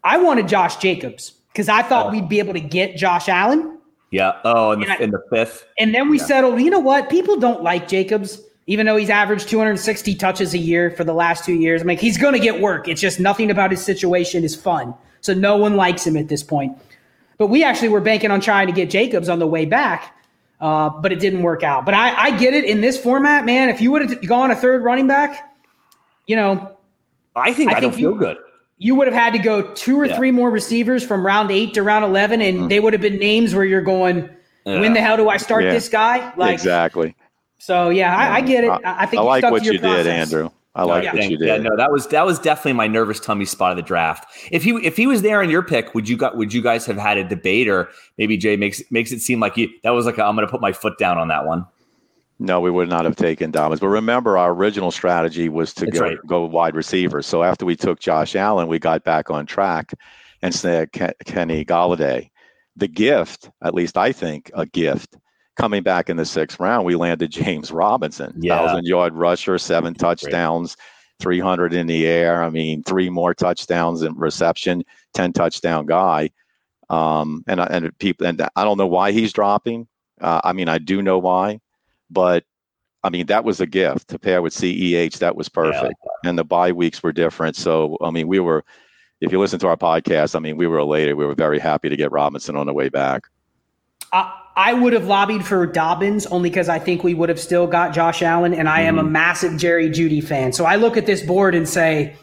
I 0.04 0.18
wanted 0.18 0.48
Josh 0.48 0.78
Jacobs 0.78 1.34
because 1.52 1.68
I 1.68 1.82
thought 1.82 2.08
Oh. 2.08 2.10
we'd 2.12 2.30
be 2.30 2.40
able 2.40 2.54
to 2.54 2.60
get 2.60 2.96
Josh 2.98 3.28
Allen. 3.28 3.80
Yeah. 4.12 4.34
Oh, 4.46 4.72
in 4.72 4.82
the, 4.82 5.02
in 5.04 5.12
the 5.12 5.22
fifth. 5.32 5.66
And 5.80 5.94
then 5.94 6.08
we 6.10 6.20
Yeah. 6.20 6.26
settled, 6.26 6.62
you 6.62 6.70
know 6.70 6.80
what? 6.80 7.10
People 7.10 7.36
don't 7.38 7.64
like 7.64 7.88
Jacobs, 7.90 8.40
even 8.68 8.86
though 8.86 8.96
he's 8.96 9.10
averaged 9.10 9.50
260 9.50 10.14
touches 10.16 10.54
a 10.54 10.58
year 10.58 10.92
for 10.92 11.04
the 11.04 11.14
last 11.14 11.44
two 11.44 11.56
years. 11.56 11.82
I'm 11.82 11.88
like, 11.88 12.00
he's 12.00 12.18
going 12.18 12.34
to 12.34 12.40
get 12.40 12.62
work. 12.62 12.88
It's 12.88 13.02
just 13.02 13.20
nothing 13.20 13.50
about 13.52 13.72
his 13.72 13.84
situation 13.84 14.44
is 14.44 14.56
fun. 14.56 14.94
So 15.22 15.34
no 15.34 15.58
one 15.58 15.76
likes 15.76 16.06
him 16.06 16.16
at 16.16 16.30
this 16.30 16.44
point. 16.44 16.78
But 17.40 17.48
we 17.48 17.64
actually 17.64 17.90
were 17.90 18.02
banking 18.02 18.30
on 18.32 18.40
trying 18.40 18.68
to 18.68 18.74
get 18.74 18.90
Jacobs 18.90 19.28
on 19.30 19.40
the 19.40 19.48
way 19.48 19.66
back, 19.66 20.14
uh, 20.60 20.90
but 20.90 21.12
it 21.12 21.20
didn't 21.20 21.44
work 21.44 21.64
out. 21.64 21.86
But 21.86 21.94
I, 21.94 22.16
I 22.16 22.38
get 22.38 22.54
it 22.54 22.66
in 22.66 22.82
this 22.82 22.98
format, 23.00 23.46
man. 23.46 23.70
If 23.70 23.82
you 23.82 23.92
would 23.92 24.10
have 24.10 24.28
gone 24.28 24.52
a 24.52 24.56
third 24.56 24.84
running 24.84 25.08
back, 25.08 25.54
you 26.26 26.36
know, 26.36 26.78
I 27.36 27.54
think 27.54 27.72
I, 27.72 27.78
I 27.78 27.80
don't 27.80 27.92
you- 27.92 27.98
feel 28.10 28.16
good. 28.16 28.38
you 28.78 28.96
would 28.96 29.08
have 29.08 29.14
had 29.16 29.34
to 29.34 29.40
go 29.40 29.62
two 29.74 30.00
or 30.00 30.06
Yeah. 30.06 30.18
three 30.18 30.32
more 30.32 30.50
receivers 30.50 31.04
from 31.06 31.26
round 31.26 31.52
eight 31.52 31.74
to 31.76 31.84
round 31.84 32.04
11, 32.06 32.42
and 32.42 32.70
they 32.72 32.80
would 32.80 32.94
have 32.94 33.02
been 33.02 33.18
names 33.18 33.54
where 33.56 33.66
you're 33.66 33.82
going, 33.82 34.30
when 34.64 34.94
the 34.94 35.02
hell 35.02 35.16
do 35.18 35.30
I 35.30 35.38
start 35.38 35.64
Yeah. 35.64 35.72
this 35.72 35.88
guy? 35.90 36.34
Like, 36.36 36.54
exactly. 36.54 37.16
so 37.60 37.90
yeah, 37.90 38.16
I, 38.16 38.36
I 38.38 38.42
get 38.42 38.64
it. 38.64 38.70
I, 38.70 39.04
I 39.04 39.06
think 39.06 39.20
I 39.22 39.24
you 39.24 39.28
like 39.30 39.42
stuck 39.42 39.52
what 39.52 39.60
to 39.60 39.66
your 39.66 39.74
you 39.76 39.80
did. 39.80 40.08
Andrew. 40.08 40.50
I 40.78 40.84
like 40.84 41.04
Yeah. 41.04 41.14
what 41.14 41.20
Thank- 41.20 41.32
you 41.32 41.38
Yeah, 41.42 41.58
no, 41.58 41.76
that 41.76 41.92
was 41.92 42.08
that 42.08 42.26
was 42.26 42.38
definitely 42.40 42.74
my 42.74 42.88
nervous 42.88 43.20
tummy 43.20 43.46
spot 43.46 43.72
of 43.72 43.78
the 43.78 43.82
draft. 43.84 44.26
If 44.52 44.64
he 44.64 44.72
if 44.86 44.96
he 44.96 45.08
was 45.08 45.24
there 45.24 45.42
in 45.42 45.50
your 45.50 45.64
pick, 45.64 45.94
would 45.96 46.08
you 46.08 46.16
got 46.16 46.38
would 46.38 46.54
you 46.54 46.62
guys 46.62 46.86
have 46.86 46.98
had 46.98 47.18
a 47.18 47.24
debate 47.24 47.68
or 47.68 47.90
maybe 48.18 48.38
Jay 48.38 48.56
makes 48.56 48.82
makes 48.92 49.12
it 49.12 49.20
seem 49.22 49.40
like 49.40 49.58
you 49.58 49.70
that 49.84 49.90
was 49.92 50.06
like 50.06 50.20
i 50.20 50.30
am 50.30 50.36
going 50.36 50.46
to 50.48 50.52
put 50.52 50.62
my 50.62 50.72
foot 50.72 50.98
down 50.98 51.18
on 51.18 51.28
that 51.30 51.46
one. 51.46 51.66
No, 52.40 52.62
we 52.62 52.70
would 52.70 52.88
not 52.88 53.04
have 53.06 53.16
taken 53.16 53.50
Dobbins. 53.50 53.80
But 53.80 53.88
remember, 53.88 54.38
our 54.38 54.54
original 54.54 54.92
strategy 54.92 55.50
was 55.50 55.74
to 55.74 55.86
That's 55.86 55.98
go, 56.00 56.06
right. 56.06 56.18
go 56.28 56.46
wide 56.46 56.76
receiver. 56.76 57.24
So 57.24 57.42
after 57.42 57.66
we 57.66 57.76
took 57.76 58.00
Josh 58.00 58.36
Allen, 58.36 58.68
we 58.68 58.78
got 58.78 59.04
back 59.04 59.32
on 59.32 59.48
track 59.48 59.92
and 60.44 60.54
said 60.54 60.92
Kenny 60.92 61.66
Golladay. 61.66 62.30
The 62.76 62.88
gift, 62.88 63.50
at 63.64 63.74
least 63.74 63.98
I 63.98 64.12
think, 64.12 64.52
a 64.54 64.68
gift. 64.68 65.18
Coming 65.58 65.82
back 65.82 66.10
in 66.10 66.18
the 66.18 66.26
sixth 66.26 66.60
round, 66.60 66.86
we 66.86 66.96
landed 66.96 67.32
James 67.32 67.72
Robinson, 67.72 68.32
Yeah. 68.38 68.58
thousand 68.60 68.86
yard 68.86 69.14
rusher, 69.14 69.58
seven 69.58 69.94
touchdowns, 69.96 70.78
300 71.20 71.74
in 71.74 71.88
the 71.88 72.06
air. 72.06 72.44
I 72.44 72.50
mean, 72.50 72.84
three 72.84 73.10
more 73.10 73.34
touchdowns 73.34 74.04
in 74.04 74.16
reception, 74.16 74.84
10 75.16 75.34
touchdown 75.34 75.88
guy. 75.88 76.30
Um, 76.90 77.44
and 77.48 77.60
I- 77.60 77.66
and 77.72 77.98
people, 77.98 78.28
and 78.28 78.42
I 78.56 78.64
don't 78.64 78.78
know 78.78 78.88
why 78.88 79.12
he's 79.12 79.34
dropping. 79.34 79.88
Uh, 80.22 80.42
I 80.44 80.54
mean, 80.54 80.70
I 80.70 80.78
do 80.78 81.02
know 81.02 81.18
why, 81.18 81.60
but 82.10 82.44
I 83.04 83.10
mean, 83.10 83.26
that 83.28 83.44
was 83.44 83.60
a 83.62 83.66
gift 83.66 84.10
to 84.10 84.20
pair 84.20 84.42
with 84.42 84.54
CEH. 84.54 85.20
That 85.20 85.36
was 85.36 85.50
perfect. 85.50 85.94
And 86.26 86.38
the 86.38 86.44
bye 86.44 86.72
weeks 86.72 87.02
were 87.02 87.12
different. 87.12 87.56
So, 87.56 87.98
I 88.02 88.12
mean, 88.12 88.28
we 88.28 88.40
were, 88.40 88.64
if 89.22 89.32
you 89.32 89.40
listen 89.40 89.60
to 89.60 89.68
our 89.68 89.78
podcast, 89.78 90.36
I 90.36 90.40
mean, 90.40 90.58
we 90.58 90.68
were 90.68 90.80
elated. 90.80 91.16
We 91.16 91.26
were 91.26 91.36
very 91.36 91.60
happy 91.60 91.90
to 91.90 91.96
get 91.96 92.12
Robinson 92.12 92.56
on 92.56 92.66
the 92.68 92.74
way 92.74 92.90
back. 92.90 93.24
I, 94.14 94.34
I 94.58 94.74
would 94.74 94.92
have 94.94 95.06
lobbied 95.06 95.46
for 95.46 95.68
Dobbins 95.68 96.26
only 96.26 96.50
because 96.50 96.68
I 96.68 96.80
think 96.80 97.04
we 97.04 97.14
would 97.14 97.30
have 97.30 97.40
still 97.40 97.68
got 97.68 97.94
Josh 97.94 98.24
Allen, 98.24 98.56
and 98.56 98.68
I 98.68 98.82
am 98.82 98.98
a 98.98 99.04
massive 99.04 99.56
Jerry 99.56 99.88
Jeudy 99.88 100.20
fan. 100.24 100.52
So 100.52 100.66
I 100.66 100.78
look 100.78 100.98
at 100.98 101.06
this 101.06 101.22
board 101.22 101.54
and 101.54 101.70
say 101.70 102.16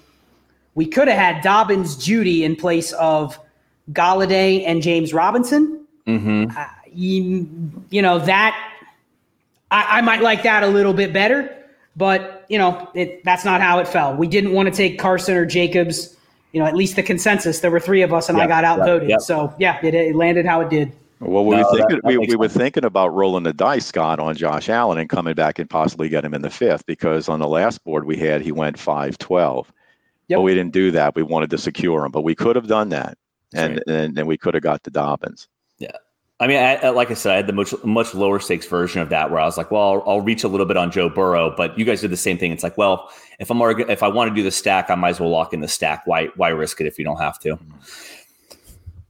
we 0.75 0.85
could 0.85 1.07
have 1.07 1.17
had 1.17 1.43
Dobbins, 1.45 1.97
Judy 1.97 2.43
in 2.43 2.57
place 2.57 2.93
of 2.95 3.39
Golladay 3.93 4.65
and 4.67 4.83
James 4.83 5.15
Robinson. 5.15 5.87
Mm-hmm. 6.09 6.51
you, 6.93 7.49
you 7.91 8.03
know 8.03 8.19
that 8.19 8.73
I, 9.71 9.99
I 9.99 10.01
might 10.03 10.21
like 10.21 10.43
that 10.43 10.65
a 10.65 10.67
little 10.67 10.93
bit 10.93 11.13
better, 11.13 11.57
but 11.97 12.45
you 12.49 12.59
know 12.59 12.91
it, 12.95 13.23
that's 13.25 13.45
not 13.45 13.61
how 13.61 13.79
it 13.79 13.87
fell. 13.87 14.15
We 14.17 14.27
didn't 14.27 14.53
want 14.53 14.69
to 14.69 14.75
take 14.75 14.99
Carson 14.99 15.37
or 15.37 15.47
Jacobs. 15.47 16.17
You 16.53 16.61
know, 16.61 16.67
at 16.67 16.75
least 16.77 16.97
the 16.97 17.03
consensus. 17.03 17.61
There 17.61 17.71
were 17.71 17.81
three 17.81 18.03
of 18.03 18.13
us, 18.13 18.29
and 18.29 18.39
I 18.39 18.43
Yep, 18.43 18.49
got 18.49 18.63
yep, 18.65 18.79
outvoted. 18.79 19.09
yep. 19.09 19.21
So 19.21 19.55
yeah, 19.59 19.79
it, 19.85 19.95
it 19.95 20.15
landed 20.17 20.47
how 20.47 20.61
it 20.61 20.69
did. 20.71 20.93
Well, 21.21 21.45
we, 21.45 21.57
No, 21.57 21.63
were 21.63 21.77
thinking, 21.77 22.01
that 22.03 22.05
we, 22.05 22.19
we 22.19 22.37
were 22.37 22.49
thinking 22.49 22.85
about 22.85 23.09
rolling 23.15 23.45
the 23.45 23.53
dice, 23.53 23.87
Scott, 23.87 24.19
on 24.21 24.37
Josh 24.37 24.69
Allen 24.69 24.99
and 24.99 25.09
coming 25.09 25.35
back 25.35 25.59
and 25.59 25.71
possibly 25.71 26.09
get 26.09 26.25
him 26.25 26.35
in 26.35 26.43
the 26.43 26.51
fifth 26.51 26.85
because 26.87 27.29
on 27.29 27.39
the 27.39 27.49
last 27.49 27.83
board 27.85 28.05
we 28.05 28.17
had, 28.17 28.43
he 28.43 28.53
went 28.53 28.79
5 28.79 29.17
12. 29.19 29.73
Yep. 30.29 30.39
But 30.39 30.43
we 30.43 30.55
didn't 30.55 30.73
do 30.73 30.91
that. 30.91 31.15
We 31.15 31.23
wanted 31.23 31.51
to 31.51 31.59
secure 31.59 32.05
him, 32.05 32.11
but 32.13 32.23
we 32.23 32.35
could 32.35 32.57
have 32.57 32.67
done 32.67 32.89
that. 32.91 33.17
And, 33.53 33.83
and, 33.87 34.19
and 34.19 34.27
we 34.27 34.37
could 34.37 34.55
have 34.55 34.63
got 34.63 34.83
the 34.83 34.91
Dobbins. 34.91 35.49
Yeah. 35.79 35.93
I 36.41 36.49
mean, 36.49 36.57
I, 36.57 36.75
I- 36.77 36.89
like 36.91 37.11
I 37.11 37.15
said, 37.15 37.33
I 37.33 37.37
had 37.37 37.47
the 37.47 37.53
much 37.53 37.73
much 37.85 38.13
lower 38.15 38.41
stakes 38.41 38.67
version 38.67 39.01
of 39.01 39.09
that, 39.11 39.31
where 39.31 39.39
I 39.39 39.45
was 39.45 39.57
like, 39.57 39.71
well, 39.71 39.83
I'll, 39.83 40.05
I'll 40.07 40.21
reach 40.21 40.43
a 40.43 40.49
little 40.49 40.67
bit 40.67 40.77
on 40.77 40.91
Joe 40.91 41.09
Burrow, 41.09 41.55
but 41.57 41.79
you 41.79 41.85
guys 41.85 42.01
did 42.01 42.11
the 42.11 42.17
same 42.17 42.39
thing. 42.39 42.51
It's 42.51 42.65
like, 42.65 42.77
well, 42.77 43.09
if 43.39 43.51
I'm 43.51 43.61
already, 43.63 43.85
if 43.91 44.03
I 44.03 44.09
want 44.09 44.31
to 44.31 44.35
do 44.35 44.43
the 44.43 44.51
stack, 44.51 44.91
I 44.91 44.97
might 44.97 45.11
as 45.11 45.21
well 45.21 45.31
lock 45.31 45.53
in 45.53 45.61
the 45.61 45.69
stack. 45.69 46.03
Why 46.07 46.27
why 46.37 46.49
risk 46.49 46.81
it 46.81 46.87
if 46.89 46.99
you 46.99 47.05
don't 47.05 47.21
have 47.21 47.39
to? 47.41 47.51
Mm-hmm. 47.51 47.77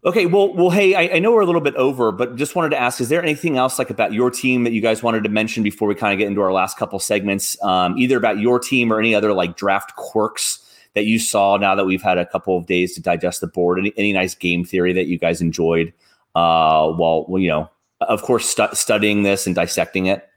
Okay, 0.07 0.27
well, 0.27 0.53
well, 0.53 0.69
hey, 0.69 0.95
I, 0.95 1.17
I 1.17 1.19
know 1.19 1.33
we're 1.33 1.41
a 1.41 1.47
little 1.47 1.63
bit 1.63 1.75
over, 1.77 2.13
but 2.13 2.37
just 2.37 2.55
wanted 2.55 2.71
to 2.71 2.79
ask: 2.79 3.01
Is 3.01 3.09
there 3.09 3.23
anything 3.23 3.57
else 3.57 3.79
like 3.79 3.89
about 3.89 4.13
your 4.13 4.31
team 4.31 4.65
that 4.65 4.73
you 4.73 4.83
guys 4.83 5.03
wanted 5.03 5.25
to 5.25 5.31
mention 5.31 5.63
before 5.63 5.89
we 5.89 5.95
kind 5.95 6.13
of 6.13 6.19
get 6.19 6.29
into 6.29 6.43
our 6.43 6.53
last 6.53 6.77
couple 6.77 6.99
segments? 6.99 7.61
Um, 7.63 7.97
either 7.97 8.19
about 8.19 8.39
your 8.39 8.59
team 8.59 8.93
or 8.93 8.99
any 8.99 9.15
other 9.15 9.33
like 9.33 9.57
draft 9.57 9.97
quirks 9.97 10.61
that 10.95 11.07
you 11.07 11.19
saw 11.19 11.57
now 11.57 11.75
that 11.75 11.87
we've 11.87 12.03
had 12.03 12.19
a 12.19 12.27
couple 12.27 12.57
of 12.57 12.67
days 12.67 12.95
to 12.95 13.01
digest 13.01 13.41
the 13.41 13.47
board. 13.47 13.79
Any, 13.79 13.95
any 13.97 14.13
nice 14.13 14.35
game 14.35 14.63
theory 14.65 14.93
that 14.93 15.07
you 15.07 15.19
guys 15.19 15.41
enjoyed 15.41 15.93
uh, 16.35 16.91
while 16.91 17.25
well, 17.27 17.41
you 17.41 17.49
know, 17.49 17.71
of 18.01 18.21
course, 18.23 18.47
stu- 18.47 18.75
studying 18.75 19.23
this 19.23 19.47
and 19.47 19.55
dissecting 19.55 20.07
it? 20.07 20.29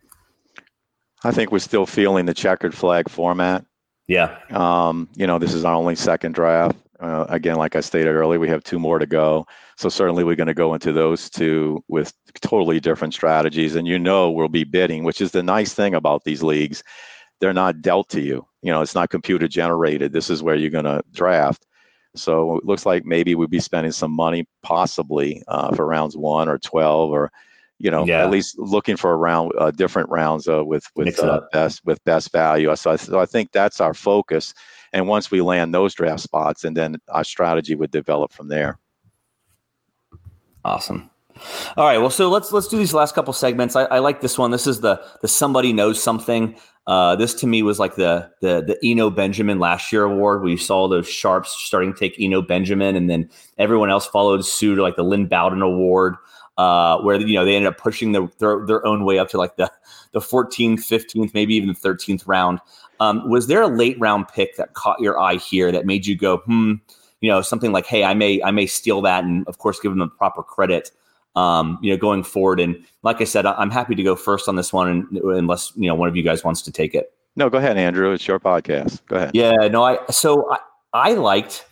I 1.26 1.32
think 1.32 1.52
we're 1.52 1.60
still 1.60 1.86
feeling 1.86 2.26
the 2.26 2.34
checkered 2.34 2.74
flag 2.74 3.10
format. 3.10 3.66
Yeah, 4.08 4.38
Um, 4.52 5.10
you 5.16 5.28
know, 5.28 5.38
this 5.38 5.54
is 5.54 5.66
our 5.66 5.74
only 5.74 5.96
second 5.96 6.34
draft. 6.34 6.78
Uh, 7.00 7.26
again, 7.30 7.56
like 7.58 7.76
I 7.76 7.82
stated 7.82 8.10
earlier, 8.10 8.40
we 8.40 8.50
have 8.50 8.64
two 8.64 8.80
more 8.80 8.98
to 9.00 9.06
go. 9.06 9.46
So 9.78 9.88
certainly 9.90 10.24
we're 10.24 10.36
going 10.36 10.48
to 10.48 10.54
go 10.54 10.74
into 10.74 10.92
those 10.92 11.30
two 11.30 11.84
with 11.88 12.12
totally 12.42 12.80
different 12.80 13.14
strategies. 13.14 13.76
And 13.76 13.88
you 13.88 14.00
know, 14.00 14.32
we'll 14.32 14.48
be 14.48 14.64
bidding, 14.64 15.04
which 15.04 15.22
is 15.22 15.32
the 15.32 15.44
nice 15.44 15.74
thing 15.74 15.94
about 15.94 16.24
these 16.24 16.42
leagues. 16.42 16.84
They're 17.40 17.54
not 17.54 17.82
dealt 17.82 18.10
to 18.10 18.22
you. 18.22 18.48
You 18.64 18.72
know, 18.72 18.82
it's 18.82 18.96
not 18.96 19.12
computer 19.12 19.48
generated. 19.48 20.12
This 20.12 20.30
is 20.30 20.42
where 20.42 20.56
you're 20.56 20.72
going 20.72 20.86
to 20.86 21.04
draft. 21.14 21.68
So 22.16 22.58
it 22.58 22.66
looks 22.66 22.86
like 22.86 23.06
maybe 23.06 23.36
we'd 23.36 23.52
be 23.52 23.60
spending 23.60 23.92
some 23.92 24.12
money 24.12 24.48
possibly 24.64 25.44
uh, 25.48 25.76
for 25.76 25.86
rounds 25.86 26.18
one 26.18 26.50
or 26.50 26.58
12 26.58 27.12
or, 27.12 27.32
you 27.78 27.92
know, 27.92 28.06
Yeah. 28.08 28.24
at 28.24 28.32
least 28.32 28.58
looking 28.58 28.98
for 28.98 29.12
a 29.12 29.18
round, 29.18 29.52
uh, 29.60 29.70
different 29.70 30.10
rounds 30.10 30.48
uh, 30.48 30.66
with, 30.66 30.84
with 30.96 31.20
uh, 31.20 31.42
best, 31.54 31.86
with 31.86 32.04
best 32.06 32.32
value. 32.32 32.76
So 32.76 32.92
I, 32.92 32.96
so 32.96 33.20
I 33.20 33.28
think 33.28 33.52
that's 33.52 33.80
our 33.80 33.94
focus. 33.94 34.56
And 34.94 35.08
once 35.08 35.32
we 35.32 35.42
land 35.42 35.74
those 35.74 35.94
draft 35.94 36.22
spots, 36.22 36.64
and 36.64 36.76
then 36.76 36.98
our 37.10 37.24
strategy 37.24 37.76
would 37.76 37.92
develop 37.92 38.32
from 38.32 38.48
there. 38.48 38.80
Awesome. 40.64 41.10
All 41.76 41.86
right. 41.86 41.98
Well, 41.98 42.10
so 42.10 42.30
let's 42.30 42.52
let's 42.52 42.68
do 42.68 42.78
these 42.78 42.94
last 42.94 43.16
couple 43.16 43.34
segments. 43.34 43.76
I, 43.76 43.84
I 43.86 44.00
like 44.00 44.22
this 44.22 44.38
one. 44.38 44.52
This 44.52 44.68
is 44.68 44.82
the 44.82 45.04
the 45.22 45.28
somebody 45.28 45.74
knows 45.74 46.02
something. 46.02 46.56
Uh, 46.88 47.16
this 47.16 47.34
to 47.36 47.48
me 47.48 47.62
was 47.64 47.80
like 47.80 47.96
the 47.96 48.30
the 48.42 48.64
the 48.64 48.78
Eno 48.84 49.10
Benjamin 49.10 49.60
last 49.60 49.92
year 49.92 50.04
award. 50.04 50.44
We 50.44 50.58
saw 50.58 50.88
those 50.88 51.08
sharps 51.08 51.52
starting 51.52 51.94
to 51.94 52.00
take 52.00 52.16
Eno 52.20 52.42
Benjamin, 52.42 52.96
and 52.96 53.10
then 53.10 53.30
everyone 53.58 53.90
else 53.90 54.08
followed 54.08 54.46
suit, 54.46 54.80
like 54.80 54.96
the 54.96 55.04
Lynn 55.04 55.28
Bowden 55.28 55.62
Award, 55.62 56.16
uh, 56.58 57.00
where 57.02 57.20
you 57.20 57.36
know 57.36 57.46
they 57.46 57.56
ended 57.56 57.72
up 57.72 57.78
pushing 57.78 58.14
the, 58.14 58.28
their 58.40 58.66
their 58.66 58.86
own 58.86 59.06
way 59.06 59.20
up 59.20 59.30
to 59.30 59.38
like 59.38 59.58
the 59.58 59.72
the 60.14 60.20
14th, 60.20 60.80
15th, 60.80 61.34
maybe 61.34 61.54
even 61.56 61.70
the 61.70 61.76
13th 61.76 62.24
round. 62.26 62.60
Um, 63.00 63.30
was 63.30 63.48
there 63.48 63.62
a 63.62 63.68
late 63.68 64.00
round 64.00 64.28
pick 64.28 64.58
that 64.58 64.74
caught 64.74 65.00
your 65.00 65.20
eye 65.20 65.36
here 65.36 65.72
that 65.72 65.86
made 65.86 66.06
you 66.06 66.16
go, 66.16 66.38
hmm, 66.38 66.74
you 67.22 67.30
know, 67.30 67.42
something 67.42 67.72
like, 67.72 67.86
hey, 67.86 68.04
I 68.04 68.14
may 68.14 68.42
I 68.44 68.52
may 68.52 68.66
steal 68.66 69.02
that, 69.02 69.24
and 69.24 69.48
of 69.48 69.58
course 69.58 69.80
give 69.80 69.92
them 69.92 70.00
the 70.00 70.08
proper 70.08 70.44
credit. 70.44 70.92
Um, 71.36 71.78
you 71.84 71.92
know, 71.92 71.98
going 71.98 72.24
forward, 72.24 72.60
and 72.60 72.84
like 73.04 73.22
I 73.22 73.24
said, 73.24 73.46
I'm 73.46 73.70
happy 73.70 73.94
to 73.94 74.02
go 74.02 74.16
first 74.16 74.50
on 74.50 74.56
this 74.56 74.74
one, 74.74 74.88
and, 74.88 75.18
unless 75.18 75.72
you 75.76 75.88
know 75.88 75.96
one 75.96 76.10
of 76.10 76.16
you 76.16 76.24
guys 76.24 76.44
wants 76.44 76.62
to 76.64 76.72
take 76.72 76.96
it. 76.96 77.14
No, 77.36 77.50
go 77.50 77.60
ahead, 77.60 77.78
Andrew. 77.78 78.12
It's 78.12 78.28
your 78.28 78.40
podcast. 78.40 79.06
Go 79.08 79.18
ahead. 79.18 79.32
Yeah, 79.34 79.68
no, 79.68 79.84
I 79.84 80.00
so 80.10 80.52
I, 80.52 80.58
I 80.94 81.14
liked 81.14 81.66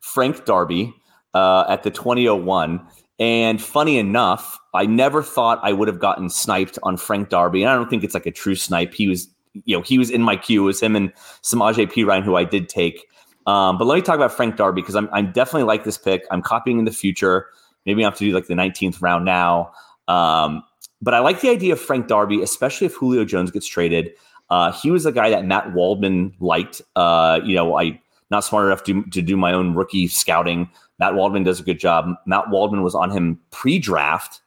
Frank 0.00 0.44
Darby 0.44 0.94
uh, 1.34 1.64
at 1.68 1.82
the 1.82 1.90
2001. 1.90 2.86
And 3.20 3.60
funny 3.60 3.98
enough, 3.98 4.58
I 4.74 4.86
never 4.86 5.22
thought 5.22 5.60
I 5.62 5.72
would 5.72 5.88
have 5.88 5.98
gotten 5.98 6.30
sniped 6.30 6.78
on 6.82 6.96
Frank 6.96 7.30
Darby. 7.30 7.62
And 7.62 7.70
I 7.70 7.74
don't 7.74 7.90
think 7.90 8.04
it's 8.04 8.14
like 8.14 8.26
a 8.26 8.30
true 8.30 8.54
snipe. 8.54 8.94
He 8.94 9.08
was, 9.08 9.28
you 9.64 9.76
know, 9.76 9.82
he 9.82 9.98
was 9.98 10.10
in 10.10 10.22
my 10.22 10.36
queue. 10.36 10.62
It 10.62 10.66
was 10.66 10.80
him 10.80 10.96
and 10.96 11.12
Samaje 11.42 11.90
P. 11.90 12.04
Ryan, 12.04 12.22
who 12.22 12.36
I 12.36 12.44
did 12.44 12.68
take. 12.68 13.06
Um, 13.46 13.78
but 13.78 13.86
let 13.86 13.96
me 13.96 14.02
talk 14.02 14.16
about 14.16 14.32
Frank 14.32 14.56
Darby 14.56 14.82
because 14.82 14.94
I'm, 14.94 15.08
I'm 15.12 15.32
definitely 15.32 15.62
like 15.62 15.84
this 15.84 15.96
pick. 15.96 16.24
I'm 16.30 16.42
copying 16.42 16.78
in 16.78 16.84
the 16.84 16.92
future. 16.92 17.46
Maybe 17.86 18.04
I 18.04 18.06
have 18.08 18.18
to 18.18 18.24
do 18.24 18.32
like 18.32 18.46
the 18.46 18.54
19th 18.54 19.00
round 19.00 19.24
now. 19.24 19.72
Um, 20.06 20.62
but 21.00 21.14
I 21.14 21.20
like 21.20 21.40
the 21.40 21.48
idea 21.48 21.72
of 21.72 21.80
Frank 21.80 22.08
Darby, 22.08 22.42
especially 22.42 22.86
if 22.86 22.94
Julio 22.94 23.24
Jones 23.24 23.50
gets 23.50 23.66
traded. 23.66 24.12
Uh, 24.50 24.72
he 24.72 24.90
was 24.90 25.06
a 25.06 25.12
guy 25.12 25.30
that 25.30 25.44
Matt 25.44 25.72
Waldman 25.72 26.34
liked. 26.40 26.82
Uh, 26.96 27.40
you 27.44 27.54
know, 27.54 27.78
I 27.78 28.00
not 28.30 28.44
smart 28.44 28.66
enough 28.66 28.84
to, 28.84 29.02
to 29.04 29.22
do 29.22 29.36
my 29.36 29.52
own 29.52 29.74
rookie 29.74 30.08
scouting. 30.08 30.68
Matt 30.98 31.14
Waldman 31.14 31.44
does 31.44 31.60
a 31.60 31.62
good 31.62 31.78
job. 31.78 32.14
Matt 32.26 32.50
Waldman 32.50 32.82
was 32.82 32.94
on 32.94 33.10
him 33.10 33.40
pre-draft. 33.50 34.40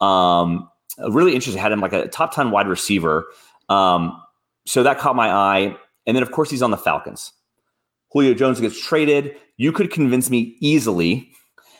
Um, 0.00 0.68
really 0.98 1.34
interesting. 1.34 1.60
Had 1.60 1.70
him 1.70 1.80
like 1.80 1.92
a 1.92 2.08
top 2.08 2.34
10 2.34 2.50
wide 2.50 2.66
receiver. 2.66 3.26
Um, 3.68 4.20
so 4.68 4.82
that 4.82 4.98
caught 4.98 5.16
my 5.16 5.30
eye. 5.30 5.74
And 6.06 6.14
then, 6.14 6.22
of 6.22 6.30
course, 6.30 6.50
he's 6.50 6.60
on 6.60 6.70
the 6.70 6.76
Falcons. 6.76 7.32
Julio 8.12 8.34
Jones 8.34 8.60
gets 8.60 8.78
traded. 8.78 9.34
You 9.56 9.72
could 9.72 9.90
convince 9.90 10.28
me 10.28 10.56
easily 10.60 11.30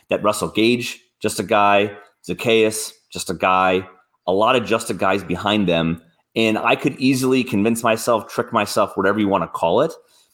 that 0.08 0.22
Russell 0.22 0.48
Gage, 0.48 0.98
just 1.20 1.38
a 1.38 1.42
guy, 1.42 1.94
Zaccheaus, 2.26 2.92
just 3.12 3.28
a 3.28 3.34
guy, 3.34 3.86
a 4.26 4.32
lot 4.32 4.56
of 4.56 4.64
just 4.64 4.88
a 4.88 4.94
guys 4.94 5.22
behind 5.22 5.68
them. 5.68 6.00
And 6.34 6.56
I 6.56 6.76
could 6.76 6.96
easily 6.96 7.44
convince 7.44 7.82
myself, 7.82 8.26
trick 8.28 8.54
myself, 8.54 8.96
whatever 8.96 9.18
you 9.20 9.28
want 9.28 9.44
to 9.44 9.48
call 9.48 9.82
it, 9.82 9.92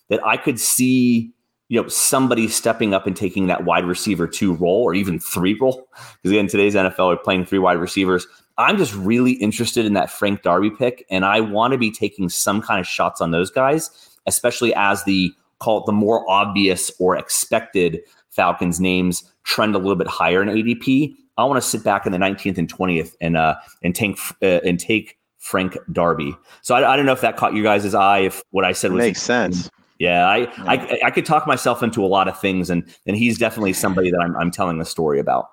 that 0.08 0.24
I 0.24 0.36
could 0.36 0.60
see 0.60 1.34
you 1.68 1.82
know 1.82 1.88
somebody 1.88 2.46
stepping 2.46 2.94
up 2.94 3.06
and 3.06 3.16
taking 3.16 3.46
that 3.48 3.64
wide 3.64 3.84
receiver 3.86 4.28
two 4.28 4.52
role 4.54 4.82
or 4.82 4.94
even 4.94 5.18
three 5.18 5.56
role 5.58 5.88
because 6.22 6.30
again 6.30 6.46
today's 6.46 6.74
NFL 6.74 7.08
we're 7.08 7.16
playing 7.16 7.46
three 7.46 7.58
wide 7.58 7.78
receivers. 7.78 8.26
I'm 8.56 8.76
just 8.76 8.94
really 8.94 9.32
interested 9.32 9.84
in 9.84 9.94
that 9.94 10.10
Frank 10.10 10.42
Darby 10.42 10.70
pick, 10.70 11.04
and 11.10 11.24
I 11.24 11.40
want 11.40 11.72
to 11.72 11.78
be 11.78 11.90
taking 11.90 12.28
some 12.28 12.62
kind 12.62 12.80
of 12.80 12.86
shots 12.86 13.20
on 13.20 13.30
those 13.30 13.50
guys, 13.50 13.90
especially 14.26 14.74
as 14.74 15.04
the 15.04 15.32
call 15.58 15.78
it 15.78 15.86
the 15.86 15.92
more 15.92 16.28
obvious 16.30 16.90
or 16.98 17.16
expected 17.16 18.00
Falcons 18.30 18.80
names 18.80 19.24
trend 19.44 19.74
a 19.74 19.78
little 19.78 19.96
bit 19.96 20.06
higher 20.06 20.42
in 20.42 20.48
ADP. 20.48 21.14
I 21.36 21.44
want 21.44 21.60
to 21.60 21.68
sit 21.68 21.82
back 21.82 22.06
in 22.06 22.12
the 22.12 22.18
19th 22.18 22.58
and 22.58 22.72
20th 22.72 23.14
and 23.20 23.36
uh 23.36 23.56
and 23.82 23.94
take 23.94 24.18
uh, 24.42 24.60
and 24.64 24.78
take 24.78 25.18
Frank 25.38 25.76
Darby. 25.92 26.34
So 26.62 26.74
I, 26.74 26.92
I, 26.92 26.96
don't 26.96 27.06
know 27.06 27.12
if 27.12 27.20
that 27.20 27.36
caught 27.36 27.54
you 27.54 27.62
guys' 27.62 27.94
eye. 27.94 28.20
If 28.20 28.42
what 28.50 28.64
I 28.64 28.72
said 28.72 28.92
was 28.92 29.00
makes 29.04 29.22
sense. 29.22 29.68
Yeah, 29.98 30.26
I, 30.26 30.36
yeah. 30.38 30.50
I 30.58 31.00
I 31.04 31.10
could 31.10 31.26
talk 31.26 31.46
myself 31.46 31.82
into 31.82 32.04
a 32.04 32.08
lot 32.08 32.28
of 32.28 32.40
things, 32.40 32.70
and 32.70 32.84
and 33.06 33.16
he's 33.16 33.38
definitely 33.38 33.74
somebody 33.74 34.10
that 34.10 34.20
I'm 34.20 34.36
I'm 34.36 34.50
telling 34.50 34.80
a 34.80 34.84
story 34.84 35.20
about. 35.20 35.50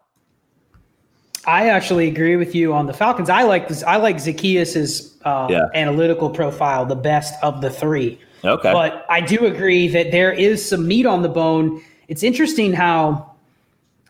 I 1.46 1.70
actually 1.70 2.08
agree 2.08 2.36
with 2.36 2.54
you 2.54 2.74
on 2.74 2.86
the 2.86 2.94
Falcons. 2.94 3.30
I 3.30 3.44
like 3.44 3.68
this. 3.68 3.84
I 3.84 3.96
like 3.98 4.18
Zaccheaus's 4.18 5.18
uh, 5.24 5.48
yeah. 5.50 5.66
analytical 5.74 6.30
profile 6.30 6.86
the 6.86 6.96
best 6.96 7.34
of 7.44 7.62
the 7.62 7.70
three. 7.70 8.20
Okay, 8.44 8.72
but 8.72 9.06
I 9.10 9.22
do 9.22 9.46
agree 9.46 9.88
that 9.90 10.12
there 10.12 10.32
is 10.32 10.68
some 10.68 10.88
meat 10.88 11.06
on 11.06 11.22
the 11.22 11.30
bone. 11.30 11.82
It's 12.08 12.24
interesting 12.24 12.74
how 12.74 13.36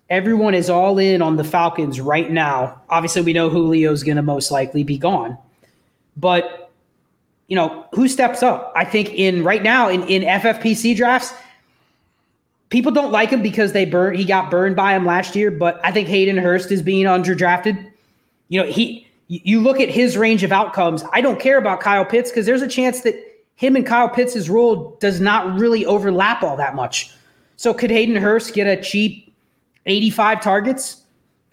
everyone 0.10 0.54
is 0.54 0.70
all 0.70 0.98
in 1.00 1.22
on 1.22 1.38
the 1.38 1.44
Falcons 1.44 2.00
right 2.02 2.30
now. 2.30 2.82
Obviously, 2.90 3.22
we 3.22 3.34
know 3.34 3.50
Julio's 3.50 4.04
going 4.04 4.18
to 4.18 4.24
most 4.24 4.52
likely 4.52 4.84
be 4.84 4.98
gone, 4.98 5.38
but 6.18 6.72
you 7.48 7.56
know, 7.56 7.86
who 7.94 8.08
steps 8.08 8.42
up? 8.44 8.72
I 8.78 8.86
think 8.86 9.10
in 9.10 9.44
right 9.44 9.62
now 9.62 9.90
in, 9.90 10.04
in 10.04 10.22
FFPC 10.22 10.96
drafts, 10.96 11.34
people 12.72 12.92
don't 12.92 13.12
like 13.12 13.30
him 13.30 13.44
because 13.44 13.74
they 13.74 13.86
burn 13.86 14.16
he 14.16 14.26
got 14.26 14.50
burned 14.50 14.76
by 14.76 14.96
him 14.96 15.06
last 15.06 15.36
year, 15.36 15.52
but 15.52 15.80
I 15.84 15.92
think 15.92 16.08
Hayden 16.08 16.38
Hurst 16.38 16.72
is 16.72 16.82
being 16.82 17.06
underdrafted. 17.06 17.92
You 18.50 18.62
know, 18.62 18.68
he 18.68 19.08
you 19.28 19.62
look 19.62 19.80
at 19.80 19.90
his 19.90 20.18
range 20.18 20.44
of 20.44 20.52
outcomes. 20.52 21.04
I 21.14 21.22
don't 21.22 21.40
care 21.40 21.58
about 21.58 21.80
Kyle 21.80 22.04
Pitts 22.04 22.32
because 22.32 22.46
there's 22.46 22.64
a 22.64 22.68
chance 22.68 23.02
that 23.02 23.16
him 23.56 23.76
and 23.76 23.86
Kyle 23.86 24.10
Pitts' 24.10 24.50
role 24.50 24.98
does 25.00 25.22
not 25.22 25.58
really 25.58 25.86
overlap 25.86 26.42
all 26.42 26.58
that 26.58 26.76
much. 26.76 27.14
So 27.56 27.74
could 27.74 27.92
Hayden 27.92 28.16
Hurst 28.16 28.54
get 28.54 28.66
a 28.66 28.82
cheap 28.82 29.34
85 29.86 30.42
targets? 30.42 31.04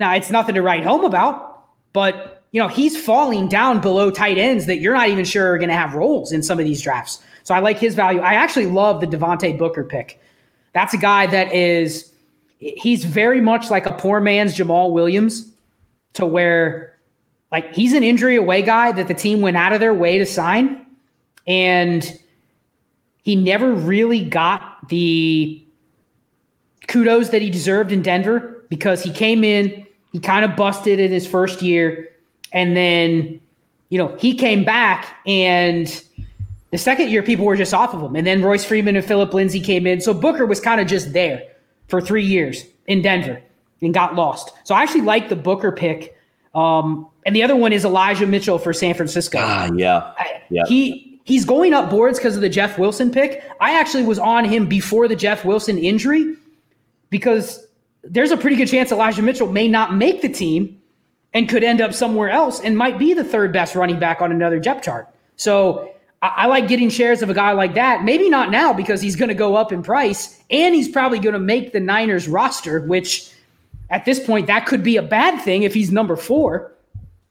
Now 0.00 0.14
it's 0.14 0.30
nothing 0.30 0.54
to 0.54 0.62
write 0.62 0.84
home 0.84 1.04
about, 1.04 1.66
but 1.92 2.42
you 2.50 2.62
know, 2.62 2.68
he's 2.68 2.98
falling 2.98 3.46
down 3.46 3.80
below 3.80 4.10
tight 4.10 4.38
ends 4.38 4.66
that 4.66 4.78
you're 4.78 4.94
not 4.94 5.08
even 5.10 5.24
sure 5.24 5.52
are 5.52 5.58
going 5.58 5.68
to 5.68 5.76
have 5.76 5.94
roles 5.94 6.32
in 6.32 6.42
some 6.42 6.58
of 6.58 6.64
these 6.64 6.80
drafts. 6.80 7.22
So 7.42 7.54
I 7.54 7.58
like 7.58 7.78
his 7.78 7.94
value. 7.94 8.20
I 8.20 8.34
actually 8.34 8.66
love 8.66 9.00
the 9.00 9.06
Devontae 9.06 9.58
Booker 9.58 9.84
pick. 9.84 10.18
That's 10.78 10.94
a 10.94 10.98
guy 10.98 11.26
that 11.26 11.52
is, 11.52 12.12
he's 12.58 13.04
very 13.04 13.40
much 13.40 13.68
like 13.68 13.84
a 13.84 13.92
poor 13.94 14.20
man's 14.20 14.56
Jamaal 14.56 14.92
Williams 14.92 15.50
to 16.12 16.24
where, 16.24 16.96
like, 17.50 17.74
he's 17.74 17.94
an 17.94 18.04
injury 18.04 18.36
away 18.36 18.62
guy 18.62 18.92
that 18.92 19.08
the 19.08 19.14
team 19.14 19.40
went 19.40 19.56
out 19.56 19.72
of 19.72 19.80
their 19.80 19.92
way 19.92 20.18
to 20.18 20.24
sign. 20.24 20.86
And 21.48 22.16
he 23.24 23.34
never 23.34 23.72
really 23.72 24.22
got 24.22 24.88
the 24.88 25.60
kudos 26.86 27.30
that 27.30 27.42
he 27.42 27.50
deserved 27.50 27.90
in 27.90 28.00
Denver 28.00 28.64
because 28.68 29.02
he 29.02 29.10
came 29.10 29.42
in, 29.42 29.84
he 30.12 30.20
kind 30.20 30.44
of 30.44 30.54
busted 30.54 31.00
in 31.00 31.10
his 31.10 31.26
first 31.26 31.60
year 31.60 32.08
and 32.52 32.76
then, 32.76 33.40
you 33.88 33.98
know, 33.98 34.16
he 34.20 34.32
came 34.32 34.62
back 34.62 35.16
and 35.26 36.04
the 36.70 36.78
second 36.78 37.10
year 37.10 37.22
people 37.22 37.44
were 37.46 37.56
just 37.56 37.72
off 37.72 37.94
of 37.94 38.02
him. 38.02 38.16
And 38.16 38.26
then 38.26 38.42
Royce 38.42 38.64
Freeman 38.64 38.96
and 38.96 39.04
Phillip 39.04 39.32
Lindsay 39.32 39.60
came 39.60 39.86
in. 39.86 40.00
So 40.00 40.12
Booker 40.12 40.46
was 40.46 40.60
kind 40.60 40.80
of 40.80 40.86
just 40.86 41.12
there 41.12 41.42
for 41.88 42.00
three 42.00 42.24
years 42.24 42.64
in 42.86 43.02
Denver 43.02 43.42
and 43.80 43.94
got 43.94 44.14
lost. 44.14 44.52
So 44.64 44.74
I 44.74 44.82
actually 44.82 45.02
like 45.02 45.28
the 45.28 45.36
Booker 45.36 45.72
pick. 45.72 46.16
Um, 46.54 47.08
and 47.24 47.34
the 47.34 47.42
other 47.42 47.56
one 47.56 47.72
is 47.72 47.84
Elijah 47.84 48.26
Mitchell 48.26 48.58
for 48.58 48.72
San 48.72 48.94
Francisco. 48.94 49.38
Ah, 49.40 49.70
yeah. 49.74 50.12
yeah. 50.50 50.64
He 50.66 51.20
he's 51.24 51.44
going 51.44 51.74
up 51.74 51.90
boards 51.90 52.18
because 52.18 52.36
of 52.36 52.42
the 52.42 52.48
Jeff 52.48 52.78
Wilson 52.78 53.10
pick. 53.10 53.42
I 53.60 53.78
actually 53.78 54.02
was 54.02 54.18
on 54.18 54.44
him 54.44 54.66
before 54.66 55.08
the 55.08 55.16
Jeff 55.16 55.44
Wilson 55.44 55.78
injury 55.78 56.34
because 57.10 57.66
there's 58.02 58.30
a 58.30 58.36
pretty 58.36 58.56
good 58.56 58.68
chance 58.68 58.92
Elijah 58.92 59.22
Mitchell 59.22 59.50
may 59.50 59.68
not 59.68 59.94
make 59.94 60.22
the 60.22 60.28
team 60.28 60.80
and 61.34 61.48
could 61.48 61.62
end 61.62 61.80
up 61.80 61.92
somewhere 61.92 62.30
else 62.30 62.60
and 62.60 62.76
might 62.76 62.98
be 62.98 63.12
the 63.12 63.24
third 63.24 63.52
best 63.52 63.74
running 63.74 63.98
back 63.98 64.22
on 64.22 64.32
another 64.32 64.58
depth 64.58 64.84
chart. 64.84 65.08
So 65.36 65.92
I, 66.22 66.28
I 66.28 66.46
like 66.46 66.68
getting 66.68 66.90
shares 66.90 67.22
of 67.22 67.30
a 67.30 67.34
guy 67.34 67.52
like 67.52 67.74
that. 67.74 68.04
Maybe 68.04 68.28
not 68.28 68.50
now 68.50 68.72
because 68.72 69.00
he's 69.00 69.16
going 69.16 69.28
to 69.28 69.34
go 69.34 69.56
up 69.56 69.72
in 69.72 69.82
price 69.82 70.40
and 70.50 70.74
he's 70.74 70.88
probably 70.88 71.18
going 71.18 71.34
to 71.34 71.40
make 71.40 71.72
the 71.72 71.80
Niners 71.80 72.28
roster, 72.28 72.80
which 72.80 73.32
at 73.90 74.04
this 74.04 74.24
point, 74.24 74.46
that 74.48 74.66
could 74.66 74.82
be 74.82 74.96
a 74.96 75.02
bad 75.02 75.40
thing 75.42 75.62
if 75.62 75.74
he's 75.74 75.90
number 75.90 76.16
four. 76.16 76.72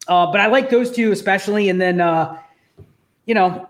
Uh, 0.08 0.32
but 0.32 0.40
I 0.40 0.48
like 0.48 0.70
those 0.70 0.92
two 0.92 1.12
especially. 1.12 1.70
And 1.70 1.80
then, 1.80 2.02
uh, 2.02 2.40
you 3.26 3.34
know, 3.34 3.68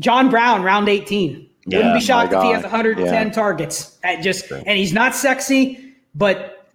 John 0.00 0.30
Brown, 0.30 0.62
round 0.62 0.88
18. 0.88 1.48
Yeah, 1.66 1.78
Wouldn't 1.78 1.94
be 1.96 2.00
shocked 2.00 2.32
if 2.32 2.42
he 2.42 2.50
has 2.50 2.62
110 2.62 3.26
yeah. 3.26 3.32
targets. 3.32 3.98
Just 4.22 4.50
and 4.50 4.78
he's 4.78 4.92
not 4.92 5.14
sexy, 5.14 5.94
but 6.14 6.66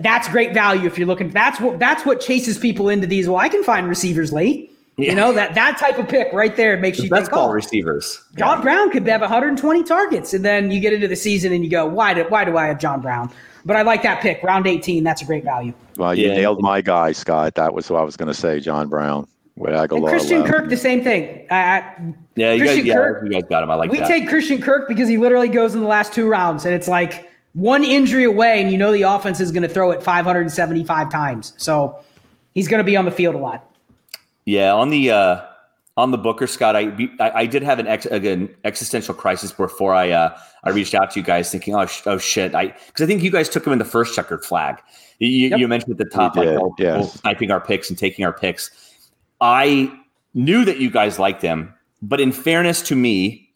that's 0.00 0.28
great 0.28 0.52
value 0.52 0.86
if 0.86 0.98
you're 0.98 1.06
looking. 1.06 1.30
That's 1.30 1.58
what 1.58 1.78
that's 1.78 2.04
what 2.04 2.20
chases 2.20 2.58
people 2.58 2.90
into 2.90 3.06
these. 3.06 3.28
Well, 3.28 3.38
I 3.38 3.48
can 3.48 3.64
find 3.64 3.88
receivers 3.88 4.30
late. 4.30 4.76
Yeah. 5.00 5.10
You 5.10 5.16
know 5.16 5.32
that 5.32 5.54
that 5.54 5.78
type 5.78 5.98
of 5.98 6.08
pick 6.08 6.32
right 6.32 6.54
there 6.54 6.76
makes 6.76 6.98
the 6.98 7.04
you 7.04 7.10
best 7.10 7.26
think, 7.26 7.32
ball 7.32 7.48
oh, 7.48 7.52
receivers. 7.52 8.22
John 8.36 8.58
yeah. 8.58 8.62
Brown 8.62 8.90
could 8.90 9.06
have 9.06 9.20
120 9.20 9.82
targets, 9.84 10.34
and 10.34 10.44
then 10.44 10.70
you 10.70 10.80
get 10.80 10.92
into 10.92 11.08
the 11.08 11.16
season 11.16 11.52
and 11.52 11.64
you 11.64 11.70
go, 11.70 11.86
why 11.86 12.14
do 12.14 12.24
why 12.28 12.44
do 12.44 12.56
I 12.56 12.66
have 12.66 12.78
John 12.78 13.00
Brown? 13.00 13.30
But 13.64 13.76
I 13.76 13.82
like 13.82 14.02
that 14.02 14.22
pick, 14.22 14.42
round 14.42 14.66
18. 14.66 15.04
That's 15.04 15.22
a 15.22 15.24
great 15.24 15.44
value. 15.44 15.74
Well, 15.96 16.14
you 16.14 16.28
yeah. 16.28 16.34
nailed 16.34 16.62
my 16.62 16.80
guy, 16.80 17.12
Scott. 17.12 17.54
That 17.56 17.74
was 17.74 17.90
what 17.90 18.00
I 18.00 18.04
was 18.04 18.16
going 18.16 18.28
to 18.28 18.34
say, 18.34 18.58
John 18.60 18.88
Brown. 18.88 19.26
And 19.62 19.90
Christian 19.90 20.44
Kirk, 20.44 20.70
the 20.70 20.76
same 20.76 21.04
thing. 21.04 21.46
yeah, 21.50 22.04
you 22.36 22.64
guys, 22.64 22.78
yeah, 22.78 22.94
Kirk, 22.94 23.24
you 23.24 23.30
guys 23.30 23.42
got 23.50 23.62
him. 23.62 23.70
I 23.70 23.74
like 23.74 23.90
we 23.90 23.98
that. 23.98 24.08
take 24.08 24.28
Christian 24.28 24.62
Kirk 24.62 24.88
because 24.88 25.06
he 25.08 25.18
literally 25.18 25.48
goes 25.48 25.74
in 25.74 25.80
the 25.80 25.86
last 25.86 26.14
two 26.14 26.26
rounds, 26.26 26.64
and 26.64 26.74
it's 26.74 26.88
like 26.88 27.30
one 27.52 27.84
injury 27.84 28.24
away, 28.24 28.62
and 28.62 28.72
you 28.72 28.78
know 28.78 28.90
the 28.92 29.02
offense 29.02 29.38
is 29.38 29.52
going 29.52 29.62
to 29.62 29.68
throw 29.68 29.90
it 29.90 30.02
575 30.02 31.10
times. 31.10 31.52
So 31.58 31.98
he's 32.54 32.68
going 32.68 32.78
to 32.78 32.84
be 32.84 32.96
on 32.96 33.04
the 33.04 33.10
field 33.10 33.34
a 33.34 33.38
lot. 33.38 33.69
Yeah, 34.50 34.74
on 34.74 34.88
the 34.88 35.12
uh, 35.12 35.42
on 35.96 36.10
the 36.10 36.18
Booker 36.18 36.48
Scott, 36.48 36.74
I 36.74 36.92
I, 37.20 37.30
I 37.42 37.46
did 37.46 37.62
have 37.62 37.78
an 37.78 37.86
ex, 37.86 38.04
again 38.06 38.52
existential 38.64 39.14
crisis 39.14 39.52
before 39.52 39.94
I 39.94 40.10
uh, 40.10 40.36
I 40.64 40.70
reached 40.70 40.92
out 40.92 41.12
to 41.12 41.20
you 41.20 41.24
guys, 41.24 41.52
thinking, 41.52 41.76
oh, 41.76 41.86
sh- 41.86 42.02
oh 42.06 42.18
shit, 42.18 42.52
I 42.52 42.74
because 42.86 43.04
I 43.04 43.06
think 43.06 43.22
you 43.22 43.30
guys 43.30 43.48
took 43.48 43.64
him 43.64 43.72
in 43.72 43.78
the 43.78 43.84
first 43.84 44.12
checkered 44.12 44.44
flag. 44.44 44.82
You, 45.20 45.28
yep. 45.50 45.60
you 45.60 45.68
mentioned 45.68 45.92
at 45.92 45.98
the 45.98 46.04
top, 46.12 46.34
like 46.34 46.48
oh, 46.48 46.74
yes. 46.80 47.20
sniping 47.20 47.52
our 47.52 47.60
picks 47.60 47.90
and 47.90 47.96
taking 47.96 48.24
our 48.24 48.32
picks. 48.32 48.72
I 49.40 49.96
knew 50.34 50.64
that 50.64 50.78
you 50.80 50.90
guys 50.90 51.20
liked 51.20 51.42
him, 51.42 51.72
but 52.02 52.20
in 52.20 52.32
fairness 52.32 52.82
to 52.88 52.96
me, 52.96 53.52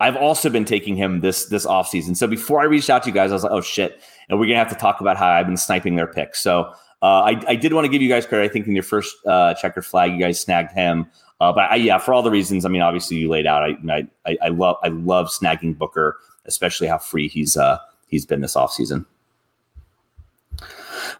I've 0.00 0.16
also 0.16 0.50
been 0.50 0.66
taking 0.66 0.94
him 0.94 1.20
this 1.20 1.46
this 1.46 1.64
offseason. 1.64 2.18
So 2.18 2.26
before 2.26 2.60
I 2.60 2.64
reached 2.64 2.90
out 2.90 3.02
to 3.04 3.08
you 3.08 3.14
guys, 3.14 3.30
I 3.30 3.34
was 3.34 3.44
like, 3.44 3.52
oh 3.52 3.62
shit. 3.62 3.98
And 4.28 4.38
we're 4.38 4.46
gonna 4.46 4.58
have 4.58 4.68
to 4.68 4.74
talk 4.74 5.00
about 5.00 5.16
how 5.16 5.28
I've 5.28 5.46
been 5.46 5.56
sniping 5.56 5.96
their 5.96 6.06
picks. 6.06 6.42
So 6.42 6.74
uh, 7.04 7.20
I, 7.20 7.42
I 7.48 7.56
did 7.56 7.74
want 7.74 7.84
to 7.84 7.90
give 7.90 8.00
you 8.00 8.08
guys 8.08 8.24
credit. 8.24 8.44
I 8.44 8.48
think 8.48 8.66
in 8.66 8.74
your 8.74 8.82
first 8.82 9.14
uh, 9.26 9.52
checkered 9.54 9.84
flag, 9.84 10.12
you 10.12 10.18
guys 10.18 10.40
snagged 10.40 10.72
him. 10.72 11.06
Uh, 11.40 11.52
but 11.52 11.70
I, 11.70 11.76
yeah, 11.76 11.98
for 11.98 12.14
all 12.14 12.22
the 12.22 12.30
reasons, 12.30 12.64
I 12.64 12.70
mean, 12.70 12.80
obviously 12.80 13.18
you 13.18 13.28
laid 13.28 13.46
out. 13.46 13.62
I, 13.62 14.08
I 14.24 14.38
I 14.42 14.48
love 14.48 14.76
I 14.82 14.88
love 14.88 15.26
snagging 15.28 15.76
Booker, 15.76 16.18
especially 16.46 16.86
how 16.86 16.96
free 16.96 17.28
he's 17.28 17.56
uh 17.56 17.78
he's 18.08 18.24
been 18.24 18.40
this 18.40 18.54
offseason. 18.54 19.04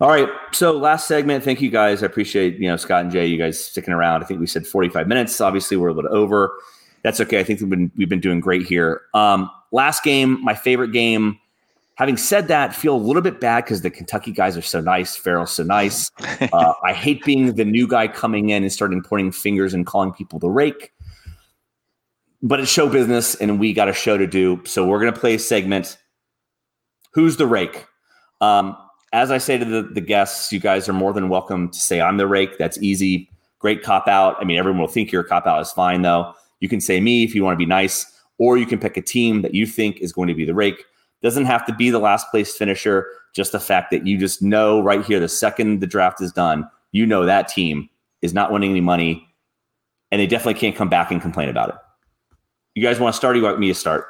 All 0.00 0.08
right. 0.08 0.28
So 0.52 0.72
last 0.72 1.06
segment. 1.06 1.44
Thank 1.44 1.60
you 1.60 1.70
guys. 1.70 2.02
I 2.02 2.06
appreciate 2.06 2.58
you 2.58 2.68
know 2.68 2.76
Scott 2.76 3.02
and 3.02 3.12
Jay, 3.12 3.26
you 3.26 3.36
guys 3.36 3.62
sticking 3.62 3.92
around. 3.92 4.22
I 4.22 4.26
think 4.26 4.40
we 4.40 4.46
said 4.46 4.66
45 4.66 5.06
minutes. 5.06 5.40
Obviously, 5.40 5.76
we're 5.76 5.88
a 5.88 5.92
little 5.92 6.16
over 6.16 6.54
that's 7.04 7.20
okay. 7.20 7.38
I 7.38 7.44
think 7.44 7.60
we've 7.60 7.70
been 7.70 7.92
we've 7.96 8.08
been 8.08 8.20
doing 8.20 8.40
great 8.40 8.66
here. 8.66 9.02
Um, 9.12 9.50
last 9.70 10.02
game, 10.02 10.42
my 10.42 10.54
favorite 10.54 10.90
game. 10.90 11.38
Having 11.96 12.16
said 12.16 12.48
that, 12.48 12.74
feel 12.74 12.96
a 12.96 12.98
little 12.98 13.22
bit 13.22 13.40
bad 13.40 13.64
because 13.64 13.82
the 13.82 13.90
Kentucky 13.90 14.32
guys 14.32 14.56
are 14.56 14.62
so 14.62 14.80
nice. 14.80 15.16
Farrell's 15.16 15.52
so 15.52 15.62
nice. 15.62 16.10
Uh, 16.52 16.72
I 16.84 16.92
hate 16.92 17.24
being 17.24 17.54
the 17.54 17.64
new 17.64 17.88
guy 17.88 18.06
coming 18.06 18.50
in 18.50 18.62
and 18.62 18.72
starting 18.72 19.02
pointing 19.02 19.32
fingers 19.32 19.72
and 19.72 19.86
calling 19.86 20.12
people 20.12 20.38
the 20.38 20.50
rake. 20.50 20.92
But 22.42 22.60
it's 22.60 22.70
show 22.70 22.88
business, 22.88 23.34
and 23.36 23.58
we 23.58 23.72
got 23.72 23.88
a 23.88 23.92
show 23.92 24.18
to 24.18 24.26
do. 24.26 24.60
So 24.64 24.86
we're 24.86 24.98
gonna 24.98 25.12
play 25.12 25.34
a 25.34 25.38
segment. 25.38 25.96
Who's 27.12 27.36
the 27.38 27.46
rake? 27.46 27.86
Um, 28.40 28.76
as 29.12 29.30
I 29.30 29.38
say 29.38 29.56
to 29.56 29.64
the, 29.64 29.82
the 29.82 30.00
guests, 30.00 30.52
you 30.52 30.60
guys 30.60 30.88
are 30.88 30.92
more 30.92 31.12
than 31.12 31.28
welcome 31.28 31.70
to 31.70 31.78
say 31.78 32.00
I'm 32.00 32.18
the 32.18 32.26
rake. 32.26 32.58
That's 32.58 32.80
easy. 32.82 33.30
Great 33.58 33.82
cop 33.82 34.08
out. 34.08 34.36
I 34.40 34.44
mean, 34.44 34.58
everyone 34.58 34.80
will 34.80 34.88
think 34.88 35.10
you're 35.10 35.22
a 35.22 35.28
cop 35.28 35.46
out 35.46 35.62
is 35.62 35.72
fine 35.72 36.02
though. 36.02 36.34
You 36.60 36.68
can 36.68 36.80
say 36.80 37.00
me 37.00 37.24
if 37.24 37.34
you 37.34 37.44
want 37.44 37.54
to 37.54 37.58
be 37.58 37.66
nice, 37.66 38.04
or 38.38 38.58
you 38.58 38.66
can 38.66 38.78
pick 38.78 38.96
a 38.96 39.02
team 39.02 39.42
that 39.42 39.54
you 39.54 39.66
think 39.66 40.00
is 40.00 40.12
going 40.12 40.28
to 40.28 40.34
be 40.34 40.44
the 40.44 40.54
rake. 40.54 40.84
Doesn't 41.22 41.46
have 41.46 41.64
to 41.66 41.74
be 41.74 41.90
the 41.90 41.98
last 41.98 42.30
place 42.30 42.56
finisher. 42.56 43.06
Just 43.34 43.52
the 43.52 43.60
fact 43.60 43.90
that 43.90 44.06
you 44.06 44.18
just 44.18 44.42
know 44.42 44.80
right 44.80 45.04
here, 45.04 45.18
the 45.18 45.28
second 45.28 45.80
the 45.80 45.86
draft 45.86 46.20
is 46.20 46.32
done, 46.32 46.68
you 46.92 47.06
know 47.06 47.24
that 47.24 47.48
team 47.48 47.88
is 48.22 48.32
not 48.32 48.52
winning 48.52 48.70
any 48.70 48.80
money, 48.80 49.26
and 50.10 50.20
they 50.20 50.26
definitely 50.26 50.60
can't 50.60 50.76
come 50.76 50.88
back 50.88 51.10
and 51.10 51.20
complain 51.20 51.48
about 51.48 51.70
it. 51.70 51.74
You 52.74 52.82
guys 52.82 53.00
want 53.00 53.14
to 53.14 53.16
start? 53.16 53.34
Or 53.34 53.38
you 53.38 53.44
want 53.44 53.58
me 53.58 53.68
to 53.68 53.74
start? 53.74 54.06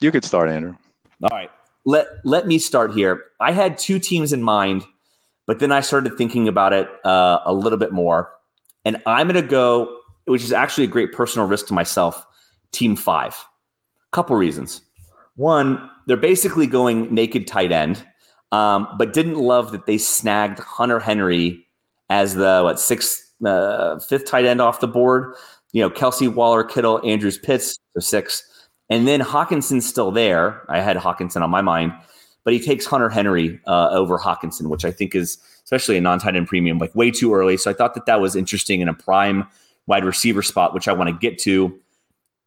You 0.00 0.10
could 0.10 0.24
start, 0.24 0.50
Andrew. 0.50 0.74
All 1.22 1.30
right. 1.30 1.50
Let 1.84 2.06
let 2.24 2.46
me 2.46 2.58
start 2.58 2.92
here. 2.92 3.24
I 3.40 3.52
had 3.52 3.78
two 3.78 3.98
teams 3.98 4.32
in 4.32 4.42
mind, 4.42 4.84
but 5.46 5.58
then 5.58 5.70
I 5.70 5.80
started 5.80 6.16
thinking 6.16 6.48
about 6.48 6.72
it 6.72 6.88
uh, 7.04 7.40
a 7.44 7.52
little 7.52 7.78
bit 7.78 7.92
more, 7.92 8.30
and 8.84 9.00
I'm 9.06 9.28
going 9.28 9.42
to 9.42 9.48
go, 9.48 9.98
which 10.24 10.42
is 10.42 10.52
actually 10.52 10.84
a 10.84 10.88
great 10.88 11.12
personal 11.12 11.46
risk 11.46 11.66
to 11.68 11.74
myself. 11.74 12.26
Team 12.72 12.96
five. 12.96 13.36
Couple 14.12 14.34
reasons. 14.36 14.80
One, 15.36 15.90
they're 16.06 16.16
basically 16.16 16.66
going 16.66 17.12
naked 17.12 17.46
tight 17.46 17.72
end, 17.72 18.04
um, 18.52 18.88
but 18.98 19.12
didn't 19.12 19.38
love 19.38 19.72
that 19.72 19.86
they 19.86 19.98
snagged 19.98 20.58
Hunter 20.58 21.00
Henry 21.00 21.66
as 22.10 22.34
the 22.34 22.60
what 22.62 22.78
sixth, 22.78 23.20
uh, 23.44 23.98
fifth 23.98 24.26
tight 24.26 24.44
end 24.44 24.60
off 24.60 24.80
the 24.80 24.88
board. 24.88 25.34
You 25.72 25.82
know, 25.82 25.90
Kelce 25.90 26.32
Waller, 26.32 26.62
Kittle, 26.62 27.00
Andrews, 27.04 27.38
Pitts, 27.38 27.78
so 27.94 28.00
six. 28.00 28.48
And 28.90 29.08
then 29.08 29.20
Hockenson's 29.20 29.88
still 29.88 30.12
there. 30.12 30.64
I 30.68 30.80
had 30.80 30.96
Hockenson 30.96 31.42
on 31.42 31.50
my 31.50 31.62
mind, 31.62 31.92
but 32.44 32.52
he 32.52 32.60
takes 32.60 32.86
Hunter 32.86 33.08
Henry 33.08 33.60
uh, 33.66 33.88
over 33.90 34.18
Hockenson, 34.18 34.68
which 34.68 34.84
I 34.84 34.92
think 34.92 35.14
is 35.14 35.38
especially 35.64 35.96
a 35.96 36.00
non-tight 36.00 36.36
end 36.36 36.46
premium, 36.46 36.78
like 36.78 36.94
way 36.94 37.10
too 37.10 37.34
early. 37.34 37.56
So 37.56 37.70
I 37.70 37.74
thought 37.74 37.94
that 37.94 38.06
that 38.06 38.20
was 38.20 38.36
interesting 38.36 38.80
in 38.80 38.88
a 38.88 38.94
prime 38.94 39.48
wide 39.86 40.04
receiver 40.04 40.42
spot, 40.42 40.74
which 40.74 40.86
I 40.86 40.92
want 40.92 41.08
to 41.08 41.16
get 41.16 41.38
to. 41.40 41.76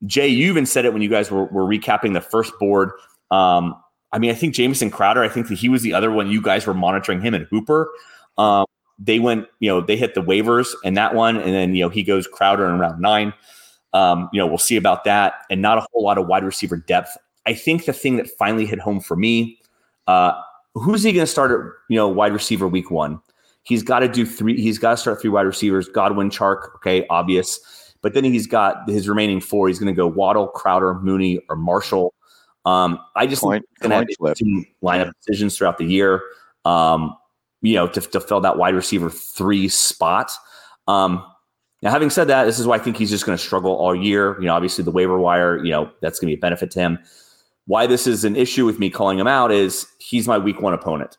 Jay, 0.06 0.28
you 0.28 0.50
even 0.50 0.66
said 0.66 0.86
it 0.86 0.94
when 0.94 1.02
you 1.02 1.10
guys 1.10 1.32
were, 1.32 1.46
were 1.46 1.66
recapping 1.66 2.14
the 2.14 2.22
first 2.22 2.54
board. 2.60 2.92
Um, 3.32 3.76
I 4.12 4.20
mean, 4.20 4.32
I 4.32 4.36
think 4.36 4.54
Jamison 4.54 4.90
Crowder, 4.90 5.24
I 5.24 5.30
think 5.30 5.48
that 5.50 5.58
he 5.58 5.70
was 5.70 5.82
the 5.82 5.94
other 5.94 6.12
one 6.12 6.30
you 6.30 6.42
guys 6.42 6.66
were 6.66 6.74
monitoring 6.74 7.22
him 7.22 7.34
and 7.34 7.46
Hooper. 7.50 7.90
Um, 8.38 8.66
they 9.00 9.20
went, 9.20 9.48
you 9.60 9.70
know, 9.70 9.82
they 9.82 9.98
hit 9.98 10.16
the 10.16 10.22
waivers 10.22 10.74
in 10.84 10.96
that 10.96 11.14
one, 11.14 11.38
and 11.38 11.54
then 11.54 11.76
you 11.76 11.84
know 11.84 11.90
he 11.90 12.04
goes 12.04 12.28
Crowder 12.28 12.68
in 12.68 12.80
round 12.80 13.00
nine. 13.00 13.34
Um, 13.94 14.30
you 14.34 14.40
know, 14.40 14.48
we'll 14.48 14.58
see 14.58 14.76
about 14.76 15.04
that, 15.06 15.34
and 15.50 15.62
not 15.62 15.78
a 15.78 15.86
whole 15.92 16.04
lot 16.04 16.18
of 16.18 16.28
wide 16.28 16.44
receiver 16.44 16.78
depth. 16.78 17.18
I 17.46 17.54
think 17.54 17.86
the 17.86 17.94
thing 17.94 18.18
that 18.18 18.28
finally 18.38 18.66
hit 18.66 18.80
home 18.80 19.00
for 19.00 19.16
me, 19.16 19.60
uh, 20.08 20.34
who's 20.74 21.04
he 21.04 21.14
going 21.14 21.26
to 21.26 21.32
start 21.32 21.52
at, 21.52 21.60
you 21.90 21.96
know, 21.96 22.08
wide 22.08 22.34
receiver 22.34 22.68
week 22.68 22.92
one? 22.92 23.22
He's 23.64 23.84
got 23.84 24.00
to 24.00 24.08
do 24.08 24.26
three. 24.26 24.60
He's 24.60 24.78
got 24.78 24.92
to 24.92 24.98
start 24.98 25.22
three 25.22 25.30
wide 25.30 25.46
receivers. 25.46 25.88
Godwin, 25.90 26.30
Chark, 26.30 26.76
okay, 26.76 27.06
obvious. 27.10 27.60
But 28.08 28.14
then 28.14 28.24
he's 28.24 28.48
got 28.48 28.90
his 28.90 29.10
remaining 29.10 29.42
four. 29.42 29.68
He's 29.68 29.80
going 29.80 29.94
to 29.94 29.98
go 29.98 30.08
Waddle, 30.08 30.48
Crowder, 30.48 30.94
Mooney, 30.94 31.42
or 31.50 31.58
Marshall. 31.58 32.14
Um, 32.64 32.98
I 33.18 33.28
just 33.28 33.42
Point- 33.42 33.66
think 33.82 33.92
going 33.92 34.06
to 34.08 34.26
have 34.30 34.66
lineup 34.82 35.12
decisions 35.26 35.58
throughout 35.58 35.78
the 35.78 35.84
year. 35.84 36.22
Um, 36.64 37.18
you 37.62 37.74
know, 37.74 37.86
to, 37.86 38.00
to 38.00 38.22
fill 38.22 38.40
that 38.40 38.58
wide 38.58 38.76
receiver 38.76 39.10
three 39.10 39.68
spot. 39.68 40.32
Um, 40.88 41.22
now, 41.82 41.92
having 41.92 42.10
said 42.10 42.30
that, 42.30 42.46
this 42.46 42.60
is 42.60 42.66
why 42.66 42.76
I 42.76 42.80
think 42.80 42.96
he's 42.96 43.10
just 43.10 43.26
going 43.26 43.38
to 43.38 43.44
struggle 43.44 43.76
all 43.76 43.94
year. 43.94 44.40
You 44.40 44.46
know, 44.46 44.54
obviously 44.54 44.86
the 44.86 44.92
waiver 44.92 45.20
wire, 45.20 45.62
you 45.62 45.72
know, 45.72 45.92
that's 46.02 46.18
going 46.18 46.30
to 46.30 46.34
be 46.34 46.40
a 46.40 46.42
benefit 46.42 46.72
to 46.72 46.80
him. 46.80 47.00
Why 47.66 47.88
this 47.88 48.08
is 48.08 48.24
an 48.24 48.38
issue 48.38 48.66
with 48.66 48.80
me 48.80 48.90
calling 48.90 49.20
him 49.20 49.28
out 49.28 49.52
is 49.52 49.86
he's 50.00 50.30
my 50.30 50.38
week 50.38 50.62
one 50.62 50.74
opponent. 50.74 51.18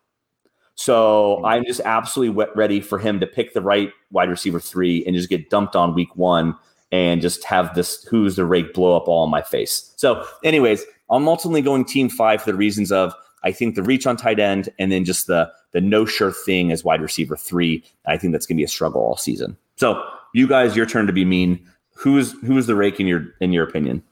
So 0.75 1.45
I'm 1.45 1.67
just 1.67 1.81
absolutely 1.85 2.47
ready 2.57 2.81
for 2.81 2.99
him 2.99 3.21
to 3.21 3.27
pick 3.27 3.53
the 3.53 3.61
right 3.61 3.93
wide 4.11 4.31
receiver 4.31 4.59
three 4.59 5.05
and 5.05 5.15
just 5.15 5.29
get 5.29 5.51
dumped 5.51 5.77
on 5.77 5.93
week 5.95 6.17
one 6.17 6.57
and 6.93 7.21
just 7.21 7.45
have 7.45 7.75
this 7.75 8.03
who's 8.05 8.37
the 8.37 8.45
rake 8.45 8.73
blow 8.75 8.97
up 8.97 9.09
all 9.09 9.25
in 9.25 9.31
my 9.31 9.43
face. 9.43 9.93
So, 9.97 10.25
anyways, 10.45 10.85
I'm 11.11 11.29
ultimately 11.29 11.63
going 11.63 11.85
team 11.85 12.09
five 12.09 12.43
for 12.43 12.51
the 12.53 12.57
reasons 12.57 12.91
of 12.93 13.13
I 13.45 13.53
think 13.53 13.75
the 13.77 13.83
reach 13.83 14.07
on 14.07 14.17
tight 14.17 14.41
end 14.41 14.69
and 14.79 14.91
then 14.91 15.05
just 15.05 15.27
the 15.27 15.51
the 15.73 15.81
no 15.81 16.05
sure 16.07 16.33
thing 16.33 16.73
as 16.73 16.83
wide 16.85 17.01
receiver 17.03 17.37
three. 17.37 17.85
I 18.07 18.17
think 18.17 18.33
that's 18.33 18.47
gonna 18.47 18.57
be 18.57 18.65
a 18.65 18.69
struggle 18.69 19.01
all 19.03 19.17
season. 19.17 19.57
So 19.77 20.03
you 20.35 20.47
guys, 20.49 20.75
your 20.77 20.87
turn 20.87 21.07
to 21.07 21.13
be 21.13 21.25
mean. 21.25 21.65
Who's 21.95 22.33
who's 22.43 22.67
the 22.67 22.75
rake 22.77 23.01
in 23.01 23.07
your 23.07 23.27
in 23.41 23.53
your 23.53 23.65
opinion? 23.69 24.03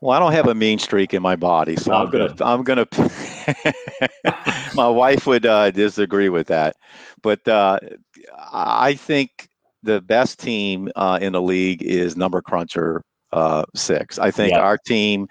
Well, 0.00 0.10
I 0.16 0.18
don't 0.18 0.32
have 0.32 0.48
a 0.48 0.54
mean 0.54 0.78
streak 0.80 1.14
in 1.14 1.22
my 1.22 1.36
body, 1.36 1.76
so 1.76 1.92
Oh, 1.92 1.96
I'm 2.04 2.10
good. 2.10 2.36
gonna. 2.36 2.52
I'm 2.52 2.62
gonna 2.64 2.86
my 4.74 4.88
wife 4.88 5.26
would 5.26 5.46
uh, 5.46 5.70
disagree 5.70 6.28
with 6.28 6.48
that, 6.48 6.76
but 7.22 7.46
uh, 7.46 7.78
I 8.52 8.94
think 8.94 9.48
the 9.82 10.00
best 10.00 10.38
team 10.38 10.88
uh, 10.96 11.18
in 11.20 11.32
the 11.32 11.42
league 11.42 11.82
is 11.82 12.16
number 12.16 12.40
cruncher 12.40 13.02
uh, 13.32 13.64
six. 13.74 14.18
I 14.18 14.30
think 14.30 14.52
Yeah. 14.52 14.60
our 14.60 14.78
team, 14.78 15.28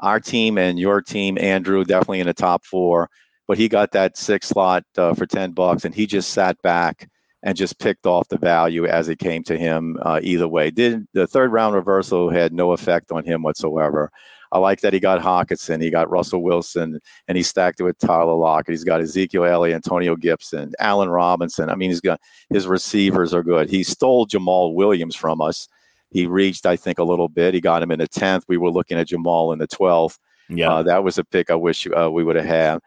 our 0.00 0.20
team, 0.20 0.58
and 0.58 0.78
your 0.78 1.00
team, 1.00 1.38
Andrew, 1.38 1.84
definitely 1.84 2.20
in 2.20 2.26
the 2.26 2.34
top 2.34 2.64
four. 2.64 3.08
But 3.48 3.58
he 3.58 3.68
got 3.68 3.92
that 3.92 4.16
six 4.16 4.48
slot 4.48 4.82
uh, 4.98 5.14
for 5.14 5.26
ten 5.26 5.52
bucks, 5.52 5.84
and 5.84 5.94
he 5.94 6.06
just 6.06 6.30
sat 6.30 6.60
back 6.62 7.08
and 7.42 7.56
just 7.56 7.78
picked 7.78 8.06
off 8.06 8.28
the 8.28 8.38
value 8.38 8.86
as 8.86 9.08
it 9.08 9.20
came 9.20 9.44
to 9.44 9.56
him 9.56 9.96
uh, 10.02 10.18
either 10.22 10.48
way. 10.48 10.70
Did 10.70 11.06
the 11.12 11.28
third 11.28 11.52
round 11.52 11.74
reversal 11.76 12.28
had 12.28 12.52
no 12.52 12.72
effect 12.72 13.12
on 13.12 13.24
him 13.24 13.42
whatsoever. 13.42 14.10
I 14.56 14.58
like 14.58 14.80
that 14.80 14.94
he 14.94 15.00
got 15.00 15.20
Hockenson, 15.20 15.82
he 15.82 15.90
got 15.90 16.10
Russell 16.10 16.42
Wilson, 16.42 16.98
and 17.28 17.36
he 17.36 17.42
stacked 17.42 17.78
it 17.78 17.82
with 17.82 17.98
Tyler 17.98 18.32
Lockett. 18.32 18.72
He's 18.72 18.84
got 18.84 19.02
Ezekiel 19.02 19.44
Elliott, 19.44 19.74
Antonio 19.74 20.16
Gibson, 20.16 20.72
Allen 20.78 21.10
Robinson. 21.10 21.68
I 21.68 21.74
mean, 21.74 21.90
he's 21.90 22.00
got 22.00 22.18
his 22.48 22.66
receivers 22.66 23.34
are 23.34 23.42
good. 23.42 23.68
He 23.68 23.82
stole 23.82 24.26
Jamaal 24.26 24.74
Williams 24.74 25.14
from 25.14 25.42
us. 25.42 25.68
He 26.08 26.26
reached, 26.26 26.64
I 26.64 26.74
think, 26.74 26.98
a 26.98 27.04
little 27.04 27.28
bit. 27.28 27.52
He 27.52 27.60
got 27.60 27.82
him 27.82 27.90
in 27.90 27.98
the 27.98 28.08
tenth. 28.08 28.44
We 28.48 28.56
were 28.56 28.70
looking 28.70 28.98
at 28.98 29.08
Jamaal 29.08 29.52
in 29.52 29.58
the 29.58 29.66
twelfth. 29.66 30.18
Yeah. 30.48 30.70
Uh, 30.72 30.82
that 30.84 31.04
was 31.04 31.18
a 31.18 31.24
pick 31.24 31.50
I 31.50 31.54
wish 31.54 31.86
uh, 31.94 32.10
we 32.10 32.24
would 32.24 32.36
have 32.36 32.46
had. 32.46 32.78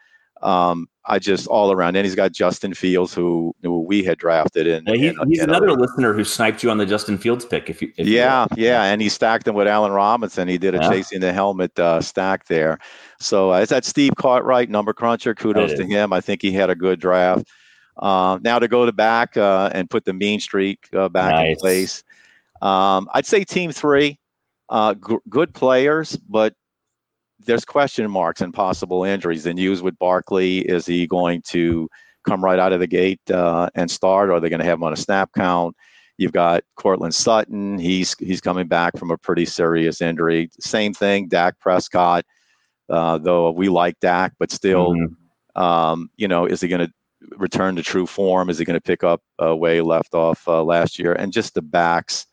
Um, 0.42 0.88
I 1.06 1.18
just 1.18 1.48
all 1.48 1.72
around. 1.72 1.96
And 1.96 2.06
he's 2.06 2.14
got 2.16 2.32
Justin 2.34 2.74
Fields, 2.74 3.14
who, 3.16 3.56
who 3.64 3.82
we 3.82 4.04
had 4.04 4.20
drafted 4.20 4.68
in. 4.68 4.84
Yeah, 4.86 4.94
he- 4.96 5.08
in- 5.08 5.16
he's 5.28 5.40
another 5.40 5.72
listener 5.72 6.14
who 6.14 6.24
sniped 6.24 6.62
you 6.64 6.70
on 6.70 6.78
the 6.78 6.86
Justin 6.86 7.18
Fields 7.18 7.46
pick. 7.46 7.70
If 7.70 7.82
you, 7.82 7.92
if 7.98 8.08
you- 8.08 8.16
yeah, 8.16 8.46
yeah, 8.56 8.84
and 8.84 9.02
he 9.02 9.10
stacked 9.10 9.46
them 9.46 9.56
with 9.56 9.68
Allen 9.68 9.92
Robinson. 9.92 10.48
He 10.48 10.58
did 10.60 10.76
a 10.76 10.80
Yeah. 10.80 10.90
chasing 10.90 11.20
the 11.20 11.34
helmet 11.34 11.78
uh, 11.80 12.00
stack 12.02 12.46
there. 12.46 12.78
So 13.20 13.52
uh, 13.54 13.60
is 13.60 13.70
that 13.70 13.86
Steve 13.86 14.14
Cartwright, 14.18 14.70
number 14.70 14.94
cruncher? 14.94 15.34
Kudos 15.36 15.74
to 15.74 15.86
him. 15.86 16.14
I 16.14 16.22
think 16.22 16.42
he 16.42 16.52
had 16.52 16.70
a 16.70 16.76
good 16.76 17.00
draft. 17.00 17.48
Uh, 17.98 18.38
now 18.44 18.60
to 18.60 18.68
go 18.68 18.86
to 18.86 18.92
back 18.94 19.36
uh, 19.36 19.72
and 19.74 19.90
put 19.90 20.06
the 20.06 20.14
mean 20.14 20.40
streak 20.40 20.88
uh, 20.94 21.10
back 21.10 21.46
in 21.46 21.56
place. 21.58 22.04
Um, 22.62 23.10
I'd 23.14 23.26
say 23.26 23.44
team 23.44 23.72
three, 23.72 24.20
uh, 24.70 24.94
g- 24.94 25.18
good 25.28 25.54
players, 25.54 26.16
but 26.30 26.54
there's 27.50 27.66
question 27.66 28.10
marks 28.10 28.42
and 28.42 28.54
possible 28.54 29.04
injuries. 29.04 29.44
The 29.44 29.54
news 29.56 29.82
with 29.82 29.98
Barkley 29.98 30.60
is 30.60 30.86
he 30.86 31.08
going 31.08 31.42
to 31.48 31.90
come 32.24 32.44
right 32.44 32.60
out 32.60 32.74
of 32.74 32.80
the 32.80 32.88
gate 32.88 33.20
uh, 33.32 33.70
and 33.74 33.90
start, 33.90 34.30
or 34.30 34.34
are 34.34 34.40
they 34.40 34.50
going 34.50 34.60
to 34.60 34.66
have 34.66 34.78
him 34.78 34.84
on 34.84 34.94
a 34.94 34.98
snap 34.98 35.32
count? 35.36 35.76
You've 36.18 36.32
got 36.32 36.64
Courtland 36.76 37.16
Sutton. 37.16 37.80
He's 37.80 38.16
he's 38.20 38.40
coming 38.40 38.68
back 38.68 38.98
from 38.98 39.10
a 39.10 39.18
pretty 39.18 39.46
serious 39.46 40.00
injury. 40.00 40.50
Same 40.60 40.94
thing, 40.94 41.28
Dak 41.28 41.58
Prescott. 41.60 42.24
Uh, 42.88 43.18
though 43.18 43.50
we 43.52 43.68
like 43.70 44.00
Dak, 44.00 44.34
but 44.40 44.52
still, 44.52 44.94
Mhm. 44.94 45.62
um, 45.62 46.10
you 46.18 46.28
know, 46.28 46.46
is 46.46 46.62
he 46.62 46.68
going 46.68 46.86
to 46.86 46.92
return 47.38 47.76
to 47.78 47.84
true 47.84 48.06
form? 48.06 48.50
Is 48.50 48.60
he 48.60 48.66
going 48.66 48.78
to 48.78 48.82
pick 48.82 49.04
up 49.04 49.22
uh, 49.44 49.56
where 49.56 49.76
he 49.76 49.82
left 49.82 50.14
off 50.14 50.48
uh, 50.48 50.64
last 50.64 51.00
year? 51.00 51.14
And 51.14 51.34
just 51.34 51.54
the 51.56 51.62
backs. 51.62 52.26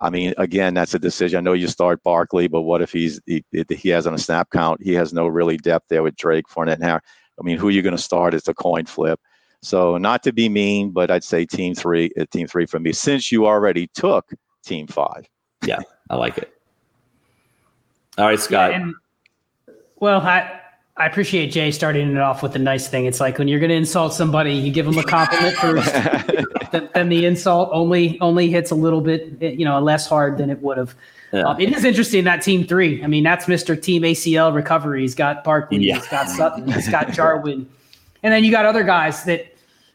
I 0.00 0.08
mean, 0.10 0.32
again, 0.38 0.74
that's 0.74 0.94
a 0.94 0.98
decision. 0.98 1.38
I 1.38 1.40
know 1.42 1.52
you 1.52 1.68
start 1.68 2.02
Barkley, 2.02 2.48
but 2.48 2.62
what 2.62 2.80
if 2.80 2.90
he's 2.92 3.20
he, 3.26 3.44
he 3.68 3.90
has 3.90 4.06
on 4.06 4.14
a 4.14 4.18
snap 4.18 4.48
count? 4.50 4.82
He 4.82 4.94
has 4.94 5.12
no 5.12 5.26
really 5.26 5.58
depth 5.58 5.88
there 5.88 6.02
with 6.02 6.16
Drake, 6.16 6.46
Fournette, 6.48 6.74
and 6.74 6.84
Harris. 6.84 7.02
I 7.38 7.42
mean, 7.42 7.58
who 7.58 7.68
are 7.68 7.72
you 7.72 7.82
going 7.82 7.96
to 7.96 8.02
start? 8.02 8.34
It's 8.34 8.48
a 8.48 8.54
coin 8.54 8.86
flip. 8.86 9.20
So 9.62 9.98
not 9.98 10.22
to 10.22 10.32
be 10.32 10.48
mean, 10.48 10.90
but 10.90 11.10
I'd 11.10 11.24
say 11.24 11.44
team 11.44 11.74
three, 11.74 12.10
uh, 12.18 12.24
team 12.30 12.46
three 12.46 12.66
for 12.66 12.80
me. 12.80 12.92
Since 12.92 13.30
you 13.30 13.46
already 13.46 13.88
took 13.88 14.30
team 14.64 14.86
five, 14.86 15.26
Yeah, 15.66 15.80
I 16.08 16.16
like 16.16 16.38
it. 16.38 16.52
All 18.16 18.26
right, 18.26 18.40
Scott. 18.40 18.72
And 18.72 18.94
well, 19.96 20.20
I 20.20 20.60
I 20.96 21.06
appreciate 21.06 21.50
Jay 21.50 21.70
starting 21.70 22.10
it 22.10 22.18
off 22.18 22.42
with 22.42 22.54
a 22.56 22.58
nice 22.58 22.88
thing. 22.88 23.06
It's 23.06 23.20
like 23.20 23.38
when 23.38 23.48
you're 23.48 23.60
going 23.60 23.70
to 23.70 23.76
insult 23.76 24.12
somebody, 24.12 24.52
you 24.52 24.70
give 24.70 24.84
them 24.86 24.98
a 24.98 25.02
compliment 25.04 25.56
first. 25.56 25.92
then, 26.72 26.88
then 26.94 27.08
the 27.08 27.24
insult 27.24 27.70
only 27.72 28.20
only 28.20 28.50
hits 28.50 28.70
a 28.70 28.74
little 28.74 29.00
bit, 29.00 29.40
you 29.40 29.64
know, 29.64 29.80
less 29.80 30.06
hard 30.06 30.36
than 30.36 30.50
it 30.50 30.60
would 30.60 30.76
have. 30.76 30.94
Yeah. 31.32 31.42
Um, 31.42 31.60
it 31.60 31.72
is 31.72 31.84
interesting 31.84 32.24
that 32.24 32.42
team 32.42 32.66
three. 32.66 33.02
I 33.02 33.06
mean, 33.06 33.22
that's 33.24 33.46
Mr. 33.46 33.80
Team 33.80 34.02
ACL 34.02 34.52
recovery. 34.54 35.02
He's 35.02 35.14
got 35.14 35.44
Barkley, 35.44 35.78
Yeah. 35.78 35.94
he's 35.96 36.08
got 36.08 36.28
Sutton, 36.28 36.70
he's 36.70 36.88
got 36.88 37.12
Jarwin, 37.12 37.68
and 38.22 38.32
then 38.32 38.42
you 38.44 38.50
got 38.50 38.66
other 38.66 38.82
guys 38.82 39.24
that, 39.24 39.46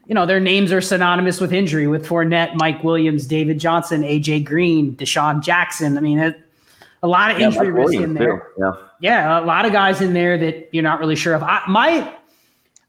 you 0.06 0.14
know, 0.14 0.24
their 0.24 0.40
names 0.40 0.72
are 0.72 0.80
synonymous 0.80 1.40
with 1.40 1.52
injury, 1.52 1.86
with 1.86 2.06
Fournette, 2.06 2.54
Mike 2.54 2.82
Williams, 2.82 3.26
David 3.26 3.60
Johnson, 3.60 4.02
AJ 4.02 4.44
Green, 4.46 4.96
DeSean 4.96 5.42
Jackson. 5.42 5.98
I 5.98 6.00
mean, 6.00 6.18
it, 6.18 6.40
a 7.06 7.08
lot 7.08 7.30
of 7.30 7.40
injury 7.40 7.70
Mike 7.70 7.86
risk 7.86 7.94
in 7.94 8.14
there 8.14 8.38
too. 8.38 8.42
Yeah. 8.58 8.72
yeah, 9.00 9.40
a 9.40 9.44
lot 9.44 9.64
of 9.64 9.72
guys 9.72 10.00
in 10.00 10.12
there 10.12 10.36
that 10.36 10.68
you're 10.72 10.82
not 10.82 10.98
really 10.98 11.14
sure 11.14 11.34
of. 11.34 11.42
I, 11.42 11.62
my, 11.68 12.12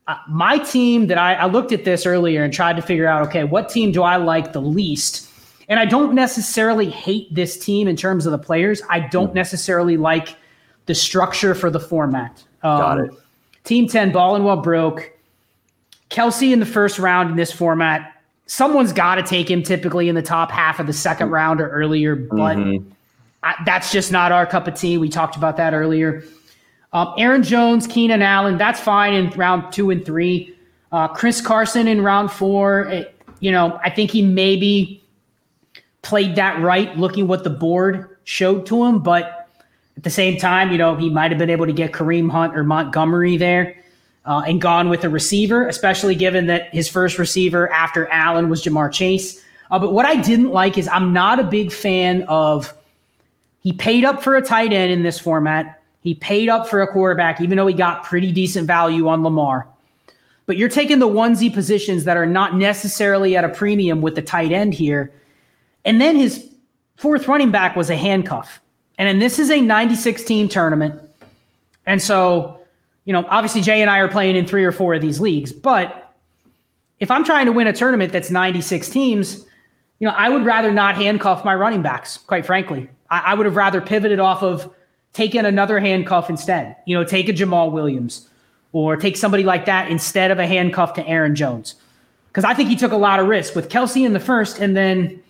uh, 0.08 0.16
my 0.28 0.58
team 0.58 1.08
that 1.08 1.20
I, 1.20 1.36
I 1.36 1.46
looked 1.46 1.72
at 1.72 1.86
this 1.86 2.06
earlier 2.06 2.44
and 2.44 2.52
tried 2.52 2.78
to 2.78 2.82
figure 2.82 3.06
out, 3.06 3.28
okay, 3.28 3.44
what 3.44 3.70
team 3.70 3.92
do 3.92 4.02
I 4.02 4.16
like 4.16 4.54
the 4.54 4.62
least? 4.62 5.30
And 5.70 5.80
I 5.80 5.86
don't 5.86 6.16
necessarily 6.16 6.90
hate 6.90 7.34
this 7.34 7.58
team 7.58 7.88
in 7.88 7.96
terms 7.96 8.26
of 8.26 8.32
the 8.32 8.38
players. 8.40 8.82
I 8.90 9.02
don't 9.02 9.36
necessarily 9.36 9.98
like 9.98 10.36
the 10.88 10.96
structure 10.96 11.54
for 11.54 11.70
the 11.70 11.80
format. 11.80 12.44
Um, 12.64 12.80
Got 12.80 13.00
it. 13.00 13.12
Team 13.66 13.88
10, 13.88 14.12
Ballin 14.12 14.44
Well 14.44 14.62
broke. 14.62 15.12
Kelce 16.10 16.52
in 16.52 16.60
the 16.60 16.66
first 16.66 16.98
round 16.98 17.30
in 17.30 17.36
this 17.36 17.52
format. 17.52 18.14
Someone's 18.48 18.94
got 18.94 19.16
to 19.16 19.24
take 19.24 19.52
him 19.52 19.62
typically 19.62 20.10
in 20.10 20.16
the 20.16 20.22
top 20.22 20.50
half 20.50 20.80
of 20.80 20.88
the 20.88 20.94
second 20.94 21.30
round 21.30 21.60
or 21.60 21.70
earlier, 21.70 22.16
but 22.16 22.56
mm-hmm. 22.56 22.90
I, 23.44 23.56
that's 23.66 23.92
just 23.92 24.12
not 24.12 24.32
our 24.32 24.46
cup 24.46 24.68
of 24.68 24.76
tea. 24.76 24.98
We 24.98 25.10
talked 25.10 25.36
about 25.36 25.58
that 25.58 25.74
earlier. 25.74 26.24
Um, 26.94 27.14
Aaron 27.18 27.44
Jones, 27.44 27.86
Keenan 27.86 28.22
Allen, 28.22 28.58
that's 28.58 28.80
fine 28.80 29.14
in 29.14 29.30
round 29.32 29.72
two 29.72 29.92
and 29.92 30.06
three. 30.06 30.56
Uh, 30.92 31.08
Chris 31.08 31.42
Carson 31.42 31.88
in 31.88 32.02
round 32.02 32.32
four, 32.32 32.84
it, 32.84 33.22
you 33.40 33.52
know, 33.52 33.80
I 33.84 33.90
think 33.90 34.12
he 34.12 34.22
maybe 34.22 35.04
played 36.02 36.36
that 36.36 36.62
right, 36.62 36.98
looking 36.98 37.28
what 37.28 37.44
the 37.44 37.50
board 37.50 38.18
showed 38.24 38.66
to 38.68 38.86
him. 38.86 39.00
But 39.00 39.50
at 39.98 40.04
the 40.04 40.10
same 40.10 40.38
time, 40.38 40.72
you 40.72 40.78
know, 40.78 40.96
he 40.96 41.10
might 41.10 41.32
have 41.32 41.38
been 41.38 41.50
able 41.50 41.66
to 41.66 41.74
get 41.74 41.92
Kareem 41.92 42.32
Hunt 42.32 42.56
or 42.56 42.64
Montgomery 42.64 43.36
there 43.36 43.76
uh, 44.26 44.44
and 44.46 44.62
gone 44.62 44.90
with 44.90 45.04
a 45.04 45.10
receiver, 45.10 45.68
especially 45.68 46.16
given 46.16 46.48
that 46.48 46.74
his 46.74 46.88
first 46.88 47.18
receiver 47.18 47.70
after 47.72 48.08
Allen 48.10 48.50
was 48.50 48.64
Ja'Marr 48.64 48.92
Chase. 48.92 49.44
Uh, 49.72 49.80
but 49.80 49.92
what 49.92 50.06
I 50.06 50.16
didn't 50.16 50.52
like 50.52 50.78
is 50.78 50.88
I'm 50.88 51.14
not 51.14 51.40
a 51.40 51.44
big 51.44 51.72
fan 51.72 52.24
of 52.24 52.74
he 53.68 53.74
paid 53.74 54.06
up 54.06 54.24
for 54.24 54.38
a 54.38 54.42
tight 54.42 54.72
end 54.72 54.94
in 54.94 55.04
this 55.04 55.20
format. 55.20 55.82
He 56.00 56.16
paid 56.16 56.48
up 56.48 56.70
for 56.70 56.82
a 56.82 56.88
quarterback, 56.88 57.42
even 57.42 57.58
though 57.58 57.68
he 57.68 57.74
got 57.74 58.06
pretty 58.06 58.32
decent 58.32 58.66
value 58.66 59.10
on 59.10 59.24
Lamar. 59.24 59.68
But 60.46 60.56
you're 60.56 60.70
taking 60.70 61.00
the 61.00 61.08
onesie 61.10 61.54
positions 61.54 62.06
that 62.06 62.16
are 62.16 62.26
not 62.26 62.56
necessarily 62.56 63.36
at 63.36 63.44
a 63.44 63.50
premium 63.50 64.02
with 64.02 64.16
the 64.16 64.22
tight 64.22 64.54
end 64.54 64.74
here. 64.74 65.12
And 65.84 66.00
then 66.00 66.16
his 66.16 66.50
fourth 66.96 67.28
running 67.28 67.52
back 67.52 67.76
was 67.76 67.90
a 67.90 67.98
handcuff. 67.98 68.62
And 68.98 69.10
then 69.10 69.20
this 69.20 69.38
is 69.38 69.52
a 69.52 69.60
96 69.60 70.24
team 70.24 70.48
tournament. 70.48 71.02
And 71.86 72.02
so, 72.02 72.62
you 73.04 73.12
know, 73.12 73.26
obviously 73.28 73.60
Jay 73.60 73.82
and 73.82 73.92
I 73.92 73.98
are 74.00 74.08
playing 74.08 74.38
in 74.38 74.48
three 74.48 74.64
or 74.64 74.72
four 74.72 74.94
of 74.94 75.02
these 75.02 75.20
leagues. 75.20 75.52
But 75.52 76.16
if 77.02 77.12
I'm 77.12 77.26
trying 77.26 77.48
to 77.48 77.52
win 77.52 77.68
a 77.68 77.74
tournament 77.74 78.14
that's 78.14 78.32
96 78.32 78.88
teams, 78.88 79.46
you 80.00 80.08
know, 80.08 80.14
I 80.16 80.30
would 80.30 80.46
rather 80.46 80.72
not 80.72 80.96
handcuff 80.96 81.44
my 81.44 81.54
running 81.54 81.82
backs, 81.82 82.16
quite 82.16 82.46
frankly. 82.46 82.88
I, 83.10 83.20
I 83.20 83.34
would 83.34 83.46
have 83.46 83.56
rather 83.56 83.82
pivoted 83.82 84.20
off 84.20 84.44
of 84.44 84.74
taking 85.14 85.46
another 85.46 85.80
handcuff 85.80 86.30
instead. 86.30 86.76
You 86.86 86.98
know, 86.98 87.04
take 87.04 87.30
a 87.30 87.34
Jamaal 87.34 87.72
Williams 87.72 88.30
or 88.72 88.96
take 88.96 89.18
somebody 89.18 89.44
like 89.44 89.66
that 89.66 89.90
instead 89.90 90.32
of 90.32 90.40
a 90.40 90.48
handcuff 90.48 90.94
to 90.94 91.08
Aaron 91.08 91.36
Jones. 91.36 91.76
Because 92.28 92.44
I 92.44 92.54
think 92.54 92.70
he 92.70 92.76
took 92.76 92.92
a 92.92 92.98
lot 92.98 93.20
of 93.20 93.28
risk 93.28 93.56
with 93.56 93.70
Kelce 93.70 94.06
in 94.06 94.14
the 94.14 94.20
first, 94.20 94.60
and 94.60 94.78
then, 94.78 95.24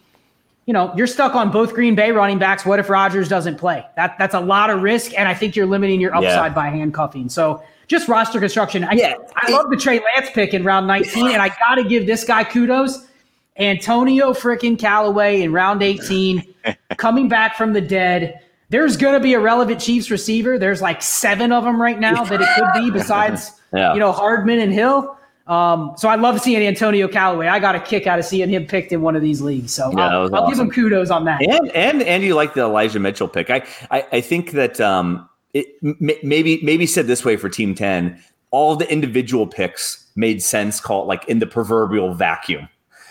you 0.66 0.74
know, 0.74 0.94
you're 0.98 1.08
stuck 1.08 1.36
on 1.36 1.52
both 1.52 1.74
Green 1.74 1.96
Bay 1.96 2.12
running 2.12 2.40
backs. 2.40 2.66
What 2.66 2.80
if 2.80 2.90
Rodgers 2.90 3.30
doesn't 3.30 3.58
play? 3.58 3.86
That 3.96 4.18
that's 4.18 4.34
a 4.34 4.40
lot 4.42 4.70
of 4.70 4.82
risk, 4.82 5.18
and 5.18 5.30
I 5.30 5.34
think 5.34 5.56
you're 5.56 5.68
limiting 5.68 6.02
your 6.02 6.14
upside 6.14 6.52
yeah. 6.52 6.54
by 6.54 6.70
handcuffing. 6.70 7.30
So 7.30 7.64
just 7.88 8.10
roster 8.10 8.40
construction. 8.40 8.84
I, 8.84 8.92
yeah. 8.94 9.16
I 9.36 9.52
love 9.52 9.70
the 9.70 9.78
Trey 9.78 10.02
Lance 10.02 10.30
pick 10.34 10.54
in 10.54 10.66
round 10.66 10.88
19, 10.88 11.28
and 11.28 11.42
I 11.42 11.48
got 11.48 11.76
to 11.76 11.86
give 11.86 12.06
this 12.06 12.26
guy 12.26 12.44
kudos. 12.44 13.06
Antonio 13.56 14.34
freaking 14.34 14.78
Callaway 14.78 15.42
in 15.42 15.52
round 15.52 15.82
18, 15.82 16.54
coming 16.98 17.28
back 17.28 17.56
from 17.56 17.74
the 17.74 17.82
dead 17.82 18.40
there's 18.70 18.98
going 18.98 19.14
to 19.14 19.20
be 19.20 19.34
a 19.34 19.40
relevant 19.40 19.80
Chiefs 19.80 20.12
receiver. 20.12 20.60
There's 20.60 20.82
like 20.82 21.02
seven 21.02 21.52
of 21.52 21.64
them 21.64 21.82
right 21.82 22.00
now 22.00 22.24
that 22.26 22.42
it 22.42 22.50
could 22.56 22.84
be 22.84 22.92
besides, 22.92 23.52
yeah. 23.74 23.94
you 23.94 24.00
know, 24.00 24.12
Hardman 24.12 24.60
and 24.60 24.74
Hill. 24.74 25.18
Um, 25.48 25.94
so 25.96 26.10
I 26.10 26.16
love 26.16 26.42
seeing 26.42 26.62
Antonio 26.62 27.08
Callaway. 27.08 27.48
I 27.48 27.60
got 27.60 27.76
a 27.76 27.80
kick 27.80 28.06
out 28.06 28.20
of 28.20 28.26
seeing 28.26 28.50
him 28.50 28.66
picked 28.66 28.92
in 28.92 29.02
one 29.02 29.16
of 29.16 29.22
these 29.22 29.42
leagues. 29.42 29.74
So 29.74 29.90
yeah, 29.92 30.10
I'll, 30.10 30.36
I'll 30.36 30.50
give 30.50 30.60
him 30.60 30.70
kudos 30.70 31.10
on 31.10 31.24
that. 31.24 31.42
And 31.42 31.72
and 31.72 32.04
and 32.04 32.24
you 32.24 32.36
like 32.36 32.54
the 32.54 32.62
Elijah 32.64 33.00
Mitchell 33.00 33.30
pick. 33.30 33.50
I 33.50 33.66
I, 33.90 34.06
I 34.12 34.22
think 34.22 34.52
that 34.52 34.82
um, 34.82 35.30
it 35.54 35.68
m- 35.82 35.98
maybe 36.22 36.60
maybe 36.64 36.86
said 36.86 37.08
this 37.08 37.24
way 37.24 37.38
for 37.38 37.48
Team 37.48 37.76
Ten, 37.76 38.22
all 38.52 38.76
the 38.76 38.92
individual 38.92 39.48
picks 39.48 40.06
made 40.18 40.44
sense. 40.44 40.82
Call 40.82 41.04
it 41.04 41.06
like 41.06 41.26
in 41.30 41.40
the 41.40 41.48
proverbial 41.48 42.14
vacuum. 42.14 42.68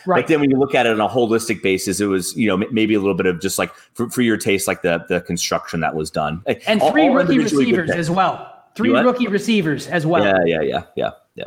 Right. 0.06 0.22
But 0.22 0.28
then 0.28 0.40
when 0.40 0.50
you 0.50 0.58
look 0.58 0.74
at 0.74 0.86
it 0.86 0.92
on 0.92 1.00
a 1.00 1.08
holistic 1.08 1.62
basis, 1.62 2.00
it 2.00 2.06
was 2.06 2.36
you 2.36 2.46
know 2.48 2.56
maybe 2.70 2.94
a 2.94 3.00
little 3.00 3.14
bit 3.14 3.26
of 3.26 3.40
just 3.40 3.58
like 3.58 3.74
for, 3.94 4.08
for 4.08 4.22
your 4.22 4.36
taste, 4.36 4.68
like 4.68 4.82
the 4.82 5.04
the 5.08 5.20
construction 5.20 5.80
that 5.80 5.94
was 5.94 6.10
done, 6.10 6.42
and 6.66 6.80
all, 6.80 6.92
three 6.92 7.08
all 7.08 7.14
rookie 7.14 7.38
receivers 7.38 7.90
as 7.90 8.10
well. 8.10 8.52
Three 8.74 8.90
rookie 8.90 9.26
receivers 9.26 9.86
as 9.86 10.06
well. 10.06 10.24
Yeah, 10.24 10.44
yeah, 10.44 10.60
yeah, 10.60 10.82
yeah, 10.96 11.10
yeah. 11.34 11.44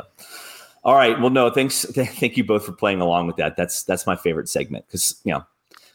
All 0.82 0.94
right. 0.94 1.18
Well, 1.20 1.30
no, 1.30 1.50
thanks. 1.50 1.84
Thank 1.94 2.36
you 2.36 2.44
both 2.44 2.64
for 2.64 2.72
playing 2.72 3.00
along 3.00 3.26
with 3.26 3.36
that. 3.36 3.56
That's 3.56 3.82
that's 3.84 4.06
my 4.06 4.16
favorite 4.16 4.48
segment 4.48 4.86
because 4.86 5.20
you 5.24 5.32
know 5.32 5.44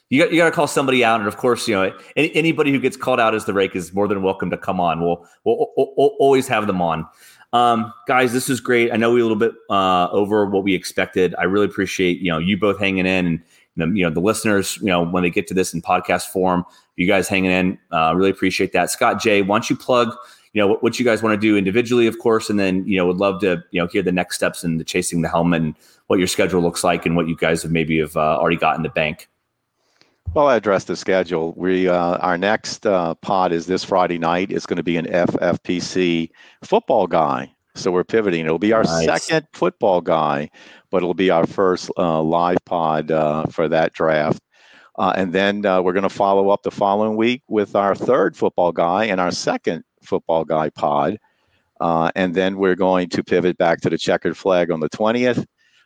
you 0.09 0.21
got 0.21 0.31
you 0.31 0.37
got 0.37 0.45
to 0.45 0.51
call 0.51 0.67
somebody 0.67 1.03
out, 1.03 1.19
and 1.19 1.27
of 1.27 1.37
course, 1.37 1.67
you 1.67 1.73
know 1.75 1.97
any, 2.15 2.35
anybody 2.35 2.71
who 2.71 2.79
gets 2.79 2.95
called 2.95 3.19
out 3.19 3.33
as 3.33 3.45
the 3.45 3.53
rake 3.53 3.75
is 3.75 3.93
more 3.93 4.07
than 4.07 4.21
welcome 4.21 4.49
to 4.51 4.57
come 4.57 4.79
on. 4.79 5.01
We'll 5.01 5.27
we'll, 5.43 5.71
we'll, 5.75 5.93
we'll 5.97 6.15
always 6.19 6.47
have 6.47 6.67
them 6.67 6.81
on. 6.81 7.07
Um, 7.55 7.93
guys, 8.05 8.33
this 8.33 8.49
is 8.49 8.59
great. 8.59 8.91
I 8.91 8.97
know 8.97 9.13
we 9.13 9.21
a 9.21 9.23
little 9.23 9.37
bit 9.37 9.53
uh, 9.69 10.09
over 10.11 10.45
what 10.45 10.63
we 10.63 10.75
expected. 10.75 11.33
I 11.37 11.43
really 11.43 11.65
appreciate 11.65 12.19
you 12.19 12.29
know 12.31 12.37
you 12.37 12.57
both 12.57 12.77
hanging 12.77 13.05
in 13.05 13.25
and 13.25 13.43
the, 13.77 13.97
you 13.97 14.03
know 14.03 14.09
the 14.09 14.19
listeners. 14.19 14.77
You 14.81 14.87
know 14.87 15.05
when 15.05 15.23
they 15.23 15.29
get 15.29 15.47
to 15.47 15.53
this 15.53 15.73
in 15.73 15.81
podcast 15.81 16.27
form, 16.27 16.65
you 16.97 17.07
guys 17.07 17.29
hanging 17.29 17.51
in. 17.51 17.79
Uh, 17.91 18.13
really 18.15 18.29
appreciate 18.29 18.73
that. 18.73 18.91
Scott 18.91 19.21
J, 19.21 19.41
why 19.41 19.55
don't 19.55 19.69
you 19.69 19.75
plug 19.77 20.13
you 20.55 20.61
know 20.61 20.67
what, 20.67 20.81
what 20.81 20.99
you 20.99 21.05
guys 21.05 21.21
want 21.21 21.33
to 21.33 21.37
do 21.37 21.57
individually, 21.57 22.07
of 22.07 22.17
course, 22.19 22.49
and 22.49 22.57
then 22.57 22.85
you 22.87 22.97
know 22.97 23.05
would 23.05 23.17
love 23.17 23.41
to 23.41 23.63
you 23.71 23.81
know 23.81 23.87
hear 23.87 24.01
the 24.01 24.11
next 24.11 24.35
steps 24.35 24.63
in 24.63 24.77
the 24.77 24.83
chasing 24.83 25.21
the 25.21 25.29
helmet 25.29 25.61
and 25.61 25.75
what 26.07 26.17
your 26.17 26.27
schedule 26.27 26.61
looks 26.61 26.83
like 26.83 27.05
and 27.05 27.15
what 27.15 27.27
you 27.27 27.35
guys 27.35 27.63
have 27.63 27.71
maybe 27.71 27.99
have 27.99 28.15
uh, 28.17 28.37
already 28.37 28.57
got 28.57 28.75
in 28.75 28.83
the 28.83 28.89
bank. 28.89 29.29
Well, 30.35 30.47
I 30.49 30.57
addressed 30.57 30.87
the 30.87 30.97
schedule. 30.97 31.53
We 31.55 31.87
uh, 31.87 32.17
our 32.17 32.37
next 32.37 32.85
uh, 32.85 33.15
pod 33.15 33.53
is 33.53 33.67
this 33.67 33.85
Friday 33.85 34.17
night. 34.17 34.51
It's 34.51 34.65
going 34.65 34.75
to 34.75 34.83
be 34.83 34.97
an 34.97 35.05
FFPC 35.05 36.29
football 36.61 37.07
guy. 37.07 37.55
So 37.75 37.89
we're 37.89 38.03
pivoting. 38.03 38.43
It'll 38.43 38.59
be 38.59 38.73
our 38.73 38.83
nice. 38.83 39.05
second 39.05 39.47
football 39.53 40.01
guy, 40.01 40.49
but 40.91 40.97
it'll 40.97 41.13
be 41.13 41.29
our 41.29 41.47
first 41.47 41.89
uh, 41.97 42.21
live 42.21 42.57
pod 42.65 43.11
uh, 43.11 43.45
for 43.45 43.69
that 43.69 43.93
draft. 43.93 44.41
Uh, 44.99 45.13
and 45.15 45.31
then 45.31 45.65
uh, 45.65 45.81
we're 45.81 45.93
going 45.93 46.03
to 46.03 46.09
follow 46.09 46.49
up 46.49 46.63
the 46.63 46.71
following 46.71 47.15
week 47.15 47.41
with 47.47 47.73
our 47.73 47.95
third 47.95 48.35
football 48.35 48.73
guy 48.73 49.05
and 49.05 49.21
our 49.21 49.31
second 49.31 49.85
football 50.03 50.43
guy 50.43 50.69
pod. 50.69 51.17
and 51.79 52.35
then 52.35 52.57
we're 52.57 52.75
going 52.75 53.07
to 53.07 53.23
pivot 53.23 53.57
back 53.57 53.79
to 53.79 53.89
the 53.89 53.97
checkered 53.97 54.35
flag 54.35 54.69
on 54.69 54.81
the 54.81 54.89
20th. 54.89 55.45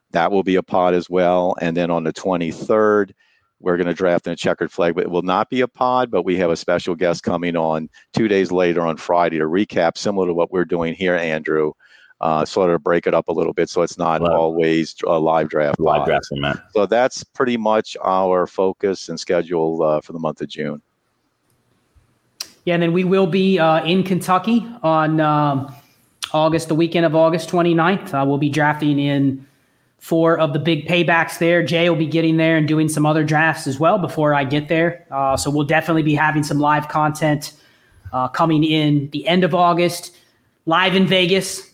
That 0.10 0.32
will 0.32 0.44
be 0.44 0.56
a 0.56 0.64
pod 0.64 0.96
as 0.96 1.08
well. 1.08 1.56
And 1.62 1.78
then 1.78 1.92
on 1.92 2.04
the 2.04 2.14
23rd, 2.14 3.12
we're 3.60 3.78
going 3.78 3.88
to 3.88 3.94
draft 3.94 4.28
in 4.28 4.34
a 4.34 4.36
checkered 4.36 4.72
flag, 4.72 4.96
but 4.96 5.04
it 5.04 5.12
will 5.12 5.22
not 5.22 5.50
be 5.50 5.62
a 5.62 5.68
pod. 5.68 6.12
But 6.12 6.24
we 6.24 6.38
have 6.38 6.50
a 6.50 6.56
special 6.56 6.96
guest 6.96 7.24
coming 7.24 7.56
on 7.56 7.90
two 8.14 8.28
days 8.28 8.52
later 8.52 8.82
on 8.82 8.98
Friday 8.98 9.38
to 9.40 9.46
recap, 9.46 9.98
similar 9.98 10.28
to 10.28 10.34
what 10.34 10.52
we're 10.52 10.66
doing 10.66 10.94
here, 10.94 11.16
Andrew. 11.16 11.74
Uh, 12.22 12.44
sort 12.44 12.70
of 12.70 12.84
break 12.84 13.08
it 13.08 13.14
up 13.14 13.30
a 13.30 13.32
little 13.32 13.54
bit 13.54 13.70
so 13.70 13.82
it's 13.82 13.98
not 13.98 14.22
always 14.22 14.94
a 15.08 15.18
live 15.18 15.48
draft. 15.48 15.80
Live 15.80 16.06
draft 16.06 16.26
format. 16.28 16.58
So 16.74 16.86
that's 16.86 17.24
pretty 17.24 17.56
much 17.56 17.96
our 18.04 18.46
focus 18.46 19.08
and 19.08 19.18
schedule 19.18 19.82
uh, 19.82 20.02
for 20.02 20.12
the 20.12 20.20
month 20.20 20.42
of 20.42 20.50
June. 20.50 20.82
Yeah, 22.66 22.74
and 22.74 22.84
then 22.84 22.92
we 22.92 23.06
will 23.06 23.28
be 23.28 23.58
uh, 23.58 23.86
in 23.86 24.04
Kentucky 24.04 24.68
on 24.84 25.22
um, 25.22 25.74
August, 26.34 26.68
the 26.68 26.76
weekend 26.76 27.06
of 27.06 27.16
August 27.16 27.50
29th. 27.50 28.14
Uh, 28.14 28.26
we'll 28.26 28.38
be 28.38 28.50
drafting 28.50 29.00
in 29.00 29.46
four 30.00 30.40
of 30.40 30.54
the 30.54 30.60
big 30.60 30.88
paybacks 30.88 31.38
there. 31.38 31.62
Jay 31.62 31.90
will 31.90 31.98
be 31.98 32.08
getting 32.08 32.38
there 32.38 32.58
and 32.58 32.68
doing 32.68 32.90
some 32.90 33.06
other 33.06 33.24
drafts 33.24 33.68
as 33.68 33.80
well 33.80 33.98
before 33.98 34.34
I 34.34 34.44
get 34.44 34.68
there. 34.68 35.06
Uh, 35.12 35.38
so 35.38 35.52
we'll 35.52 35.66
definitely 35.66 36.04
be 36.04 36.16
having 36.16 36.44
some 36.44 36.60
live 36.60 36.88
content 36.88 37.54
uh, 38.12 38.28
coming 38.30 38.64
in 38.64 39.10
the 39.12 39.28
end 39.28 39.44
of 39.44 39.54
August, 39.54 40.16
live 40.66 40.96
in 40.96 41.06
Vegas. 41.06 41.70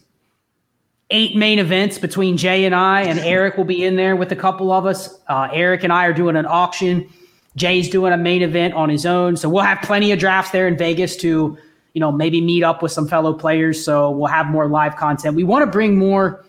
Eight 1.12 1.36
main 1.36 1.60
events 1.60 2.00
between 2.00 2.36
Jay 2.36 2.66
and 2.66 2.74
I, 2.74 3.04
and 3.04 3.20
Eric 3.20 3.58
will 3.58 3.64
be 3.64 3.86
in 3.86 3.96
there 3.96 4.16
with 4.16 4.32
a 4.32 4.36
couple 4.36 4.72
of 4.72 4.88
us. 4.88 5.16
Uh, 5.28 5.48
Eric 5.54 5.84
and 5.84 5.94
I 5.94 6.06
are 6.08 6.14
doing 6.14 6.36
an 6.36 6.48
auction. 6.48 7.08
Jay's 7.56 7.90
doing 7.90 8.12
a 8.12 8.18
main 8.18 8.42
event 8.42 8.74
on 8.74 8.90
his 8.90 9.06
own. 9.06 9.38
So 9.38 9.48
we'll 9.48 9.64
have 9.64 9.82
plenty 9.84 10.12
of 10.12 10.18
drafts 10.18 10.52
there 10.52 10.68
in 10.68 10.76
Vegas 10.78 11.16
to, 11.18 11.58
you 11.94 12.02
know, 12.02 12.12
maybe 12.12 12.42
meet 12.42 12.64
up 12.64 12.82
with 12.82 12.92
some 12.92 13.08
fellow 13.08 13.34
players. 13.34 13.86
So 13.86 14.10
we'll 14.10 14.28
have 14.28 14.48
more 14.48 14.68
live 14.68 14.96
content. 14.96 15.36
We 15.36 15.44
want 15.44 15.64
to 15.64 15.72
bring 15.72 15.96
more 15.96 16.44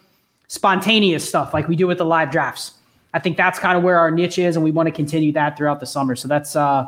spontaneous 0.49 1.29
stuff 1.29 1.53
like 1.53 1.69
we 1.69 1.77
do 1.77 1.87
with 1.87 1.99
the 1.99 2.05
live 2.05 2.31
drafts. 2.31 2.73
I 3.15 3.19
think 3.19 3.37
that's 3.37 3.59
kind 3.59 3.77
of 3.77 3.83
where 3.83 3.99
our 3.99 4.11
niche 4.11 4.39
is, 4.39 4.57
and 4.57 4.65
we 4.65 4.71
want 4.71 4.89
to 4.89 4.93
continue 4.93 5.33
that 5.33 5.57
throughout 5.57 5.81
the 5.81 5.87
summer. 5.87 6.17
So 6.17 6.29
that's 6.29 6.55
uh, 6.55 6.87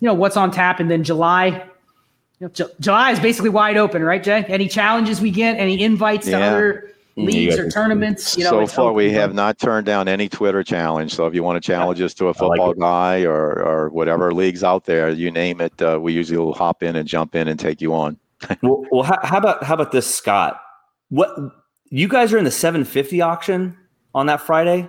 you 0.00 0.06
know 0.06 0.14
what's 0.14 0.36
on 0.36 0.50
tap, 0.50 0.80
and 0.80 0.90
then 0.90 1.04
July. 1.04 1.66
You 2.38 2.46
know, 2.46 2.48
J- 2.48 2.72
July 2.80 3.12
is 3.12 3.20
basically 3.20 3.48
wide 3.50 3.76
open, 3.76 4.02
right, 4.04 4.22
Jay? 4.22 4.44
Any 4.48 4.68
challenges 4.68 5.22
we 5.22 5.30
get, 5.30 5.56
any 5.56 5.82
invites 5.82 6.28
yeah. 6.28 6.38
to 6.38 6.44
other 6.44 6.90
leagues 7.16 7.58
or 7.58 7.70
tournaments? 7.70 8.36
You 8.36 8.44
know, 8.44 8.50
so 8.50 8.66
far, 8.66 8.92
we 8.92 9.10
have 9.12 9.34
not 9.34 9.58
turned 9.58 9.86
down 9.86 10.06
any 10.06 10.28
Twitter 10.28 10.62
challenge. 10.62 11.14
So 11.14 11.26
if 11.26 11.34
you 11.34 11.42
want 11.42 11.62
to 11.62 11.66
challenge 11.66 12.00
us 12.00 12.12
to 12.14 12.28
a 12.28 12.34
football 12.34 12.68
like 12.68 12.78
guy 12.78 13.24
or 13.24 13.62
or 13.62 13.88
whatever 13.90 14.32
leagues 14.32 14.62
out 14.62 14.84
there, 14.84 15.10
you 15.10 15.30
name 15.30 15.60
it, 15.60 15.80
uh, 15.80 15.98
we 16.00 16.12
usually 16.12 16.38
will 16.38 16.54
hop 16.54 16.82
in 16.82 16.96
and 16.96 17.08
jump 17.08 17.34
in 17.34 17.48
and 17.48 17.58
take 17.58 17.80
you 17.80 17.94
on. 17.94 18.18
well, 18.62 18.84
well, 18.90 19.02
how, 19.02 19.18
how 19.22 19.38
about 19.38 19.62
how 19.64 19.74
about 19.74 19.92
this, 19.92 20.06
Scott? 20.06 20.60
What 21.08 21.30
you 21.90 22.08
guys 22.08 22.32
are 22.32 22.38
in 22.38 22.44
the 22.44 22.50
750 22.50 23.20
auction 23.20 23.76
on 24.14 24.26
that 24.26 24.40
Friday. 24.40 24.88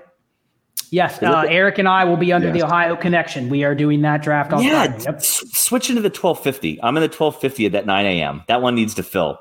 Yes, 0.89 1.21
uh, 1.21 1.45
Eric 1.49 1.79
and 1.79 1.87
I 1.87 2.05
will 2.05 2.15
be 2.15 2.31
under 2.31 2.47
yes. 2.47 2.57
the 2.57 2.63
Ohio 2.63 2.95
Connection. 2.95 3.49
We 3.49 3.63
are 3.65 3.75
doing 3.75 4.01
that 4.03 4.21
draft 4.21 4.53
on 4.53 4.63
yeah, 4.63 4.85
Friday. 4.85 5.03
Yep. 5.03 5.15
S- 5.15 5.43
switch 5.51 5.89
into 5.89 6.01
the 6.01 6.07
1250. 6.07 6.81
I'm 6.81 6.95
in 6.95 7.01
the 7.01 7.07
1250 7.07 7.65
at 7.65 7.71
that 7.73 7.85
9 7.85 8.05
a.m. 8.05 8.43
That 8.47 8.61
one 8.61 8.75
needs 8.75 8.93
to 8.95 9.03
fill. 9.03 9.37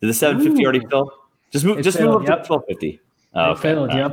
Did 0.00 0.08
the 0.08 0.14
750 0.14 0.60
Ooh. 0.60 0.66
already 0.66 0.84
fill? 0.90 1.12
Just 1.52 1.64
move. 1.64 1.78
It's 1.78 1.84
just 1.84 1.98
filled, 1.98 2.22
move 2.22 2.22
up 2.22 2.38
yep. 2.38 2.46
to 2.46 2.52
1250. 2.52 3.00
Oh, 3.34 3.50
okay. 3.52 3.60
Filled, 3.60 3.90
All 3.90 3.96
Yep. 3.96 4.10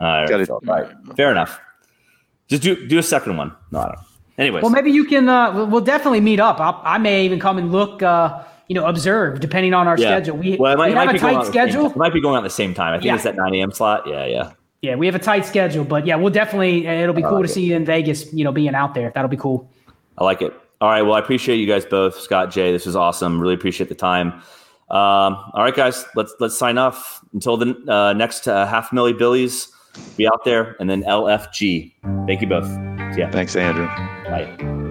All 0.00 0.24
right. 0.24 0.50
All 0.50 0.60
right. 0.66 1.16
Fair 1.16 1.32
enough. 1.32 1.60
Just 2.46 2.62
do 2.62 2.86
do 2.86 2.98
a 2.98 3.02
second 3.02 3.36
one. 3.36 3.52
No, 3.70 3.80
I 3.80 3.86
don't. 3.86 3.98
Anyways. 4.38 4.62
Well, 4.62 4.70
maybe 4.70 4.90
you 4.90 5.04
can. 5.04 5.28
Uh, 5.28 5.66
we'll 5.66 5.80
definitely 5.80 6.20
meet 6.20 6.40
up. 6.40 6.60
I'll, 6.60 6.80
i 6.84 6.98
may 6.98 7.24
even 7.24 7.40
come 7.40 7.58
and 7.58 7.72
look. 7.72 8.02
Uh, 8.02 8.44
you 8.72 8.80
know, 8.80 8.86
observe 8.86 9.38
depending 9.38 9.74
on 9.74 9.86
our 9.86 9.98
yeah. 9.98 10.06
schedule. 10.06 10.38
We, 10.38 10.56
well, 10.56 10.78
might, 10.78 10.88
we 10.88 10.96
have 10.96 11.14
a 11.14 11.18
tight 11.18 11.44
schedule. 11.44 11.90
It 11.90 11.96
might 11.96 12.14
be 12.14 12.22
going 12.22 12.36
on 12.36 12.42
at 12.42 12.48
the 12.48 12.54
same 12.54 12.72
time. 12.72 12.94
I 12.94 12.96
think 12.96 13.04
yeah. 13.04 13.16
it's 13.16 13.24
that 13.24 13.36
9 13.36 13.54
a.m. 13.54 13.70
slot. 13.70 14.06
Yeah, 14.06 14.24
yeah. 14.24 14.52
Yeah, 14.80 14.94
we 14.94 15.04
have 15.04 15.14
a 15.14 15.18
tight 15.18 15.44
schedule, 15.44 15.84
but 15.84 16.06
yeah, 16.06 16.16
we'll 16.16 16.32
definitely. 16.32 16.86
It'll 16.86 17.14
be 17.14 17.20
cool 17.20 17.32
like 17.32 17.44
to 17.44 17.50
it. 17.50 17.54
see 17.54 17.66
you 17.66 17.76
in 17.76 17.84
Vegas. 17.84 18.32
You 18.32 18.44
know, 18.44 18.50
being 18.50 18.74
out 18.74 18.94
there, 18.94 19.12
that'll 19.14 19.28
be 19.28 19.36
cool. 19.36 19.70
I 20.16 20.24
like 20.24 20.40
it. 20.40 20.54
All 20.80 20.88
right. 20.88 21.02
Well, 21.02 21.12
I 21.12 21.18
appreciate 21.18 21.56
you 21.56 21.66
guys 21.66 21.84
both, 21.84 22.18
Scott, 22.18 22.50
Jay. 22.50 22.72
This 22.72 22.86
was 22.86 22.96
awesome. 22.96 23.38
Really 23.38 23.54
appreciate 23.54 23.90
the 23.90 23.94
time. 23.94 24.32
Um, 24.88 25.36
all 25.52 25.62
right, 25.62 25.76
guys. 25.76 26.06
Let's 26.16 26.34
let's 26.40 26.56
sign 26.56 26.78
off 26.78 27.22
until 27.34 27.58
the 27.58 27.76
uh, 27.86 28.14
next 28.14 28.48
uh, 28.48 28.66
half 28.66 28.90
milli 28.90 29.16
Billies. 29.16 29.68
Be 30.16 30.26
out 30.26 30.46
there, 30.46 30.74
and 30.80 30.88
then 30.88 31.02
LFG. 31.02 31.92
Thank 32.26 32.40
you 32.40 32.46
both. 32.46 32.68
Yeah. 33.16 33.30
Thanks, 33.30 33.54
Andrew. 33.54 33.86
Bye. 33.86 34.81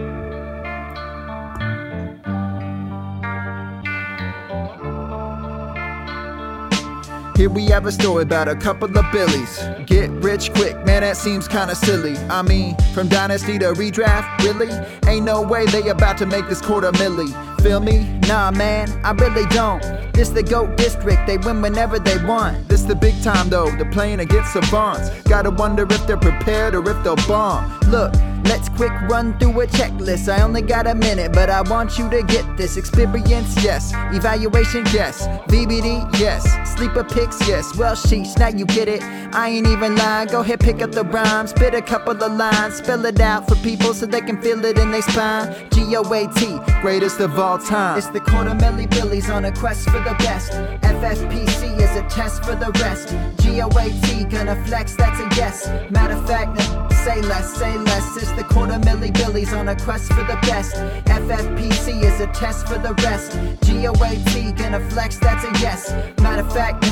Here 7.41 7.49
we 7.49 7.65
have 7.69 7.87
a 7.87 7.91
story 7.91 8.21
about 8.21 8.47
a 8.47 8.55
couple 8.55 8.95
of 8.95 9.11
Billies. 9.11 9.63
Get 9.87 10.11
rich 10.11 10.53
quick, 10.53 10.75
man, 10.85 11.01
that 11.01 11.17
seems 11.17 11.47
kinda 11.47 11.73
silly. 11.73 12.15
I 12.29 12.43
mean, 12.43 12.75
from 12.93 13.07
dynasty 13.07 13.57
to 13.57 13.73
redraft, 13.73 14.43
really? 14.43 14.69
Ain't 15.07 15.25
no 15.25 15.41
way 15.41 15.65
they 15.65 15.89
about 15.89 16.19
to 16.19 16.27
make 16.27 16.47
this 16.49 16.61
quarter 16.61 16.91
milli. 16.91 17.33
Feel 17.63 17.79
me? 17.79 18.19
Nah, 18.27 18.51
man, 18.51 18.89
I 19.03 19.13
really 19.13 19.47
don't. 19.47 19.81
This 20.13 20.29
the 20.29 20.43
GOAT 20.43 20.77
district, 20.77 21.25
they 21.25 21.37
win 21.37 21.63
whenever 21.63 21.97
they 21.97 22.23
want. 22.25 22.67
This 22.67 22.83
the 22.83 22.93
big 22.93 23.19
time 23.23 23.49
though, 23.49 23.71
they're 23.71 23.89
playing 23.89 24.19
against 24.19 24.53
savants. 24.53 25.09
Gotta 25.23 25.49
wonder 25.49 25.87
if 25.89 26.05
they're 26.05 26.17
prepared 26.17 26.75
or 26.75 26.87
if 26.87 27.03
they'll 27.03 27.15
bomb. 27.27 27.75
Look, 27.87 28.13
Let's 28.45 28.69
quick 28.69 28.91
run 29.09 29.37
through 29.39 29.61
a 29.61 29.67
checklist. 29.67 30.31
I 30.31 30.41
only 30.41 30.61
got 30.61 30.87
a 30.87 30.95
minute, 30.95 31.31
but 31.33 31.49
I 31.49 31.61
want 31.61 31.97
you 31.97 32.09
to 32.09 32.23
get 32.23 32.45
this. 32.57 32.77
Experience, 32.77 33.63
yes. 33.63 33.93
Evaluation, 34.13 34.85
yes. 34.93 35.27
VBD, 35.47 36.19
yes. 36.19 36.43
Sleeper 36.75 37.03
picks, 37.03 37.39
yes. 37.47 37.75
Well, 37.77 37.95
sheesh, 37.95 38.37
now 38.37 38.49
you 38.49 38.65
get 38.65 38.87
it. 38.87 39.01
I 39.33 39.49
ain't 39.49 39.67
even 39.67 39.95
lying. 39.95 40.27
Go 40.29 40.41
ahead, 40.41 40.59
pick 40.59 40.81
up 40.81 40.91
the 40.91 41.03
rhyme. 41.03 41.47
Spit 41.47 41.73
a 41.73 41.81
couple 41.81 42.21
of 42.21 42.31
lines. 42.33 42.75
Spell 42.75 43.05
it 43.05 43.19
out 43.19 43.47
for 43.47 43.55
people 43.57 43.93
so 43.93 44.05
they 44.05 44.21
can 44.21 44.41
feel 44.41 44.63
it 44.65 44.77
in 44.77 44.91
their 44.91 45.01
spine. 45.01 45.53
G 45.71 45.95
O 45.95 46.01
A 46.13 46.27
T, 46.33 46.59
greatest 46.81 47.19
of 47.19 47.37
all 47.37 47.57
time. 47.57 47.97
It's 47.97 48.07
the 48.07 48.19
quarter 48.19 48.55
Melly 48.55 48.87
Billies 48.87 49.29
on 49.29 49.45
a 49.45 49.51
quest 49.51 49.89
for 49.89 49.99
the 49.99 50.15
best. 50.19 50.51
FFPC 50.81 51.79
is 51.79 51.95
a 51.95 52.07
test 52.09 52.43
for 52.43 52.55
the 52.55 52.71
rest. 52.81 53.15
G 53.41 53.61
O 53.61 53.67
A 53.67 53.89
T, 54.05 54.23
gonna 54.25 54.55
flex, 54.65 54.95
that's 54.95 55.19
a 55.19 55.27
yes. 55.35 55.67
Matter 55.91 56.15
of 56.15 56.27
fact, 56.27 56.59
say 57.03 57.21
less, 57.21 57.53
say 57.55 57.77
less. 57.77 58.17
It's 58.17 58.30
the 58.35 58.43
quarter 58.43 58.79
milli 58.79 59.13
billies 59.13 59.53
on 59.53 59.67
a 59.69 59.75
quest 59.75 60.11
for 60.13 60.23
the 60.23 60.37
best. 60.43 60.75
FFPC 61.05 62.03
is 62.03 62.19
a 62.19 62.27
test 62.27 62.67
for 62.67 62.77
the 62.77 62.93
rest. 63.03 63.33
GOAT 63.61 64.55
gonna 64.57 64.79
flex, 64.89 65.17
that's 65.17 65.43
a 65.43 65.51
yes. 65.61 65.91
Matter 66.21 66.41
of 66.41 66.53
fact, 66.53 66.85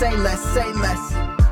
say 0.00 0.14
less, 0.16 0.42
say 0.54 0.70
less. 0.74 1.45